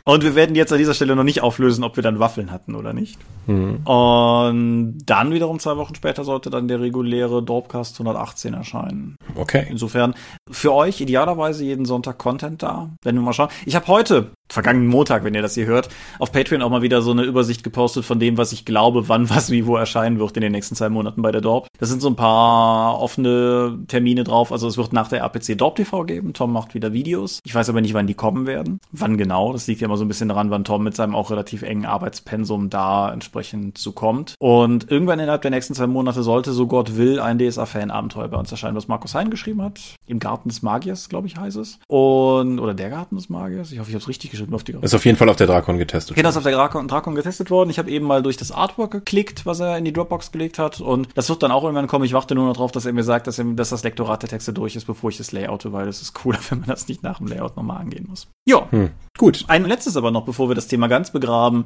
Und 0.03 0.23
wir 0.23 0.35
werden 0.35 0.55
jetzt 0.55 0.73
an 0.73 0.77
dieser 0.77 0.93
Stelle 0.93 1.15
noch 1.15 1.23
nicht 1.23 1.41
auflösen, 1.41 1.85
ob 1.85 1.95
wir 1.95 2.03
dann 2.03 2.19
Waffeln 2.19 2.51
hatten 2.51 2.75
oder 2.75 2.91
nicht. 2.91 3.17
Mhm. 3.47 3.77
Und 3.85 4.97
dann 5.05 5.33
wiederum 5.33 5.59
zwei 5.59 5.77
Wochen 5.77 5.95
später 5.95 6.25
sollte 6.25 6.49
dann 6.49 6.67
der 6.67 6.81
reguläre 6.81 7.41
Dorpcast 7.41 7.95
118 7.95 8.53
erscheinen. 8.53 9.15
Okay. 9.35 9.67
Insofern 9.69 10.15
für 10.49 10.73
euch 10.73 10.99
idealerweise 10.99 11.63
jeden 11.63 11.85
Sonntag 11.85 12.17
Content 12.17 12.61
da. 12.61 12.89
Wenn 13.03 13.15
wir 13.15 13.21
mal 13.21 13.33
schauen. 13.33 13.49
Ich 13.65 13.75
habe 13.75 13.87
heute 13.87 14.31
vergangenen 14.49 14.87
Montag, 14.87 15.23
wenn 15.23 15.33
ihr 15.33 15.41
das 15.41 15.55
hier 15.61 15.71
hört, 15.71 15.89
auf 16.19 16.31
Patreon 16.31 16.61
auch 16.61 16.69
mal 16.69 16.81
wieder 16.81 17.01
so 17.01 17.11
eine 17.11 17.23
Übersicht 17.23 17.63
gepostet 17.63 18.05
von 18.05 18.19
dem, 18.19 18.37
was 18.37 18.51
ich 18.51 18.65
glaube, 18.65 19.07
wann 19.09 19.29
was 19.29 19.51
wie 19.51 19.65
wo 19.65 19.75
erscheinen 19.75 20.19
wird 20.19 20.35
in 20.37 20.41
den 20.41 20.51
nächsten 20.51 20.75
zwei 20.75 20.89
Monaten 20.89 21.21
bei 21.21 21.31
der 21.31 21.41
Dorp. 21.41 21.67
Das 21.79 21.89
sind 21.89 22.01
so 22.01 22.09
ein 22.09 22.15
paar 22.15 22.99
offene 22.99 23.79
Termine 23.87 24.23
drauf. 24.23 24.51
Also 24.51 24.67
es 24.67 24.77
wird 24.77 24.93
nach 24.93 25.07
der 25.07 25.23
APC 25.23 25.57
Dorp 25.57 25.75
TV 25.75 26.03
geben. 26.03 26.33
Tom 26.33 26.53
macht 26.53 26.73
wieder 26.73 26.93
Videos. 26.93 27.39
Ich 27.45 27.53
weiß 27.53 27.69
aber 27.69 27.81
nicht, 27.81 27.93
wann 27.93 28.07
die 28.07 28.13
kommen 28.13 28.47
werden. 28.47 28.79
Wann 28.91 29.17
genau? 29.17 29.53
Das 29.53 29.67
liegt 29.67 29.81
ja 29.81 29.85
immer 29.85 29.97
so 29.97 30.05
ein 30.05 30.07
bisschen 30.07 30.29
daran, 30.29 30.49
wann 30.49 30.63
Tom 30.63 30.83
mit 30.83 30.95
seinem 30.95 31.15
auch 31.15 31.31
relativ 31.31 31.61
engen 31.61 31.85
Arbeitspensum 31.85 32.69
da 32.69 33.11
entsprechend 33.11 33.77
zukommt. 33.77 34.35
Und 34.39 34.89
irgendwann 34.91 35.19
innerhalb 35.19 35.41
der 35.41 35.51
nächsten 35.51 35.73
zwei 35.73 35.87
Monate 35.87 36.23
sollte, 36.23 36.51
so 36.53 36.67
Gott 36.67 36.97
will, 36.97 37.19
ein 37.19 37.39
DSA-Fan-Abenteuer 37.39 38.27
bei 38.27 38.37
uns 38.37 38.51
erscheinen, 38.51 38.75
was 38.75 38.87
Markus 38.87 39.15
Hein 39.15 39.29
geschrieben 39.29 39.61
hat. 39.61 39.79
Im 40.07 40.19
Garten 40.19 40.49
des 40.49 40.61
Magiers, 40.61 41.09
glaube 41.09 41.27
ich, 41.27 41.37
heißt 41.37 41.57
es. 41.57 41.79
Und, 41.87 42.59
oder 42.59 42.73
der 42.73 42.89
Garten 42.89 43.15
des 43.15 43.29
Magiers. 43.29 43.71
Ich 43.71 43.79
hoffe, 43.79 43.89
ich 43.89 43.95
habe 43.95 44.01
es 44.01 44.07
richtig 44.07 44.31
geschrieben 44.31 44.53
auf 44.53 44.63
die 44.63 44.73
Ist 44.81 44.95
auf 44.95 45.05
jeden 45.05 45.17
Fall 45.17 45.29
auf 45.29 45.35
der 45.35 45.47
Drakon 45.51 45.77
getestet. 45.77 46.15
Genau, 46.15 46.29
ist 46.29 46.37
auf 46.37 46.43
der 46.43 46.53
Drakon, 46.53 46.87
Drakon 46.87 47.15
getestet 47.15 47.51
worden. 47.51 47.69
Ich 47.69 47.79
habe 47.79 47.89
eben 47.89 48.05
mal 48.05 48.23
durch 48.23 48.37
das 48.37 48.51
Artwork 48.51 48.91
geklickt, 48.91 49.45
was 49.45 49.59
er 49.59 49.77
in 49.77 49.85
die 49.85 49.93
Dropbox 49.93 50.31
gelegt 50.31 50.59
hat. 50.59 50.79
Und 50.81 51.09
das 51.15 51.29
wird 51.29 51.43
dann 51.43 51.51
auch 51.51 51.63
irgendwann 51.63 51.87
kommen. 51.87 52.05
Ich 52.05 52.13
warte 52.13 52.35
nur 52.35 52.45
noch 52.45 52.55
drauf, 52.55 52.71
dass 52.71 52.85
er 52.85 52.93
mir 52.93 53.03
sagt, 53.03 53.27
dass, 53.27 53.39
er, 53.39 53.45
dass 53.45 53.69
das 53.69 53.83
Lektorat 53.83 54.21
der 54.21 54.29
Texte 54.29 54.53
durch 54.53 54.75
ist, 54.75 54.85
bevor 54.85 55.09
ich 55.09 55.17
das 55.17 55.31
layoute, 55.31 55.73
weil 55.73 55.87
es 55.87 56.01
ist 56.01 56.13
cooler, 56.13 56.39
wenn 56.49 56.59
man 56.59 56.69
das 56.69 56.87
nicht 56.87 57.03
nach 57.03 57.17
dem 57.17 57.27
Layout 57.27 57.57
nochmal 57.57 57.81
angehen 57.81 58.07
muss. 58.09 58.27
Ja. 58.45 58.67
Hm. 58.71 58.91
Gut. 59.17 59.43
Ein 59.47 59.65
letztes 59.65 59.97
aber 59.97 60.09
noch, 60.09 60.25
bevor 60.25 60.49
wir 60.49 60.55
das 60.55 60.67
Thema 60.67 60.87
ganz 60.87 61.11
begraben. 61.11 61.65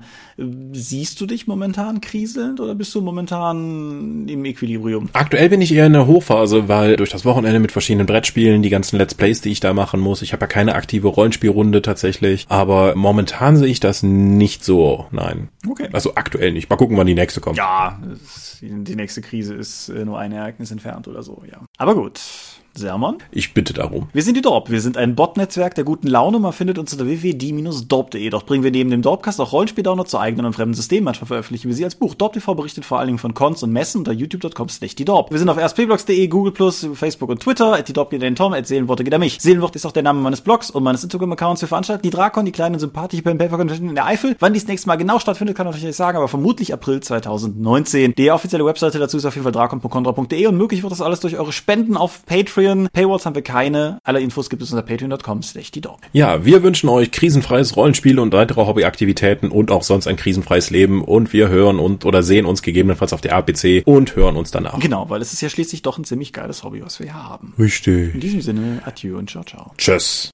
Siehst 0.74 1.22
du 1.22 1.26
dich 1.26 1.48
momentan 1.48 2.02
kriselnd 2.02 2.60
oder 2.60 2.76
bist 2.76 2.94
du 2.96 3.02
momentan 3.02 4.28
im 4.28 4.44
Equilibrium? 4.46 5.10
Aktuell 5.14 5.50
bin 5.50 5.62
ich 5.62 5.74
eher 5.74 5.86
in 5.86 5.94
der 5.94 6.08
Hochphase, 6.08 6.68
weil 6.68 6.96
durch 6.96 7.12
das 7.12 7.24
Wochenende 7.24 7.60
mit 7.60 7.72
verschiedenen 7.72 8.08
Brettspielen, 8.08 8.62
die 8.62 8.70
ganzen 8.70 8.98
Let's 8.98 9.14
Plays, 9.14 9.42
die 9.42 9.52
ich 9.52 9.60
da 9.60 9.74
machen 9.74 10.00
muss, 10.00 10.22
ich 10.22 10.34
habe 10.34 10.42
ja 10.42 10.48
keine 10.48 10.76
aktive 10.76 11.08
Rollenspielrunde 11.08 11.82
tatsächlich, 11.82 12.46
aber 12.50 12.96
momentan 12.96 13.58
sehe 13.58 13.68
ich 13.68 13.75
das 13.80 14.04
nicht 14.04 14.64
so, 14.64 15.08
nein. 15.12 15.50
Okay. 15.68 15.90
Also 15.92 16.16
aktuell 16.16 16.52
nicht. 16.52 16.70
Mal 16.70 16.76
gucken, 16.76 16.98
wann 16.98 17.08
die 17.08 17.16
nächste 17.16 17.42
kommt. 17.42 17.58
Ja, 17.58 18.00
die 18.62 18.96
nächste 18.96 19.22
Krise 19.22 19.56
ist 19.56 19.90
äh, 19.90 20.06
nur 20.06 20.20
ein 20.20 20.32
Ereignis 20.32 20.72
entfernt 20.72 21.08
oder 21.08 21.24
so, 21.24 21.44
ja. 21.50 21.62
Aber 21.78 21.96
gut. 21.96 22.20
Sermon? 22.78 23.18
Ich 23.32 23.54
bitte 23.54 23.74
darum. 23.74 24.08
Wir 24.14 24.22
sind 24.22 24.36
die 24.36 24.42
Dorp. 24.42 24.70
Wir 24.70 24.82
sind 24.82 24.98
ein 24.98 25.16
Bot-Netzwerk 25.16 25.76
der 25.76 25.84
guten 25.84 26.08
Laune. 26.08 26.40
Man 26.40 26.54
findet 26.54 26.78
uns 26.78 26.92
unter 26.94 27.06
www.die-dorp.de. 27.06 28.30
Dort 28.30 28.46
bringen 28.46 28.64
wir 28.64 28.72
neben 28.72 28.90
dem 28.90 29.02
Dorpcast 29.02 29.40
auch 29.40 29.52
Rollenspiel-Download 29.52 30.10
zu 30.10 30.20
eigenen 30.20 30.46
und 30.46 30.54
fremden 30.54 30.74
Systemen. 30.74 31.06
Manchmal 31.06 31.28
veröffentlichen 31.28 31.68
wir 31.70 31.76
sie 31.76 31.86
als 31.86 31.96
Buch. 31.96 32.16
Dorp 32.16 32.34
TV 32.34 32.54
berichtet 32.54 32.86
vor 32.86 33.00
allen 33.00 33.08
Dingen 33.08 33.20
von 33.20 33.34
Cons 33.34 33.64
und 33.64 33.72
Messen 33.72 34.00
unter 34.00 34.12
youtube.com 34.12 34.70
slash 34.70 34.96
die 34.96 35.06
Dorp. 35.06 35.32
Wir 35.32 35.40
sind 35.40 35.50
auf 35.50 35.58
rspblogs.de, 35.58 36.28
Google+, 36.28 36.72
Facebook 36.94 37.30
und 37.30 37.40
Twitter. 37.40 37.74
At 37.74 37.88
die 37.88 37.94
Dorp 37.94 38.10
geht 38.10 38.22
den 38.22 38.36
Tom, 38.36 38.54
at 38.54 38.68
Seelenworte 38.68 39.04
geht 39.04 39.14
er 39.14 39.20
mich. 39.20 39.38
Seelenwort 39.40 39.76
ist 39.76 39.86
auch 39.86 39.94
der 39.94 40.04
Name 40.04 40.20
meines 40.20 40.42
Blogs 40.42 40.70
und 40.70 40.84
meines 40.84 41.04
Instagram-Accounts. 41.04 41.62
Wir 41.62 41.68
veranstalten 41.70 42.04
die 42.04 42.10
Drakon, 42.10 42.46
die 42.46 42.52
kleine 42.52 42.78
sympathische 42.80 43.24
Pen 43.24 43.38
Paper 43.38 43.58
Convention 43.58 43.90
in 43.90 43.96
der 43.96 44.06
Eifel. 44.06 44.36
Wann 44.40 44.54
dies 44.54 44.68
nächste 44.68 44.88
Mal 44.88 44.98
genau 44.98 45.20
stattfindet, 45.20 45.56
kann 45.56 45.68
ich 45.70 45.76
euch 45.76 45.84
nicht 45.84 45.96
sagen, 45.96 46.18
aber 46.18 46.28
vermutlich 46.28 46.74
April 46.74 47.00
2019. 47.00 48.16
Die 48.16 48.32
offizielle 48.32 48.66
Webseite 48.66 49.00
dazu 49.00 49.18
ist 49.18 49.26
auf 49.26 49.36
jeden 49.36 49.44
Fall 49.44 49.54
drakon.contra.de 49.54 50.48
und 50.48 50.58
möglich 50.58 50.84
wird 50.84 50.92
das 50.92 51.02
alles 51.02 51.22
durch 51.22 51.38
eure 51.38 51.54
Spenden 51.54 51.96
auf 51.96 52.26
Patreon. 52.26 52.65
Paywalls 52.92 53.26
haben 53.26 53.36
wir 53.36 53.42
keine. 53.42 54.00
Alle 54.04 54.20
Infos 54.20 54.50
gibt 54.50 54.62
es 54.62 54.72
unter 54.72 54.86
patreon.com 54.86 55.42
slash 55.42 55.72
die. 55.72 55.82
Ja, 56.14 56.46
wir 56.46 56.64
wünschen 56.64 56.90
euch 56.90 57.12
krisenfreies 57.12 57.76
Rollenspiel 57.76 58.20
und 58.20 58.34
weitere 58.34 58.66
Hobbyaktivitäten 58.66 59.52
und 59.52 59.72
auch 59.72 59.84
sonst 59.84 60.08
ein 60.08 60.16
krisenfreies 60.16 60.70
Leben 60.70 61.04
und 61.04 61.34
wir 61.34 61.50
hören 61.50 61.80
und 61.80 62.06
oder 62.06 62.24
sehen 62.24 62.46
uns 62.46 62.62
gegebenenfalls 62.62 63.14
auf 63.14 63.22
der 63.22 63.36
APC 63.36 63.84
und 63.86 64.16
hören 64.16 64.36
uns 64.36 64.52
danach. 64.52 64.80
Genau, 64.80 65.10
weil 65.10 65.22
es 65.22 65.34
ist 65.34 65.42
ja 65.42 65.50
schließlich 65.50 65.82
doch 65.82 65.98
ein 65.98 66.04
ziemlich 66.04 66.34
geiles 66.34 66.64
Hobby, 66.64 66.82
was 66.84 67.00
wir 67.00 67.08
hier 67.08 67.24
haben. 67.24 67.54
Richtig. 67.60 68.16
In 68.16 68.20
diesem 68.20 68.42
Sinne, 68.42 68.82
adieu 68.86 69.18
und 69.18 69.30
ciao, 69.30 69.44
ciao. 69.44 69.72
Tschüss. 69.78 70.32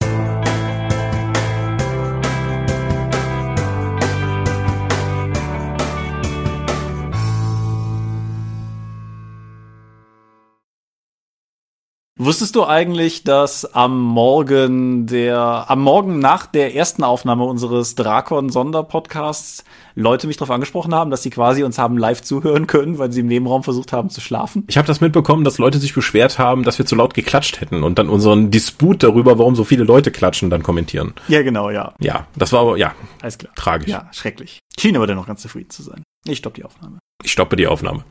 Wusstest 12.23 12.55
du 12.55 12.63
eigentlich, 12.65 13.23
dass 13.23 13.65
am 13.73 13.99
Morgen 13.99 15.07
der, 15.07 15.65
am 15.69 15.81
Morgen 15.81 16.19
nach 16.19 16.45
der 16.45 16.75
ersten 16.75 17.03
Aufnahme 17.03 17.45
unseres 17.45 17.95
Drakon-Sonderpodcasts 17.95 19.63
Leute 19.95 20.27
mich 20.27 20.37
darauf 20.37 20.51
angesprochen 20.51 20.93
haben, 20.93 21.09
dass 21.09 21.23
sie 21.23 21.31
quasi 21.31 21.63
uns 21.63 21.79
haben 21.79 21.97
live 21.97 22.21
zuhören 22.21 22.67
können, 22.67 22.99
weil 22.99 23.11
sie 23.11 23.21
im 23.21 23.25
Nebenraum 23.25 23.63
versucht 23.63 23.91
haben 23.91 24.11
zu 24.11 24.21
schlafen? 24.21 24.65
Ich 24.67 24.77
habe 24.77 24.85
das 24.85 25.01
mitbekommen, 25.01 25.43
dass 25.43 25.57
Leute 25.57 25.79
sich 25.79 25.95
beschwert 25.95 26.37
haben, 26.37 26.61
dass 26.61 26.77
wir 26.77 26.85
zu 26.85 26.93
laut 26.93 27.15
geklatscht 27.15 27.59
hätten 27.59 27.81
und 27.81 27.97
dann 27.97 28.07
unseren 28.07 28.51
Disput 28.51 29.01
darüber, 29.01 29.39
warum 29.39 29.55
so 29.55 29.63
viele 29.63 29.83
Leute 29.83 30.11
klatschen, 30.11 30.51
dann 30.51 30.61
kommentieren. 30.61 31.15
Ja, 31.27 31.41
genau, 31.41 31.71
ja. 31.71 31.95
Ja, 31.99 32.27
das 32.35 32.53
war 32.53 32.61
aber, 32.61 32.77
ja. 32.77 32.93
Alles 33.23 33.39
klar. 33.39 33.51
Tragisch. 33.55 33.89
Ja, 33.89 34.07
schrecklich. 34.11 34.59
Schien 34.79 34.95
aber 34.95 35.07
dennoch 35.07 35.25
ganz 35.25 35.41
zufrieden 35.41 35.71
zu 35.71 35.81
sein. 35.81 36.03
Ich 36.27 36.37
stoppe 36.37 36.57
die 36.57 36.65
Aufnahme. 36.65 36.99
Ich 37.23 37.31
stoppe 37.31 37.55
die 37.55 37.65
Aufnahme. 37.65 38.05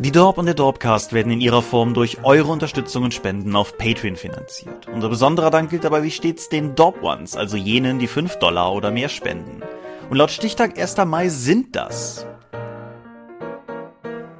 Die 0.00 0.12
Dorp 0.12 0.38
und 0.38 0.46
der 0.46 0.54
Dorpcast 0.54 1.12
werden 1.12 1.32
in 1.32 1.40
ihrer 1.40 1.60
Form 1.60 1.92
durch 1.92 2.22
eure 2.22 2.52
Unterstützung 2.52 3.02
und 3.02 3.14
Spenden 3.14 3.56
auf 3.56 3.76
Patreon 3.76 4.14
finanziert. 4.14 4.86
Unser 4.86 5.08
besonderer 5.08 5.50
Dank 5.50 5.70
gilt 5.70 5.82
dabei 5.82 6.04
wie 6.04 6.12
stets 6.12 6.48
den 6.48 6.76
Dorp 6.76 7.02
Ones, 7.02 7.36
also 7.36 7.56
jenen, 7.56 7.98
die 7.98 8.06
5 8.06 8.36
Dollar 8.36 8.72
oder 8.72 8.92
mehr 8.92 9.08
spenden. 9.08 9.60
Und 10.08 10.16
laut 10.16 10.30
Stichtag 10.30 10.78
1. 10.78 10.98
Mai 10.98 11.28
sind 11.28 11.74
das 11.74 12.24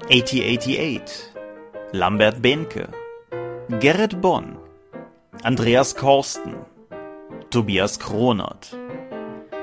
8088, 0.04 1.34
Lambert 1.90 2.40
Behnke, 2.40 2.90
Gerrit 3.80 4.20
Bonn, 4.20 4.58
Andreas 5.42 5.96
Korsten, 5.96 6.54
Tobias 7.50 7.98
Kronert, 7.98 8.76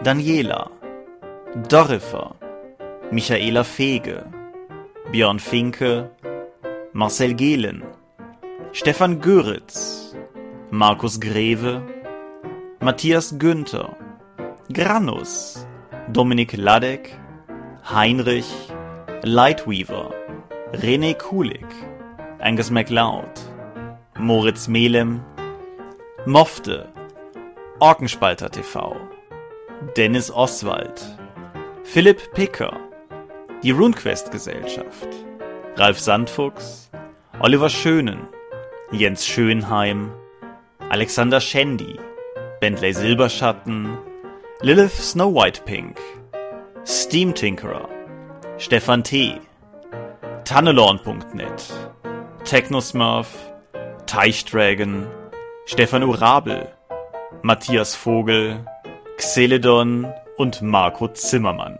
Daniela, 0.03 0.71
Dorifer, 1.69 2.35
Michaela 3.11 3.63
Fege, 3.63 4.25
Björn 5.11 5.39
Finke, 5.39 6.09
Marcel 6.93 7.33
Gehlen, 7.33 7.83
Stefan 8.73 9.21
Göritz, 9.21 10.15
Markus 10.71 11.19
Greve, 11.19 11.81
Matthias 12.79 13.37
Günther, 13.37 13.95
Granus, 14.73 15.65
Dominik 16.11 16.57
Ladek, 16.57 17.15
Heinrich, 17.83 18.47
Lightweaver, 19.23 20.11
René 20.73 21.13
Kulik, 21.13 21.67
Angus 22.39 22.71
MacLeod, 22.71 23.39
Moritz 24.17 24.67
Melem, 24.67 25.21
Mofte, 26.25 26.89
Orkenspalter 27.79 28.49
TV, 28.49 28.95
Dennis 29.95 30.31
Oswald, 30.31 30.99
Philipp 31.83 32.33
Picker, 32.33 32.84
die 33.65 33.71
RuneQuest 33.71 34.29
Gesellschaft, 34.29 35.07
Ralf 35.75 35.99
Sandfuchs, 35.99 36.91
Oliver 37.39 37.69
Schönen, 37.69 38.27
Jens 38.91 39.25
Schönheim, 39.25 40.11
Alexander 40.91 41.41
Schendi, 41.41 41.99
Bentley 42.61 42.93
Silberschatten, 42.93 43.97
Lilith 44.61 44.93
Snow 44.93 45.33
White 45.33 45.63
Pink, 45.65 45.99
Steam 46.85 47.33
Tinkerer, 47.33 47.89
Stefan 48.59 49.03
T., 49.03 49.41
Tannelorn.net, 50.43 51.73
Technosmurf, 52.43 53.35
Teichdragon, 54.05 55.07
Stefan 55.65 56.03
Urabel, 56.03 56.71
Matthias 57.41 57.95
Vogel, 57.95 58.63
Xeledon 59.17 60.13
und 60.37 60.61
Marco 60.61 61.07
Zimmermann. 61.07 61.79